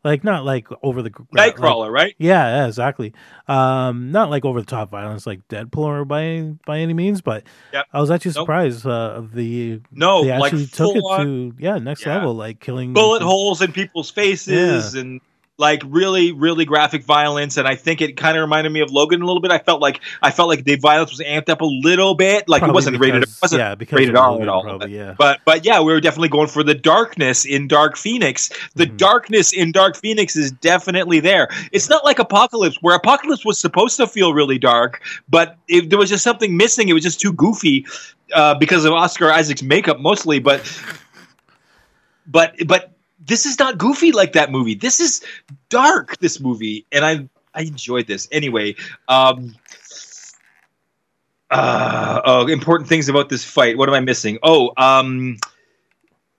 Like 0.05 0.22
not 0.22 0.45
like 0.45 0.68
over 0.84 1.03
the 1.03 1.11
gra- 1.11 1.26
like- 1.32 1.57
Nightcrawler, 1.57 1.91
right? 1.91 2.14
Yeah, 2.18 2.45
yeah, 2.62 2.66
exactly. 2.68 3.12
Um, 3.49 4.12
not 4.12 4.30
like 4.30 4.45
over 4.45 4.61
the 4.61 4.66
top 4.66 4.91
violence 4.91 5.26
like 5.26 5.47
Deadpool 5.49 5.78
or 5.78 6.05
by 6.05 6.53
by 6.64 6.78
any 6.78 6.93
means, 6.95 7.22
but 7.22 7.45
Yep. 7.72 7.87
I 7.93 8.01
was 8.01 8.11
actually 8.11 8.30
Nope. 8.32 8.43
surprised 8.43 8.87
uh, 8.87 8.91
of 9.16 9.32
the 9.32 9.80
No, 9.91 10.22
they 10.24 10.30
like 10.39 10.53
actually 10.53 10.66
took 10.66 10.95
it 10.95 11.01
on 11.01 11.26
to 11.26 11.55
yeah 11.59 11.78
next 11.78 12.05
Yeah. 12.07 12.16
level, 12.16 12.34
like 12.34 12.61
killing 12.61 12.93
bullet 12.93 13.22
holes 13.22 13.62
in 13.62 13.72
people's 13.72 14.11
faces 14.11 14.95
and 14.95 15.20
like 15.59 15.83
really 15.87 16.33
really 16.33 16.65
graphic 16.67 17.03
violence 17.03 17.57
and 17.57 17.67
i 17.67 17.75
think 17.75 18.03
it 18.03 18.17
kind 18.17 18.37
of 18.37 18.43
reminded 18.43 18.71
me 18.71 18.81
of 18.81 18.91
logan 18.91 19.23
a 19.23 19.25
little 19.27 19.41
bit 19.41 19.51
i 19.51 19.59
felt 19.59 19.81
like 19.81 20.01
i 20.21 20.31
felt 20.31 20.49
like 20.49 20.65
the 20.65 20.77
violence 20.77 21.11
was 21.11 21.21
amped 21.21 21.49
up 21.49 21.63
a 21.63 21.65
little 21.65 22.15
bit 22.15 22.47
like 22.47 22.61
Probably 22.61 22.73
it 22.73 22.75
wasn't 22.75 23.01
rated 23.01 23.23
it 23.23 23.29
wasn't 23.41 23.61
yeah, 23.61 23.75
because 23.75 23.97
rated 23.99 24.17
r 24.17 24.41
at 24.43 24.49
all 24.49 24.63
Probably, 24.63 24.95
yeah. 24.95 25.15
But 25.17 25.41
but 25.45 25.65
yeah, 25.65 25.81
we 25.81 25.93
were 25.93 26.01
definitely 26.01 26.29
going 26.29 26.49
for 26.49 26.63
the 26.63 26.75
darkness 26.75 27.45
in 27.45 27.69
Dark 27.69 27.97
Phoenix. 27.97 28.51
The 28.75 28.87
Mhm. 28.87 28.97
darkness 28.97 29.53
in 29.53 29.73
Dark 29.73 29.97
Phoenix 29.97 30.37
is 30.37 30.51
definitely 30.51 31.21
there. 31.21 31.49
It's 31.73 31.89
not 31.89 32.05
like 32.05 32.19
Apocalypse, 32.19 32.77
where 32.83 32.95
Apocalypse 32.95 33.45
was 33.45 33.59
supposed 33.59 33.97
to 33.99 34.07
feel 34.07 34.35
really 34.35 34.59
dark, 34.59 35.03
but 35.29 35.57
it, 35.69 35.89
there 35.91 35.99
was 35.99 36.11
just 36.11 36.25
something 36.25 36.57
missing. 36.57 36.89
It 36.89 36.93
was 36.93 37.03
just 37.03 37.21
too 37.21 37.33
goofy 37.33 37.87
uh, 38.35 38.55
because 38.55 38.85
of 38.85 38.93
Oscar 38.93 39.31
Isaac's 39.33 39.63
makeup, 39.63 40.01
mostly. 40.01 40.39
But 40.39 40.61
but 42.27 42.55
but 42.67 42.96
this 43.27 43.47
is 43.47 43.59
not 43.59 43.79
goofy 43.79 44.12
like 44.12 44.33
that 44.33 44.51
movie. 44.51 44.74
This 44.74 45.01
is 45.01 45.22
dark. 45.68 46.16
This 46.18 46.41
movie, 46.41 46.87
and 46.93 47.05
I 47.05 47.29
I 47.55 47.62
enjoyed 47.62 48.07
this 48.07 48.29
anyway. 48.31 48.77
Um, 49.09 49.55
uh, 51.51 52.20
oh, 52.24 52.47
important 52.49 52.89
things 52.89 53.09
about 53.09 53.29
this 53.29 53.45
fight. 53.45 53.79
What 53.79 53.89
am 53.89 53.95
I 53.95 54.01
missing? 54.01 54.39
Oh, 54.43 54.72
um, 54.77 55.39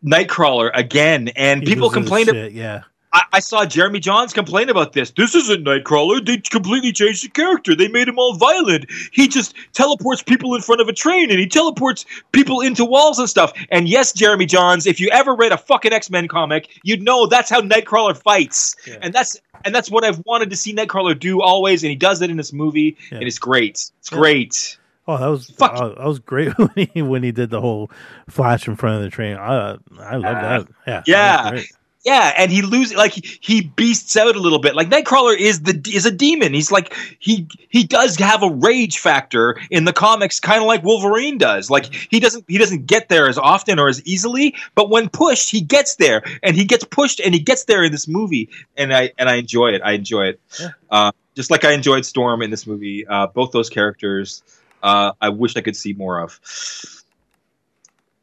Nightcrawler 0.04 0.70
again, 0.74 1.30
and 1.30 1.62
He 1.62 1.68
people 1.68 1.90
complained. 1.90 2.30
shit, 2.30 2.52
yeah. 2.54 2.84
I, 3.14 3.24
I 3.34 3.40
saw 3.40 3.66
Jeremy 3.66 4.00
Jahns 4.02 4.34
complain 4.34 4.70
about 4.70 4.94
this. 4.94 5.12
This 5.12 5.34
isn't 5.34 5.64
Nightcrawler. 5.64 6.26
They 6.26 6.38
completely 6.38 6.92
changed 6.92 7.24
the 7.24 7.30
character. 7.30 7.74
They 7.76 7.88
made 7.88 8.08
him 8.08 8.20
all 8.20 8.36
violent. 8.36 8.86
He 9.14 9.28
just 9.30 9.56
teleports 9.74 10.22
people 10.22 10.54
in 10.56 10.62
front 10.62 10.82
of 10.82 10.90
a 10.90 10.94
train 10.94 11.30
and 11.32 11.40
he 11.40 11.48
teleports 11.48 12.06
people 12.34 12.60
into 12.62 12.84
walls 12.84 13.18
and 13.18 13.30
stuff. 13.30 13.54
And 13.72 13.88
yes, 13.88 14.12
Jeremy 14.12 14.46
Jahns, 14.46 14.86
if 14.86 15.00
you 15.00 15.10
ever 15.12 15.34
read 15.36 15.52
a 15.54 15.58
fucking 15.58 15.94
X 15.94 16.10
Men 16.10 16.28
comic, 16.28 16.80
you'd 16.84 17.02
know 17.02 17.28
that's 17.28 17.50
how 17.50 17.62
Nightcrawler 17.62 18.18
fights. 18.18 18.76
Yeah. 18.86 18.98
And 19.02 19.14
that's 19.14 19.38
and 19.66 19.74
that's 19.74 19.90
what 19.90 20.04
I've 20.04 20.22
wanted 20.26 20.50
to 20.50 20.56
see 20.58 20.74
Nightcrawler 20.76 21.18
do 21.18 21.42
always. 21.42 21.84
And 21.84 21.90
he 21.90 21.96
does 21.96 22.22
it 22.22 22.30
in 22.30 22.36
this 22.38 22.52
movie, 22.54 22.98
Yeah. 23.12 23.20
and 23.20 23.28
it's 23.28 23.40
great. 23.40 23.90
It's 24.00 24.12
Yeah. 24.12 24.18
great. 24.18 24.78
Oh, 25.08 25.18
that 25.18 25.28
was 25.28 25.50
Fuck. 25.52 25.72
uh, 25.76 25.88
that 25.90 26.06
was 26.06 26.20
great 26.20 26.50
when 26.58 26.90
he 26.94 27.02
when 27.02 27.24
he 27.24 27.32
did 27.32 27.50
the 27.52 27.62
whole 27.62 27.90
flash 28.30 28.68
in 28.68 28.76
front 28.76 28.98
of 28.98 29.04
the 29.04 29.10
train. 29.10 29.38
I 29.38 29.78
I 29.98 30.16
love 30.18 30.22
that. 30.24 30.68
Yeah, 30.86 31.04
Yeah. 31.08 31.62
Yeah, 32.08 32.34
and 32.38 32.50
he 32.50 32.62
loses 32.62 32.96
like 32.96 33.12
he, 33.12 33.38
he 33.42 33.62
beasts 33.76 34.16
out 34.16 34.34
a 34.34 34.40
little 34.40 34.60
bit. 34.60 34.76
Like 34.76 34.88
Nightcrawler 34.90 35.38
is 35.38 35.64
the 35.64 35.78
is 35.94 36.06
a 36.06 36.12
demon. 36.12 36.54
He's 36.54 36.72
like 36.72 36.94
he 37.20 37.50
he 37.68 37.84
does 37.84 38.16
have 38.16 38.44
a 38.44 38.50
rage 38.50 39.00
factor 39.00 39.60
in 39.70 39.84
the 39.84 39.92
comics, 39.92 40.40
kind 40.40 40.62
of 40.62 40.68
like 40.68 40.84
Wolverine 40.84 41.38
does. 41.38 41.70
Like 41.70 41.94
he 41.94 42.22
doesn't 42.22 42.46
he 42.48 42.58
doesn't 42.58 42.86
get 42.86 43.10
there 43.10 43.28
as 43.28 43.38
often 43.38 43.78
or 43.78 43.90
as 43.90 44.02
easily, 44.08 44.56
but 44.74 44.90
when 44.90 45.10
pushed, 45.10 45.52
he 45.52 45.60
gets 45.60 45.96
there, 45.98 46.22
and 46.44 46.56
he 46.56 46.64
gets 46.64 46.86
pushed, 46.86 47.20
and 47.20 47.34
he 47.34 47.42
gets 47.42 47.66
there 47.66 47.84
in 47.84 47.92
this 47.92 48.08
movie, 48.08 48.48
and 48.78 48.94
I 48.94 49.12
and 49.18 49.28
I 49.28 49.36
enjoy 49.36 49.72
it. 49.74 49.82
I 49.84 49.92
enjoy 49.92 50.28
it, 50.28 50.40
Yeah. 50.62 50.70
uh, 50.90 51.12
just 51.36 51.52
like 51.52 51.66
I 51.66 51.74
enjoyed 51.74 52.06
Storm 52.06 52.42
in 52.42 52.52
this 52.52 52.66
movie. 52.66 53.06
Uh, 53.06 53.28
both 53.28 53.52
those 53.52 53.70
characters, 53.70 54.44
uh, 54.82 55.12
I 55.20 55.28
wish 55.28 55.58
I 55.58 55.62
could 55.62 55.76
see 55.76 55.92
more 55.92 56.22
of. 56.22 56.40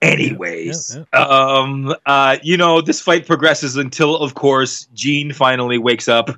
Anyways, 0.02 0.98
Yeah, 1.14 1.20
um, 1.20 1.94
uh, 2.04 2.36
you 2.42 2.56
know, 2.56 2.80
this 2.80 3.00
fight 3.00 3.26
progresses 3.26 3.76
until, 3.76 4.16
of 4.16 4.34
course, 4.34 4.86
Jean 4.94 5.32
finally 5.32 5.78
wakes 5.78 6.08
up, 6.08 6.30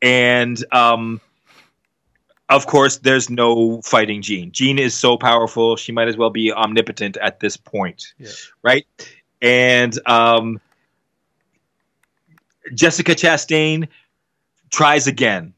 and 0.00 0.62
um, 0.72 1.20
of 2.48 2.66
course, 2.66 2.98
there's 2.98 3.30
no 3.30 3.80
fighting 3.82 4.22
Jean. 4.22 4.50
Jean 4.50 4.78
is 4.78 4.94
so 4.94 5.16
powerful; 5.16 5.76
she 5.76 5.92
might 5.92 6.08
as 6.08 6.16
well 6.16 6.30
be 6.30 6.52
omnipotent 6.52 7.16
at 7.18 7.38
this 7.40 7.56
point, 7.56 8.12
Yeah. 8.18 8.30
right? 8.62 8.86
And 9.40 9.96
um, 10.08 10.60
Jessica 12.74 13.14
Chastain 13.14 13.88
tries 14.70 15.06
again 15.06 15.52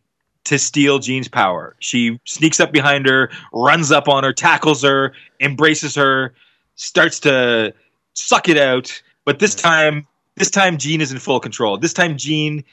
to 0.44 0.58
steal 0.58 0.98
Jean's 0.98 1.28
power. 1.28 1.74
She 1.78 2.20
sneaks 2.24 2.60
up 2.60 2.72
behind 2.72 3.06
her, 3.06 3.30
runs 3.52 3.90
up 3.90 4.08
on 4.08 4.24
her, 4.24 4.32
tackles 4.32 4.82
her, 4.82 5.14
embraces 5.40 5.94
her, 5.94 6.34
starts 6.76 7.20
to 7.20 7.74
suck 8.14 8.48
it 8.48 8.58
out. 8.58 9.02
But 9.24 9.38
this 9.38 9.54
time, 9.54 10.06
this 10.36 10.50
time 10.50 10.76
Jean 10.78 11.00
is 11.00 11.12
in 11.12 11.18
full 11.18 11.40
control. 11.40 11.78
This 11.78 11.92
time 11.92 12.16
Jean 12.16 12.64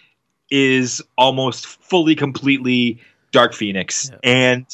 is 0.49 1.01
almost 1.17 1.65
fully, 1.65 2.15
completely 2.15 2.99
Dark 3.31 3.53
Phoenix, 3.53 4.09
Yeah. 4.11 4.17
and 4.23 4.65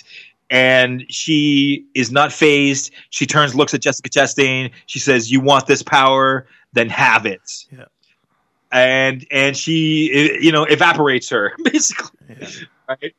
and 0.49 1.05
she 1.09 1.86
is 1.93 2.09
not 2.11 2.32
phased. 2.32 2.91
She 3.09 3.25
turns, 3.25 3.53
looks 3.53 3.73
at 3.73 3.82
Jessica 3.82 4.09
Chastain. 4.09 4.71
She 4.88 4.97
says, 4.99 5.30
"You 5.32 5.41
want 5.41 5.67
this 5.67 5.84
power? 5.84 6.47
Then 6.73 6.89
have 6.89 7.25
it." 7.25 7.65
Yeah. 7.71 7.86
And 8.71 9.25
and 9.30 9.55
she, 9.55 10.39
you 10.41 10.51
know, 10.51 10.63
evaporates 10.63 11.30
her 11.30 11.53
basically 11.63 12.17
Yeah. 12.30 12.47
right? 12.89 13.13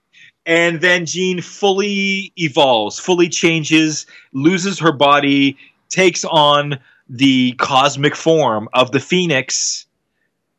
And 0.46 0.80
then 0.80 1.04
Jean 1.06 1.40
fully 1.42 2.32
evolves, 2.36 2.98
fully 2.98 3.28
changes, 3.28 4.06
loses 4.32 4.78
her 4.78 4.92
body, 4.92 5.56
takes 5.89 6.24
on 6.24 6.78
the 7.09 7.53
cosmic 7.53 8.14
form 8.14 8.68
of 8.74 8.93
the 8.93 9.01
Phoenix, 9.01 9.86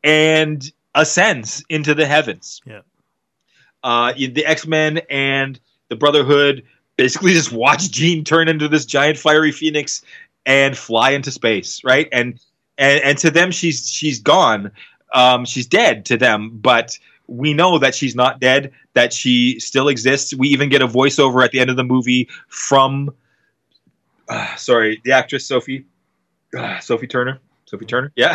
and 0.02 0.70
ascends 0.94 1.64
into 1.68 1.94
the 1.94 2.06
heavens. 2.06 2.60
Yeah. 2.64 2.80
Uh, 3.82 4.12
the 4.12 4.44
X 4.44 4.66
Men 4.66 5.00
and 5.08 5.58
the 5.88 5.96
Brotherhood 5.96 6.64
basically 6.96 7.32
just 7.34 7.52
watch 7.52 7.90
Jean 7.90 8.24
turn 8.24 8.48
into 8.48 8.68
this 8.68 8.84
giant 8.84 9.18
fiery 9.18 9.52
phoenix 9.52 10.02
and 10.46 10.76
fly 10.76 11.10
into 11.10 11.30
space, 11.30 11.82
right? 11.84 12.08
And 12.12 12.38
and 12.78 13.02
and 13.02 13.18
to 13.18 13.30
them, 13.30 13.50
she's 13.50 13.88
she's 13.88 14.20
gone. 14.20 14.70
Um, 15.12 15.44
she's 15.44 15.66
dead 15.66 16.04
to 16.06 16.16
them, 16.16 16.50
but 16.54 16.98
we 17.26 17.52
know 17.52 17.78
that 17.78 17.94
she's 17.94 18.14
not 18.14 18.40
dead. 18.40 18.72
That 18.94 19.12
she 19.12 19.58
still 19.60 19.88
exists. 19.88 20.34
We 20.34 20.48
even 20.48 20.68
get 20.68 20.82
a 20.82 20.88
voiceover 20.88 21.44
at 21.44 21.52
the 21.52 21.60
end 21.60 21.70
of 21.70 21.76
the 21.76 21.84
movie 21.84 22.28
from, 22.48 23.14
uh, 24.30 24.54
sorry, 24.56 25.00
the 25.04 25.12
actress 25.12 25.46
Sophie, 25.46 25.84
uh, 26.56 26.78
Sophie 26.80 27.06
Turner. 27.06 27.40
Sophie 27.66 27.86
Turner, 27.86 28.10
yeah, 28.16 28.34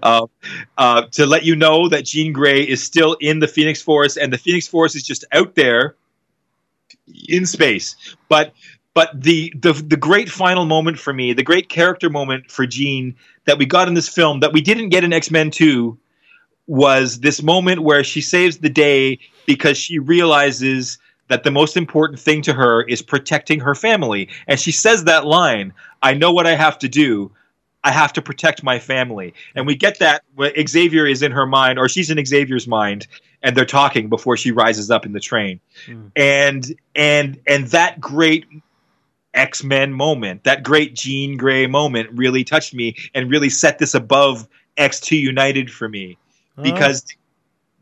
uh, 0.00 0.26
uh, 0.78 1.02
to 1.10 1.26
let 1.26 1.42
you 1.44 1.56
know 1.56 1.88
that 1.88 2.04
Jean 2.04 2.32
Grey 2.32 2.62
is 2.62 2.80
still 2.80 3.14
in 3.14 3.40
the 3.40 3.48
Phoenix 3.48 3.82
Force, 3.82 4.16
and 4.16 4.32
the 4.32 4.38
Phoenix 4.38 4.68
Force 4.68 4.94
is 4.94 5.02
just 5.02 5.24
out 5.32 5.56
there 5.56 5.96
in 7.28 7.46
space. 7.46 7.96
But 8.28 8.52
but 8.94 9.10
the 9.20 9.52
the 9.58 9.72
the 9.72 9.96
great 9.96 10.30
final 10.30 10.66
moment 10.66 11.00
for 11.00 11.12
me, 11.12 11.32
the 11.32 11.42
great 11.42 11.68
character 11.68 12.08
moment 12.08 12.48
for 12.48 12.64
Jean 12.64 13.16
that 13.46 13.58
we 13.58 13.66
got 13.66 13.88
in 13.88 13.94
this 13.94 14.08
film 14.08 14.38
that 14.40 14.52
we 14.52 14.60
didn't 14.60 14.90
get 14.90 15.02
in 15.02 15.12
X 15.12 15.32
Men 15.32 15.50
Two, 15.50 15.98
was 16.68 17.20
this 17.20 17.42
moment 17.42 17.82
where 17.82 18.04
she 18.04 18.20
saves 18.20 18.58
the 18.58 18.70
day 18.70 19.18
because 19.46 19.76
she 19.76 19.98
realizes 19.98 20.98
that 21.28 21.44
the 21.44 21.50
most 21.50 21.76
important 21.76 22.20
thing 22.20 22.42
to 22.42 22.52
her 22.52 22.82
is 22.82 23.02
protecting 23.02 23.60
her 23.60 23.74
family, 23.74 24.28
and 24.46 24.58
she 24.58 24.72
says 24.72 25.04
that 25.04 25.26
line, 25.26 25.72
"I 26.02 26.14
know 26.14 26.32
what 26.32 26.46
I 26.46 26.54
have 26.54 26.78
to 26.80 26.88
do." 26.88 27.32
I 27.84 27.92
have 27.92 28.12
to 28.14 28.22
protect 28.22 28.64
my 28.64 28.80
family. 28.80 29.32
And 29.54 29.64
we 29.64 29.76
get 29.76 30.00
that 30.00 30.24
Xavier 30.66 31.06
is 31.06 31.22
in 31.22 31.30
her 31.30 31.46
mind, 31.46 31.78
or 31.78 31.88
she's 31.88 32.10
in 32.10 32.24
Xavier's 32.24 32.66
mind, 32.66 33.06
and 33.44 33.56
they're 33.56 33.64
talking 33.64 34.08
before 34.08 34.36
she 34.36 34.50
rises 34.50 34.90
up 34.90 35.06
in 35.06 35.12
the 35.12 35.20
train. 35.20 35.60
Mm. 35.86 36.10
And 36.16 36.74
and 36.96 37.38
and 37.46 37.68
that 37.68 38.00
great 38.00 38.44
X 39.34 39.62
Men 39.62 39.92
moment, 39.92 40.42
that 40.44 40.64
great 40.64 40.94
Jean 40.94 41.36
Grey 41.36 41.68
moment, 41.68 42.10
really 42.12 42.42
touched 42.42 42.74
me 42.74 42.96
and 43.14 43.30
really 43.30 43.50
set 43.50 43.78
this 43.78 43.94
above 43.94 44.48
X 44.76 44.98
Two 44.98 45.16
United 45.16 45.70
for 45.70 45.88
me 45.88 46.18
because 46.60 47.04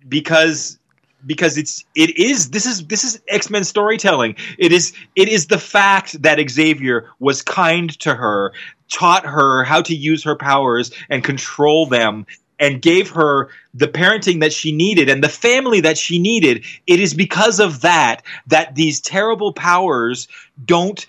because 0.06 0.78
because 1.26 1.58
it's 1.58 1.84
it 1.94 2.16
is 2.18 2.50
this 2.50 2.66
is 2.66 2.86
this 2.86 3.04
is 3.04 3.20
X-Men 3.28 3.64
storytelling. 3.64 4.36
It 4.58 4.72
is 4.72 4.92
it 5.16 5.28
is 5.28 5.46
the 5.46 5.58
fact 5.58 6.22
that 6.22 6.38
Xavier 6.50 7.10
was 7.18 7.42
kind 7.42 7.96
to 8.00 8.14
her, 8.14 8.52
taught 8.90 9.26
her 9.26 9.64
how 9.64 9.82
to 9.82 9.94
use 9.94 10.24
her 10.24 10.36
powers 10.36 10.90
and 11.08 11.24
control 11.24 11.86
them 11.86 12.26
and 12.60 12.80
gave 12.80 13.10
her 13.10 13.48
the 13.74 13.88
parenting 13.88 14.40
that 14.40 14.52
she 14.52 14.72
needed 14.72 15.08
and 15.08 15.22
the 15.22 15.28
family 15.28 15.80
that 15.80 15.98
she 15.98 16.18
needed. 16.18 16.64
It 16.86 17.00
is 17.00 17.14
because 17.14 17.60
of 17.60 17.80
that 17.80 18.22
that 18.46 18.74
these 18.74 19.00
terrible 19.00 19.52
powers 19.52 20.28
don't 20.64 21.04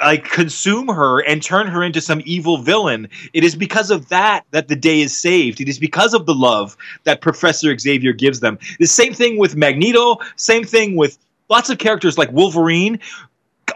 like 0.00 0.24
consume 0.24 0.88
her 0.88 1.20
and 1.20 1.42
turn 1.42 1.66
her 1.66 1.82
into 1.82 2.00
some 2.00 2.22
evil 2.24 2.58
villain. 2.58 3.08
It 3.32 3.44
is 3.44 3.56
because 3.56 3.90
of 3.90 4.08
that 4.08 4.44
that 4.52 4.68
the 4.68 4.76
day 4.76 5.00
is 5.00 5.16
saved. 5.16 5.60
It 5.60 5.68
is 5.68 5.78
because 5.78 6.14
of 6.14 6.26
the 6.26 6.34
love 6.34 6.76
that 7.04 7.20
Professor 7.20 7.76
Xavier 7.76 8.12
gives 8.12 8.40
them. 8.40 8.58
The 8.78 8.86
same 8.86 9.12
thing 9.12 9.38
with 9.38 9.56
Magneto, 9.56 10.18
same 10.36 10.64
thing 10.64 10.96
with 10.96 11.18
lots 11.48 11.70
of 11.70 11.78
characters 11.78 12.16
like 12.16 12.30
Wolverine. 12.32 12.98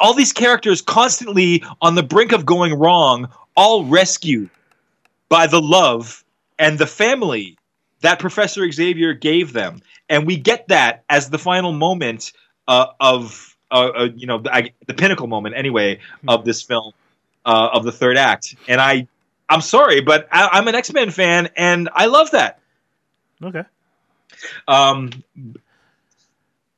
All 0.00 0.14
these 0.14 0.32
characters 0.32 0.80
constantly 0.80 1.62
on 1.80 1.94
the 1.94 2.02
brink 2.02 2.32
of 2.32 2.46
going 2.46 2.74
wrong, 2.74 3.28
all 3.56 3.84
rescued 3.84 4.48
by 5.28 5.46
the 5.46 5.60
love 5.60 6.24
and 6.58 6.78
the 6.78 6.86
family 6.86 7.58
that 8.00 8.18
Professor 8.18 8.70
Xavier 8.70 9.12
gave 9.12 9.52
them. 9.52 9.80
And 10.08 10.26
we 10.26 10.36
get 10.36 10.68
that 10.68 11.04
as 11.08 11.30
the 11.30 11.38
final 11.38 11.72
moment 11.72 12.32
uh, 12.68 12.86
of 13.00 13.51
uh, 13.72 13.90
uh, 13.96 14.08
you 14.14 14.26
know 14.26 14.38
the, 14.38 14.54
I, 14.54 14.72
the 14.86 14.94
pinnacle 14.94 15.26
moment 15.26 15.56
anyway 15.56 15.98
of 16.28 16.44
this 16.44 16.62
film 16.62 16.92
uh, 17.44 17.70
of 17.72 17.84
the 17.84 17.90
third 17.92 18.16
act 18.16 18.54
and 18.68 18.80
i 18.80 19.08
i'm 19.48 19.60
sorry 19.62 20.00
but 20.00 20.28
I, 20.30 20.48
i'm 20.52 20.68
an 20.68 20.74
x-men 20.76 21.10
fan 21.10 21.48
and 21.56 21.88
i 21.94 22.06
love 22.06 22.30
that 22.32 22.60
Okay. 23.42 23.64
um 24.68 25.10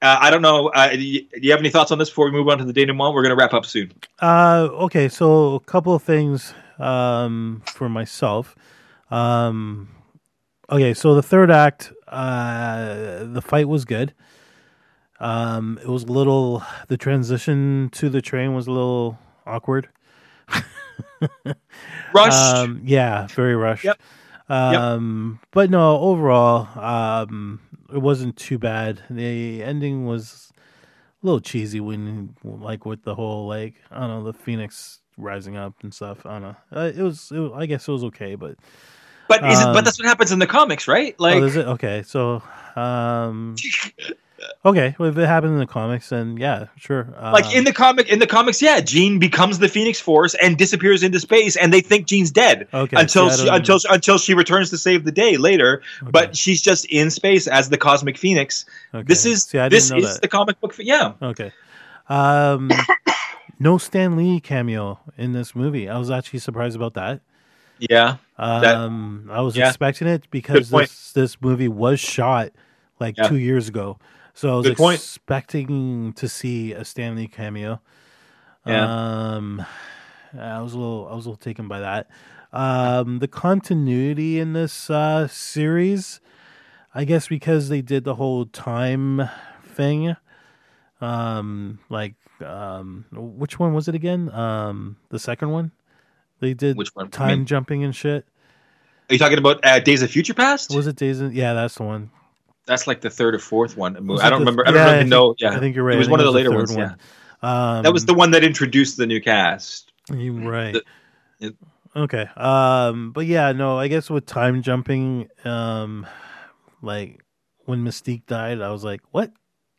uh, 0.02 0.18
i 0.20 0.30
don't 0.30 0.42
know 0.42 0.68
uh, 0.68 0.90
do 0.90 1.00
you 1.02 1.22
do 1.22 1.40
you 1.42 1.50
have 1.50 1.60
any 1.60 1.70
thoughts 1.70 1.90
on 1.90 1.98
this 1.98 2.08
before 2.10 2.26
we 2.26 2.30
move 2.32 2.48
on 2.48 2.58
to 2.58 2.64
the 2.64 2.72
denouement 2.72 3.14
we're 3.14 3.22
going 3.22 3.36
to 3.36 3.40
wrap 3.40 3.52
up 3.54 3.66
soon 3.66 3.92
Uh, 4.20 4.68
okay, 4.86 5.08
so 5.08 5.54
a 5.56 5.60
couple 5.60 5.94
of 5.94 6.02
things 6.02 6.54
um, 6.78 7.62
for 7.66 7.88
myself. 7.88 8.54
Um, 9.10 9.88
okay, 10.70 10.94
so 10.94 11.14
the 11.14 11.22
third 11.22 11.50
act, 11.50 11.92
uh, 12.08 13.24
the 13.24 13.42
fight 13.42 13.68
was 13.68 13.84
good. 13.84 14.12
Um, 15.20 15.78
it 15.82 15.88
was 15.88 16.04
a 16.04 16.12
little. 16.12 16.62
The 16.88 16.96
transition 16.96 17.90
to 17.92 18.08
the 18.08 18.20
train 18.20 18.54
was 18.54 18.66
a 18.66 18.72
little 18.72 19.18
awkward. 19.46 19.88
rushed 22.14 22.36
Um, 22.36 22.82
yeah, 22.84 23.26
very 23.28 23.56
rushed. 23.56 23.84
Yep. 23.84 24.00
Um, 24.48 25.40
but 25.52 25.70
no, 25.70 25.98
overall, 25.98 26.68
um, 26.78 27.60
it 27.92 27.98
wasn't 27.98 28.36
too 28.36 28.58
bad. 28.58 29.02
The 29.08 29.62
ending 29.62 30.04
was 30.04 30.52
a 31.22 31.26
little 31.26 31.40
cheesy 31.40 31.80
when, 31.80 32.34
like, 32.44 32.84
with 32.84 33.04
the 33.04 33.14
whole 33.14 33.46
like 33.46 33.74
I 33.90 34.00
don't 34.00 34.08
know 34.08 34.24
the 34.24 34.38
Phoenix 34.38 35.00
rising 35.16 35.56
up 35.56 35.74
and 35.82 35.94
stuff. 35.94 36.26
I 36.26 36.38
don't 36.38 36.42
know. 36.42 36.56
Uh, 36.74 36.92
it 36.94 37.02
was, 37.02 37.30
it 37.30 37.38
was. 37.38 37.52
I 37.54 37.66
guess 37.66 37.88
it 37.88 37.92
was 37.92 38.04
okay, 38.04 38.34
but 38.34 38.56
But 39.28 39.44
is 39.44 39.60
it, 39.60 39.66
Um, 39.66 39.72
but 39.72 39.84
that's 39.84 39.98
what 39.98 40.06
happens 40.06 40.32
in 40.32 40.38
the 40.38 40.46
comics, 40.46 40.86
right? 40.86 41.18
Like, 41.18 41.36
oh, 41.36 41.44
is 41.44 41.56
it 41.56 41.66
okay? 41.66 42.02
So, 42.02 42.42
um, 42.76 43.56
okay, 44.64 44.94
well, 44.98 45.08
if 45.08 45.16
it 45.18 45.26
happened 45.26 45.52
in 45.54 45.58
the 45.58 45.66
comics, 45.66 46.08
then 46.10 46.36
yeah, 46.36 46.66
sure. 46.76 47.08
like 47.20 47.46
Um, 47.46 47.52
in 47.52 47.64
the 47.64 47.72
comic 47.72 48.08
in 48.08 48.18
the 48.18 48.26
comics, 48.26 48.60
yeah, 48.62 48.80
Jean 48.80 49.18
becomes 49.18 49.58
the 49.58 49.68
Phoenix 49.68 50.00
Force 50.00 50.34
and 50.42 50.56
disappears 50.56 51.02
into 51.02 51.20
space, 51.20 51.56
and 51.56 51.72
they 51.72 51.80
think 51.80 52.06
Jean's 52.06 52.30
dead 52.30 52.66
okay 52.74 52.96
until 53.00 53.26
I 53.30 53.36
she, 53.36 53.48
until 53.48 53.78
until 53.90 54.18
she 54.18 54.34
returns 54.34 54.70
to 54.70 54.78
save 54.78 55.04
the 55.04 55.12
day 55.12 55.36
later. 55.36 55.82
okay, 56.02 56.10
But 56.10 56.36
she's 56.36 56.60
just 56.62 56.84
in 56.86 57.10
space 57.10 57.46
as 57.46 57.68
the 57.68 57.78
Cosmic 57.78 58.16
Phoenix. 58.18 58.64
okay. 58.94 59.04
This 59.06 59.24
is 59.26 59.42
see, 59.44 59.58
this 59.68 59.90
is 59.90 60.14
that. 60.14 60.22
the 60.22 60.28
comic 60.28 60.60
book. 60.60 60.74
Yeah, 60.78 61.12
Okay. 61.22 61.52
Um, 62.08 62.70
no 63.58 63.78
Stan 63.78 64.16
Lee 64.16 64.40
cameo 64.40 65.00
in 65.16 65.32
this 65.32 65.54
movie. 65.54 65.88
I 65.88 65.98
was 65.98 66.10
actually 66.10 66.40
surprised 66.40 66.76
about 66.76 66.94
that. 66.94 67.20
yeah, 67.78 68.16
That- 68.38 68.76
Um, 68.76 69.28
I 69.32 69.40
was 69.40 69.56
yeah. 69.56 69.68
expecting 69.68 70.08
it 70.08 70.28
because 70.30 70.70
this 70.70 71.12
this 71.12 71.40
movie 71.40 71.68
was 71.68 71.98
shot 72.00 72.50
like 73.00 73.16
Yeah. 73.16 73.28
two 73.28 73.36
years 73.38 73.68
ago, 73.68 73.98
so 74.34 74.52
I 74.52 74.56
was 74.56 74.66
Good 74.66 74.76
point. 74.76 74.98
expecting 75.00 76.12
to 76.14 76.28
see 76.28 76.72
a 76.72 76.84
Stan 76.84 77.16
Lee 77.16 77.28
cameo. 77.28 77.80
Um, 78.66 79.64
I 80.38 80.60
was 80.60 80.72
a 80.74 80.78
little 80.78 81.08
I 81.10 81.14
was 81.14 81.26
a 81.26 81.30
little 81.30 81.36
taken 81.42 81.68
by 81.68 81.80
that. 81.80 82.08
Um, 82.52 83.18
the 83.18 83.28
continuity 83.28 84.38
in 84.38 84.52
this 84.52 84.88
uh, 84.90 85.26
series, 85.28 86.20
I 86.94 87.04
guess, 87.04 87.28
because 87.28 87.68
they 87.68 87.82
did 87.82 88.04
the 88.04 88.14
whole 88.14 88.46
time 88.46 89.28
thing. 89.64 90.16
Um, 91.00 91.78
like 91.90 92.14
um, 92.44 93.04
which 93.12 93.58
one 93.58 93.74
was 93.74 93.88
it 93.88 93.94
again? 93.94 94.30
Um, 94.30 94.96
the 95.10 95.18
second 95.18 95.50
one. 95.50 95.72
They 96.40 96.54
did 96.54 96.76
which 96.76 96.94
one? 96.94 97.06
I 97.06 97.10
time 97.10 97.38
mean, 97.40 97.46
jumping 97.46 97.84
and 97.84 97.94
shit. 97.94 98.26
are 99.08 99.12
you 99.14 99.18
talking 99.18 99.38
about 99.38 99.64
uh, 99.64 99.80
Days 99.80 100.02
of 100.02 100.10
Future 100.10 100.34
Past? 100.34 100.74
Was 100.74 100.86
it 100.86 100.96
Days? 100.96 101.20
of- 101.20 101.34
Yeah, 101.34 101.54
that's 101.54 101.74
the 101.76 101.82
one. 101.84 102.10
That's 102.66 102.86
like 102.86 103.00
the 103.00 103.10
third 103.10 103.34
or 103.34 103.38
fourth 103.38 103.76
one. 103.76 103.94
I 103.96 103.98
don't 103.98 104.10
the- 104.30 104.36
remember. 104.38 104.62
I 104.66 104.70
don't 104.70 104.74
yeah, 104.76 104.84
really 104.86 104.98
think- 105.00 105.10
know. 105.10 105.34
Yeah, 105.38 105.50
I 105.50 105.58
think 105.58 105.76
you're 105.76 105.84
right. 105.84 105.94
It 105.96 105.98
was 105.98 106.08
one 106.08 106.20
of 106.20 106.24
the 106.26 106.32
later 106.32 106.50
was 106.50 106.74
ones. 106.74 106.92
third 106.92 106.96
Yeah, 107.42 107.76
Um, 107.76 107.82
that 107.82 107.92
was 107.92 108.06
the 108.06 108.14
one 108.14 108.30
that 108.30 108.42
introduced 108.44 108.96
the 108.96 109.06
new 109.06 109.20
cast. 109.20 109.92
You 110.12 110.48
right. 110.48 110.72
The- 110.74 110.82
it- 111.46 111.56
okay. 111.96 112.26
Um, 112.36 113.12
but 113.12 113.26
yeah, 113.26 113.52
no, 113.52 113.78
I 113.78 113.88
guess 113.88 114.08
with 114.08 114.24
time 114.26 114.62
jumping, 114.62 115.28
um, 115.44 116.06
like 116.82 117.22
when 117.66 117.84
Mystique 117.84 118.26
died, 118.26 118.60
I 118.60 118.70
was 118.70 118.84
like, 118.84 119.00
what? 119.10 119.32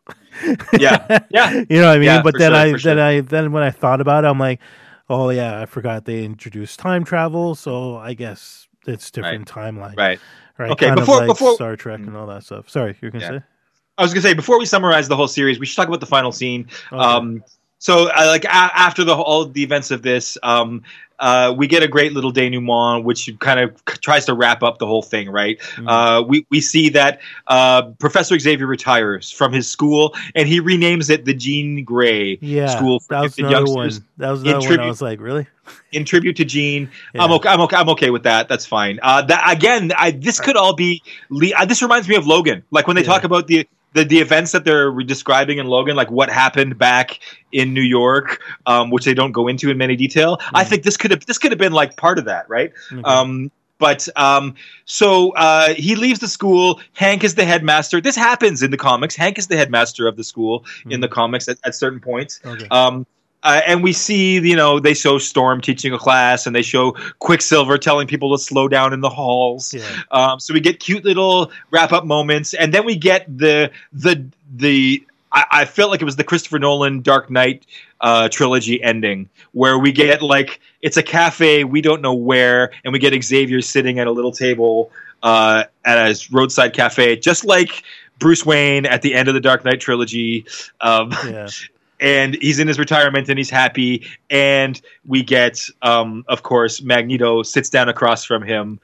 Yeah. 0.80 1.20
Yeah. 1.30 1.52
you 1.70 1.82
know 1.82 1.88
what 1.88 1.96
I 1.96 1.98
mean. 1.98 2.04
Yeah, 2.04 2.22
but 2.22 2.38
then 2.38 2.52
sure, 2.52 2.60
I 2.60 2.70
then 2.72 2.78
sure. 2.80 3.00
I 3.02 3.22
then 3.22 3.52
when 3.52 3.64
I 3.64 3.72
thought 3.72 4.02
about 4.02 4.24
it, 4.26 4.28
I'm 4.28 4.40
like, 4.40 4.60
oh 5.10 5.30
yeah, 5.30 5.62
I 5.62 5.66
forgot 5.66 6.06
they 6.06 6.24
introduced 6.24 6.78
time 6.80 7.04
travel, 7.04 7.56
so 7.56 7.96
I 7.98 8.14
guess 8.14 8.68
it's 8.86 9.10
different 9.10 9.48
timeline, 9.48 9.96
Right. 9.98 10.20
Right. 10.58 10.72
Okay, 10.72 10.88
Kind 10.88 11.00
before- 11.00 11.18
like 11.20 11.28
before- 11.28 11.56
Star 11.56 11.76
Trek 11.76 12.00
and 12.00 12.16
all 12.16 12.28
that 12.28 12.44
stuff. 12.44 12.70
Sorry, 12.70 12.96
you're 13.02 13.12
gonna 13.12 13.24
Yeah. 13.24 13.40
say. 13.40 13.46
I 13.98 14.02
was 14.04 14.14
gonna 14.14 14.22
say 14.22 14.34
before 14.34 14.58
we 14.60 14.66
summarize 14.66 15.08
the 15.08 15.16
whole 15.16 15.28
series, 15.28 15.60
we 15.60 15.66
should 15.66 15.76
talk 15.76 15.88
about 15.88 16.00
the 16.00 16.06
final 16.06 16.32
scene. 16.32 16.68
Okay. 16.92 17.02
Um, 17.02 17.44
so, 17.80 18.08
uh, 18.10 18.26
like 18.28 18.46
a- 18.46 18.54
after 18.54 19.04
the 19.04 19.14
all 19.16 19.46
the 19.46 19.64
events 19.64 19.92
of 19.92 20.02
this, 20.02 20.38
um, 20.44 20.82
uh, 21.20 21.54
we 21.58 21.68
get 21.68 21.84
a 21.84 21.88
great 21.88 22.14
little 22.14 22.32
denouement, 22.32 23.04
which 23.04 23.30
kind 23.40 23.60
of 23.60 23.72
c- 23.90 23.98
tries 24.02 24.26
to 24.26 24.34
wrap 24.34 24.64
up 24.64 24.80
the 24.80 24.86
whole 24.88 25.02
thing. 25.02 25.30
Right? 25.30 25.60
Mhm. 25.76 25.88
Uh, 25.88 26.24
we 26.24 26.46
we 26.50 26.62
see 26.62 26.90
that 26.90 27.22
uh, 27.48 27.84
Professor 28.00 28.38
Xavier 28.38 28.68
retires 28.68 29.32
from 29.32 29.54
his 29.54 29.70
school, 29.70 30.16
and 30.36 30.48
he 30.48 30.62
renames 30.62 31.10
it 31.10 31.26
the 31.26 31.34
Jean 31.34 31.84
Grey 31.84 32.38
yeah, 32.42 32.68
School 32.68 33.00
for 33.00 33.14
that 33.16 33.22
was 33.22 33.38
another 33.38 33.72
one. 33.72 33.92
That 34.18 34.32
was 34.32 34.42
another 34.44 34.70
one. 34.70 34.80
I 34.80 34.88
was 34.88 35.02
like, 35.02 35.20
really? 35.20 35.48
in 35.92 36.06
tribute 36.06 36.36
to 36.38 36.46
Jean. 36.46 36.90
Yeah. 37.14 37.24
I'm 37.24 37.32
okay. 37.34 37.50
I'm 37.50 37.62
okay. 37.62 37.76
I'm 37.76 37.90
okay 37.90 38.10
with 38.12 38.24
that. 38.24 38.48
That's 38.48 38.66
fine. 38.66 39.00
Uh, 39.02 39.24
that 39.24 39.52
again, 39.52 39.92
I, 39.98 40.12
this 40.12 40.40
could 40.40 40.56
all 40.58 40.76
be. 40.76 41.02
Le- 41.30 41.54
uh, 41.58 41.66
this 41.66 41.82
reminds 41.82 42.08
me 42.08 42.16
of 42.16 42.28
Logan. 42.28 42.64
Like 42.72 42.88
when 42.88 42.96
they 42.96 43.02
Yeah. 43.02 43.08
talk 43.08 43.24
about 43.24 43.48
the, 43.48 43.68
the 43.96 44.04
the 44.06 44.20
events 44.20 44.52
that 44.52 44.64
they're 44.66 44.92
describing 45.04 45.58
in 45.58 45.66
Logan, 45.68 45.96
like 45.96 46.12
what 46.12 46.30
happened 46.30 46.78
back 46.78 47.20
in 47.52 47.74
New 47.74 47.82
York, 47.82 48.42
um, 48.68 48.92
which 48.92 49.06
they 49.06 49.14
don't 49.16 49.32
go 49.32 49.48
into 49.48 49.72
in 49.72 49.78
many 49.78 49.96
detail. 49.96 50.38
I 50.54 50.64
Mhm. 50.64 50.68
think 50.68 50.84
this 50.84 50.98
could 50.98 51.12
have 51.12 51.26
this 51.26 51.38
could 51.40 51.52
have 51.52 51.60
been 51.60 51.74
like 51.74 51.96
part 51.98 52.20
of 52.20 52.26
that, 52.26 52.48
right? 52.50 52.72
Okay. 52.92 53.02
Um, 53.04 53.52
but 53.78 54.08
um, 54.16 54.56
so 54.86 55.32
uh, 55.32 55.74
he 55.74 55.96
leaves 55.96 56.20
the 56.20 56.28
school. 56.30 56.80
Hank 56.94 57.24
is 57.24 57.36
the 57.36 57.44
headmaster. 57.46 58.00
This 58.00 58.16
happens 58.16 58.64
in 58.64 58.72
the 58.72 58.78
comics. 58.78 59.16
Hank 59.16 59.38
is 59.38 59.48
the 59.48 59.58
headmaster 59.58 60.08
of 60.08 60.16
the 60.16 60.24
school 60.24 60.64
in 60.90 61.00
Mhm. 61.00 61.02
the 61.02 61.08
comics 61.10 61.48
at, 61.50 61.58
at 61.66 61.76
certain 61.76 62.00
points. 62.00 62.40
okay. 62.46 62.68
Um, 62.72 63.06
uh, 63.46 63.62
and 63.68 63.84
we 63.84 63.94
see, 63.94 64.40
you 64.40 64.56
know, 64.56 64.80
they 64.80 64.96
show 64.96 65.20
Storm 65.20 65.62
teaching 65.62 65.94
a 65.94 66.00
class, 66.00 66.48
and 66.48 66.56
they 66.56 66.64
show 66.64 66.94
Quicksilver 67.20 67.78
telling 67.78 68.08
people 68.08 68.36
to 68.36 68.44
slow 68.44 68.68
down 68.68 68.92
in 68.92 69.02
the 69.02 69.10
halls. 69.10 69.72
yeah. 69.72 70.02
Um, 70.10 70.40
so 70.40 70.52
we 70.52 70.60
get 70.60 70.80
cute 70.80 71.06
little 71.06 71.52
wrap 71.70 71.94
up 71.94 72.06
moments, 72.06 72.56
and 72.56 72.74
then 72.74 72.86
we 72.86 72.96
get 72.96 73.26
the 73.38 73.72
the 73.94 74.26
the. 74.54 75.06
I, 75.32 75.46
I 75.52 75.66
felt 75.66 75.92
like 75.92 76.02
it 76.02 76.06
was 76.06 76.16
the 76.16 76.24
Christopher 76.24 76.58
Nolan 76.58 77.02
Dark 77.02 77.30
Knight 77.30 77.68
uh, 78.02 78.30
trilogy 78.30 78.82
ending, 78.82 79.30
where 79.52 79.78
we 79.78 79.92
get 79.92 80.24
like 80.24 80.60
it's 80.82 80.98
a 80.98 81.04
cafe 81.04 81.64
we 81.64 81.82
don't 81.82 82.02
know 82.02 82.16
where, 82.16 82.72
and 82.84 82.94
we 82.94 82.98
get 82.98 83.24
Xavier 83.24 83.62
sitting 83.62 84.00
at 84.00 84.08
a 84.08 84.12
little 84.12 84.32
table 84.32 84.92
uh, 85.22 85.66
at 85.86 85.98
a 85.98 86.28
roadside 86.32 86.74
cafe, 86.74 87.16
just 87.16 87.46
like 87.46 87.84
Bruce 88.18 88.44
Wayne 88.44 88.88
at 88.88 89.04
the 89.04 89.14
end 89.14 89.28
of 89.28 89.36
the 89.36 89.40
Dark 89.40 89.64
Knight 89.64 89.80
trilogy. 89.80 90.46
Um, 90.82 91.12
Yeah. 91.26 91.48
and 92.00 92.36
he's 92.42 92.60
in 92.60 92.68
his 92.68 92.78
retirement 92.80 93.30
and 93.30 93.38
he's 93.38 93.50
happy. 93.50 94.06
And 94.30 94.80
we 95.06 95.24
get 95.24 95.60
um 95.82 96.24
of 96.28 96.44
course 96.44 96.82
magneto 96.82 97.44
sits 97.44 97.70
down 97.70 97.90
across 97.90 98.24
from 98.26 98.44
him. 98.44 98.80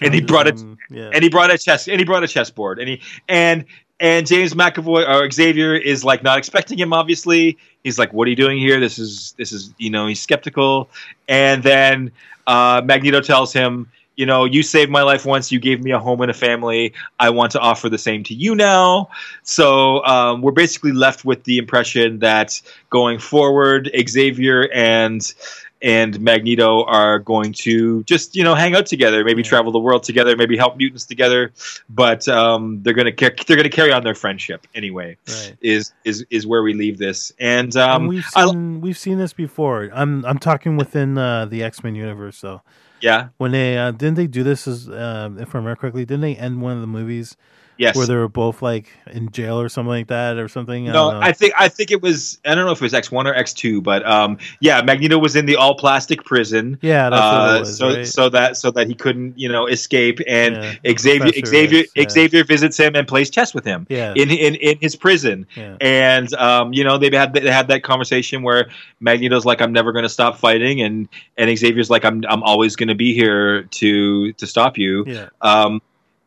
And 0.00 0.14
he 0.14 0.20
brought 0.22 0.46
it- 0.46 0.62
Yeah. 0.90 1.10
and 1.12 1.22
he 1.22 1.28
brought 1.28 1.50
a 1.50 1.58
chess 1.58 1.88
and 1.88 1.98
he 1.98 2.04
brought 2.04 2.22
a 2.24 2.28
chessboard. 2.28 2.78
And 2.78 2.88
he 2.88 3.00
and 3.28 3.64
and 4.00 4.26
james 4.26 4.54
mcavoy 4.54 5.06
or 5.08 5.30
xavier 5.30 5.74
is 5.74 6.04
like 6.04 6.22
not 6.22 6.38
expecting 6.38 6.78
him 6.78 6.92
obviously. 6.92 7.58
He's 7.84 7.98
like 7.98 8.12
what 8.12 8.26
are 8.26 8.30
you 8.30 8.36
doing 8.36 8.58
here? 8.58 8.80
This 8.80 8.98
is 8.98 9.34
this 9.38 9.52
is 9.52 9.74
you 9.78 9.90
know 9.90 10.06
he's 10.06 10.20
skeptical. 10.20 10.88
And 11.28 11.62
then 11.62 12.10
uh 12.46 12.82
magneto 12.84 13.20
tells 13.20 13.52
him 13.52 13.88
you 14.16 14.26
know 14.26 14.44
you 14.44 14.62
saved 14.62 14.90
my 14.90 15.02
life 15.02 15.24
once 15.24 15.50
you 15.50 15.58
gave 15.58 15.82
me 15.82 15.90
a 15.90 15.98
home 15.98 16.20
and 16.20 16.30
a 16.30 16.34
family 16.34 16.92
i 17.18 17.30
want 17.30 17.50
to 17.52 17.58
offer 17.60 17.88
the 17.88 17.98
same 17.98 18.22
to 18.22 18.34
you 18.34 18.54
now 18.54 19.08
so 19.42 20.04
um, 20.04 20.42
we're 20.42 20.52
basically 20.52 20.92
left 20.92 21.24
with 21.24 21.44
the 21.44 21.56
impression 21.58 22.18
that 22.18 22.60
going 22.90 23.18
forward 23.18 23.90
xavier 24.08 24.68
and 24.72 25.34
and 25.80 26.20
magneto 26.20 26.84
are 26.84 27.18
going 27.18 27.52
to 27.52 28.04
just 28.04 28.36
you 28.36 28.44
know 28.44 28.54
hang 28.54 28.76
out 28.76 28.86
together 28.86 29.24
maybe 29.24 29.42
Yeah. 29.42 29.48
travel 29.48 29.72
the 29.72 29.80
world 29.80 30.04
together 30.04 30.36
maybe 30.36 30.56
help 30.56 30.76
mutants 30.76 31.06
together 31.06 31.50
but 31.88 32.28
um, 32.28 32.80
they're 32.82 32.94
gonna 32.94 33.10
ca- 33.12 33.30
they're 33.46 33.56
gonna 33.56 33.68
carry 33.68 33.90
on 33.92 34.04
their 34.04 34.14
friendship 34.14 34.66
anyway 34.74 35.16
right. 35.28 35.56
is 35.60 35.92
is 36.04 36.24
is 36.30 36.46
where 36.46 36.62
we 36.62 36.72
leave 36.74 36.98
this 36.98 37.32
and 37.40 37.74
and 37.74 37.76
um 37.78 38.06
we've 38.06 38.26
I- 38.36 38.46
seen 38.46 38.80
we've 38.80 38.98
seen 38.98 39.18
this 39.18 39.32
before. 39.32 39.90
I'm 39.92 40.24
I'm 40.24 40.38
talking 40.38 40.76
within 40.76 41.16
uh, 41.18 41.46
the 41.46 41.62
X 41.64 41.82
Men 41.82 41.94
universe. 41.94 42.36
So 42.36 42.60
yeah. 43.02 43.28
When 43.38 43.52
they 43.52 43.78
uh, 43.78 43.92
didn't 43.92 44.14
they 44.16 44.28
do 44.28 44.44
this 44.44 44.68
as 44.68 44.88
uh, 44.88 45.30
if 45.38 45.54
I 45.54 45.58
remember 45.58 45.76
correctly, 45.76 46.06
didn't 46.06 46.22
they 46.22 46.36
end 46.36 46.62
one 46.62 46.74
of 46.74 46.80
the 46.80 46.86
movies 46.88 47.36
yes 47.78 47.96
where 47.96 48.06
they 48.06 48.14
were 48.14 48.28
both 48.28 48.62
like 48.62 48.88
in 49.10 49.30
jail 49.30 49.60
or 49.60 49.68
something 49.68 49.90
like 49.90 50.08
that 50.08 50.38
or 50.38 50.48
something? 50.48 50.88
I 50.88 50.92
no, 50.92 51.10
know. 51.10 51.20
I 51.20 51.32
think 51.32 51.54
I 51.58 51.68
think 51.68 51.90
it 51.90 52.02
was 52.02 52.38
I 52.44 52.54
don't 52.54 52.66
know 52.66 52.72
if 52.72 52.78
it 52.78 52.84
was 52.84 52.94
X 52.94 53.10
one 53.10 53.26
or 53.26 53.34
X 53.34 53.52
two, 53.52 53.80
but 53.80 54.06
um, 54.06 54.38
yeah, 54.60 54.82
Magneto 54.82 55.18
was 55.18 55.36
in 55.36 55.46
the 55.46 55.56
all 55.56 55.74
plastic 55.74 56.24
prison, 56.24 56.78
yeah, 56.82 57.10
that's 57.10 57.20
what 57.20 57.50
uh, 57.50 57.56
it 57.56 57.60
was. 57.60 57.76
so 57.76 57.88
right? 57.88 58.06
so 58.06 58.28
that 58.28 58.56
so 58.56 58.70
that 58.70 58.86
he 58.86 58.94
couldn't 58.94 59.38
you 59.38 59.48
know 59.48 59.66
escape, 59.66 60.20
and 60.26 60.56
Yeah, 60.82 60.94
Xavier 60.98 61.32
Xavier 61.46 61.84
yeah. 61.94 62.08
Xavier 62.08 62.44
visits 62.44 62.76
him 62.76 62.94
and 62.94 63.06
plays 63.06 63.30
chess 63.30 63.54
with 63.54 63.64
him 63.64 63.86
yeah, 63.88 64.12
in 64.16 64.30
in 64.30 64.54
in 64.56 64.78
his 64.80 64.96
prison, 64.96 65.46
yeah, 65.56 65.76
and 65.80 66.32
um, 66.34 66.72
you 66.72 66.84
know 66.84 66.98
they 66.98 67.14
had 67.16 67.32
they 67.32 67.50
had 67.50 67.68
that 67.68 67.82
conversation 67.82 68.42
where 68.42 68.68
Magneto's 69.00 69.44
like 69.44 69.60
I'm 69.60 69.72
never 69.72 69.92
going 69.92 70.04
to 70.04 70.08
stop 70.08 70.38
fighting, 70.38 70.80
and 70.80 71.08
and 71.36 71.56
Xavier's 71.58 71.90
like 71.90 72.04
I'm 72.04 72.24
I'm 72.28 72.42
always 72.42 72.76
going 72.76 72.88
to 72.88 72.94
be 72.94 73.14
here 73.14 73.64
to 73.64 74.32
to 74.32 74.46
stop 74.46 74.78
you, 74.78 75.04
yeah, 75.06 75.28
um, 75.40 75.80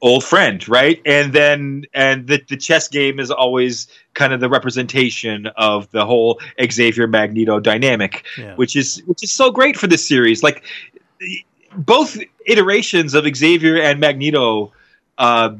old 0.06 0.23
friend, 0.23 0.68
right? 0.69 1.02
And 1.03 1.34
then 1.34 1.86
and 1.94 2.27
the 2.27 2.40
the 2.48 2.56
chess 2.56 2.88
game 2.88 3.19
is 3.19 3.32
always 3.32 3.88
kind 4.14 4.34
of 4.34 4.40
the 4.40 4.48
representation 4.48 5.48
of 5.57 5.90
the 5.91 6.06
whole 6.06 6.40
Xavier 6.72 7.07
Magneto 7.07 7.60
dynamic, 7.60 8.23
yeah. 8.38 8.56
which 8.56 8.76
is 8.76 9.02
which 9.07 9.23
is 9.23 9.32
so 9.32 9.52
great 9.52 9.76
for 9.76 9.88
this 9.88 10.07
series. 10.07 10.44
Like 10.44 10.64
both 11.76 12.19
iterations 12.45 13.15
of 13.15 13.26
Xavier 13.36 13.82
and 13.82 13.99
Magneto. 13.99 14.72
Uh, 15.18 15.56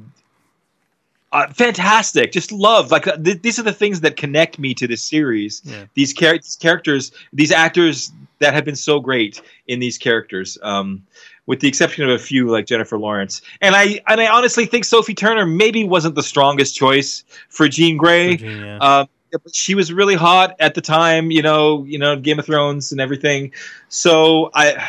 uh, 1.32 1.48
fantastic! 1.52 2.32
Just 2.32 2.52
love 2.52 2.92
like 2.92 3.08
uh, 3.08 3.18
th- 3.18 3.42
these 3.42 3.58
are 3.58 3.64
the 3.64 3.74
things 3.74 4.02
that 4.02 4.16
connect 4.16 4.60
me 4.60 4.76
to 4.76 4.88
this 4.88 5.02
series. 5.02 5.62
Yeah. 5.66 5.86
These, 5.96 6.14
char- 6.14 6.38
these 6.38 6.56
characters, 6.56 7.12
these 7.34 7.52
actors 7.52 8.14
that 8.40 8.54
have 8.54 8.64
been 8.64 8.76
so 8.76 9.00
great 9.00 9.42
in 9.68 9.80
these 9.80 9.98
characters. 9.98 10.58
Um, 10.62 11.04
with 11.48 11.60
the 11.60 11.68
exception 11.68 12.04
of 12.04 12.10
a 12.10 12.18
few 12.20 12.50
like 12.50 12.66
Jennifer 12.66 12.98
Lawrence. 12.98 13.42
And 13.62 13.76
I 13.76 14.02
and 14.08 14.20
I 14.20 14.28
honestly 14.28 14.66
think 14.66 14.86
Sophie 14.86 15.14
Turner 15.14 15.46
maybe 15.46 15.84
wasn't 15.84 16.16
the 16.16 16.24
strongest 16.24 16.76
choice 16.76 17.24
for 17.50 17.68
Jean 17.68 17.98
Grey. 17.98 18.38
Um, 18.82 19.08
but 19.32 19.54
she 19.54 19.76
was 19.76 19.92
really 19.92 20.16
hot 20.16 20.56
at 20.60 20.76
the 20.76 20.82
time, 20.82 21.30
you 21.32 21.42
know, 21.42 21.84
you 21.84 22.00
know, 22.00 22.16
Game 22.16 22.40
of 22.40 22.46
Thrones 22.46 22.92
and 22.92 23.02
everything. 23.02 23.52
So 23.90 24.50
I, 24.54 24.82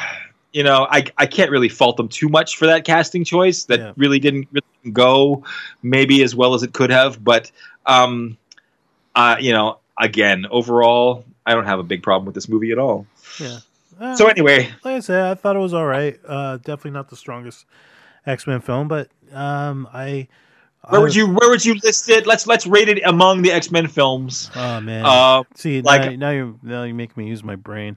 you 0.53 0.63
know, 0.63 0.87
I 0.89 1.05
I 1.19 1.27
can't 1.27 1.51
really 1.51 1.69
fault 1.69 1.97
them 1.97 2.09
too 2.09 2.29
much 2.29 2.57
for 2.57 2.67
that 2.67 2.85
casting 2.85 3.25
choice. 3.25 3.65
That 3.65 3.81
Yeah. 3.81 3.93
really 3.97 4.19
didn't 4.19 4.49
really 4.53 4.93
go 4.93 5.45
maybe 5.83 6.23
as 6.23 6.35
well 6.35 6.55
as 6.55 6.63
it 6.63 6.73
could 6.73 6.91
have. 6.91 7.23
But 7.23 7.51
um, 7.87 8.37
uh, 9.15 9.37
you 9.41 9.53
know, 9.53 9.79
again, 9.99 10.47
overall, 10.51 11.25
I 11.45 11.55
don't 11.55 11.67
have 11.67 11.79
a 11.79 11.85
big 11.85 12.03
problem 12.03 12.27
with 12.27 12.35
this 12.35 12.49
movie 12.49 12.71
at 12.73 12.79
all. 12.79 13.07
Yeah. 13.41 13.59
Uh, 14.01 14.15
So 14.17 14.27
anyway, 14.27 14.69
like 14.85 14.97
I 14.97 15.01
said, 15.01 15.25
I 15.25 15.35
thought 15.35 15.57
it 15.57 15.61
was 15.61 15.75
all 15.75 15.87
right. 15.87 16.19
Uh, 16.27 16.57
definitely 16.59 16.93
not 16.93 17.09
the 17.09 17.17
strongest 17.17 17.67
X 18.27 18.47
Men 18.47 18.61
film, 18.61 18.89
but 18.89 19.09
um, 19.33 19.89
I. 19.93 20.29
where 20.89 21.01
I- 21.01 21.03
would 21.05 21.15
you 21.15 21.27
where 21.29 21.49
would 21.51 21.65
you 21.65 21.75
list 21.83 22.09
it? 22.11 22.27
Let's 22.27 22.47
let's 22.47 22.67
rate 22.67 22.89
it 22.89 23.01
among 23.05 23.43
the 23.43 23.53
X 23.53 23.71
Men 23.71 23.87
films. 23.87 24.51
Oh 24.55 24.81
man. 24.81 25.05
Uh, 25.05 25.45
See, 25.55 25.81
like- 25.83 26.11
now, 26.13 26.17
now 26.17 26.31
you're 26.31 26.55
now 26.63 26.83
you 26.85 26.95
make 26.95 27.17
me 27.17 27.27
use 27.29 27.43
my 27.43 27.57
brain. 27.57 27.97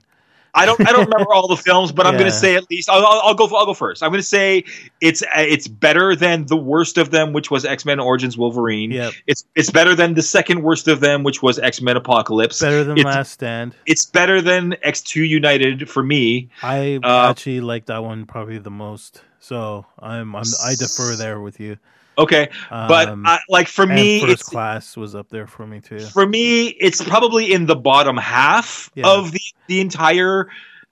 I 0.60 0.66
don't 0.66 0.88
I 0.88 0.92
don't 0.92 1.10
remember 1.10 1.34
all 1.34 1.48
the 1.48 1.58
films, 1.58 1.92
but 1.92 2.06
I'm 2.06 2.14
going 2.14 2.26
to 2.26 2.32
say 2.32 2.56
at 2.56 2.70
least 2.70 2.90
I'll, 2.90 3.06
I'll, 3.06 3.22
I'll 3.24 3.36
go 3.36 3.46
I'll 3.56 3.66
go 3.66 3.74
first. 3.74 4.04
I'm 4.04 4.10
going 4.10 4.20
to 4.20 4.28
say 4.28 4.64
it's 5.02 5.24
it's 5.36 5.68
better 5.68 6.16
than 6.16 6.46
the 6.46 6.58
worst 6.58 6.98
of 6.98 7.12
them, 7.12 7.34
which 7.34 7.50
was 7.50 7.66
X 7.66 7.86
Men 7.86 8.00
Origins 8.00 8.38
Wolverine. 8.38 8.92
Yep. 8.92 9.14
It's 9.28 9.46
it's 9.56 9.72
better 9.72 9.96
than 9.96 10.14
the 10.14 10.22
second 10.22 10.62
worst 10.64 10.88
of 10.88 11.00
them, 11.00 11.24
which 11.24 11.42
was 11.42 11.60
X 11.60 11.82
Men 11.82 11.98
Apocalypse. 11.98 12.60
Better 12.60 12.84
than 12.84 12.98
it's, 12.98 13.06
Last 13.06 13.32
Stand. 13.32 13.76
It's 13.86 14.06
better 14.06 14.42
than 14.42 14.76
X 14.84 15.02
Two 15.02 15.24
United 15.24 15.90
for 15.90 16.04
me. 16.04 16.50
I 16.62 17.00
uh, 17.04 17.30
actually 17.30 17.62
like 17.62 17.86
that 17.86 18.04
one 18.04 18.26
probably 18.26 18.58
the 18.58 18.72
most. 18.72 19.24
So 19.40 19.86
I'm, 19.98 20.36
I'm 20.36 20.44
I 20.64 20.76
defer 20.76 21.16
there 21.16 21.40
with 21.40 21.60
you. 21.60 21.78
Okay, 22.20 22.50
but 22.70 23.08
Um, 23.10 23.26
I, 23.26 23.40
like 23.50 23.68
for 23.68 23.86
me, 23.88 24.20
First 24.20 24.32
it's 24.34 24.44
Class 24.44 24.96
was 24.98 25.16
up 25.16 25.30
there 25.30 25.48
for 25.48 25.66
me 25.66 25.80
too. 25.80 26.00
for 26.00 26.26
me 26.28 26.68
it's 26.68 27.02
probably 27.04 27.52
in 27.54 27.66
the 27.66 27.76
bottom 27.76 28.18
half 28.18 28.90
Yeah. 28.96 29.08
of 29.08 29.32
the 29.32 29.40
the 29.68 29.80
entire 29.82 30.50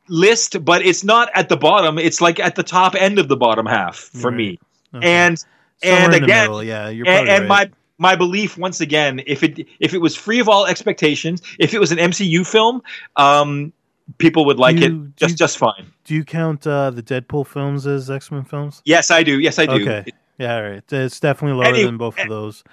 list, 0.07 0.63
but 0.63 0.85
it's 0.85 1.03
not 1.03 1.29
at 1.35 1.49
the 1.49 1.57
bottom. 1.57 1.97
It's 1.99 2.21
like 2.21 2.39
at 2.39 2.55
the 2.55 2.63
top 2.63 2.95
end 2.95 3.19
of 3.19 3.27
the 3.27 3.35
bottom 3.35 3.65
half 3.65 3.95
for 3.97 4.29
Right. 4.29 4.37
me. 4.37 4.59
Okay. 4.95 5.05
And 5.05 5.37
Somewhere 5.83 6.05
and 6.05 6.13
again, 6.15 6.43
middle, 6.45 6.63
yeah, 6.63 6.89
you're 6.89 7.07
and, 7.07 7.27
and 7.29 7.49
right. 7.49 7.69
my 7.69 7.69
my 7.99 8.15
belief 8.15 8.57
once 8.57 8.79
again 8.79 9.21
if 9.27 9.43
it 9.43 9.67
if 9.79 9.93
it 9.93 9.97
was 9.99 10.15
free 10.15 10.39
of 10.39 10.47
all 10.47 10.65
expectations 10.67 11.41
if 11.59 11.73
it 11.73 11.79
was 11.79 11.91
an 11.91 11.97
mcu 11.97 12.45
film 12.47 12.81
um 13.15 13.73
people 14.19 14.45
would 14.45 14.59
like 14.59 14.77
You- 14.77 14.85
it 14.85 15.15
just 15.17 15.31
you- 15.31 15.35
just 15.37 15.57
fine 15.57 15.91
Do 16.05 16.13
you 16.13 16.23
count 16.23 16.65
uh, 16.67 16.91
the 16.91 17.01
Deadpool 17.03 17.45
films 17.47 17.85
as 17.87 18.09
X 18.09 18.31
Men 18.31 18.43
films? 18.45 18.81
yes 18.85 19.09
i 19.11 19.23
do 19.23 19.39
yes 19.39 19.57
i 19.59 19.65
do 19.65 19.81
Okay. 19.81 20.11
Yeah, 20.37 20.57
right. 20.59 20.83
It's 20.91 21.19
definitely 21.19 21.63
lower 21.63 21.75
than 21.75 21.97
both 21.97 22.17
of 22.19 22.29
those. 22.29 22.63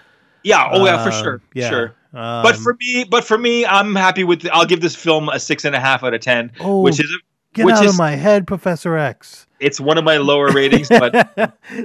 yeah 0.43 0.69
oh 0.73 0.85
yeah 0.85 1.03
for 1.03 1.11
Um, 1.11 1.23
sure 1.23 1.41
Yeah. 1.55 1.69
sure 1.71 1.95
Um, 2.13 2.43
but 2.43 2.57
for 2.57 2.77
me 2.79 3.05
but 3.05 3.25
for 3.25 3.39
me 3.39 3.65
i'm 3.65 3.95
happy 3.95 4.23
with 4.25 4.47
i'll 4.53 4.67
give 4.67 4.81
this 4.83 4.95
film 4.95 5.29
a 5.31 5.41
six 5.41 5.65
and 5.65 5.75
a 5.75 5.81
half 5.81 6.05
out 6.05 6.13
of 6.15 6.21
ten 6.21 6.53
oh, 6.61 6.81
which 6.83 7.01
is 7.01 7.11
get 7.55 7.65
which 7.65 7.75
out 7.77 7.85
is- 7.87 7.93
of 7.93 7.99
my 7.99 8.13
head, 8.15 8.47
Professor 8.47 8.97
X. 8.99 9.47
it's 9.61 9.81
one 9.81 9.97
of 9.97 10.05
my 10.05 10.19
lower 10.19 10.53
ratings 10.53 10.89
but 10.91 11.13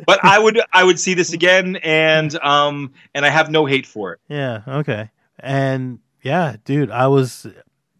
but 0.06 0.19
i 0.23 0.38
would 0.38 0.60
i 0.73 0.84
would 0.84 0.99
see 0.99 1.14
this 1.14 1.31
again 1.31 1.77
and 1.77 2.38
um 2.43 2.91
and 3.15 3.26
i 3.26 3.30
have 3.30 3.49
no 3.49 3.65
hate 3.65 3.85
for 3.88 4.11
it 4.14 4.19
yeah. 4.27 4.61
Okay. 4.68 5.10
And 5.39 5.99
yeah, 6.22 6.57
dude, 6.65 6.91
I 6.91 7.07
was 7.07 7.47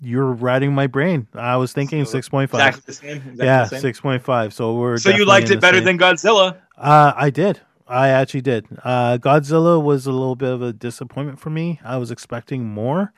you're 0.02 0.32
riding 0.34 0.74
my 0.74 0.88
brain. 0.88 1.28
I 1.34 1.56
was 1.56 1.72
thinking 1.72 2.04
So, 2.04 2.12
six 2.12 2.28
point 2.28 2.50
five. 2.50 2.60
exactly 2.76 2.84
the 2.86 2.94
same 2.94 3.18
exactly 3.18 3.46
yeah, 3.46 3.64
the 3.64 3.70
same. 3.70 3.80
six 3.82 4.02
point 4.02 4.22
five. 4.24 4.54
So 4.54 4.74
we're 4.76 4.98
so 4.98 5.10
you 5.10 5.24
liked 5.24 5.50
it 5.52 5.62
better 5.62 5.78
same- 5.78 5.86
than 5.86 5.98
godzilla 5.98 6.58
Uh, 6.78 7.14
I 7.16 7.30
did. 7.30 7.62
I 7.90 8.10
actually 8.10 8.42
did. 8.42 8.68
Uh, 8.84 9.18
Godzilla 9.20 9.84
was 9.84 10.06
a 10.06 10.12
little 10.12 10.36
bit 10.36 10.52
of 10.52 10.62
a 10.62 10.74
disappointment 10.74 11.40
for 11.40 11.50
me. 11.50 11.80
I 11.84 11.98
was 11.98 12.12
expecting 12.12 12.66
more, 12.66 13.14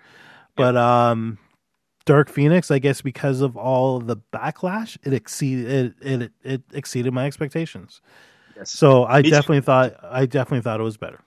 but 0.56 0.78
um, 0.78 1.38
Dark 2.06 2.30
Phoenix, 2.30 2.72
I 2.72 2.80
guess, 2.80 3.02
because 3.02 3.42
of 3.42 3.58
all 3.58 4.00
the 4.00 4.18
backlash, 4.34 4.98
it 5.04 5.14
exceeded 5.14 5.96
it 6.02 6.22
it, 6.24 6.32
it 6.44 6.64
exceeded 6.74 7.14
my 7.14 7.26
expectations. 7.28 8.02
yes. 8.56 8.72
So 8.72 9.06
I 9.06 9.22
Me 9.22 9.32
too. 9.32 9.32
definitely 9.32 9.62
thought 9.62 9.96
I 10.04 10.26
definitely 10.26 10.62
thought 10.62 10.80
it 10.80 10.84
was 10.84 10.98
better. 10.98 11.22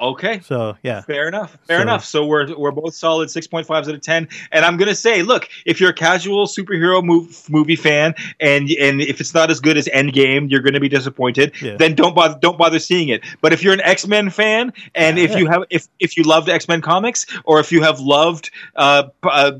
Okay 0.00 0.40
So 0.40 0.76
yeah, 0.82 1.02
Fair 1.02 1.28
enough. 1.28 1.56
Fair 1.66 1.78
So- 1.78 1.82
enough. 1.82 2.04
So 2.04 2.26
we're 2.26 2.56
we're 2.56 2.70
both 2.70 2.94
solid 2.94 3.30
six 3.30 3.46
point 3.46 3.66
fives 3.66 3.88
out 3.88 3.94
of 3.94 4.00
ten. 4.00 4.28
And 4.52 4.64
I'm 4.64 4.76
gonna 4.76 4.94
say, 4.94 5.22
look, 5.22 5.48
if 5.66 5.80
you're 5.80 5.90
a 5.90 5.94
casual 5.94 6.46
superhero 6.46 7.02
mov- 7.02 7.48
movie 7.50 7.76
fan, 7.76 8.14
and 8.40 8.70
and 8.70 9.00
if 9.00 9.20
it's 9.20 9.34
not 9.34 9.50
as 9.50 9.60
good 9.60 9.76
as 9.76 9.86
Endgame, 9.88 10.50
you're 10.50 10.60
gonna 10.62 10.80
be 10.80 10.88
disappointed. 10.88 11.52
Yeah. 11.60 11.76
Then 11.76 11.94
don't 11.94 12.14
bother 12.14 12.38
don't 12.40 12.58
bother 12.58 12.78
seeing 12.78 13.08
it. 13.08 13.22
But 13.40 13.52
if 13.52 13.62
you're 13.62 13.74
an 13.74 13.80
X 13.82 14.06
Men 14.06 14.30
fan, 14.30 14.72
and 14.94 15.18
Yeah, 15.18 15.24
if 15.24 15.30
yeah. 15.32 15.38
you 15.38 15.46
have 15.46 15.62
if 15.70 15.88
if 15.98 16.16
you 16.16 16.22
loved 16.24 16.48
X 16.48 16.66
Men 16.68 16.80
comics, 16.80 17.26
or 17.44 17.60
if 17.60 17.70
you 17.72 17.82
have 17.82 18.00
loved 18.00 18.50
uh, 18.76 19.04
uh 19.22 19.52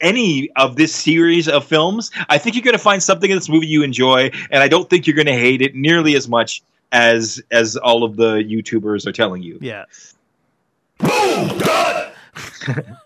any 0.00 0.50
of 0.56 0.76
this 0.76 0.94
series 0.94 1.48
of 1.48 1.64
films, 1.64 2.10
I 2.28 2.36
think 2.36 2.56
you're 2.56 2.64
going 2.64 2.76
to 2.76 2.82
find 2.82 3.02
something 3.02 3.30
in 3.30 3.36
this 3.36 3.48
movie 3.48 3.68
you 3.68 3.82
enjoy, 3.82 4.30
and 4.50 4.62
I 4.62 4.68
don't 4.68 4.90
think 4.90 5.06
you're 5.06 5.16
going 5.16 5.26
to 5.26 5.32
hate 5.32 5.62
it 5.62 5.74
nearly 5.74 6.14
as 6.16 6.28
much 6.28 6.62
as 6.94 7.42
as 7.50 7.76
all 7.76 8.04
of 8.04 8.16
the 8.16 8.36
YouTubers 8.36 9.06
are 9.06 9.12
telling 9.12 9.42
you. 9.42 9.58
yeah. 9.60 9.84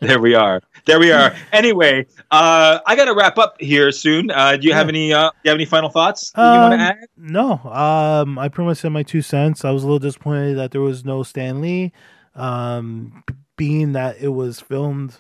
There 0.01 0.21
we 0.21 0.35
are. 0.35 0.63
There 0.87 1.01
we 1.01 1.11
are. 1.11 1.35
Anyway, 1.53 2.07
uh, 2.31 2.79
I 2.87 2.95
got 2.97 3.07
to 3.07 3.15
wrap 3.15 3.37
up 3.39 3.61
here 3.61 3.91
soon. 3.91 4.31
Uh, 4.31 4.57
do 4.57 4.67
you 4.69 4.73
have 4.73 4.87
Yeah. 4.87 4.91
any? 4.91 5.13
Uh, 5.13 5.31
do 5.31 5.37
you 5.45 5.51
have 5.51 5.57
any 5.57 5.65
final 5.65 5.91
thoughts 5.91 6.31
that 6.31 6.55
you 6.55 6.61
want 6.61 6.75
Um, 6.75 6.79
to 6.81 6.85
add? 6.85 6.97
No, 7.17 7.53
um, 7.73 8.39
I 8.39 8.49
pretty 8.49 8.69
much 8.69 8.79
said 8.79 8.93
my 8.93 9.03
two 9.03 9.21
cents. 9.21 9.65
I 9.65 9.71
was 9.73 9.83
a 9.83 9.87
little 9.87 9.99
disappointed 9.99 10.57
that 10.57 10.71
there 10.71 10.81
was 10.81 11.05
no 11.05 11.23
Stan 11.25 11.61
Lee, 11.61 11.93
um, 12.37 13.23
being 13.57 13.93
that 13.93 14.17
it 14.21 14.29
was 14.29 14.61
filmed 14.61 15.17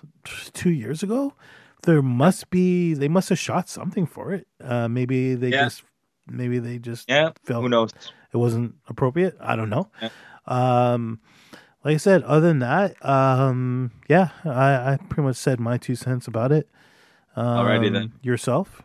two 0.55 0.71
years 0.71 1.03
ago. 1.03 1.35
There 1.83 2.01
must 2.01 2.49
be 2.51 2.95
they 2.95 3.09
must 3.09 3.29
have 3.31 3.39
shot 3.39 3.69
something 3.69 4.07
for 4.07 4.33
it. 4.33 4.47
Uh, 4.63 4.89
maybe 4.89 5.35
they 5.35 5.51
Yeah. 5.51 5.65
just 5.65 5.83
maybe 6.31 6.59
they 6.61 6.79
just 6.79 7.09
Yeah. 7.11 7.31
felt 7.45 7.63
Who 7.63 7.69
knows? 7.69 7.91
It 8.33 8.37
wasn't 8.37 8.75
appropriate. 8.89 9.37
I 9.41 9.57
don't 9.57 9.71
know. 9.71 9.89
Yeah. 10.03 10.11
Um, 10.47 11.21
like 11.85 11.95
I 11.95 11.99
said, 11.99 12.23
other 12.25 12.49
than 12.49 12.59
that, 12.61 13.05
um, 13.05 13.93
yeah, 14.09 14.31
I, 14.45 14.93
I 14.93 14.99
pretty 15.09 15.23
much 15.23 15.37
said 15.37 15.61
my 15.61 15.79
two 15.79 15.95
cents 15.95 16.27
about 16.27 16.53
it. 16.53 16.69
Um, 17.37 17.47
Alrighty 17.47 17.93
then. 17.93 18.13
Yourself? 18.23 18.83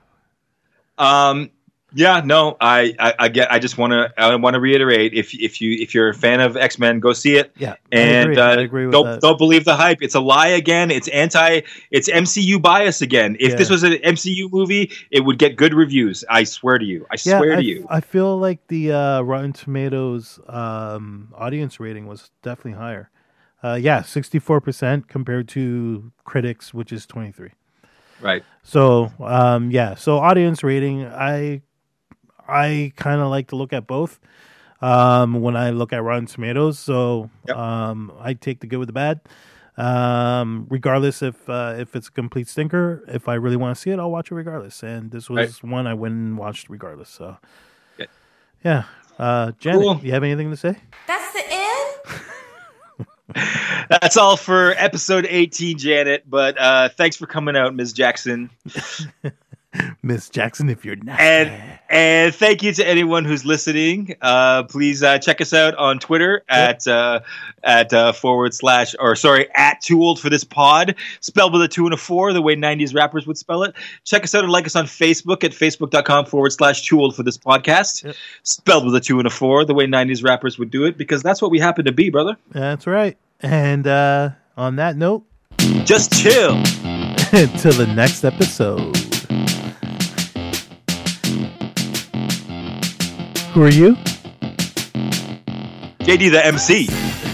Um, 0.98 1.50
yeah, 1.94 2.22
no, 2.24 2.58
I, 2.60 2.94
I, 3.00 3.14
I 3.20 3.30
get. 3.30 3.52
I 3.52 3.60
just 3.60 3.78
want 3.78 3.92
to, 3.92 4.12
I 4.18 4.36
want 4.36 4.56
to 4.56 4.60
reiterate. 4.60 5.14
If 5.14 5.34
if 5.34 5.62
you 5.62 5.78
if 5.82 5.94
you're 5.94 6.10
a 6.10 6.14
fan 6.14 6.40
of 6.40 6.58
X 6.58 6.80
Men, 6.80 7.00
go 7.00 7.14
see 7.14 7.36
it. 7.36 7.52
Yeah, 7.58 7.76
And 7.92 8.30
I 8.30 8.32
agree. 8.32 8.38
uh, 8.38 8.46
I 8.46 8.62
agree 8.62 8.86
with 8.86 8.94
don't 8.94 9.06
that. 9.06 9.22
don't 9.22 9.38
believe 9.38 9.66
the 9.66 9.76
hype. 9.76 10.00
It's 10.02 10.16
a 10.16 10.20
lie 10.20 10.48
again. 10.48 10.92
It's 10.92 11.08
anti. 11.10 11.62
It's 11.92 12.10
MCU 12.10 12.62
bias 12.62 13.02
again. 13.02 13.38
If 13.40 13.58
this 13.58 13.70
was 13.70 13.84
an 13.84 13.94
MCU 13.94 14.52
movie, 14.52 14.92
it 15.12 15.22
would 15.22 15.38
get 15.38 15.56
good 15.56 15.74
reviews. 15.74 16.24
I 16.30 16.44
swear 16.44 16.78
to 16.78 16.86
you. 16.86 17.06
I 17.12 17.16
yeah, 17.24 17.38
swear 17.40 17.54
I, 17.54 17.56
to 17.58 17.64
you. 17.64 17.88
I 17.90 18.02
feel 18.02 18.38
like 18.38 18.68
the 18.68 18.92
uh, 18.92 19.22
Rotten 19.22 19.54
Tomatoes 19.54 20.40
um, 20.48 21.34
audience 21.36 21.80
rating 21.80 22.08
was 22.08 22.32
definitely 22.42 22.80
higher. 22.80 23.10
Uh, 23.64 23.76
yeah, 23.76 24.02
sixty-four 24.02 24.60
percent 24.62 25.08
compared 25.08 25.48
to 25.50 26.12
critics, 26.26 26.74
which 26.74 26.92
is 26.92 27.06
twenty-three. 27.06 27.52
Right. 28.22 28.44
So, 28.64 29.12
um, 29.20 29.70
yeah, 29.70 29.96
so 29.96 30.18
audience 30.18 30.64
rating, 30.64 31.06
I, 31.06 31.62
I 32.48 32.92
kind 32.96 33.22
of 33.22 33.30
like 33.30 33.48
to 33.50 33.56
look 33.56 33.74
at 33.74 33.88
both. 33.88 34.20
Um, 34.82 35.42
when 35.42 35.56
I 35.56 35.70
look 35.70 35.94
at 35.94 36.04
Rotten 36.04 36.26
Tomatoes, 36.26 36.78
so 36.78 37.30
Yep. 37.48 37.56
um, 37.58 38.12
I 38.20 38.34
take 38.34 38.60
the 38.60 38.68
good 38.68 38.78
with 38.80 38.90
the 38.90 38.94
bad. 38.94 39.22
Um, 39.78 40.68
regardless 40.70 41.22
if 41.22 41.50
uh, 41.50 41.76
if 41.78 41.96
it's 41.96 42.10
a 42.10 42.12
complete 42.12 42.48
stinker, 42.50 43.04
if 43.08 43.28
I 43.30 43.36
really 43.36 43.56
want 43.56 43.76
to 43.76 43.82
see 43.82 43.92
it, 43.92 43.98
I'll 44.00 44.12
watch 44.12 44.30
it 44.30 44.36
regardless. 44.36 44.84
And 44.84 45.10
this 45.10 45.30
was 45.30 45.64
one 45.64 45.88
I 45.88 45.94
went 45.94 46.14
and 46.16 46.38
watched 46.38 46.70
regardless. 46.70 47.10
So, 47.10 47.38
Good. 47.98 48.10
yeah. 48.64 48.84
Uh, 49.18 49.52
Janet, 49.58 49.82
Cool. 49.82 50.00
you 50.04 50.12
have 50.12 50.24
anything 50.24 50.52
to 50.52 50.58
say? 50.58 50.76
That's 51.08 51.34
the 51.34 51.44
end? 51.50 53.48
That's 53.90 54.18
all 54.18 54.36
for 54.38 54.72
episode 54.78 55.26
18, 55.30 55.78
Janet. 55.78 56.30
But 56.30 56.60
uh, 56.60 56.90
thanks 56.90 57.16
for 57.16 57.26
coming 57.26 57.56
out, 57.56 57.74
Ms. 57.74 57.94
Jackson. 57.94 58.50
Miss 60.04 60.30
Jackson, 60.30 60.70
if 60.70 60.86
you're 60.86 60.96
not. 60.98 61.20
And 61.20 61.52
and 61.90 62.34
thank 62.34 62.64
you 62.64 62.72
to 62.74 62.88
anyone 62.88 63.24
who's 63.26 63.46
listening. 63.46 64.16
Uh, 64.22 64.64
please 64.64 65.04
uh, 65.04 65.20
check 65.20 65.42
us 65.42 65.54
out 65.54 65.76
on 65.76 66.00
Twitter 66.00 66.44
at 66.50 66.88
uh, 66.88 67.20
at 67.64 67.94
uh, 67.94 68.12
forward 68.14 68.54
slash 68.54 68.96
or 69.00 69.16
sorry 69.16 69.48
at 69.56 69.82
too 69.82 70.02
old 70.02 70.20
for 70.20 70.30
this 70.30 70.44
pod, 70.44 70.96
spelled 71.20 71.54
with 71.54 71.62
a 71.62 71.68
two 71.68 71.86
and 71.86 71.94
a 71.94 71.98
four, 71.98 72.34
the 72.34 72.42
way 72.42 72.56
'90s 72.56 72.96
rappers 72.96 73.26
would 73.28 73.38
spell 73.38 73.64
it. 73.64 73.74
Check 74.06 74.24
us 74.24 74.34
out 74.36 74.44
and 74.44 74.52
like 74.52 74.66
us 74.66 74.76
on 74.76 74.86
Facebook 74.86 75.44
at 75.44 75.52
facebook.com 75.52 76.26
forward 76.26 76.52
slash 76.52 76.84
too 76.84 77.00
old 77.00 77.16
for 77.16 77.24
this 77.24 77.38
podcast, 77.38 78.04
Yep. 78.04 78.16
spelled 78.44 78.86
with 78.86 78.96
a 78.96 79.00
two 79.02 79.18
and 79.20 79.28
a 79.28 79.32
four, 79.32 79.66
the 79.66 79.74
way 79.74 79.86
'90s 79.86 80.24
rappers 80.24 80.58
would 80.60 80.72
do 80.72 80.86
it, 80.86 80.98
because 80.98 81.22
that's 81.24 81.42
what 81.42 81.52
we 81.52 81.60
happen 81.60 81.86
to 81.86 81.92
be, 81.92 82.10
brother. 82.10 82.38
That's 82.52 82.88
right. 82.88 83.18
And 83.42 83.86
uh, 83.88 84.30
on 84.58 84.78
that 84.78 84.96
note, 84.98 85.24
Just 85.84 86.14
chill. 86.14 86.56
until 87.36 87.74
the 87.74 87.92
next 87.96 88.24
episode. 88.24 88.96
Who 93.54 93.64
are 93.64 93.70
you? 93.70 93.96
JD 96.00 96.32
the 96.32 96.46
MC. 96.46 96.88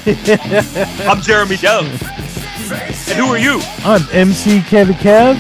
I'm 1.10 1.22
Jeremy 1.22 1.56
Jahns. 1.56 2.02
And 3.10 3.18
who 3.20 3.26
are 3.26 3.38
you? 3.38 3.60
I'm 3.84 4.02
MC 4.12 4.62
Kevin 4.62 4.96
Kev. 4.96 5.36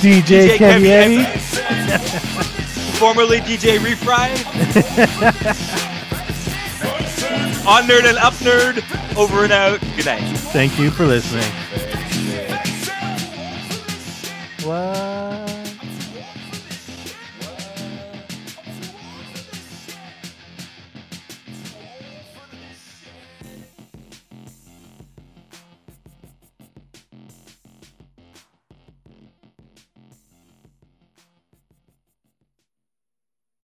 DJ, 0.00 0.56
DJ 0.56 0.56
Kevy 0.56 1.50
formerly 3.00 3.38
DJ 3.38 3.78
Refry. 3.78 4.28
On 7.66 7.82
nerd 7.84 8.04
and 8.06 8.18
up 8.18 8.34
nerd. 8.34 8.84
Over 9.16 9.44
and 9.44 9.52
out. 9.52 9.80
Good 9.96 10.04
night. 10.04 10.20
Thank 10.52 10.78
you 10.78 10.90
for 10.90 11.06
listening. 11.06 11.50
What? 14.66 15.29